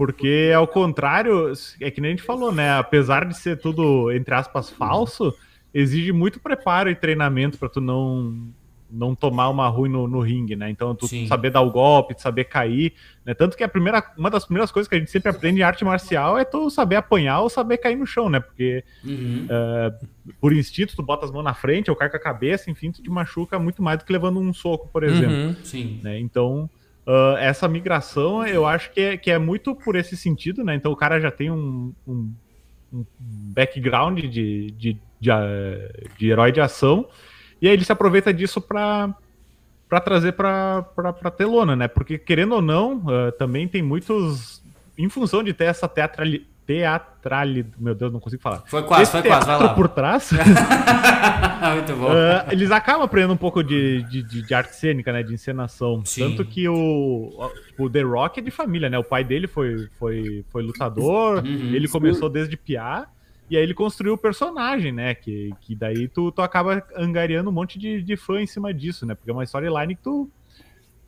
Porque 0.00 0.50
ao 0.56 0.66
contrário, 0.66 1.52
é 1.78 1.90
que 1.90 2.00
nem 2.00 2.12
a 2.12 2.14
gente 2.16 2.24
falou, 2.24 2.50
né? 2.50 2.78
Apesar 2.78 3.26
de 3.26 3.36
ser 3.36 3.58
tudo, 3.60 4.10
entre 4.10 4.32
aspas, 4.32 4.70
falso, 4.70 5.36
exige 5.74 6.10
muito 6.10 6.40
preparo 6.40 6.88
e 6.88 6.94
treinamento 6.94 7.58
para 7.58 7.68
tu 7.68 7.82
não 7.82 8.48
não 8.90 9.14
tomar 9.14 9.50
uma 9.50 9.68
ruim 9.68 9.90
no, 9.90 10.08
no 10.08 10.20
ringue, 10.20 10.56
né? 10.56 10.70
Então, 10.70 10.94
tu 10.94 11.06
Sim. 11.06 11.26
saber 11.26 11.50
dar 11.50 11.60
o 11.60 11.70
golpe, 11.70 12.14
saber 12.16 12.44
cair, 12.44 12.94
né? 13.26 13.34
Tanto 13.34 13.58
que 13.58 13.62
a 13.62 13.68
primeira, 13.68 14.02
uma 14.16 14.30
das 14.30 14.46
primeiras 14.46 14.72
coisas 14.72 14.88
que 14.88 14.94
a 14.94 14.98
gente 14.98 15.10
sempre 15.10 15.28
aprende 15.28 15.60
em 15.60 15.62
arte 15.62 15.84
marcial 15.84 16.38
é 16.38 16.46
tu 16.46 16.70
saber 16.70 16.96
apanhar 16.96 17.42
ou 17.42 17.50
saber 17.50 17.76
cair 17.76 17.94
no 17.94 18.06
chão, 18.06 18.30
né? 18.30 18.40
Porque 18.40 18.82
uhum. 19.04 19.48
uh, 19.50 20.32
por 20.40 20.54
instinto 20.54 20.96
tu 20.96 21.02
bota 21.02 21.26
as 21.26 21.30
mãos 21.30 21.44
na 21.44 21.52
frente 21.52 21.90
ou 21.90 21.96
cai 21.96 22.08
com 22.08 22.16
a 22.16 22.20
cabeça, 22.20 22.70
enfim, 22.70 22.90
tu 22.90 23.02
te 23.02 23.10
machuca 23.10 23.58
muito 23.58 23.82
mais 23.82 23.98
do 23.98 24.06
que 24.06 24.12
levando 24.14 24.40
um 24.40 24.54
soco, 24.54 24.88
por 24.88 25.04
exemplo. 25.04 25.36
Uhum. 25.36 25.56
Sim. 25.62 26.00
Né? 26.02 26.18
Então, 26.18 26.70
uh, 27.06 27.36
essa 27.38 27.68
migração 27.68 28.46
eu 28.46 28.66
acho 28.66 28.92
que 28.92 29.00
é, 29.00 29.16
que 29.16 29.30
é 29.30 29.38
muito 29.38 29.74
por 29.74 29.96
esse 29.96 30.16
sentido, 30.16 30.64
né? 30.64 30.74
Então 30.74 30.92
o 30.92 30.96
cara 30.96 31.20
já 31.20 31.30
tem 31.30 31.50
um, 31.50 31.92
um, 32.06 32.32
um 32.92 33.04
background 33.18 34.18
de, 34.20 34.28
de, 34.28 34.70
de, 34.72 34.96
de, 35.20 35.30
de 36.18 36.30
herói 36.30 36.52
de 36.52 36.60
ação 36.60 37.08
e 37.60 37.68
aí 37.68 37.74
ele 37.74 37.84
se 37.84 37.92
aproveita 37.92 38.32
disso 38.32 38.60
para 38.60 39.14
para 39.88 40.00
trazer 40.00 40.32
para 40.32 40.82
para 40.82 41.30
telona, 41.32 41.74
né? 41.74 41.88
Porque 41.88 42.16
querendo 42.16 42.54
ou 42.54 42.62
não, 42.62 42.98
uh, 42.98 43.32
também 43.36 43.66
tem 43.66 43.82
muitos 43.82 44.62
em 44.96 45.08
função 45.08 45.42
de 45.42 45.52
ter 45.52 45.64
essa 45.64 45.88
teatrali, 45.88 46.46
teatralidade, 46.70 47.74
meu 47.76 47.96
Deus, 47.96 48.12
não 48.12 48.20
consigo 48.20 48.40
falar. 48.40 48.62
Foi 48.66 48.84
quase, 48.84 49.10
foi 49.10 49.22
quase, 49.24 49.46
vai 49.46 49.58
lá. 49.58 49.74
por 49.74 49.88
trás. 49.88 50.30
Muito 51.74 51.96
bom. 51.96 52.12
Uh, 52.12 52.52
eles 52.52 52.70
acabam 52.70 53.02
aprendendo 53.02 53.32
um 53.32 53.36
pouco 53.36 53.64
de, 53.64 54.04
de, 54.04 54.22
de, 54.22 54.54
arte 54.54 54.76
cênica, 54.76 55.12
né, 55.12 55.24
de 55.24 55.34
encenação. 55.34 56.00
Sim. 56.04 56.30
Tanto 56.30 56.44
que 56.44 56.68
o, 56.68 57.50
o 57.76 57.90
The 57.90 58.02
Rock 58.02 58.38
é 58.38 58.42
de 58.42 58.52
família, 58.52 58.88
né? 58.88 58.96
O 58.96 59.04
pai 59.04 59.24
dele 59.24 59.48
foi 59.48 59.88
foi 59.98 60.44
foi 60.48 60.62
lutador, 60.62 61.44
uhum, 61.44 61.74
ele 61.74 61.88
começou 61.88 62.28
desde 62.30 62.56
piá. 62.56 63.06
E 63.50 63.56
aí 63.56 63.62
ele 63.64 63.74
construiu 63.74 64.14
o 64.14 64.18
personagem, 64.18 64.92
né? 64.92 65.12
Que, 65.12 65.52
que 65.60 65.74
daí 65.74 66.06
tu, 66.06 66.30
tu 66.30 66.40
acaba 66.40 66.84
angariando 66.96 67.50
um 67.50 67.52
monte 67.52 67.80
de, 67.80 68.00
de 68.00 68.16
fã 68.16 68.40
em 68.40 68.46
cima 68.46 68.72
disso, 68.72 69.04
né? 69.04 69.16
Porque 69.16 69.28
é 69.28 69.32
uma 69.32 69.42
storyline 69.42 69.96
que 69.96 70.02
tu, 70.02 70.30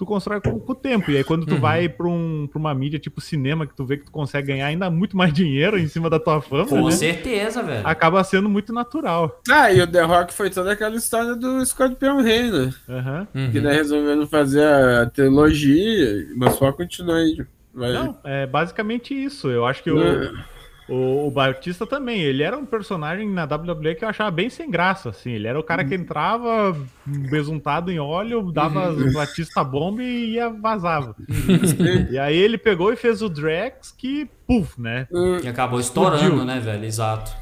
tu 0.03 0.07
constrói 0.07 0.41
com, 0.41 0.59
com 0.59 0.73
o 0.73 0.75
tempo. 0.75 1.11
E 1.11 1.17
aí 1.17 1.25
quando 1.25 1.47
tu 1.47 1.55
uhum. 1.55 1.61
vai 1.61 1.89
pra, 1.89 2.07
um, 2.09 2.49
pra 2.51 2.59
uma 2.59 2.75
mídia 2.75 2.99
tipo 2.99 3.21
cinema, 3.21 3.67
que 3.67 3.75
tu 3.75 3.85
vê 3.85 3.97
que 3.97 4.05
tu 4.05 4.11
consegue 4.11 4.49
ganhar 4.49 4.67
ainda 4.67 4.91
muito 4.91 5.17
mais 5.17 5.33
dinheiro 5.33 5.79
em 5.79 5.87
cima 5.87 6.11
da 6.11 6.19
tua 6.19 6.43
fama, 6.43 6.67
Com 6.67 6.87
né? 6.87 6.91
certeza, 6.91 7.63
velho. 7.63 7.87
Acaba 7.87 8.23
sendo 8.25 8.49
muito 8.49 8.73
natural. 8.73 9.41
Ah, 9.49 9.73
e 9.73 9.81
o 9.81 9.87
The 9.87 10.03
Rock 10.03 10.35
foi 10.35 10.51
toda 10.51 10.73
aquela 10.73 10.97
história 10.97 11.37
do 11.37 11.65
Scorpion 11.65 12.21
Rei, 12.21 12.51
né? 12.51 12.75
Uhum. 12.89 13.51
Que 13.51 13.61
daí 13.61 13.77
resolveram 13.77 14.27
fazer 14.27 14.65
a 14.65 15.07
trilogia, 15.07 16.27
mas 16.37 16.55
só 16.55 16.73
continua 16.73 17.17
aí. 17.17 17.45
Vai... 17.73 17.93
Não, 17.93 18.19
é 18.25 18.47
basicamente 18.47 19.15
isso. 19.15 19.49
Eu 19.49 19.65
acho 19.65 19.83
que 19.83 19.91
o... 19.91 19.99
O, 20.89 21.29
o 21.29 21.31
Batista 21.31 21.87
também, 21.87 22.21
ele 22.21 22.43
era 22.43 22.59
um 22.59 22.67
personagem 22.67 23.29
na 23.31 23.45
WWE 23.45 23.95
que 23.95 24.05
eu 24.05 24.09
achava 24.09 24.31
bem 24.31 24.51
sem 24.51 24.71
graça, 24.71 25.11
assim. 25.11 25.31
Ele 25.31 25.47
era 25.47 25.59
o 25.59 25.63
cara 25.63 25.85
que 25.85 25.95
entrava 25.95 26.77
besuntado 27.07 27.91
em 27.91 27.99
óleo, 27.99 28.51
dava 28.51 28.91
uhum. 28.91 29.13
Batista 29.13 29.63
bomba 29.63 30.03
e 30.03 30.33
ia 30.33 30.51
vazava. 30.51 31.15
e 32.11 32.19
aí 32.19 32.37
ele 32.37 32.59
pegou 32.59 32.93
e 32.93 32.97
fez 32.97 33.23
o 33.23 33.29
Drax 33.29 33.93
que, 33.93 34.29
puf, 34.47 34.81
né? 34.81 35.07
E 35.43 35.49
acabou 35.49 35.79
estourando, 35.79 36.23
Explodiu. 36.23 36.45
né, 36.45 36.59
velho? 36.59 36.85
Exato. 36.85 37.33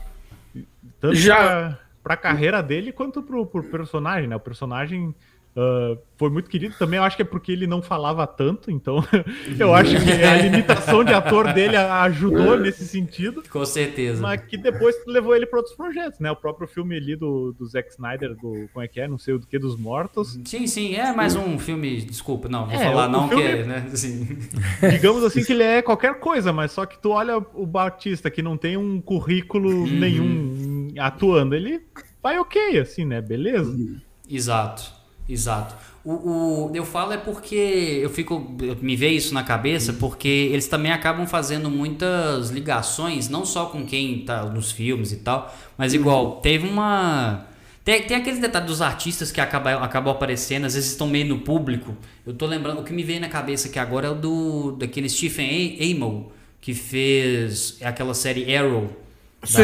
Tanto 1.01 1.15
Já... 1.15 1.37
pra, 1.37 1.79
pra 2.03 2.17
carreira 2.17 2.63
dele 2.63 2.93
quanto 2.93 3.23
pro, 3.23 3.47
pro 3.47 3.63
personagem, 3.65 4.29
né? 4.29 4.37
O 4.37 4.41
personagem 4.41 5.15
Uh, 5.57 5.99
foi 6.17 6.31
muito 6.31 6.49
querido 6.49 6.77
também, 6.79 6.99
eu 6.99 7.03
acho 7.03 7.17
que 7.17 7.23
é 7.23 7.25
porque 7.25 7.51
ele 7.51 7.67
não 7.67 7.83
falava 7.83 8.25
tanto, 8.25 8.71
então 8.71 9.03
eu 9.59 9.75
acho 9.75 9.97
que 10.05 10.11
a 10.13 10.37
limitação 10.37 11.03
de 11.03 11.13
ator 11.13 11.53
dele 11.53 11.77
ajudou 11.77 12.57
nesse 12.57 12.87
sentido. 12.87 13.43
Com 13.51 13.65
certeza. 13.65 14.23
Mas 14.23 14.43
que 14.43 14.57
depois 14.57 14.95
levou 15.07 15.35
ele 15.35 15.47
para 15.47 15.59
outros 15.59 15.75
projetos, 15.75 16.21
né? 16.21 16.31
O 16.31 16.37
próprio 16.37 16.69
filme 16.69 16.97
ali 16.97 17.17
do, 17.17 17.53
do 17.53 17.67
Zack 17.67 17.91
Snyder, 17.91 18.37
do 18.37 18.69
como 18.73 18.85
é 18.85 18.87
que 18.87 19.01
é, 19.01 19.09
não 19.09 19.19
sei 19.19 19.35
o 19.35 19.39
do 19.41 19.47
que, 19.47 19.59
dos 19.59 19.77
mortos. 19.77 20.39
Sim, 20.45 20.67
sim, 20.69 20.95
é 20.95 21.13
mais 21.13 21.35
um 21.35 21.59
filme, 21.59 22.01
desculpa, 22.03 22.49
não, 22.49 22.67
vou 22.67 22.75
é, 22.75 22.85
falar 22.85 23.09
não 23.09 23.29
filme, 23.29 23.43
que 23.43 23.49
é, 23.49 23.65
né? 23.65 23.89
Assim. 23.93 24.39
Digamos 24.93 25.25
assim 25.25 25.43
que 25.43 25.53
ele 25.53 25.65
é 25.65 25.83
qualquer 25.83 26.21
coisa, 26.21 26.53
mas 26.53 26.71
só 26.71 26.87
que 26.87 26.97
tu 26.99 27.11
olha 27.11 27.39
o 27.39 27.67
Batista 27.67 28.31
que 28.31 28.41
não 28.41 28.57
tem 28.57 28.77
um 28.77 29.01
currículo 29.01 29.69
uhum. 29.69 29.87
nenhum 29.87 30.93
atuando, 30.99 31.57
ele 31.57 31.83
vai 32.23 32.39
ok, 32.39 32.79
assim, 32.79 33.05
né? 33.05 33.21
Beleza? 33.21 33.77
Exato. 34.29 35.00
Exato. 35.31 35.75
O, 36.05 36.13
o, 36.13 36.71
eu 36.75 36.85
falo 36.85 37.13
é 37.13 37.19
porque 37.19 38.01
eu 38.03 38.11
fico. 38.11 38.57
Eu, 38.61 38.77
me 38.81 38.97
veio 38.97 39.17
isso 39.17 39.35
na 39.35 39.43
cabeça, 39.45 39.93
porque 39.93 40.29
eles 40.29 40.67
também 40.67 40.91
acabam 40.91 41.27
fazendo 41.27 41.71
muitas 41.71 42.51
ligações, 42.51 43.29
não 43.29 43.45
só 43.45 43.67
com 43.67 43.85
quem 43.85 44.25
tá 44.25 44.45
nos 44.45 44.73
filmes 44.73 45.13
e 45.13 45.19
tal, 45.19 45.55
mas 45.77 45.95
igual, 45.95 46.41
teve 46.41 46.67
uma. 46.67 47.47
Tem, 47.85 48.03
tem 48.03 48.17
aqueles 48.17 48.41
detalhes 48.41 48.69
dos 48.69 48.83
artistas 48.83 49.31
que 49.31 49.41
acabam, 49.41 49.83
acabam 49.83 50.13
aparecendo, 50.13 50.65
às 50.65 50.75
vezes 50.75 50.91
estão 50.91 51.07
meio 51.07 51.27
no 51.27 51.41
público. 51.41 51.97
Eu 52.27 52.35
tô 52.35 52.47
lembrando, 52.47 52.81
o 52.81 52.85
que 52.85 52.93
me 52.93 53.03
veio 53.03 53.21
na 53.21 53.29
cabeça 53.29 53.69
aqui 53.69 53.79
agora 53.79 54.07
é 54.07 54.11
o 54.11 54.15
do 54.15 54.73
daquele 54.73 55.09
Stephen 55.09 55.77
Amell, 55.81 56.33
que 56.61 56.75
fez 56.75 57.79
aquela 57.83 58.15
série 58.15 58.55
Arrow. 58.55 58.91
Sim, 59.43 59.63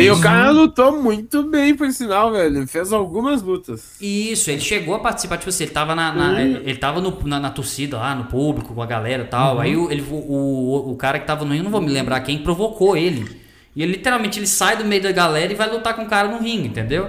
e 0.00 0.10
o 0.10 0.20
cara 0.20 0.50
lutou 0.50 1.02
muito 1.02 1.42
bem, 1.42 1.74
por 1.74 1.90
sinal, 1.90 2.30
velho. 2.30 2.66
Fez 2.68 2.92
algumas 2.92 3.42
lutas. 3.42 3.96
Isso, 4.00 4.50
ele 4.50 4.60
chegou 4.60 4.94
a 4.94 5.00
participar, 5.00 5.36
tipo 5.36 5.48
assim, 5.48 5.64
ele 5.64 5.72
tava 5.72 5.96
na. 5.96 6.12
na 6.12 6.40
ele 6.40 6.76
tava 6.76 7.00
no, 7.00 7.18
na, 7.24 7.40
na, 7.40 7.50
torcida 7.50 7.98
lá, 7.98 8.14
no 8.14 8.24
público, 8.24 8.72
com 8.72 8.80
a 8.80 8.86
galera 8.86 9.24
e 9.24 9.26
tal. 9.26 9.56
Uhum. 9.56 9.60
Aí 9.60 9.76
o, 9.76 9.90
ele, 9.90 10.02
o, 10.02 10.14
o, 10.14 10.92
o, 10.92 10.96
cara 10.96 11.18
que 11.18 11.26
tava 11.26 11.44
no 11.44 11.52
ringue, 11.52 11.64
não 11.64 11.72
vou 11.72 11.80
me 11.80 11.90
lembrar 11.90 12.20
quem, 12.20 12.38
provocou 12.38 12.96
ele. 12.96 13.40
E 13.74 13.82
ele 13.82 13.92
literalmente 13.92 14.38
ele 14.38 14.46
sai 14.46 14.76
do 14.76 14.84
meio 14.84 15.02
da 15.02 15.12
galera 15.12 15.52
e 15.52 15.56
vai 15.56 15.68
lutar 15.68 15.94
com 15.94 16.02
o 16.02 16.06
cara 16.06 16.28
no 16.28 16.38
ringue, 16.38 16.68
entendeu? 16.68 17.08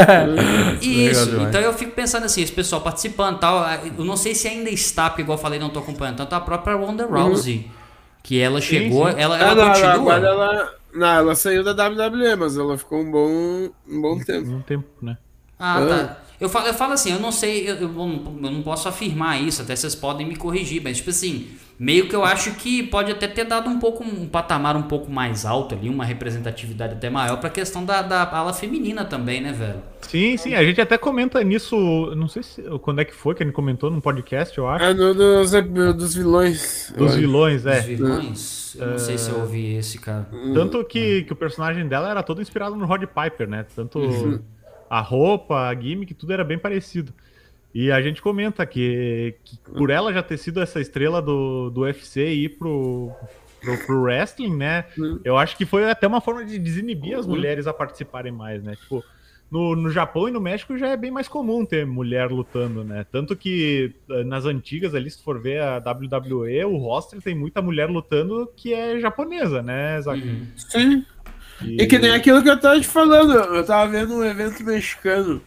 Isso. 0.80 1.40
então 1.40 1.60
eu 1.60 1.72
fico 1.72 1.92
pensando 1.92 2.24
assim, 2.24 2.42
esse 2.42 2.52
pessoal 2.52 2.82
participando 2.82 3.36
e 3.36 3.40
tal. 3.40 3.64
Eu 3.98 4.04
não 4.04 4.16
sei 4.16 4.34
se 4.34 4.46
ainda 4.46 4.68
está, 4.68 5.08
porque 5.08 5.22
igual 5.22 5.38
eu 5.38 5.42
falei, 5.42 5.58
não 5.58 5.70
tô 5.70 5.78
acompanhando 5.78 6.18
tanto 6.18 6.34
a 6.34 6.40
própria 6.40 6.74
Ronda 6.74 7.06
Rousey. 7.06 7.56
Uhum. 7.56 7.84
Que 8.22 8.40
ela 8.40 8.60
chegou, 8.60 9.06
sim, 9.06 9.12
sim. 9.12 9.20
ela, 9.20 9.38
ela 9.38 9.52
ah, 9.52 9.68
continua. 9.68 9.92
Agora 9.92 10.26
ela 10.26 10.83
não, 10.94 11.06
ela 11.08 11.34
saiu 11.34 11.64
da 11.64 11.72
WWE, 11.72 12.36
mas 12.36 12.56
ela 12.56 12.78
ficou 12.78 13.00
um 13.00 13.10
bom, 13.10 13.70
um 13.88 14.00
bom 14.00 14.18
tempo. 14.20 14.50
Um 14.50 14.62
tempo, 14.62 14.88
né? 15.02 15.18
Ah, 15.58 15.78
ah. 15.78 15.86
tá. 15.86 16.23
Eu 16.40 16.48
falo, 16.48 16.66
eu 16.66 16.74
falo 16.74 16.92
assim, 16.92 17.12
eu 17.12 17.20
não 17.20 17.30
sei, 17.30 17.68
eu, 17.70 17.76
eu, 17.76 17.88
eu, 17.88 18.50
não 18.50 18.62
posso 18.62 18.88
afirmar 18.88 19.40
isso, 19.40 19.62
até 19.62 19.74
vocês 19.74 19.94
podem 19.94 20.26
me 20.26 20.34
corrigir, 20.34 20.82
mas 20.82 20.96
tipo 20.96 21.10
assim, 21.10 21.48
meio 21.78 22.08
que 22.08 22.14
eu 22.14 22.24
acho 22.24 22.54
que 22.56 22.82
pode 22.82 23.12
até 23.12 23.28
ter 23.28 23.44
dado 23.44 23.70
um 23.70 23.78
pouco, 23.78 24.02
um 24.02 24.26
patamar 24.26 24.76
um 24.76 24.82
pouco 24.82 25.10
mais 25.10 25.46
alto 25.46 25.76
ali, 25.76 25.88
uma 25.88 26.04
representatividade 26.04 26.94
até 26.94 27.08
maior 27.08 27.38
pra 27.38 27.48
questão 27.48 27.84
da, 27.84 28.02
da 28.02 28.28
ala 28.28 28.52
feminina 28.52 29.04
também, 29.04 29.40
né, 29.40 29.52
velho? 29.52 29.80
Sim, 30.02 30.36
sim, 30.36 30.54
a 30.54 30.64
gente 30.64 30.80
até 30.80 30.98
comenta 30.98 31.42
nisso, 31.42 31.76
não 32.16 32.28
sei 32.28 32.42
se, 32.42 32.62
quando 32.82 33.00
é 33.00 33.04
que 33.04 33.14
foi 33.14 33.34
que 33.34 33.42
a 33.42 33.46
gente 33.46 33.54
comentou 33.54 33.90
num 33.90 34.00
podcast, 34.00 34.56
eu 34.58 34.68
acho. 34.68 34.84
É 34.84 34.92
no 34.92 35.14
dos, 35.14 35.52
dos 35.96 36.14
vilões. 36.14 36.92
Dos 36.96 37.14
vilões, 37.14 37.64
é. 37.64 37.76
Dos 37.76 37.84
vilões? 37.86 38.76
Eu 38.76 38.86
não 38.88 38.98
sei 38.98 39.16
se 39.16 39.30
eu 39.30 39.38
ouvi 39.38 39.76
esse, 39.76 39.98
cara. 39.98 40.28
Tanto 40.52 40.84
que, 40.84 41.22
que 41.22 41.32
o 41.32 41.36
personagem 41.36 41.86
dela 41.86 42.10
era 42.10 42.24
todo 42.24 42.42
inspirado 42.42 42.74
no 42.74 42.86
Rod 42.86 43.04
Piper, 43.04 43.48
né? 43.48 43.64
Tanto... 43.74 44.00
Uhum 44.00 44.40
a 44.94 45.00
roupa, 45.00 45.68
a 45.68 45.74
gimmick, 45.74 46.14
tudo 46.14 46.32
era 46.32 46.44
bem 46.44 46.56
parecido. 46.56 47.12
E 47.74 47.90
a 47.90 48.00
gente 48.00 48.22
comenta 48.22 48.64
que, 48.64 49.34
que 49.44 49.58
por 49.72 49.90
ela 49.90 50.12
já 50.12 50.22
ter 50.22 50.38
sido 50.38 50.62
essa 50.62 50.80
estrela 50.80 51.20
do, 51.20 51.68
do 51.70 51.80
UFC 51.80 52.24
e 52.28 52.44
ir 52.44 52.50
pro, 52.50 53.10
pro, 53.60 53.76
pro, 53.78 54.02
wrestling, 54.02 54.54
né? 54.56 54.84
Uhum. 54.96 55.20
Eu 55.24 55.36
acho 55.36 55.56
que 55.56 55.66
foi 55.66 55.90
até 55.90 56.06
uma 56.06 56.20
forma 56.20 56.44
de 56.44 56.60
desinibir 56.60 57.18
as 57.18 57.26
uhum. 57.26 57.32
mulheres 57.32 57.66
a 57.66 57.74
participarem 57.74 58.30
mais, 58.30 58.62
né? 58.62 58.76
Tipo, 58.76 59.02
no, 59.50 59.74
no 59.74 59.90
Japão 59.90 60.28
e 60.28 60.30
no 60.30 60.40
México 60.40 60.78
já 60.78 60.86
é 60.86 60.96
bem 60.96 61.10
mais 61.10 61.26
comum 61.26 61.66
ter 61.66 61.84
mulher 61.84 62.30
lutando, 62.30 62.84
né? 62.84 63.04
Tanto 63.10 63.34
que 63.34 63.92
eh, 64.08 64.22
nas 64.22 64.44
antigas 64.44 64.94
ali, 64.94 65.10
se 65.10 65.20
for 65.20 65.42
ver 65.42 65.60
a 65.60 65.78
WWE, 65.78 66.64
o 66.66 66.76
roster 66.76 67.20
tem 67.20 67.34
muita 67.34 67.60
mulher 67.60 67.90
lutando 67.90 68.48
que 68.56 68.72
é 68.72 69.00
japonesa, 69.00 69.60
né, 69.60 70.00
Zack? 70.00 70.22
Uhum. 70.22 70.46
Sim. 70.56 71.04
E... 71.62 71.82
e... 71.82 71.86
que 71.86 71.98
nem 71.98 72.10
aquilo 72.10 72.42
que 72.42 72.50
eu 72.50 72.58
tava 72.58 72.80
te 72.80 72.86
falando, 72.86 73.32
eu 73.32 73.64
tava 73.64 73.90
vendo 73.90 74.14
um 74.14 74.24
evento 74.24 74.62
mexicano, 74.64 75.42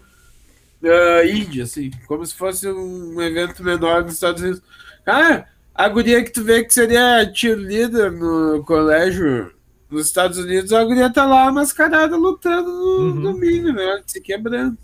uh, 0.83 1.27
Índia, 1.27 1.63
assim, 1.63 1.91
como 2.07 2.25
se 2.25 2.35
fosse 2.35 2.67
um 2.67 3.21
evento 3.21 3.63
menor 3.63 4.03
nos 4.03 4.13
Estados 4.13 4.41
Unidos. 4.41 4.61
Cara, 5.05 5.47
a 5.73 5.87
guria 5.87 6.23
que 6.23 6.31
tu 6.31 6.43
vê 6.43 6.63
que 6.63 6.73
seria 6.73 7.31
cheerleader 7.33 8.11
no 8.11 8.63
colégio 8.65 9.51
nos 9.89 10.07
Estados 10.07 10.37
Unidos, 10.37 10.73
a 10.73 10.83
guria 10.83 11.11
tá 11.11 11.25
lá 11.25 11.51
mascarada 11.51 12.17
lutando 12.17 12.69
no 12.69 12.99
uhum. 12.99 13.21
domingo, 13.21 13.71
né? 13.71 14.01
Se 14.05 14.19
quebrando. 14.19 14.77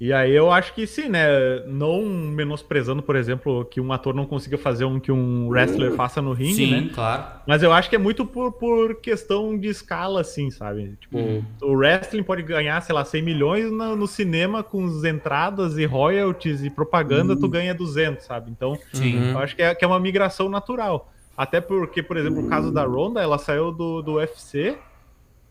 E 0.00 0.12
aí 0.12 0.34
eu 0.34 0.50
acho 0.50 0.74
que 0.74 0.86
sim, 0.86 1.08
né? 1.08 1.60
Não 1.66 2.02
menosprezando, 2.04 3.02
por 3.02 3.14
exemplo, 3.14 3.64
que 3.64 3.80
um 3.80 3.92
ator 3.92 4.12
não 4.12 4.26
consiga 4.26 4.58
fazer 4.58 4.84
um 4.84 4.98
que 4.98 5.12
um 5.12 5.48
wrestler 5.48 5.92
faça 5.92 6.20
no 6.20 6.32
ringue, 6.32 6.54
sim, 6.54 6.70
né? 6.70 6.90
claro. 6.92 7.24
Mas 7.46 7.62
eu 7.62 7.72
acho 7.72 7.88
que 7.88 7.96
é 7.96 7.98
muito 7.98 8.26
por, 8.26 8.52
por 8.52 8.96
questão 8.96 9.56
de 9.56 9.68
escala, 9.68 10.20
assim, 10.20 10.50
sabe? 10.50 10.96
Tipo, 11.00 11.18
uhum. 11.18 11.44
o 11.62 11.72
wrestling 11.74 12.24
pode 12.24 12.42
ganhar, 12.42 12.80
sei 12.80 12.94
lá, 12.94 13.04
100 13.04 13.22
milhões 13.22 13.70
no, 13.70 13.94
no 13.94 14.06
cinema 14.06 14.62
com 14.62 14.84
as 14.84 15.04
entradas 15.04 15.78
e 15.78 15.84
royalties 15.84 16.64
e 16.64 16.70
propaganda, 16.70 17.34
uhum. 17.34 17.40
tu 17.40 17.48
ganha 17.48 17.72
200, 17.72 18.24
sabe? 18.24 18.50
Então, 18.50 18.76
sim. 18.92 19.30
eu 19.30 19.38
acho 19.38 19.54
que 19.54 19.62
é, 19.62 19.74
que 19.74 19.84
é 19.84 19.88
uma 19.88 20.00
migração 20.00 20.48
natural. 20.48 21.12
Até 21.36 21.60
porque, 21.60 22.02
por 22.02 22.16
exemplo, 22.16 22.44
o 22.44 22.48
caso 22.48 22.72
da 22.72 22.84
Ronda, 22.84 23.20
ela 23.20 23.38
saiu 23.38 23.72
do, 23.72 24.02
do 24.02 24.14
UFC 24.14 24.76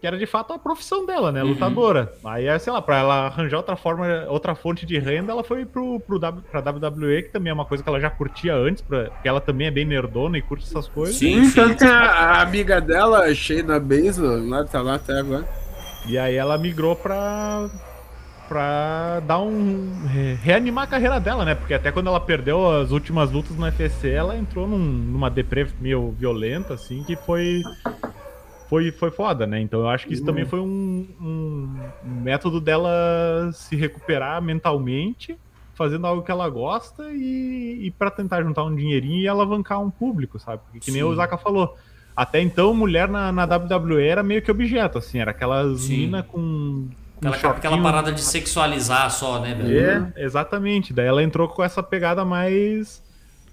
que 0.03 0.07
era 0.07 0.17
de 0.17 0.25
fato 0.25 0.51
a 0.51 0.59
profissão 0.59 1.05
dela, 1.05 1.31
né? 1.31 1.41
Uhum. 1.41 1.51
Lutadora. 1.51 2.11
Aí, 2.25 2.59
sei 2.59 2.73
lá, 2.73 2.81
pra 2.81 2.97
ela 2.97 3.27
arranjar 3.27 3.55
outra 3.55 3.77
forma, 3.77 4.05
outra 4.27 4.53
fonte 4.53 4.85
de 4.85 4.99
renda, 4.99 5.31
ela 5.31 5.45
foi 5.45 5.65
pro, 5.65 5.97
pro 6.01 6.19
w, 6.19 6.43
pra 6.51 6.59
WWE, 6.59 7.23
que 7.23 7.29
também 7.29 7.51
é 7.51 7.53
uma 7.53 7.63
coisa 7.63 7.81
que 7.81 7.87
ela 7.87 8.01
já 8.01 8.09
curtia 8.09 8.53
antes, 8.53 8.81
pra, 8.81 9.05
porque 9.05 9.29
ela 9.29 9.39
também 9.39 9.67
é 9.67 9.71
bem 9.71 9.85
nerdona 9.85 10.37
e 10.37 10.41
curte 10.41 10.65
essas 10.65 10.89
coisas. 10.89 11.15
Sim, 11.15 11.49
tanto 11.51 11.77
que 11.77 11.83
a, 11.85 12.01
a, 12.01 12.41
amiga 12.41 12.81
dela, 12.81 13.33
Shayna 13.33 13.79
Baszler, 13.79 14.43
lá 14.45 14.65
tá 14.65 14.81
lá 14.81 14.95
até 14.95 15.17
agora. 15.17 15.47
E 16.05 16.17
aí 16.17 16.35
ela 16.35 16.57
migrou 16.57 16.97
pra. 16.97 17.69
pra 18.49 19.21
dar 19.21 19.39
um. 19.39 19.89
reanimar 20.43 20.83
a 20.83 20.87
carreira 20.87 21.17
dela, 21.17 21.45
né? 21.45 21.55
Porque 21.55 21.73
até 21.73 21.93
quando 21.93 22.07
ela 22.07 22.19
perdeu 22.19 22.69
as 22.69 22.91
últimas 22.91 23.31
lutas 23.31 23.55
no 23.55 23.63
UFC, 23.63 24.09
ela 24.09 24.35
entrou 24.35 24.67
num, 24.67 24.79
numa 24.79 25.29
deprê 25.29 25.65
meio 25.79 26.11
violenta, 26.11 26.73
assim, 26.73 27.03
que 27.03 27.15
foi 27.15 27.61
foi, 28.73 28.91
foi 28.91 29.11
foda, 29.11 29.45
né? 29.45 29.61
Então 29.61 29.81
eu 29.81 29.87
acho 29.87 30.07
que 30.07 30.15
isso 30.15 30.25
também 30.25 30.45
foi 30.45 30.59
um, 30.59 31.07
um, 31.21 31.77
método 32.03 32.59
dela 32.59 33.51
se 33.53 33.75
recuperar 33.75 34.41
mentalmente, 34.41 35.37
fazendo 35.75 36.07
algo 36.07 36.23
que 36.23 36.31
ela 36.31 36.49
gosta 36.49 37.03
e, 37.11 37.81
e 37.83 37.91
para 37.91 38.09
tentar 38.09 38.41
juntar 38.41 38.63
um 38.63 38.75
dinheirinho 38.75 39.21
e 39.21 39.27
alavancar 39.27 39.79
um 39.79 39.91
público, 39.91 40.39
sabe? 40.39 40.63
Porque 40.63 40.79
que 40.79 40.85
Sim. 40.85 40.93
nem 40.93 41.03
o 41.03 41.13
Zaka 41.13 41.37
falou. 41.37 41.77
Até 42.15 42.41
então, 42.41 42.73
mulher 42.73 43.07
na, 43.07 43.31
na 43.31 43.43
WWE 43.43 44.07
era 44.07 44.23
meio 44.23 44.41
que 44.41 44.49
objeto, 44.49 44.97
assim, 44.97 45.19
era 45.19 45.29
aquelas 45.29 45.87
mina 45.87 46.23
com. 46.23 46.87
com 47.21 47.27
aquela, 47.27 47.53
aquela 47.53 47.79
parada 47.79 48.11
de 48.11 48.21
sexualizar 48.21 49.11
só, 49.11 49.39
né, 49.39 49.53
velho? 49.53 50.13
É, 50.17 50.23
exatamente. 50.23 50.91
Daí 50.91 51.05
ela 51.05 51.21
entrou 51.21 51.47
com 51.47 51.63
essa 51.63 51.83
pegada 51.83 52.25
mais, 52.25 53.03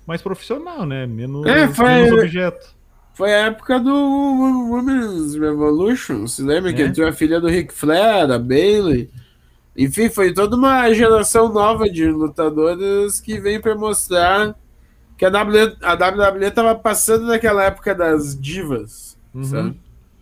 mais 0.07 0.23
profissional, 0.23 0.87
né? 0.87 1.07
Menos, 1.07 1.45
é, 1.45 1.69
foi... 1.69 1.85
menos 1.85 2.13
objeto. 2.21 2.80
Foi 3.21 3.35
a 3.35 3.49
época 3.49 3.79
do 3.79 3.93
Women's 3.93 5.35
Revolution. 5.35 6.27
Se 6.27 6.41
lembra 6.41 6.71
é. 6.71 6.73
que 6.73 6.91
tinha 6.91 7.11
a 7.11 7.13
filha 7.13 7.39
do 7.39 7.49
Ric 7.49 7.71
Flair, 7.71 8.31
a 8.31 8.39
Bailey. 8.39 9.11
Enfim, 9.77 10.09
foi 10.09 10.33
toda 10.33 10.57
uma 10.57 10.91
geração 10.95 11.53
nova 11.53 11.85
de 11.91 12.07
lutadoras 12.07 13.21
que 13.21 13.39
veio 13.39 13.61
para 13.61 13.75
mostrar 13.75 14.57
que 15.19 15.27
a 15.27 15.29
WWE, 15.29 15.77
a 15.83 15.93
WWE 15.93 16.51
tava 16.51 16.75
passando 16.75 17.27
naquela 17.27 17.63
época 17.63 17.95
das 17.95 18.41
divas. 18.41 19.19
Uhum. 19.35 19.75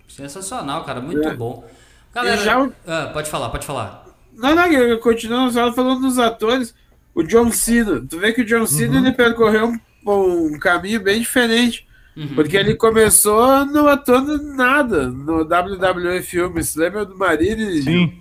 Sensacional, 0.08 0.82
cara. 0.82 1.00
Muito 1.00 1.28
é. 1.28 1.36
bom. 1.36 1.64
Galera, 2.12 2.42
já... 2.42 2.68
ah, 2.84 3.10
pode 3.12 3.30
falar, 3.30 3.50
pode 3.50 3.64
falar. 3.64 4.06
Não, 4.34 4.56
não, 4.56 4.98
continuando 4.98 5.52
só 5.52 5.72
falando 5.72 6.00
dos 6.00 6.18
atores. 6.18 6.74
O 7.14 7.22
John 7.22 7.52
Cena. 7.52 8.04
Tu 8.10 8.18
vê 8.18 8.32
que 8.32 8.42
o 8.42 8.44
John 8.44 8.66
Cena 8.66 8.98
uhum. 8.98 9.06
ele 9.06 9.12
percorreu 9.14 9.68
um, 10.04 10.52
um 10.54 10.58
caminho 10.58 11.00
bem 11.00 11.20
diferente. 11.20 11.86
Uhum. 12.18 12.34
Porque 12.34 12.56
ele 12.56 12.74
começou 12.74 13.64
não 13.66 13.86
atuando 13.86 14.42
nada 14.42 15.06
no 15.08 15.42
WWE 15.42 16.20
Filmes. 16.20 16.74
Lembra 16.74 17.04
do 17.04 17.16
Marini? 17.16 17.80
Sim. 17.82 18.20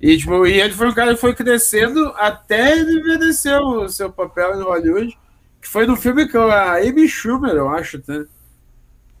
E, 0.00 0.16
tipo, 0.16 0.46
e 0.46 0.58
ele 0.58 0.72
foi 0.72 0.88
um 0.88 0.94
cara 0.94 1.14
que 1.14 1.20
foi 1.20 1.34
crescendo 1.34 2.06
até 2.16 2.78
ele 2.78 3.02
merecer 3.02 3.60
o 3.60 3.86
seu 3.86 4.10
papel 4.10 4.58
em 4.58 4.62
Hollywood. 4.62 5.18
Que 5.60 5.68
foi 5.68 5.86
no 5.86 5.94
filme 5.94 6.26
com 6.26 6.38
a 6.38 6.76
Amy 6.78 7.06
Schumer, 7.06 7.54
eu 7.54 7.68
acho, 7.68 7.98
até. 7.98 8.24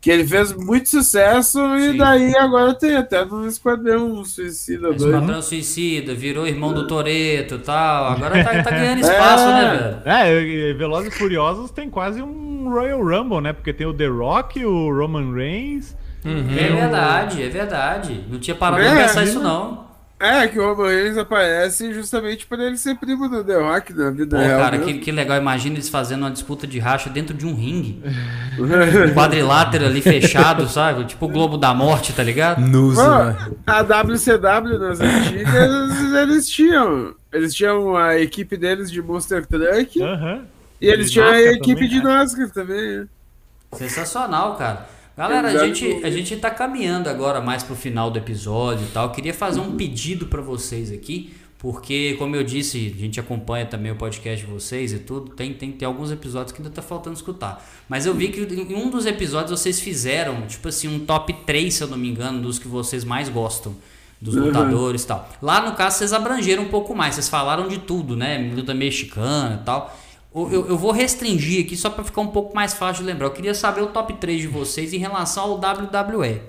Que 0.06 0.12
ele 0.12 0.24
fez 0.24 0.52
muito 0.52 0.88
sucesso 0.88 1.58
Sim. 1.58 1.94
e 1.94 1.98
daí 1.98 2.36
agora 2.36 2.72
tem 2.72 2.94
até 2.94 3.24
no 3.24 3.44
Esquadrão 3.44 4.24
Suicida 4.24 4.92
2. 4.92 5.02
Esquadrão 5.02 5.42
Suicida, 5.42 6.14
virou 6.14 6.46
irmão 6.46 6.72
do 6.72 6.86
Toreto 6.86 7.56
e 7.56 7.58
tal. 7.58 8.12
Agora 8.12 8.44
tá, 8.44 8.62
tá 8.62 8.70
ganhando 8.70 9.00
espaço, 9.02 9.42
é. 9.42 9.52
né, 9.52 10.00
velho? 10.04 10.70
É, 10.70 10.74
Velozes 10.74 11.12
e 11.12 11.18
Furiosos 11.18 11.72
tem 11.72 11.90
quase 11.90 12.22
um 12.22 12.70
Royal 12.70 13.02
Rumble, 13.02 13.40
né? 13.40 13.52
Porque 13.52 13.72
tem 13.72 13.84
o 13.84 13.92
The 13.92 14.06
Rock, 14.06 14.64
o 14.64 14.96
Roman 14.96 15.34
Reigns. 15.34 15.96
Uhum. 16.24 16.56
É 16.56 16.68
verdade, 16.68 17.42
é 17.42 17.48
verdade. 17.48 18.24
Não 18.30 18.38
tinha 18.38 18.54
parado 18.54 18.84
é, 18.84 18.88
pra 18.88 19.02
pensar 19.08 19.24
isso, 19.24 19.40
não. 19.40 19.85
É, 20.18 20.48
que 20.48 20.58
o 20.58 20.66
Roman 20.66 20.88
Reigns 20.88 21.18
aparece 21.18 21.92
justamente 21.92 22.46
por 22.46 22.58
ele 22.58 22.78
ser 22.78 22.96
primo 22.96 23.28
do 23.28 23.44
The 23.44 23.56
Rock 23.56 23.92
na 23.92 24.10
vida 24.10 24.38
Pô, 24.38 24.42
real. 24.42 24.60
Cara, 24.60 24.78
que, 24.78 24.94
que, 24.94 25.12
legal. 25.12 25.36
Imagina 25.36 25.74
eles 25.74 25.90
fazendo 25.90 26.22
uma 26.22 26.30
disputa 26.30 26.66
de 26.66 26.78
racha 26.78 27.10
dentro 27.10 27.36
de 27.36 27.46
um 27.46 27.54
ringue. 27.54 28.02
um 28.58 29.14
quadrilátero 29.14 29.84
ali 29.84 30.00
fechado, 30.00 30.66
sabe? 30.68 31.04
Tipo 31.04 31.26
o 31.26 31.28
Globo 31.28 31.58
da 31.58 31.74
Morte, 31.74 32.14
tá 32.14 32.22
ligado? 32.22 32.62
Nusa. 32.62 33.36
A 33.66 33.82
WCW 33.82 34.78
nas 34.78 35.00
antigas, 35.00 36.12
eles 36.14 36.48
tinham. 36.48 37.14
Eles 37.30 37.52
tinham 37.52 37.94
a 37.94 38.18
equipe 38.18 38.56
deles 38.56 38.90
de 38.90 39.02
Monster 39.02 39.44
Truck. 39.44 40.00
Uhum. 40.00 40.44
E 40.80 40.88
eles 40.88 41.10
tinham 41.10 41.28
a 41.28 41.40
equipe 41.42 41.74
também, 41.74 41.88
de 41.88 41.96
né? 41.98 42.04
NASCAR 42.04 42.50
também. 42.50 42.98
Né? 43.00 43.06
Sensacional, 43.72 44.56
cara. 44.56 44.95
Galera, 45.16 45.48
a 45.48 45.66
gente, 45.66 46.04
a 46.04 46.10
gente 46.10 46.36
tá 46.36 46.50
caminhando 46.50 47.08
agora 47.08 47.40
mais 47.40 47.62
pro 47.62 47.74
final 47.74 48.10
do 48.10 48.18
episódio 48.18 48.84
e 48.84 48.90
tal. 48.90 49.10
queria 49.12 49.32
fazer 49.32 49.60
um 49.60 49.74
pedido 49.74 50.26
para 50.26 50.42
vocês 50.42 50.92
aqui, 50.92 51.32
porque, 51.56 52.16
como 52.18 52.36
eu 52.36 52.44
disse, 52.44 52.92
a 52.94 53.00
gente 53.00 53.18
acompanha 53.18 53.64
também 53.64 53.90
o 53.90 53.96
podcast 53.96 54.44
de 54.44 54.52
vocês 54.52 54.92
e 54.92 54.98
tudo. 54.98 55.30
Tem, 55.30 55.54
tem, 55.54 55.72
tem 55.72 55.86
alguns 55.86 56.10
episódios 56.10 56.52
que 56.52 56.60
ainda 56.60 56.70
tá 56.70 56.82
faltando 56.82 57.16
escutar. 57.16 57.66
Mas 57.88 58.04
eu 58.04 58.12
vi 58.12 58.28
que 58.28 58.40
em 58.42 58.74
um 58.74 58.90
dos 58.90 59.06
episódios 59.06 59.58
vocês 59.58 59.80
fizeram, 59.80 60.42
tipo 60.42 60.68
assim, 60.68 60.86
um 60.86 60.98
top 60.98 61.32
3, 61.46 61.72
se 61.72 61.82
eu 61.82 61.88
não 61.88 61.96
me 61.96 62.08
engano, 62.08 62.42
dos 62.42 62.58
que 62.58 62.68
vocês 62.68 63.02
mais 63.02 63.30
gostam 63.30 63.74
dos 64.20 64.34
uhum. 64.34 64.46
lutadores 64.46 65.02
e 65.04 65.06
tal. 65.06 65.30
Lá 65.40 65.62
no 65.62 65.74
caso 65.74 65.96
vocês 65.98 66.12
abrangeram 66.12 66.64
um 66.64 66.68
pouco 66.68 66.94
mais, 66.94 67.14
vocês 67.14 67.28
falaram 67.28 67.68
de 67.68 67.78
tudo, 67.78 68.14
né? 68.14 68.52
Luta 68.54 68.74
mexicana 68.74 69.60
e 69.62 69.64
tal. 69.64 69.98
Eu, 70.36 70.68
eu 70.68 70.76
vou 70.76 70.92
restringir 70.92 71.64
aqui 71.64 71.74
só 71.76 71.88
para 71.88 72.04
ficar 72.04 72.20
um 72.20 72.26
pouco 72.26 72.54
mais 72.54 72.74
fácil 72.74 73.02
de 73.02 73.10
lembrar. 73.10 73.26
Eu 73.26 73.32
queria 73.32 73.54
saber 73.54 73.80
o 73.80 73.86
top 73.86 74.12
3 74.14 74.42
de 74.42 74.46
vocês 74.46 74.92
em 74.92 74.98
relação 74.98 75.44
ao 75.44 75.54
WWE. 75.54 76.42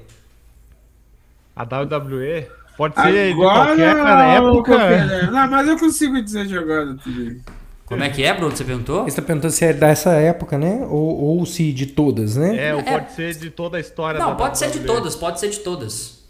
A 1.56 1.64
WWE? 1.64 2.48
Pode 2.76 2.96
ser 2.96 3.32
agora, 3.32 3.76
de 3.76 3.82
qualquer 3.82 4.36
época. 4.36 5.32
Não, 5.32 5.48
mas 5.50 5.68
eu 5.68 5.80
consigo 5.80 6.22
dizer 6.22 6.46
de 6.46 6.58
agora 6.58 6.98
também. 7.04 7.42
Como 7.86 8.04
é 8.04 8.10
que 8.10 8.22
é, 8.22 8.34
Bruno? 8.34 8.56
Você 8.56 8.66
perguntou? 8.66 9.04
Você 9.04 9.10
está 9.10 9.22
perguntando 9.22 9.54
se 9.54 9.64
é 9.64 9.72
dessa 9.72 10.12
época, 10.12 10.58
né? 10.58 10.86
Ou, 10.90 11.38
ou 11.38 11.46
se 11.46 11.72
de 11.72 11.86
todas, 11.86 12.36
né? 12.36 12.68
É, 12.68 12.76
ou 12.76 12.84
pode 12.84 13.06
é. 13.06 13.10
ser 13.10 13.36
de 13.36 13.50
toda 13.50 13.78
a 13.78 13.80
história 13.80 14.20
Não, 14.20 14.36
pode 14.36 14.50
WWE. 14.50 14.58
ser 14.58 14.72
de 14.72 14.86
todas, 14.86 15.16
pode 15.16 15.40
ser 15.40 15.50
de 15.50 15.60
todas. 15.60 16.24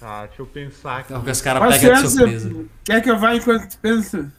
Tá, 0.00 0.26
deixa 0.26 0.40
eu 0.40 0.46
pensar 0.46 1.00
aqui. 1.00 1.12
Não, 1.12 1.22
que 1.22 1.30
os 1.30 1.40
caras 1.42 1.78
pegam 1.78 2.02
de 2.02 2.08
surpresa. 2.08 2.56
Quer 2.82 3.02
que 3.02 3.10
eu 3.10 3.18
vá 3.18 3.36
enquanto 3.36 3.76
pensa? 3.76 4.32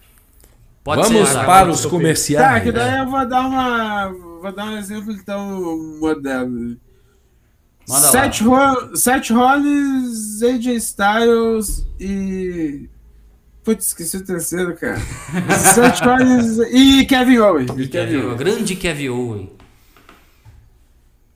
Pode 0.83 1.01
Vamos 1.01 1.29
ser, 1.29 1.45
para 1.45 1.69
os 1.69 1.85
comerciais. 1.85 2.45
Tá, 2.45 2.59
que 2.59 2.71
daí 2.71 2.99
eu 2.99 3.09
vou 3.09 3.25
dar 3.25 3.47
uma. 3.47 4.09
Vou 4.41 4.51
dar 4.51 4.65
um 4.65 4.77
exemplo 4.77 5.13
então 5.13 5.97
moderno. 5.99 6.77
Manda 7.87 8.07
Seth, 8.07 8.41
Ro 8.41 8.95
Seth 8.95 9.29
Rollins, 9.29 10.41
AJ 10.43 10.75
Styles 10.75 11.87
e. 11.99 12.89
Putz, 13.63 13.87
esqueci 13.87 14.17
o 14.17 14.25
terceiro, 14.25 14.75
cara. 14.75 14.99
Seth 15.73 16.01
Rollins 16.01 16.57
e 16.69 17.05
Kevin 17.05 17.37
Owens. 17.37 17.71
E 17.77 17.87
Kevin 17.87 18.17
Owens. 18.17 18.37
Grande 18.37 18.75
Kevin 18.75 19.09
Owens. 19.09 19.49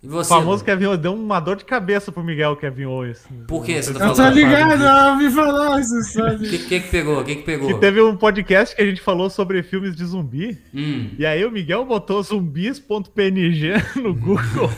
E 0.08 0.10
você, 0.10 0.34
o 0.34 0.38
famoso 0.38 0.64
Kevin 0.64 0.86
Owens 0.86 1.02
deu 1.02 1.14
uma 1.14 1.38
dor 1.42 1.58
de 1.58 1.66
cabeça 1.66 2.14
pro 2.14 2.24
Miguel 2.24 2.56
Kevin 2.56 2.86
Owens. 2.86 3.28
Por 3.46 3.66
que 3.66 3.84
você 3.84 3.92
tá 3.92 4.00
falando? 4.00 4.20
Eu 4.20 4.26
tô 4.26 4.34
ligado, 4.34 4.82
eu 4.82 5.12
ouvi 5.12 5.30
falar 5.30 5.82
isso, 5.82 6.02
sabe? 6.14 6.48
O 6.48 6.50
que, 6.50 6.60
que 6.60 6.80
que 6.80 6.90
pegou? 6.90 7.20
O 7.20 7.26
que 7.26 7.36
que 7.36 7.44
pegou? 7.44 7.68
Que 7.68 7.74
teve 7.78 8.02
um 8.02 8.16
podcast 8.16 8.74
que 8.74 8.82
a 8.82 8.86
gente 8.86 9.02
falou 9.02 9.30
sobre 9.30 9.62
filmes 9.64 9.98
de 9.98 10.06
zumbi. 10.06 10.58
Hum. 10.74 11.10
E 11.20 11.26
aí 11.26 11.44
o 11.44 11.52
Miguel 11.52 11.84
botou 11.84 12.24
zumbis.png 12.24 13.74
no 14.02 14.16
Google 14.16 14.72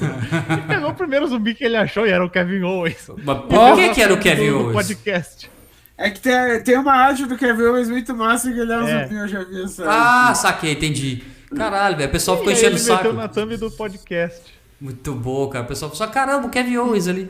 e 0.57 0.67
pegou 0.67 0.89
o 0.89 0.95
primeiro 0.95 1.27
zumbi 1.27 1.53
que 1.53 1.63
ele 1.63 1.77
achou 1.77 2.07
e 2.07 2.09
era 2.09 2.25
o 2.25 2.29
Kevin 2.29 2.63
Owens. 2.63 3.11
Mas 3.23 3.37
por 3.41 3.75
que, 3.75 3.89
que 3.89 4.01
era 4.01 4.13
o 4.13 4.19
Kevin 4.19 4.49
Owens? 4.49 4.73
podcast. 4.73 5.51
É 5.95 6.09
que 6.09 6.21
tem, 6.21 6.63
tem 6.63 6.75
uma 6.75 6.93
arte 6.93 7.27
do 7.27 7.37
Kevin 7.37 7.65
Owens 7.65 7.87
muito 7.87 8.15
massa 8.15 8.51
que 8.51 8.59
ele 8.59 8.73
é 8.73 8.77
um 8.79 8.87
é. 8.87 9.03
zumbi, 9.03 9.15
eu 9.15 9.27
já 9.27 9.43
vi 9.43 9.61
essa. 9.61 9.85
Ah, 9.87 10.33
saquei, 10.33 10.71
entendi. 10.71 11.21
Caralho, 11.55 11.97
velho. 11.97 12.09
O 12.09 12.11
pessoal 12.11 12.37
ficou 12.37 12.51
enchendo 12.51 12.77
o 12.77 12.79
saco. 12.79 13.07
Ele 13.07 13.13
meteu 13.13 13.21
na 13.21 13.27
thumb 13.27 13.57
do 13.57 13.69
podcast. 13.69 14.58
Muito 14.81 15.13
bom, 15.13 15.47
cara. 15.49 15.65
O 15.65 15.67
pessoal 15.67 15.91
falou, 15.93 16.13
caramba, 16.13 16.47
o 16.47 16.49
Kevin 16.49 16.77
Owens 16.77 17.07
ali. 17.09 17.27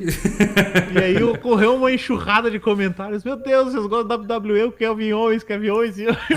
E 0.93 0.97
aí 0.99 1.23
ocorreu 1.23 1.75
uma 1.75 1.91
enxurrada 1.91 2.51
de 2.51 2.59
comentários. 2.59 3.23
Meu 3.23 3.35
Deus, 3.35 3.71
vocês 3.73 3.85
gostam 3.87 4.21
da 4.25 4.37
WWE, 4.37 4.63
o 4.65 4.71
Kevin 4.71 5.13
Owens, 5.13 5.43
Kevin 5.43 5.69
Owens. 5.69 5.97
E 5.97 6.03
eu, 6.03 6.13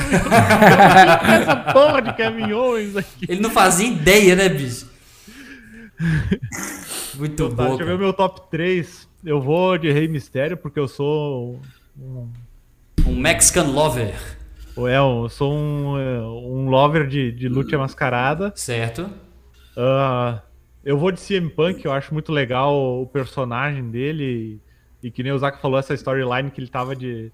essa 1.38 1.56
porra 1.72 2.00
de 2.00 2.14
Kevin 2.14 2.52
Owens 2.52 2.96
aqui. 2.96 3.26
Ele 3.28 3.40
não 3.40 3.50
fazia 3.50 3.86
ideia, 3.88 4.34
né, 4.34 4.48
bicho? 4.48 4.90
Muito 7.16 7.48
Tá, 7.50 7.54
bom. 7.54 7.68
deixa 7.68 7.82
eu 7.82 7.86
ver 7.86 7.94
o 7.94 7.98
meu 7.98 8.12
top 8.12 8.50
3. 8.50 9.08
Eu 9.24 9.40
vou 9.40 9.76
de 9.78 9.90
Rei 9.92 10.08
Mistério, 10.08 10.56
porque 10.56 10.78
eu 10.80 10.88
sou 10.88 11.60
um. 11.98 12.28
Um 13.06 13.16
Mexican 13.16 13.64
Lover, 13.64 14.14
ou 14.76 14.88
É, 14.88 14.96
eu 14.96 15.28
sou 15.28 15.52
um, 15.52 15.98
é, 15.98 16.20
um 16.22 16.68
lover 16.70 17.06
de, 17.06 17.32
de 17.32 17.48
luta 17.48 17.76
mascarada. 17.76 18.52
certo? 18.56 19.10
Ah, 19.76 20.40
eu 20.84 20.98
vou 20.98 21.12
de 21.12 21.20
CM 21.20 21.48
Punk, 21.50 21.84
eu 21.84 21.92
acho 21.92 22.12
muito 22.12 22.32
legal 22.32 23.02
o 23.02 23.06
personagem 23.06 23.90
dele. 23.90 24.60
E, 25.02 25.06
e 25.08 25.10
que 25.10 25.22
nem 25.22 25.32
o 25.32 25.38
Zack 25.38 25.60
falou, 25.60 25.78
essa 25.78 25.94
storyline 25.94 26.50
que 26.50 26.60
ele 26.60 26.68
tava 26.68 26.94
de, 26.96 27.30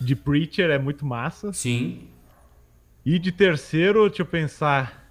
de 0.00 0.14
Preacher 0.14 0.70
é 0.70 0.78
muito 0.78 1.04
massa. 1.04 1.52
Sim. 1.52 2.08
E 3.04 3.18
de 3.18 3.32
terceiro, 3.32 4.08
deixa 4.08 4.22
eu 4.22 4.26
pensar. 4.26 5.02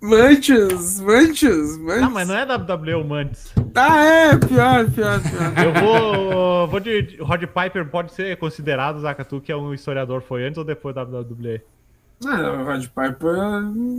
Manches, 0.00 0.98
manches, 0.98 1.78
manches. 1.78 2.02
Ah, 2.02 2.10
mas 2.10 2.26
não 2.26 2.34
é 2.34 2.44
WWE 2.44 2.94
o 2.94 3.04
Mantis. 3.04 3.54
Ah, 3.72 4.04
é, 4.04 4.36
pior, 4.36 4.90
pior, 4.90 5.20
pior. 5.22 5.64
Eu 5.64 5.72
vou, 5.80 6.66
vou 6.66 6.80
de 6.80 7.18
Rod 7.20 7.40
Piper, 7.42 7.88
pode 7.88 8.12
ser 8.12 8.36
considerado, 8.36 8.98
Zakatu, 8.98 9.40
que 9.40 9.52
é 9.52 9.56
um 9.56 9.72
historiador, 9.72 10.20
foi 10.20 10.44
antes 10.44 10.58
ou 10.58 10.64
depois 10.64 10.92
da 10.92 11.04
WWE? 11.04 11.60
Não, 12.24 12.62
o 12.62 12.64
Rod 12.64 12.84
Piper, 12.84 13.34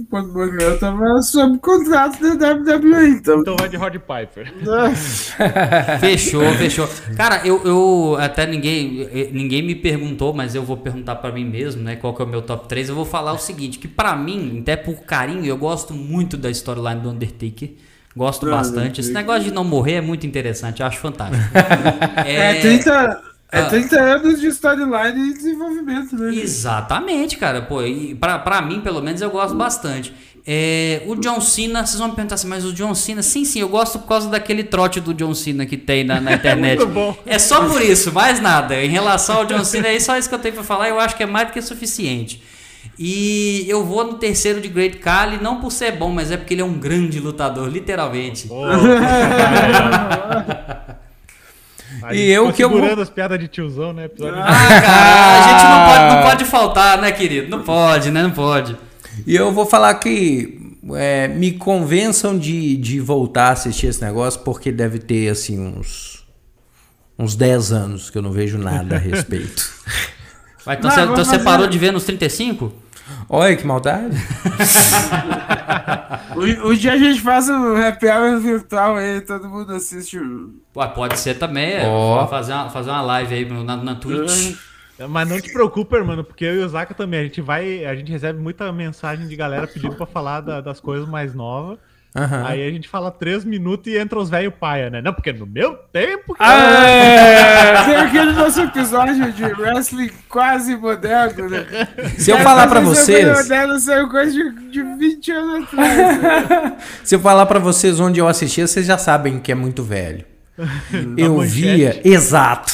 quando 0.09 0.33
morreu, 0.33 0.79
tava 0.79 1.21
sob 1.21 1.57
contrato 1.59 2.19
da 2.37 2.53
WWE, 2.53 3.09
então. 3.09 3.39
Então 3.41 3.55
vai 3.59 3.67
de 3.69 3.75
Rod 3.77 3.95
Piper. 3.95 4.53
Fechou, 5.99 6.43
fechou. 6.53 6.87
Cara, 7.15 7.41
eu, 7.45 7.61
eu 7.63 8.17
até 8.19 8.45
ninguém, 8.45 9.07
eh, 9.11 9.29
ninguém 9.31 9.61
me 9.61 9.75
perguntou, 9.75 10.33
mas 10.33 10.55
eu 10.55 10.63
vou 10.63 10.77
perguntar 10.77 11.15
pra 11.15 11.31
mim 11.31 11.45
mesmo, 11.45 11.81
né? 11.83 11.95
Qual 11.95 12.13
que 12.13 12.21
é 12.21 12.25
o 12.25 12.27
meu 12.27 12.41
top 12.41 12.67
3. 12.67 12.89
Eu 12.89 12.95
vou 12.95 13.05
falar 13.05 13.33
o 13.33 13.37
seguinte, 13.37 13.79
que 13.79 13.87
pra 13.87 14.15
mim, 14.15 14.59
até 14.61 14.75
por 14.75 15.01
carinho, 15.03 15.45
eu 15.45 15.57
gosto 15.57 15.93
muito 15.93 16.37
da 16.37 16.49
storyline 16.49 17.01
do 17.01 17.09
Undertaker. 17.09 17.71
Gosto 18.15 18.47
Ah, 18.47 18.51
bastante. 18.57 19.01
Esse 19.01 19.11
negócio 19.11 19.43
de 19.45 19.51
não 19.51 19.63
morrer 19.63 19.93
é 19.93 20.01
muito 20.01 20.27
interessante, 20.27 20.81
eu 20.81 20.85
acho 20.87 20.99
fantástico. 20.99 21.43
É, 22.25 22.53
30, 22.61 23.21
é 23.53 23.59
ah. 23.59 23.65
30 23.65 24.01
anos 24.01 24.41
de 24.41 24.47
storyline 24.47 25.30
e 25.30 25.34
desenvolvimento, 25.35 26.17
né? 26.17 26.34
Exatamente, 26.34 27.38
cara. 27.38 27.61
Pô, 27.61 27.84
e 27.84 28.15
pra, 28.15 28.39
pra 28.39 28.59
mim, 28.63 28.81
pelo 28.81 28.99
menos, 28.99 29.21
eu 29.21 29.30
gosto 29.30 29.55
bastante. 29.55 30.11
É, 30.45 31.03
o 31.05 31.15
John 31.15 31.39
Cena, 31.39 31.85
vocês 31.85 31.99
vão 31.99 32.09
me 32.09 32.15
perguntar 32.15 32.34
assim, 32.34 32.47
mas 32.47 32.65
o 32.65 32.73
John 32.73 32.95
Cena, 32.95 33.21
sim, 33.21 33.45
sim, 33.45 33.59
eu 33.59 33.69
gosto 33.69 33.99
por 33.99 34.07
causa 34.07 34.27
daquele 34.27 34.63
trote 34.63 34.99
do 34.99 35.13
John 35.13 35.35
Cena 35.35 35.67
que 35.67 35.77
tem 35.77 36.03
na, 36.03 36.19
na 36.19 36.34
internet. 36.38 36.80
Muito 36.80 36.91
bom. 36.91 37.15
É 37.27 37.38
só 37.38 37.69
por 37.69 37.80
isso, 37.80 38.11
mais 38.11 38.41
nada. 38.41 38.84
Em 38.84 38.89
relação 38.89 39.38
ao 39.38 39.45
John 39.45 39.63
Cena, 39.63 39.88
é 39.88 39.99
só 39.99 40.17
isso 40.17 40.27
que 40.27 40.34
eu 40.34 40.39
tenho 40.39 40.55
pra 40.55 40.63
falar, 40.63 40.89
eu 40.89 40.99
acho 40.99 41.15
que 41.15 41.21
é 41.21 41.27
mais 41.27 41.47
do 41.47 41.53
que 41.53 41.61
suficiente. 41.61 42.41
E 42.97 43.65
eu 43.67 43.85
vou 43.85 44.03
no 44.03 44.15
terceiro 44.15 44.59
de 44.59 44.67
Great 44.67 44.97
Khali, 44.97 45.38
não 45.39 45.61
por 45.61 45.71
ser 45.71 45.91
bom, 45.91 46.09
mas 46.09 46.31
é 46.31 46.38
porque 46.38 46.55
ele 46.55 46.61
é 46.61 46.65
um 46.65 46.73
grande 46.73 47.19
lutador, 47.19 47.69
literalmente. 47.69 48.49
E 52.11 52.30
eu 52.31 52.51
que 52.51 52.63
eu 52.63 52.69
vou- 52.69 52.80
segurando 52.80 53.01
as 53.01 53.09
piadas 53.09 53.39
de 53.39 53.47
tiozão, 53.47 53.93
né? 53.93 54.05
Episódio 54.05 54.35
Ah, 54.39 54.45
cara, 54.81 55.38
a 55.38 55.41
gente 55.49 55.63
não 55.63 55.88
pode, 55.88 56.15
não 56.15 56.30
pode 56.30 56.45
faltar, 56.45 57.01
né, 57.01 57.11
querido? 57.11 57.49
Não 57.49 57.63
pode, 57.63 58.11
né? 58.11 58.23
Não 58.23 58.31
pode. 58.31 58.75
E 59.27 59.35
eu 59.35 59.51
vou 59.51 59.65
falar 59.65 59.93
que 59.95 60.59
é, 60.95 61.27
me 61.27 61.51
convençam 61.53 62.38
de, 62.38 62.75
de 62.77 62.99
voltar 62.99 63.49
a 63.49 63.51
assistir 63.51 63.88
esse 63.88 64.03
negócio, 64.03 64.41
porque 64.41 64.71
deve 64.71 64.99
ter 64.99 65.30
assim 65.30 65.59
uns, 65.59 66.23
uns 67.17 67.35
10 67.35 67.71
anos 67.71 68.09
que 68.09 68.17
eu 68.17 68.21
não 68.21 68.31
vejo 68.31 68.57
nada 68.57 68.95
a 68.95 68.99
respeito. 68.99 69.71
Vai, 70.65 70.75
então 70.77 70.89
Não, 70.89 70.95
você, 70.97 71.01
então 71.03 71.25
você 71.25 71.39
parou 71.39 71.67
de 71.67 71.77
ver 71.77 71.91
nos 71.93 72.03
35? 72.03 72.73
Olha 73.29 73.55
que 73.55 73.65
maldade. 73.65 74.15
Um, 76.35 76.69
um 76.69 76.73
dia 76.73 76.93
a 76.93 76.97
gente 76.97 77.21
faz 77.21 77.47
um 77.47 77.75
happy 77.75 78.07
hour 78.07 78.39
virtual 78.39 78.95
aí, 78.95 79.21
todo 79.21 79.47
mundo 79.47 79.71
assiste. 79.73 80.17
o- 80.17 80.51
Ué, 80.75 80.87
pode 80.87 81.19
ser 81.19 81.35
também. 81.35 81.73
É, 81.73 81.85
Ó. 81.87 82.25
fazer, 82.27 82.53
uma, 82.53 82.69
fazer 82.71 82.89
uma 82.89 83.01
live 83.01 83.35
aí 83.35 83.63
na, 83.63 83.77
na 83.77 83.95
Twitch. 83.95 84.55
Mas 85.09 85.27
não 85.29 85.39
te 85.39 85.51
preocupa, 85.53 86.03
mano, 86.03 86.23
porque 86.23 86.43
eu 86.43 86.55
e 86.55 86.63
o 86.63 86.69
Zaka 86.69 86.93
também, 86.93 87.19
a 87.19 87.23
gente 87.23 87.39
vai, 87.41 87.85
a 87.85 87.95
gente 87.95 88.11
recebe 88.11 88.39
muita 88.39 88.71
mensagem 88.71 89.27
de 89.27 89.35
galera 89.35 89.67
pedindo 89.67 89.95
pra 89.95 90.05
falar 90.07 90.41
da- 90.41 90.59
das 90.61 90.79
coisas 90.79 91.07
mais 91.07 91.33
novas. 91.35 91.77
Aham. 92.15 92.44
Aí 92.45 92.68
a 92.68 92.69
gente 92.72 92.88
fala 92.88 93.10
três 93.10 93.44
minutos 93.44 93.91
e 93.91 93.98
entra 93.98 94.19
os 94.19 94.30
velho 94.30 94.52
paia, 94.52 94.90
né? 94.90 95.02
Não, 95.02 95.11
porque 95.11 95.34
no 95.34 95.48
meu 95.48 95.73
tempo. 95.91 96.35
Ah, 96.40 96.85
é! 96.88 97.84
Tem 97.85 97.95
aquele 97.95 98.34
nosso 98.34 98.61
episódio 98.61 99.31
de 99.31 99.44
wrestling 99.45 100.11
quase 100.30 100.76
moderno, 100.76 101.49
né? 101.49 101.65
Se 102.18 102.30
eu 102.30 102.38
falar 102.40 102.68
esse 102.72 102.80
vocês, 102.85 103.27
moderno 103.27 103.80
saiu 103.80 104.07
coisa 104.10 104.31
de, 104.31 104.52
de 104.69 104.84
20 104.84 105.31
anos 105.31 105.64
atrás. 105.64 106.22
né? 106.22 106.77
se 107.03 107.15
eu 107.15 107.19
falar 107.19 107.48
pra 107.48 107.57
vocês 107.60 107.99
onde 107.99 108.19
eu 108.19 108.27
assistia, 108.27 108.68
vocês 108.68 108.85
já 108.85 108.98
sabem 108.98 109.40
que 109.40 109.52
é 109.52 109.56
muito 109.56 109.84
velho. 109.84 110.26
Eu 111.18 111.38
manchete. 111.38 111.56
via, 111.61 112.02
exato. 112.03 112.72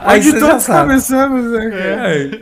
Aí 0.00 0.20
Onde 0.20 0.40
todos 0.40 0.62
sabem. 0.62 0.82
começamos, 0.88 1.50
né? 1.52 1.70
É. 1.74 2.40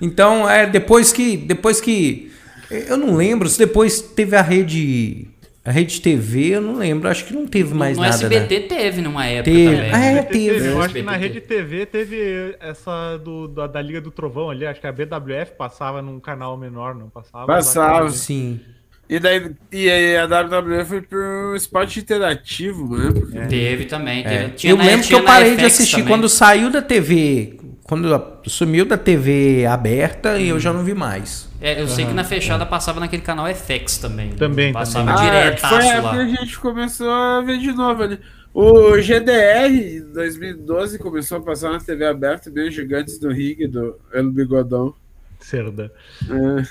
Então, 0.00 0.48
é 0.48 0.66
depois 0.66 1.10
que 1.10 1.38
depois 1.38 1.80
que 1.80 2.30
eu 2.70 2.96
não 2.96 3.14
lembro 3.16 3.48
se 3.48 3.58
depois 3.58 4.00
teve 4.00 4.36
a 4.36 4.42
rede 4.42 5.28
a 5.64 5.72
rede 5.72 6.00
TV, 6.00 6.54
eu 6.54 6.60
não 6.60 6.76
lembro, 6.76 7.08
acho 7.08 7.24
que 7.24 7.34
não 7.34 7.44
teve 7.44 7.74
mais 7.74 7.96
no 7.96 8.02
nada. 8.04 8.14
SBT 8.14 8.60
né? 8.60 8.66
teve 8.68 9.02
numa 9.02 9.26
época 9.26 9.50
Teve. 9.50 9.76
também. 9.76 9.90
Ah, 9.92 10.04
é, 10.04 10.14
né? 10.14 10.22
teve. 10.22 10.66
Eu 10.68 10.80
acho 10.80 10.94
que 10.94 11.02
na. 11.02 11.16
Rede 11.16 11.40
TV 11.40 11.86
teve 11.86 12.54
essa 12.60 13.16
do, 13.16 13.48
da, 13.48 13.66
da 13.66 13.82
Liga 13.82 14.00
do 14.00 14.12
Trovão 14.12 14.48
ali, 14.48 14.64
acho 14.64 14.80
que 14.80 14.86
a 14.86 14.92
BWF 14.92 15.52
passava 15.58 16.00
num 16.00 16.20
canal 16.20 16.56
menor, 16.56 16.94
não 16.94 17.08
passava? 17.08 17.46
Passava. 17.46 18.08
Sim. 18.10 18.60
E 19.08 19.18
daí 19.18 19.50
e 19.72 19.90
aí 19.90 20.16
a 20.16 20.24
WWE 20.26 20.84
foi 20.84 21.02
pro 21.02 21.54
esporte 21.56 21.98
interativo, 22.00 22.96
né? 22.96 23.46
Teve 23.48 23.86
também. 23.86 24.22
Teve, 24.22 24.34
É. 24.36 24.48
tinha 24.50 24.72
Eu 24.72 24.76
na- 24.76 24.84
lembro 24.84 25.04
que 25.06 25.14
eu 25.14 25.22
parei 25.24 25.56
de 25.56 25.62
FX 25.64 25.66
assistir 25.74 25.92
também. 25.96 26.08
quando 26.08 26.28
saiu 26.28 26.70
da 26.70 26.80
TV, 26.82 27.58
quando 27.86 28.20
sumiu 28.46 28.84
da 28.84 28.98
TV 28.98 29.64
aberta 29.64 30.38
e 30.38 30.48
eu 30.48 30.58
já 30.58 30.72
não 30.72 30.82
vi 30.82 30.92
mais. 30.94 31.48
É, 31.60 31.80
eu 31.80 31.86
sei 31.86 32.04
que 32.04 32.12
na 32.12 32.24
fechada 32.24 32.66
passava 32.66 32.98
naquele 32.98 33.22
canal 33.22 33.46
FX 33.46 33.98
também. 33.98 34.30
Também, 34.30 34.72
Passava 34.72 35.12
Ah, 35.12 35.16
diretaço 35.16 35.74
foi 35.74 35.84
a 35.88 35.92
época 35.94 36.08
lá. 36.08 36.14
que 36.14 36.20
a 36.20 36.26
gente 36.36 36.58
começou 36.58 37.08
a 37.10 37.40
ver 37.42 37.58
de 37.58 37.72
novo 37.72 38.02
ali. 38.02 38.18
O 38.52 39.00
GDR, 39.00 39.68
em 39.98 40.12
2012, 40.12 40.98
começou 40.98 41.38
a 41.38 41.40
passar 41.42 41.70
na 41.70 41.78
TV 41.78 42.06
aberta, 42.06 42.50
meio 42.50 42.70
gigantes 42.72 43.18
do 43.18 43.28
ringue, 43.30 43.66
do 43.68 43.94
El 44.12 44.30
Bigodão. 44.32 44.92
Cerda. 45.38 45.92
É. 46.28 46.62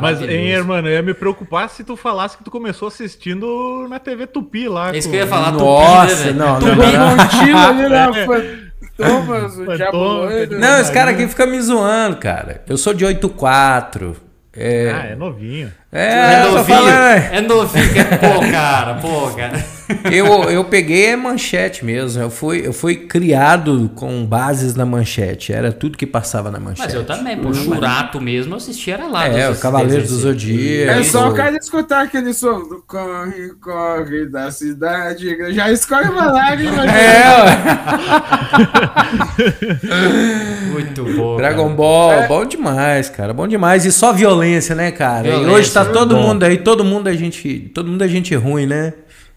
Mas, 0.00 0.22
hein, 0.22 0.62
mano, 0.62 0.88
eu 0.88 0.92
ia 0.94 1.02
me 1.02 1.12
preocupar 1.12 1.68
se 1.68 1.82
tu 1.84 1.96
falasse 1.96 2.38
que 2.38 2.44
tu 2.44 2.50
começou 2.50 2.88
assistindo 2.88 3.86
na 3.90 3.98
TV 3.98 4.26
Tupi 4.26 4.68
lá. 4.68 4.94
É 4.94 4.98
isso 4.98 5.08
com- 5.08 5.12
que 5.12 5.16
eu 5.18 5.24
ia 5.24 5.26
falar, 5.26 5.50
Nossa, 5.52 6.16
Tupi, 6.16 6.24
né, 6.28 6.32
não, 6.32 6.58
Tu 6.60 6.66
não, 6.66 6.76
bem 6.76 6.92
não. 6.96 7.16
Fantomas, 8.96 9.58
o 9.58 9.76
Diabo 9.76 9.96
Loiro. 9.98 10.58
Não, 10.58 10.80
esse 10.80 10.92
cara 10.92 11.10
aqui 11.12 11.26
fica 11.28 11.46
me 11.46 11.60
zoando, 11.60 12.16
cara. 12.16 12.62
Eu 12.68 12.76
sou 12.76 12.92
de 12.94 13.04
84. 13.04 14.16
É, 14.54 14.90
Ah, 14.90 15.06
é 15.06 15.14
novinho. 15.14 15.72
É, 15.92 16.34
É 16.34 16.42
novinho, 16.44 16.64
falando. 16.64 16.94
é 17.32 17.40
novinho, 17.42 17.84
é- 17.98 18.16
pô, 18.16 18.40
cara, 18.50 18.94
pô, 18.94 19.30
cara. 19.36 19.62
Eu, 20.10 20.26
eu 20.44 20.64
peguei 20.64 21.12
a 21.12 21.16
manchete 21.18 21.84
mesmo. 21.84 22.22
Eu 22.22 22.30
fui, 22.30 22.66
eu 22.66 22.72
fui 22.72 22.96
criado 22.96 23.90
com 23.94 24.24
bases 24.24 24.74
na 24.74 24.86
manchete. 24.86 25.52
Era 25.52 25.70
tudo 25.70 25.98
que 25.98 26.06
passava 26.06 26.50
na 26.50 26.58
manchete. 26.58 26.86
Mas 26.86 26.94
eu 26.94 27.04
também, 27.04 27.36
pô, 27.36 27.52
Churato 27.52 28.18
mesmo, 28.18 28.54
eu 28.54 28.56
assistia 28.56 28.94
era 28.94 29.06
lá. 29.06 29.28
É, 29.28 29.50
o 29.50 29.56
Cavaleiro 29.56 30.06
do 30.06 30.14
Zodíaco. 30.14 30.98
É 30.98 31.02
só 31.04 31.28
o 31.28 31.34
cara 31.34 31.56
escutar 31.58 32.04
aquele 32.04 32.32
som 32.32 32.60
do 32.60 32.82
corre, 32.86 33.50
corre 33.60 34.26
da 34.30 34.50
cidade. 34.50 35.36
Já 35.52 35.70
escolhe 35.70 36.08
uma 36.08 36.32
lágrima. 36.32 36.82
É, 36.92 37.42
ué. 37.44 37.58
Muito 40.72 41.04
bom. 41.04 41.36
Dragon 41.36 41.64
cara. 41.64 41.74
Ball, 41.76 42.28
bom 42.28 42.44
demais, 42.44 43.08
cara, 43.08 43.32
bom 43.32 43.46
demais. 43.48 43.84
E 43.84 43.92
só 43.92 44.12
violência, 44.12 44.74
né, 44.74 44.90
cara? 44.90 45.22
Violência, 45.22 45.46
e 45.46 45.50
hoje 45.50 45.70
tá 45.70 45.81
muito 45.84 45.98
todo 45.98 46.14
bom. 46.16 46.22
mundo 46.28 46.42
aí, 46.44 46.58
todo 46.58 46.84
mundo 46.84 47.08
é 47.08 47.14
gente, 47.16 47.70
todo 47.74 47.88
mundo 47.90 48.02
é 48.04 48.08
gente 48.08 48.34
ruim, 48.34 48.66
né? 48.66 48.92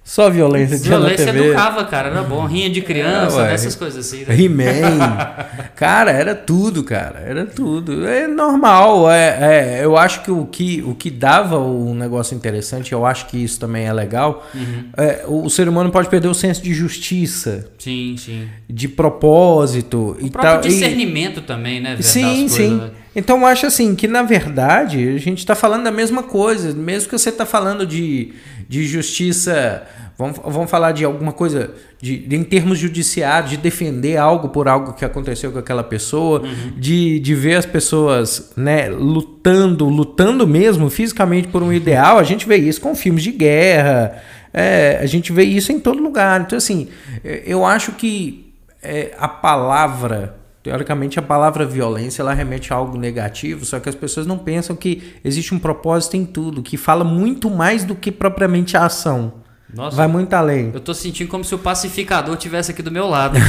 Só 0.07 0.29
violência 0.29 0.77
na 0.77 0.83
Violência 0.99 1.25
TV. 1.25 1.47
educava, 1.47 1.83
cara, 1.85 2.09
era 2.09 2.21
bom. 2.21 2.45
Rinha 2.45 2.69
de 2.69 2.79
criança, 2.79 3.47
É, 3.47 3.53
essas 3.55 3.73
coisas 3.73 4.05
assim. 4.05 4.23
né? 4.23 4.39
He-Man. 4.39 4.99
cara, 5.75 6.11
era 6.11 6.35
tudo, 6.35 6.83
cara. 6.83 7.21
Era 7.25 7.43
tudo. 7.43 8.05
É 8.07 8.27
normal. 8.27 9.09
É, 9.09 9.79
é, 9.79 9.83
eu 9.83 9.97
acho 9.97 10.21
que 10.21 10.29
o, 10.29 10.45
que 10.45 10.83
o 10.85 10.93
que 10.93 11.09
dava 11.09 11.57
um 11.57 11.95
negócio 11.95 12.35
interessante, 12.37 12.93
eu 12.93 13.03
acho 13.03 13.25
que 13.25 13.43
isso 13.43 13.59
também 13.59 13.87
é 13.87 13.93
legal. 13.93 14.47
Uhum. 14.53 14.83
é, 14.95 15.23
o, 15.27 15.45
o 15.45 15.49
ser 15.49 15.67
humano 15.67 15.89
pode 15.89 16.07
perder 16.07 16.27
o 16.27 16.35
senso 16.35 16.61
de 16.61 16.71
justiça, 16.71 17.67
Sim, 17.79 18.15
sim. 18.15 18.47
de 18.69 18.87
propósito 18.87 20.15
e 20.19 20.25
O 20.27 20.31
próprio 20.31 20.51
tal. 20.61 20.65
e- 20.65 20.67
discernimento 20.67 21.41
também, 21.41 21.79
né, 21.81 21.91
velho? 21.91 22.03
Sim, 22.03 22.47
sim. 22.47 22.77
coisas, 22.77 22.81
né? 22.81 22.89
Então 23.15 23.39
eu 23.39 23.45
acho 23.45 23.65
assim 23.65 23.95
que 23.95 24.07
na 24.07 24.23
verdade 24.23 25.07
a 25.09 25.17
gente 25.17 25.39
está 25.39 25.55
falando 25.55 25.83
da 25.83 25.91
mesma 25.91 26.21
coisa, 26.21 26.73
mesmo 26.73 27.09
que 27.09 27.17
você 27.17 27.29
está 27.29 27.45
falando 27.45 27.87
de, 27.87 28.33
de 28.67 28.85
justiça, 28.85 29.83
vamos, 30.17 30.37
vamos 30.43 30.69
falar 30.69 30.91
de 30.91 31.05
alguma 31.05 31.31
coisa 31.31 31.71
de, 32.01 32.17
de, 32.17 32.35
em 32.35 32.43
termos 32.43 32.77
judiciários, 32.77 33.51
de 33.51 33.57
defender 33.57 34.17
algo 34.17 34.49
por 34.49 34.67
algo 34.67 34.93
que 34.93 35.05
aconteceu 35.05 35.51
com 35.51 35.59
aquela 35.59 35.83
pessoa, 35.83 36.41
uhum. 36.41 36.73
de, 36.75 37.19
de 37.19 37.33
ver 37.33 37.55
as 37.55 37.65
pessoas 37.65 38.51
né, 38.57 38.89
lutando, 38.89 39.87
lutando 39.87 40.45
mesmo 40.45 40.89
fisicamente 40.89 41.47
por 41.47 41.63
um 41.63 41.71
ideal. 41.71 42.17
A 42.17 42.23
gente 42.23 42.45
vê 42.45 42.57
isso 42.57 42.81
com 42.81 42.93
filmes 42.93 43.23
de 43.23 43.31
guerra, 43.31 44.21
é, 44.53 44.99
a 45.01 45.05
gente 45.05 45.31
vê 45.31 45.43
isso 45.43 45.71
em 45.71 45.79
todo 45.79 46.03
lugar. 46.03 46.41
Então 46.41 46.57
assim, 46.57 46.89
eu 47.23 47.65
acho 47.65 47.93
que 47.93 48.53
é, 48.83 49.13
a 49.17 49.27
palavra 49.29 50.35
Teoricamente, 50.65 51.19
a 51.19 51.21
palavra 51.21 51.63
violência 51.63 52.23
ela 52.23 52.33
remete 52.33 52.73
a 52.73 52.75
algo 52.75 52.97
negativo, 52.97 53.63
só 53.63 53.79
que 53.79 53.87
as 53.87 53.93
pessoas 53.93 54.25
não 54.25 54.39
pensam 54.39 54.75
que 54.75 55.13
existe 55.23 55.53
um 55.53 55.59
propósito 55.59 56.17
em 56.17 56.25
tudo, 56.25 56.63
que 56.63 56.75
fala 56.75 57.03
muito 57.03 57.51
mais 57.51 57.83
do 57.83 57.93
que 57.93 58.11
propriamente 58.11 58.75
a 58.75 58.87
ação. 58.87 59.33
Nossa, 59.71 59.95
Vai 59.95 60.07
muito 60.07 60.33
além. 60.33 60.71
Eu 60.73 60.79
tô 60.79 60.91
sentindo 60.91 61.29
como 61.29 61.43
se 61.43 61.53
o 61.53 61.59
pacificador 61.59 62.35
tivesse 62.35 62.71
aqui 62.71 62.81
do 62.81 62.89
meu 62.89 63.07
lado. 63.07 63.37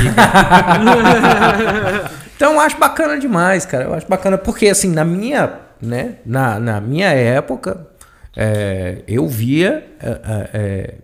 Então 2.36 2.52
eu 2.52 2.60
acho 2.60 2.76
bacana 2.76 3.18
demais, 3.18 3.64
cara. 3.64 3.84
Eu 3.84 3.94
acho 3.94 4.06
bacana 4.06 4.36
porque 4.36 4.68
assim 4.68 4.90
na 4.90 5.06
minha, 5.06 5.58
né, 5.80 6.16
na, 6.26 6.60
na 6.60 6.82
minha 6.82 7.08
época, 7.08 7.86
é, 8.36 8.98
eu 9.08 9.26
via 9.26 9.86
é, 9.98 10.10
é, 10.10 10.50
é 10.52 10.94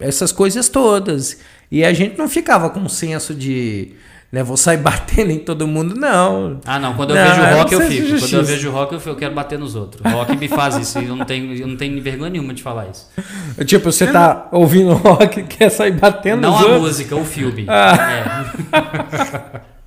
essas 0.00 0.32
coisas 0.32 0.70
todas 0.70 1.40
e 1.70 1.84
a 1.84 1.92
gente 1.92 2.16
não 2.16 2.26
ficava 2.26 2.70
com 2.70 2.80
um 2.80 2.88
senso 2.88 3.34
de 3.34 3.94
né? 4.30 4.42
Vou 4.42 4.56
sair 4.56 4.76
batendo 4.82 5.30
em 5.30 5.38
todo 5.38 5.66
mundo, 5.66 5.94
não. 5.94 6.60
Ah, 6.64 6.78
não. 6.78 6.94
Quando 6.94 7.10
eu 7.10 7.16
não, 7.16 7.24
vejo 7.24 7.56
rock, 7.56 7.74
eu 7.74 7.80
fico. 7.82 8.18
Quando 8.20 8.34
eu 8.34 8.44
vejo 8.44 8.70
rock, 8.70 9.06
eu, 9.06 9.16
quero 9.16 9.34
bater 9.34 9.58
nos 9.58 9.74
outros. 9.74 10.12
Rock 10.12 10.36
me 10.36 10.48
faz 10.48 10.76
isso. 10.76 10.98
eu 10.98 11.16
não 11.16 11.24
tenho, 11.24 11.54
eu 11.54 11.66
não 11.66 11.76
tenho 11.76 12.00
vergonha 12.02 12.30
nenhuma 12.30 12.54
de 12.54 12.62
falar 12.62 12.88
isso. 12.88 13.08
Tipo, 13.64 13.90
você 13.90 14.06
tá 14.06 14.48
ouvindo 14.52 14.92
rock 14.94 15.40
e 15.40 15.42
quer 15.44 15.70
sair 15.70 15.92
batendo 15.92 16.42
não 16.42 16.50
nos 16.50 16.60
outros? 16.60 16.76
Não 16.78 16.84
a 16.84 16.88
música, 16.88 17.16
o 17.16 17.24
filme. 17.24 17.66
Ah. 17.68 18.52
É. 19.62 19.68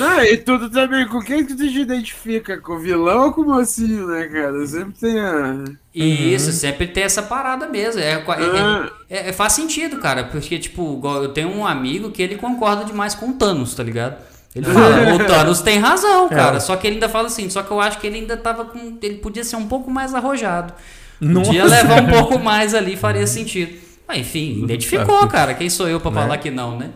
Ah, 0.00 0.24
e 0.24 0.36
tudo 0.36 0.70
também, 0.70 1.06
com 1.08 1.20
quem 1.20 1.44
que 1.44 1.54
tu 1.54 1.68
te 1.68 1.80
identifica? 1.80 2.58
Com 2.58 2.74
o 2.74 2.78
vilão 2.78 3.26
ou 3.26 3.32
com 3.32 3.42
o 3.42 3.46
mocinho, 3.46 4.06
né, 4.06 4.26
cara? 4.26 4.66
Sempre 4.66 4.98
tem 4.98 5.18
a. 5.18 5.64
Isso, 5.94 6.46
uhum. 6.46 6.52
sempre 6.52 6.86
tem 6.86 7.02
essa 7.02 7.22
parada 7.22 7.68
mesmo. 7.68 8.00
É, 8.00 8.12
é, 8.12 8.24
ah. 8.28 8.90
é, 9.08 9.28
é, 9.30 9.32
faz 9.32 9.54
sentido, 9.54 9.98
cara. 9.98 10.24
Porque, 10.24 10.58
tipo, 10.58 11.00
eu 11.04 11.28
tenho 11.28 11.48
um 11.48 11.66
amigo 11.66 12.10
que 12.10 12.22
ele 12.22 12.36
concorda 12.36 12.84
demais 12.84 13.14
com 13.14 13.30
o 13.30 13.32
Thanos, 13.32 13.74
tá 13.74 13.82
ligado? 13.82 14.16
Ele 14.54 14.66
fala, 14.66 15.14
o 15.16 15.26
Thanos 15.26 15.60
tem 15.60 15.78
razão, 15.78 16.26
é. 16.26 16.28
cara. 16.28 16.60
Só 16.60 16.76
que 16.76 16.86
ele 16.86 16.96
ainda 16.96 17.08
fala 17.08 17.26
assim, 17.26 17.48
só 17.50 17.62
que 17.62 17.70
eu 17.70 17.80
acho 17.80 17.98
que 17.98 18.06
ele 18.06 18.18
ainda 18.18 18.36
tava 18.36 18.66
com. 18.66 18.98
Ele 19.02 19.16
podia 19.16 19.44
ser 19.44 19.56
um 19.56 19.66
pouco 19.66 19.90
mais 19.90 20.14
arrojado. 20.14 20.72
Nossa. 21.20 21.46
Podia 21.46 21.64
levar 21.64 22.02
um 22.02 22.08
pouco 22.08 22.38
mais 22.38 22.74
ali, 22.74 22.96
faria 22.96 23.26
sentido. 23.26 23.76
Mas 24.06 24.18
enfim, 24.18 24.62
identificou, 24.62 25.26
cara. 25.28 25.54
Quem 25.54 25.68
sou 25.68 25.88
eu 25.88 25.98
para 25.98 26.10
né? 26.10 26.20
falar 26.20 26.38
que 26.38 26.50
não, 26.50 26.78
né? 26.78 26.90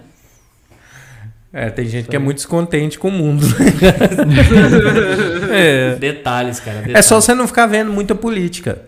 É, 1.53 1.69
tem 1.69 1.87
gente 1.87 2.09
que 2.09 2.15
é 2.15 2.19
muito 2.19 2.37
descontente 2.37 2.99
com 2.99 3.09
o 3.09 3.13
mundo. 3.13 3.45
é. 5.53 5.97
Detalhes, 5.97 6.61
cara. 6.61 6.79
Detalhes. 6.79 6.99
É 6.99 7.03
só 7.03 7.21
você 7.21 7.35
não 7.35 7.49
ficar 7.49 7.67
vendo 7.67 7.93
muita 7.93 8.15
política. 8.15 8.83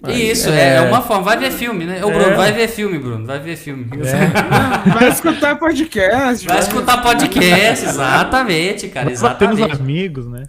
Mas 0.00 0.16
Isso, 0.16 0.48
é... 0.48 0.76
é... 0.76 0.80
uma 0.80 1.02
forma. 1.02 1.24
Vai 1.24 1.36
ver 1.36 1.50
filme, 1.50 1.84
né? 1.84 2.02
Ô, 2.02 2.08
Bruno, 2.08 2.30
é. 2.30 2.34
vai 2.34 2.52
ver 2.52 2.68
filme, 2.68 2.98
Bruno. 2.98 3.26
Vai 3.26 3.38
ver 3.38 3.56
filme. 3.56 3.86
É. 4.02 4.90
vai 4.90 5.10
escutar 5.10 5.58
podcast. 5.58 6.46
Vai, 6.46 6.56
vai 6.56 6.66
escutar 6.66 7.02
podcast, 7.02 7.84
exatamente, 7.84 8.88
cara. 8.88 9.06
Vai 9.06 9.12
exatamente. 9.12 9.60
bater 9.60 9.72
nos 9.72 9.80
amigos, 9.80 10.26
né? 10.26 10.44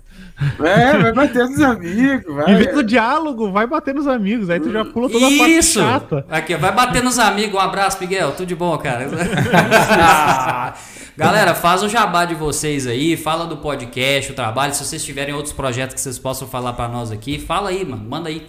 É, 0.60 0.98
vai 0.98 1.14
bater 1.14 1.48
nos 1.48 1.62
amigos. 1.62 2.36
Vai. 2.36 2.52
Em 2.52 2.58
vez 2.58 2.74
do 2.74 2.84
diálogo, 2.84 3.52
vai 3.52 3.68
bater 3.68 3.94
nos 3.94 4.08
amigos. 4.08 4.50
Aí 4.50 4.60
tu 4.60 4.72
já 4.72 4.84
pula 4.84 5.10
toda 5.10 5.28
a 5.28 5.30
parte 5.30 5.58
Isso. 5.58 5.80
chata. 5.80 6.26
Aqui, 6.30 6.56
vai 6.56 6.72
bater 6.72 7.04
nos 7.04 7.20
amigos. 7.20 7.56
Um 7.56 7.60
abraço, 7.60 8.00
Miguel. 8.00 8.32
Tudo 8.32 8.48
de 8.48 8.56
bom, 8.56 8.76
cara. 8.78 9.08
Galera, 11.16 11.54
faz 11.54 11.84
o 11.84 11.90
jabá 11.90 12.26
de 12.26 12.34
vocês 12.34 12.88
aí, 12.88 13.16
fala 13.16 13.46
do 13.46 13.58
podcast, 13.58 14.32
o 14.32 14.36
trabalho. 14.36 14.74
Se 14.74 14.84
vocês 14.84 15.04
tiverem 15.04 15.34
outros 15.34 15.54
projetos 15.54 15.94
que 15.94 16.02
vocês 16.02 16.18
possam 16.18 16.48
falar 16.48 16.74
para 16.74 16.88
nós 16.88 17.12
aqui, 17.12 17.38
fala 17.38 17.70
aí, 17.70 17.86
mano. 17.86 18.04
Manda 18.04 18.30
aí. 18.30 18.48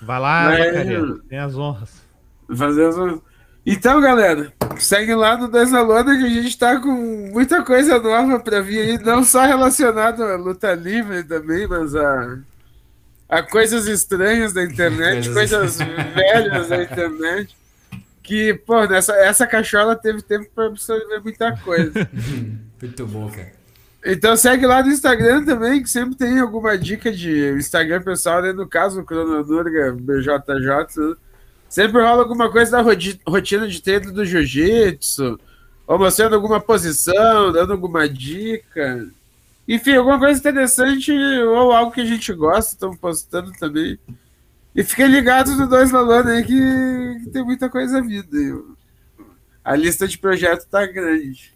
Vai 0.00 0.20
lá, 0.20 0.50
Mas... 0.50 1.22
tem 1.28 1.38
as 1.38 1.56
honras. 1.56 2.02
Fazer 2.54 2.86
as 2.86 2.96
honras. 2.96 3.20
Então, 3.64 4.00
galera, 4.00 4.52
segue 4.78 5.14
lá 5.14 5.36
no 5.36 5.48
Desalona 5.48 6.16
que 6.18 6.24
a 6.24 6.28
gente 6.28 6.58
tá 6.58 6.80
com 6.80 6.90
muita 7.32 7.62
coisa 7.62 8.00
nova 8.00 8.40
para 8.40 8.60
vir 8.60 8.80
aí, 8.80 8.98
não 8.98 9.22
só 9.22 9.44
relacionado 9.44 10.24
à 10.24 10.36
luta 10.36 10.74
livre 10.74 11.22
também, 11.22 11.68
mas 11.68 11.94
a, 11.94 12.38
a 13.28 13.42
coisas 13.42 13.86
estranhas 13.86 14.52
da 14.52 14.64
internet, 14.64 15.32
coisas, 15.32 15.78
velhas 15.78 16.68
da 16.68 16.82
internet. 16.82 17.56
Que, 18.20 18.54
pô, 18.54 18.84
nessa, 18.84 19.14
essa 19.16 19.46
cachola 19.46 19.96
teve 19.96 20.22
tempo 20.22 20.48
para 20.54 20.66
absorver 20.66 21.20
muita 21.20 21.56
coisa. 21.56 22.08
Muito 22.80 23.06
bom, 23.06 23.28
cara. 23.30 23.52
Então 24.04 24.36
segue 24.36 24.66
lá 24.66 24.82
no 24.82 24.90
Instagram 24.90 25.44
também, 25.44 25.82
que 25.82 25.88
sempre 25.88 26.16
tem 26.16 26.40
alguma 26.40 26.76
dica 26.76 27.12
de 27.12 27.52
Instagram 27.56 28.02
pessoal, 28.02 28.42
né? 28.42 28.52
No 28.52 28.66
caso, 28.66 29.00
o 29.00 29.04
Crononurga, 29.04 29.92
BJJ. 29.92 31.16
Sempre 31.72 32.02
rola 32.02 32.20
alguma 32.20 32.52
coisa 32.52 32.70
da 32.72 32.82
rotina 33.26 33.66
de 33.66 33.80
treino 33.80 34.12
do 34.12 34.26
jiu-jitsu, 34.26 35.40
ou 35.86 35.98
mostrando 35.98 36.34
alguma 36.34 36.60
posição, 36.60 37.50
dando 37.50 37.72
alguma 37.72 38.06
dica. 38.06 39.08
Enfim, 39.66 39.96
alguma 39.96 40.18
coisa 40.18 40.38
interessante 40.38 41.10
ou 41.10 41.72
algo 41.72 41.90
que 41.90 42.02
a 42.02 42.04
gente 42.04 42.30
gosta, 42.34 42.74
estamos 42.74 42.98
postando 42.98 43.50
também. 43.52 43.98
E 44.76 44.84
fiquem 44.84 45.06
ligados 45.06 45.56
no 45.56 45.66
Dois 45.66 45.90
Lalona 45.90 46.32
aí 46.32 46.44
que, 46.44 47.24
que, 47.24 47.30
tem 47.30 47.42
muita 47.42 47.70
coisa 47.70 48.02
vindo. 48.02 48.76
A 49.64 49.74
lista 49.74 50.06
de 50.06 50.18
projetos 50.18 50.66
tá 50.66 50.84
grande. 50.84 51.54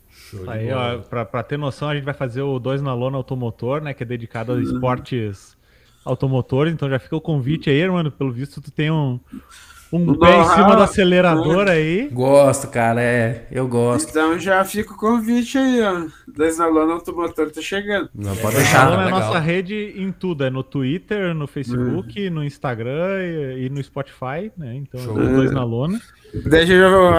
Aí, 0.48 0.72
ó, 0.72 0.96
pra, 0.96 1.26
pra, 1.26 1.42
ter 1.42 1.58
noção, 1.58 1.90
a 1.90 1.94
gente 1.94 2.04
vai 2.04 2.14
fazer 2.14 2.40
o 2.40 2.58
Dois 2.58 2.80
na 2.80 2.94
Lona 2.94 3.18
Automotor, 3.18 3.82
né? 3.82 3.92
Que 3.92 4.02
é 4.02 4.06
dedicado 4.06 4.52
a 4.52 4.54
uhum. 4.54 4.62
esportes 4.62 5.54
automotores. 6.06 6.72
Então 6.72 6.88
já 6.88 6.98
fica 6.98 7.16
o 7.16 7.20
convite 7.20 7.68
aí, 7.68 7.86
mano. 7.86 8.10
Pelo 8.10 8.32
visto, 8.32 8.62
tu 8.62 8.70
tem 8.70 8.90
um, 8.90 9.20
um 9.92 10.18
pé 10.18 10.40
em 10.40 10.44
cima 10.44 10.76
do 10.76 10.82
acelerador 10.82 11.68
aí. 11.68 12.08
Gosto, 12.12 12.68
cara, 12.68 13.00
é. 13.02 13.46
Eu 13.50 13.68
gosto. 13.68 14.10
Então 14.10 14.38
já 14.38 14.64
fica 14.64 14.92
o 14.92 14.96
convite 14.96 15.56
aí, 15.56 15.80
ó. 15.82 16.06
Desalona 16.26 16.94
Automotor 16.94 17.50
tá 17.50 17.60
chegando. 17.60 18.10
Não 18.14 18.36
pode 18.36 18.56
deixar. 18.56 18.92
é 18.92 19.06
a 19.06 19.10
nossa 19.10 19.38
rede 19.38 19.94
em 19.96 20.10
tudo. 20.10 20.44
É 20.44 20.50
no 20.50 20.62
Twitter, 20.62 21.34
no 21.34 21.46
Facebook, 21.46 22.26
uhum. 22.26 22.34
no 22.34 22.44
Instagram 22.44 23.22
e, 23.22 23.66
e, 23.66 23.70
no 23.70 23.82
Spotify, 23.82 24.50
né? 24.56 24.74
Então, 24.74 25.00
Show. 25.00 25.14
dois 25.14 25.52
na 25.52 25.64
lona. 25.64 26.00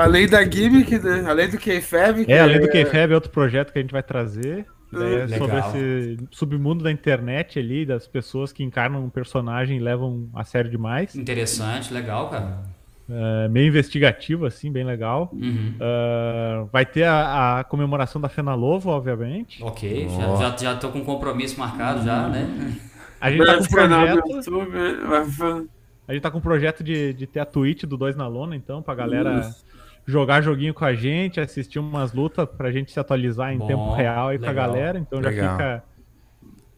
além 0.02 0.28
da 0.28 0.44
gimmick, 0.44 1.00
né? 1.00 1.26
Além 1.28 1.50
do 1.50 1.58
K-Fab. 1.58 2.26
É, 2.28 2.40
além 2.40 2.60
do 2.60 2.70
K-Fab 2.70 3.12
é 3.12 3.16
outro 3.16 3.32
projeto 3.32 3.72
que 3.72 3.80
a 3.80 3.82
gente 3.82 3.92
vai 3.92 4.04
trazer. 4.04 4.66
É 4.94 5.38
sobre 5.38 5.60
esse 5.60 6.18
submundo 6.32 6.84
da 6.84 6.92
internet 6.92 7.60
ali, 7.60 7.86
das 7.86 8.08
pessoas 8.08 8.54
que 8.54 8.64
encarnam 8.64 9.04
um 9.04 9.10
personagem 9.10 9.78
e 9.78 9.80
levam 9.80 10.30
a 10.34 10.44
sério 10.44 10.72
demais. 10.72 11.16
Interessante, 11.16 11.94
legal, 11.94 12.30
cara. 12.30 12.64
É, 13.10 13.48
meio 13.48 13.68
investigativo, 13.68 14.46
assim, 14.46 14.72
bem 14.72 14.84
legal. 14.84 15.30
Uhum. 15.34 15.74
Uh, 15.76 16.70
vai 16.72 16.86
ter 16.86 17.04
a, 17.04 17.60
a, 17.60 17.64
comemoração 17.64 18.20
da 18.20 18.28
Fenalovo, 18.28 18.90
obviamente. 18.90 19.64
Ok, 19.64 20.08
oh. 20.10 20.22
já, 20.22 20.36
já, 20.38 20.58
já 20.58 20.76
tô 20.76 20.90
com 20.90 21.04
compromisso 21.04 21.58
marcado, 21.58 22.04
já, 22.04 22.28
né? 22.28 22.76
A 23.20 23.32
gente 23.32 23.46
tá 23.46 23.58
com 23.58 23.64
um 23.64 23.68
projeto. 23.68 24.24
A 26.08 26.14
gente 26.14 26.22
tá 26.22 26.32
com 26.32 26.38
um 26.38 26.42
projeto 26.42 26.84
de, 26.84 27.14
de 27.14 27.26
ter 27.26 27.40
a 27.40 27.46
Twitch 27.46 27.84
do 27.84 27.98
Dois 27.98 28.16
na 28.16 28.28
Lona, 28.28 28.56
então, 28.56 28.82
pra 28.82 28.94
galera. 28.94 29.40
Isso 29.40 29.66
jogar 30.08 30.42
joguinho 30.42 30.74
com 30.74 30.86
a 30.86 30.96
gente, 30.96 31.40
assistir 31.40 31.78
umas 31.78 32.14
lutas 32.14 32.48
pra 32.48 32.72
gente 32.72 32.92
se 32.92 33.00
atualizar 33.00 33.54
em 33.54 33.58
Bom, 33.58 33.68
tempo 33.68 33.94
real 33.94 34.30
aí 34.30 34.38
legal, 34.38 34.54
com 34.54 34.60
a 34.60 34.66
galera. 34.66 34.98
Então 34.98 35.22
já 35.22 35.30
fica, 35.30 35.84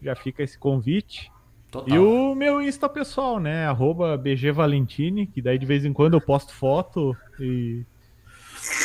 já 0.02 0.16
fica 0.16 0.42
esse 0.42 0.58
convite. 0.58 1.30
Total. 1.70 1.94
E 1.94 1.98
o 1.98 2.34
meu 2.34 2.60
Insta 2.60 2.88
pessoal, 2.88 3.38
né? 3.38 3.66
Arroba 3.66 4.16
BGValentini, 4.18 5.28
que 5.28 5.40
daí 5.40 5.56
de 5.56 5.64
vez 5.64 5.84
em 5.84 5.92
quando 5.92 6.14
eu 6.14 6.20
posto 6.20 6.52
foto 6.52 7.16
e 7.38 7.86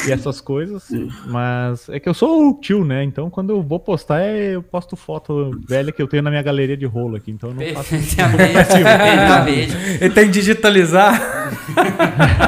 e 0.08 0.12
essas 0.12 0.42
coisas. 0.42 0.90
Mas 1.26 1.90
é 1.90 2.00
que 2.00 2.08
eu 2.08 2.14
sou 2.14 2.50
o 2.50 2.54
tio, 2.60 2.86
né? 2.86 3.04
Então 3.04 3.30
quando 3.30 3.52
eu 3.52 3.62
vou 3.62 3.80
postar, 3.80 4.22
é, 4.22 4.56
eu 4.56 4.64
posto 4.64 4.96
foto 4.96 5.52
velha 5.68 5.92
que 5.92 6.02
eu 6.02 6.08
tenho 6.08 6.24
na 6.24 6.30
minha 6.30 6.42
galeria 6.42 6.78
de 6.78 6.86
rolo 6.86 7.16
aqui. 7.16 7.32
Então 7.32 7.50
eu 7.50 7.56
não 7.56 7.66
faço. 7.74 7.96
Ele 10.02 10.14
tem 10.14 10.26
que 10.26 10.32
digitalizar. 10.32 11.52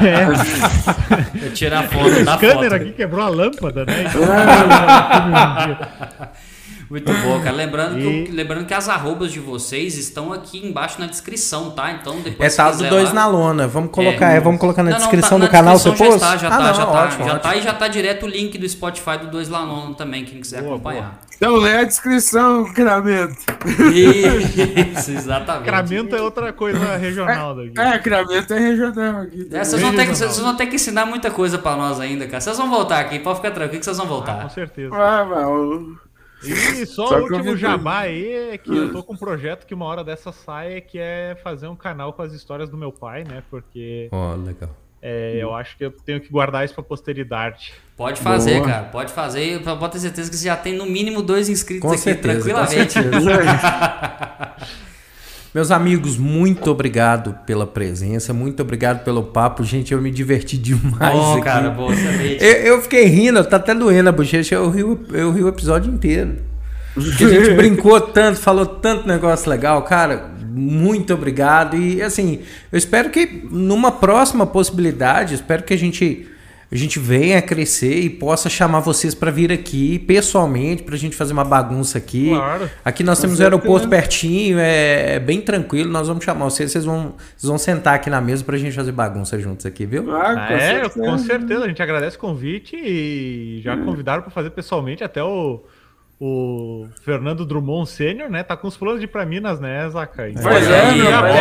é. 0.04 1.46
Eu 1.46 1.52
tirar 1.52 1.80
a 1.80 1.88
foto 1.88 2.24
da 2.24 2.38
foto. 2.38 2.64
O 2.64 2.74
aqui 2.74 2.92
quebrou 2.92 3.24
a 3.24 3.28
lâmpada, 3.28 3.84
né? 3.84 4.04
Então, 4.08 4.22
Muito 6.90 7.12
bom, 7.12 7.40
cara. 7.42 7.54
Lembrando, 7.54 7.98
e... 7.98 8.24
que, 8.24 8.32
lembrando 8.32 8.66
que 8.66 8.74
as 8.74 8.88
arrobas 8.88 9.30
de 9.30 9.40
vocês 9.40 9.98
estão 9.98 10.32
aqui 10.32 10.66
embaixo 10.66 10.98
na 10.98 11.06
descrição, 11.06 11.70
tá? 11.70 11.92
Então 11.92 12.20
depois. 12.20 12.52
É 12.52 12.56
tá 12.56 12.70
do 12.70 12.88
dois 12.88 13.08
lá... 13.08 13.14
na 13.14 13.26
lona. 13.26 13.68
Vamos 13.68 13.90
colocar, 13.90 14.32
é, 14.32 14.36
é 14.36 14.40
vamos 14.40 14.60
colocar 14.60 14.82
na 14.82 14.92
não, 14.92 14.98
descrição 14.98 15.38
não, 15.38 15.46
tá, 15.46 15.50
do 15.50 15.52
na 15.52 15.58
canal 15.58 15.78
seu 15.78 15.92
post? 15.92 16.18
Já 16.18 16.34
está, 16.34 16.36
já 16.36 16.48
ah, 16.48 16.50
tá, 16.50 16.58
não, 16.58 16.74
já 16.74 16.86
tá. 16.86 16.92
Ótimo, 16.92 17.24
já 17.24 17.34
ótimo. 17.34 17.40
tá 17.40 17.56
e 17.56 17.62
já 17.62 17.74
tá 17.74 17.88
direto 17.88 18.24
o 18.24 18.28
link 18.28 18.56
do 18.56 18.68
Spotify 18.68 19.18
do 19.18 19.30
dois 19.30 19.48
na 19.48 19.60
lona 19.60 19.94
também, 19.94 20.24
quem 20.24 20.40
quiser 20.40 20.62
boa, 20.62 20.74
acompanhar. 20.74 21.02
Boa. 21.02 21.28
Então 21.36 21.54
lê 21.54 21.76
a 21.76 21.84
descrição, 21.84 22.64
Cramento. 22.72 23.36
Isso, 23.94 25.12
exatamente. 25.12 25.66
Cramento 25.66 26.16
é 26.16 26.20
outra 26.20 26.52
coisa 26.52 26.96
regional 26.96 27.54
daqui. 27.54 27.78
É, 27.78 27.98
Cramento 27.98 28.52
é 28.52 28.58
regional 28.58 29.20
aqui. 29.22 29.48
É, 29.52 29.62
vocês, 29.62 29.80
vão 29.80 29.94
ter 29.94 30.06
que, 30.06 30.16
vocês 30.16 30.38
vão 30.40 30.56
ter 30.56 30.66
que 30.66 30.74
ensinar 30.74 31.06
muita 31.06 31.30
coisa 31.30 31.56
pra 31.58 31.76
nós 31.76 32.00
ainda, 32.00 32.26
cara. 32.26 32.40
Vocês 32.40 32.56
vão 32.56 32.68
voltar 32.68 32.98
aqui, 32.98 33.20
pode 33.20 33.36
ficar 33.36 33.52
tranquilo 33.52 33.78
que 33.78 33.84
vocês 33.84 33.96
vão 33.96 34.06
voltar. 34.06 34.40
Ah, 34.40 34.42
com 34.44 34.48
certeza. 34.50 34.92
Ah, 34.92 35.24
mas... 35.24 36.07
E 36.42 36.86
só, 36.86 37.08
só 37.08 37.18
o 37.18 37.22
último 37.22 37.56
jabá 37.56 38.00
aí 38.00 38.52
é 38.52 38.58
que 38.58 38.74
eu 38.74 38.92
tô 38.92 39.02
com 39.02 39.14
um 39.14 39.16
projeto 39.16 39.66
que 39.66 39.74
uma 39.74 39.86
hora 39.86 40.04
dessa 40.04 40.30
sai, 40.30 40.80
que 40.80 40.98
é 40.98 41.36
fazer 41.42 41.66
um 41.66 41.76
canal 41.76 42.12
com 42.12 42.22
as 42.22 42.32
histórias 42.32 42.68
do 42.70 42.76
meu 42.76 42.92
pai, 42.92 43.24
né? 43.24 43.42
Porque. 43.50 44.08
Ó, 44.12 44.32
oh, 44.32 44.36
legal. 44.36 44.70
É, 45.00 45.36
eu 45.40 45.54
acho 45.54 45.76
que 45.76 45.84
eu 45.84 45.92
tenho 45.92 46.20
que 46.20 46.28
guardar 46.28 46.64
isso 46.64 46.74
pra 46.74 46.82
posteridade. 46.82 47.72
Pode 47.96 48.20
fazer, 48.20 48.56
Boa. 48.56 48.66
cara. 48.66 48.84
Pode 48.86 49.12
fazer. 49.12 49.62
Pode 49.62 49.92
ter 49.92 50.00
certeza 50.00 50.30
que 50.30 50.36
você 50.36 50.44
já 50.46 50.56
tem 50.56 50.76
no 50.76 50.86
mínimo 50.86 51.22
dois 51.22 51.48
inscritos 51.48 51.82
com 51.82 51.92
aqui, 51.92 51.98
certeza, 51.98 52.40
tranquilamente. 52.40 52.98
Meus 55.58 55.72
amigos, 55.72 56.16
muito 56.16 56.70
obrigado 56.70 57.36
pela 57.44 57.66
presença, 57.66 58.32
muito 58.32 58.62
obrigado 58.62 59.02
pelo 59.02 59.24
papo. 59.24 59.64
Gente, 59.64 59.92
eu 59.92 60.00
me 60.00 60.08
diverti 60.08 60.56
demais. 60.56 61.18
Oh, 61.18 61.32
aqui. 61.32 61.42
cara, 61.42 61.68
boa, 61.68 61.92
eu, 61.92 62.74
eu 62.74 62.82
fiquei 62.82 63.06
rindo, 63.06 63.42
tá 63.42 63.56
até 63.56 63.74
doendo 63.74 64.08
a 64.08 64.12
bochecha. 64.12 64.54
Eu 64.54 64.70
ri, 64.70 64.82
eu 64.82 65.32
ri 65.32 65.42
o 65.42 65.48
episódio 65.48 65.92
inteiro. 65.92 66.36
Porque 66.94 67.24
a 67.24 67.28
gente 67.28 67.54
brincou 67.58 68.00
tanto, 68.00 68.38
falou 68.38 68.66
tanto 68.66 69.08
negócio 69.08 69.50
legal, 69.50 69.82
cara. 69.82 70.30
Muito 70.48 71.12
obrigado. 71.12 71.76
E 71.76 72.00
assim, 72.02 72.38
eu 72.70 72.78
espero 72.78 73.10
que 73.10 73.44
numa 73.50 73.90
próxima 73.90 74.46
possibilidade, 74.46 75.34
espero 75.34 75.64
que 75.64 75.74
a 75.74 75.78
gente 75.78 76.28
a 76.70 76.76
gente 76.76 76.98
venha 76.98 77.40
crescer 77.40 77.98
e 77.98 78.10
possa 78.10 78.50
chamar 78.50 78.80
vocês 78.80 79.14
para 79.14 79.30
vir 79.30 79.50
aqui 79.50 79.98
pessoalmente, 80.00 80.82
para 80.82 80.94
a 80.94 80.98
gente 80.98 81.16
fazer 81.16 81.32
uma 81.32 81.44
bagunça 81.44 81.96
aqui. 81.96 82.28
Claro. 82.28 82.70
Aqui 82.84 83.02
nós 83.02 83.18
temos 83.18 83.40
o 83.40 83.42
aeroporto 83.42 83.88
pertinho, 83.88 84.58
é, 84.58 85.14
é, 85.14 85.18
bem 85.18 85.40
tranquilo. 85.40 85.90
Nós 85.90 86.08
vamos 86.08 86.22
chamar 86.22 86.44
vocês, 86.44 86.70
vocês 86.70 86.84
vão, 86.84 87.14
vocês 87.34 87.48
vão 87.48 87.56
sentar 87.56 87.94
aqui 87.94 88.10
na 88.10 88.20
mesa 88.20 88.44
para 88.44 88.56
a 88.56 88.58
gente 88.58 88.76
fazer 88.76 88.92
bagunça 88.92 89.38
juntos 89.38 89.64
aqui, 89.64 89.86
viu? 89.86 90.14
Ah, 90.14 90.34
com 90.34 90.54
é, 90.54 90.58
certeza. 90.58 90.90
com 90.90 91.18
certeza. 91.18 91.64
A 91.64 91.68
gente 91.68 91.82
agradece 91.82 92.16
o 92.16 92.20
convite 92.20 92.76
e 92.76 93.60
já 93.64 93.74
hum. 93.74 93.86
convidaram 93.86 94.22
para 94.22 94.30
fazer 94.30 94.50
pessoalmente 94.50 95.02
até 95.02 95.22
o 95.22 95.62
o 96.20 96.88
Fernando 97.02 97.46
Drummond 97.46 97.88
Sênior, 97.88 98.28
né? 98.28 98.42
Tá 98.42 98.56
com 98.56 98.66
os 98.66 98.76
planos 98.76 98.98
de 98.98 99.04
ir 99.04 99.08
pra 99.08 99.24
Minas, 99.24 99.60
né, 99.60 99.88
Zaca? 99.88 100.28
Pois 100.42 100.68
é, 100.68 100.82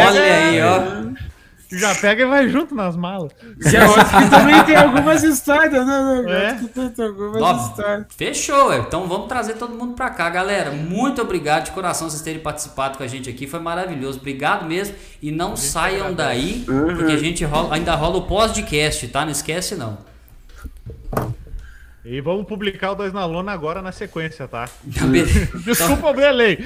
olha 0.08 0.22
aí, 0.22 0.62
ó. 0.62 1.37
Já 1.72 1.94
pega 1.96 2.24
e 2.24 2.26
vai 2.26 2.48
junto 2.48 2.74
nas 2.74 2.96
malas. 2.96 3.32
Já 3.60 3.88
que 3.88 4.30
também 4.30 4.64
tem 4.64 4.76
algumas 4.76 5.24
histórias, 5.24 5.86
né? 5.86 6.24
É. 6.28 6.90
Tem 6.90 7.06
algumas 7.06 7.68
histórias. 7.68 8.06
Fechou, 8.16 8.74
então 8.74 9.08
vamos 9.08 9.28
trazer 9.28 9.56
todo 9.56 9.74
mundo 9.74 9.94
pra 9.94 10.10
cá, 10.10 10.30
galera. 10.30 10.72
Muito 10.72 11.22
obrigado 11.22 11.66
de 11.66 11.72
coração 11.72 12.10
vocês 12.10 12.22
terem 12.22 12.42
participado 12.42 12.98
com 12.98 13.04
a 13.04 13.08
gente 13.08 13.30
aqui, 13.30 13.48
foi 13.48 13.60
maravilhoso. 13.60 14.20
Obrigado 14.20 14.66
mesmo. 14.66 14.96
E 15.22 15.32
não 15.32 15.56
saiam 15.56 16.14
daí, 16.14 16.66
uhum. 16.68 16.96
porque 16.96 17.12
a 17.12 17.18
gente 17.18 17.44
rola, 17.44 17.76
ainda 17.76 17.96
rola 17.96 18.18
o 18.18 18.22
podcast, 18.24 19.08
tá? 19.10 19.26
Não 19.26 19.32
esquece 19.32 19.76
não. 19.76 19.98
E 22.10 22.22
vamos 22.22 22.48
publicar 22.48 22.94
o 22.94 22.96
Dois 22.96 23.12
na 23.12 23.26
Lona 23.26 23.52
agora 23.52 23.82
na 23.82 23.92
sequência, 23.92 24.48
tá? 24.48 24.70
Desculpa 25.66 26.12
lei. 26.32 26.58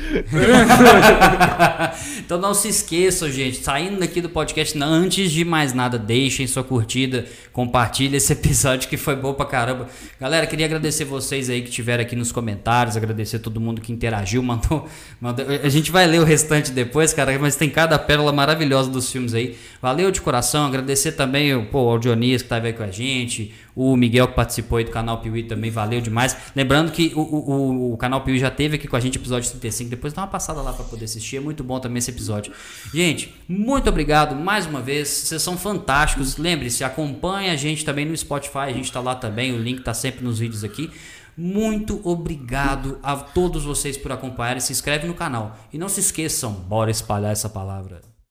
então 2.20 2.40
não 2.40 2.54
se 2.54 2.68
esqueçam, 2.68 3.28
gente. 3.28 3.58
Saindo 3.58 4.00
daqui 4.00 4.22
do 4.22 4.30
podcast, 4.30 4.78
antes 4.80 5.32
de 5.32 5.44
mais 5.44 5.74
nada, 5.74 5.98
deixem 5.98 6.46
sua 6.46 6.64
curtida, 6.64 7.26
compartilhe 7.52 8.18
esse 8.18 8.32
episódio 8.34 8.88
que 8.88 8.98
foi 8.98 9.16
bom 9.16 9.34
pra 9.34 9.48
caramba. 9.48 9.88
Galera, 10.20 10.46
queria 10.46 10.68
agradecer 10.68 11.06
vocês 11.06 11.50
aí 11.50 11.64
que 11.64 11.70
estiveram 11.70 12.04
aqui 12.04 12.16
nos 12.16 12.32
comentários, 12.32 12.96
agradecer 12.96 13.40
todo 13.40 13.60
mundo 13.60 13.82
que 13.82 13.92
interagiu, 13.92 14.44
mandou, 14.46 14.88
mandou. 15.20 15.44
A 15.64 15.70
gente 15.70 15.90
vai 15.90 16.06
ler 16.06 16.22
o 16.22 16.24
restante 16.24 16.72
depois, 16.72 17.16
cara, 17.16 17.36
mas 17.40 17.56
tem 17.56 17.68
cada 17.68 17.98
pérola 17.98 18.32
maravilhosa 18.32 18.92
dos 18.92 19.12
filmes 19.12 19.34
aí. 19.34 19.58
Valeu 19.82 20.12
de 20.12 20.22
coração, 20.22 20.68
agradecer 20.68 21.14
também 21.14 21.66
pô, 21.66 21.90
ao 21.90 21.98
Dionísio 21.98 22.46
que 22.46 22.50
tá 22.50 22.58
aí 22.58 22.74
com 22.74 22.84
a 22.84 22.92
gente, 22.92 23.52
o 23.76 23.95
Miguel 23.95 24.27
que 24.27 24.35
participou 24.35 24.77
aí 24.77 24.84
do 24.84 24.91
canal 24.91 25.19
Piuí 25.19 25.43
também, 25.43 25.72
valeu 25.72 26.02
demais. 26.02 26.35
Lembrando 26.56 26.91
que 26.91 27.11
o, 27.15 27.22
o, 27.22 27.93
o 27.93 27.98
canal 27.98 28.22
Piuí 28.22 28.39
já 28.39 28.52
teve 28.52 28.76
aqui 28.76 28.88
com 28.88 28.95
a 28.95 28.99
gente 28.99 29.18
episódio 29.18 29.49
35, 29.49 29.89
depois 29.89 30.14
dá 30.14 30.22
uma 30.22 30.27
passada 30.27 30.61
lá 30.61 30.73
para 30.73 30.85
poder 30.85 31.06
assistir, 31.06 31.38
é 31.38 31.39
muito 31.39 31.64
bom 31.64 31.80
também 31.80 31.99
esse 31.99 32.11
episódio. 32.11 32.53
Gente, 32.93 33.34
muito 33.48 33.89
obrigado 33.89 34.35
mais 34.35 34.65
uma 34.65 34.81
vez, 34.81 35.07
vocês 35.07 35.41
são 35.41 35.57
fantásticos. 35.57 36.38
Lembre-se, 36.38 36.84
acompanhe 36.84 37.49
a 37.49 37.56
gente 37.56 37.85
também 37.85 38.06
no 38.06 38.15
Spotify, 38.15 38.60
a 38.60 38.73
gente 38.73 38.91
tá 38.91 38.99
lá 38.99 39.15
também, 39.15 39.53
o 39.53 39.60
link 39.61 39.81
tá 39.81 39.93
sempre 39.93 40.23
nos 40.23 40.39
vídeos 40.39 40.64
aqui. 40.64 40.91
Muito 41.38 42.02
obrigado 42.03 42.99
a 43.02 43.15
todos 43.15 43.64
vocês 43.64 43.98
por 43.98 44.11
acompanharem, 44.11 44.60
se 44.60 44.73
inscreve 44.73 45.07
no 45.07 45.14
canal 45.14 45.57
e 45.72 45.77
não 45.77 45.88
se 45.88 46.02
esqueçam, 46.02 46.52
bora 46.52 46.91
espalhar 46.91 47.31
essa 47.31 47.49
palavra. 47.49 48.11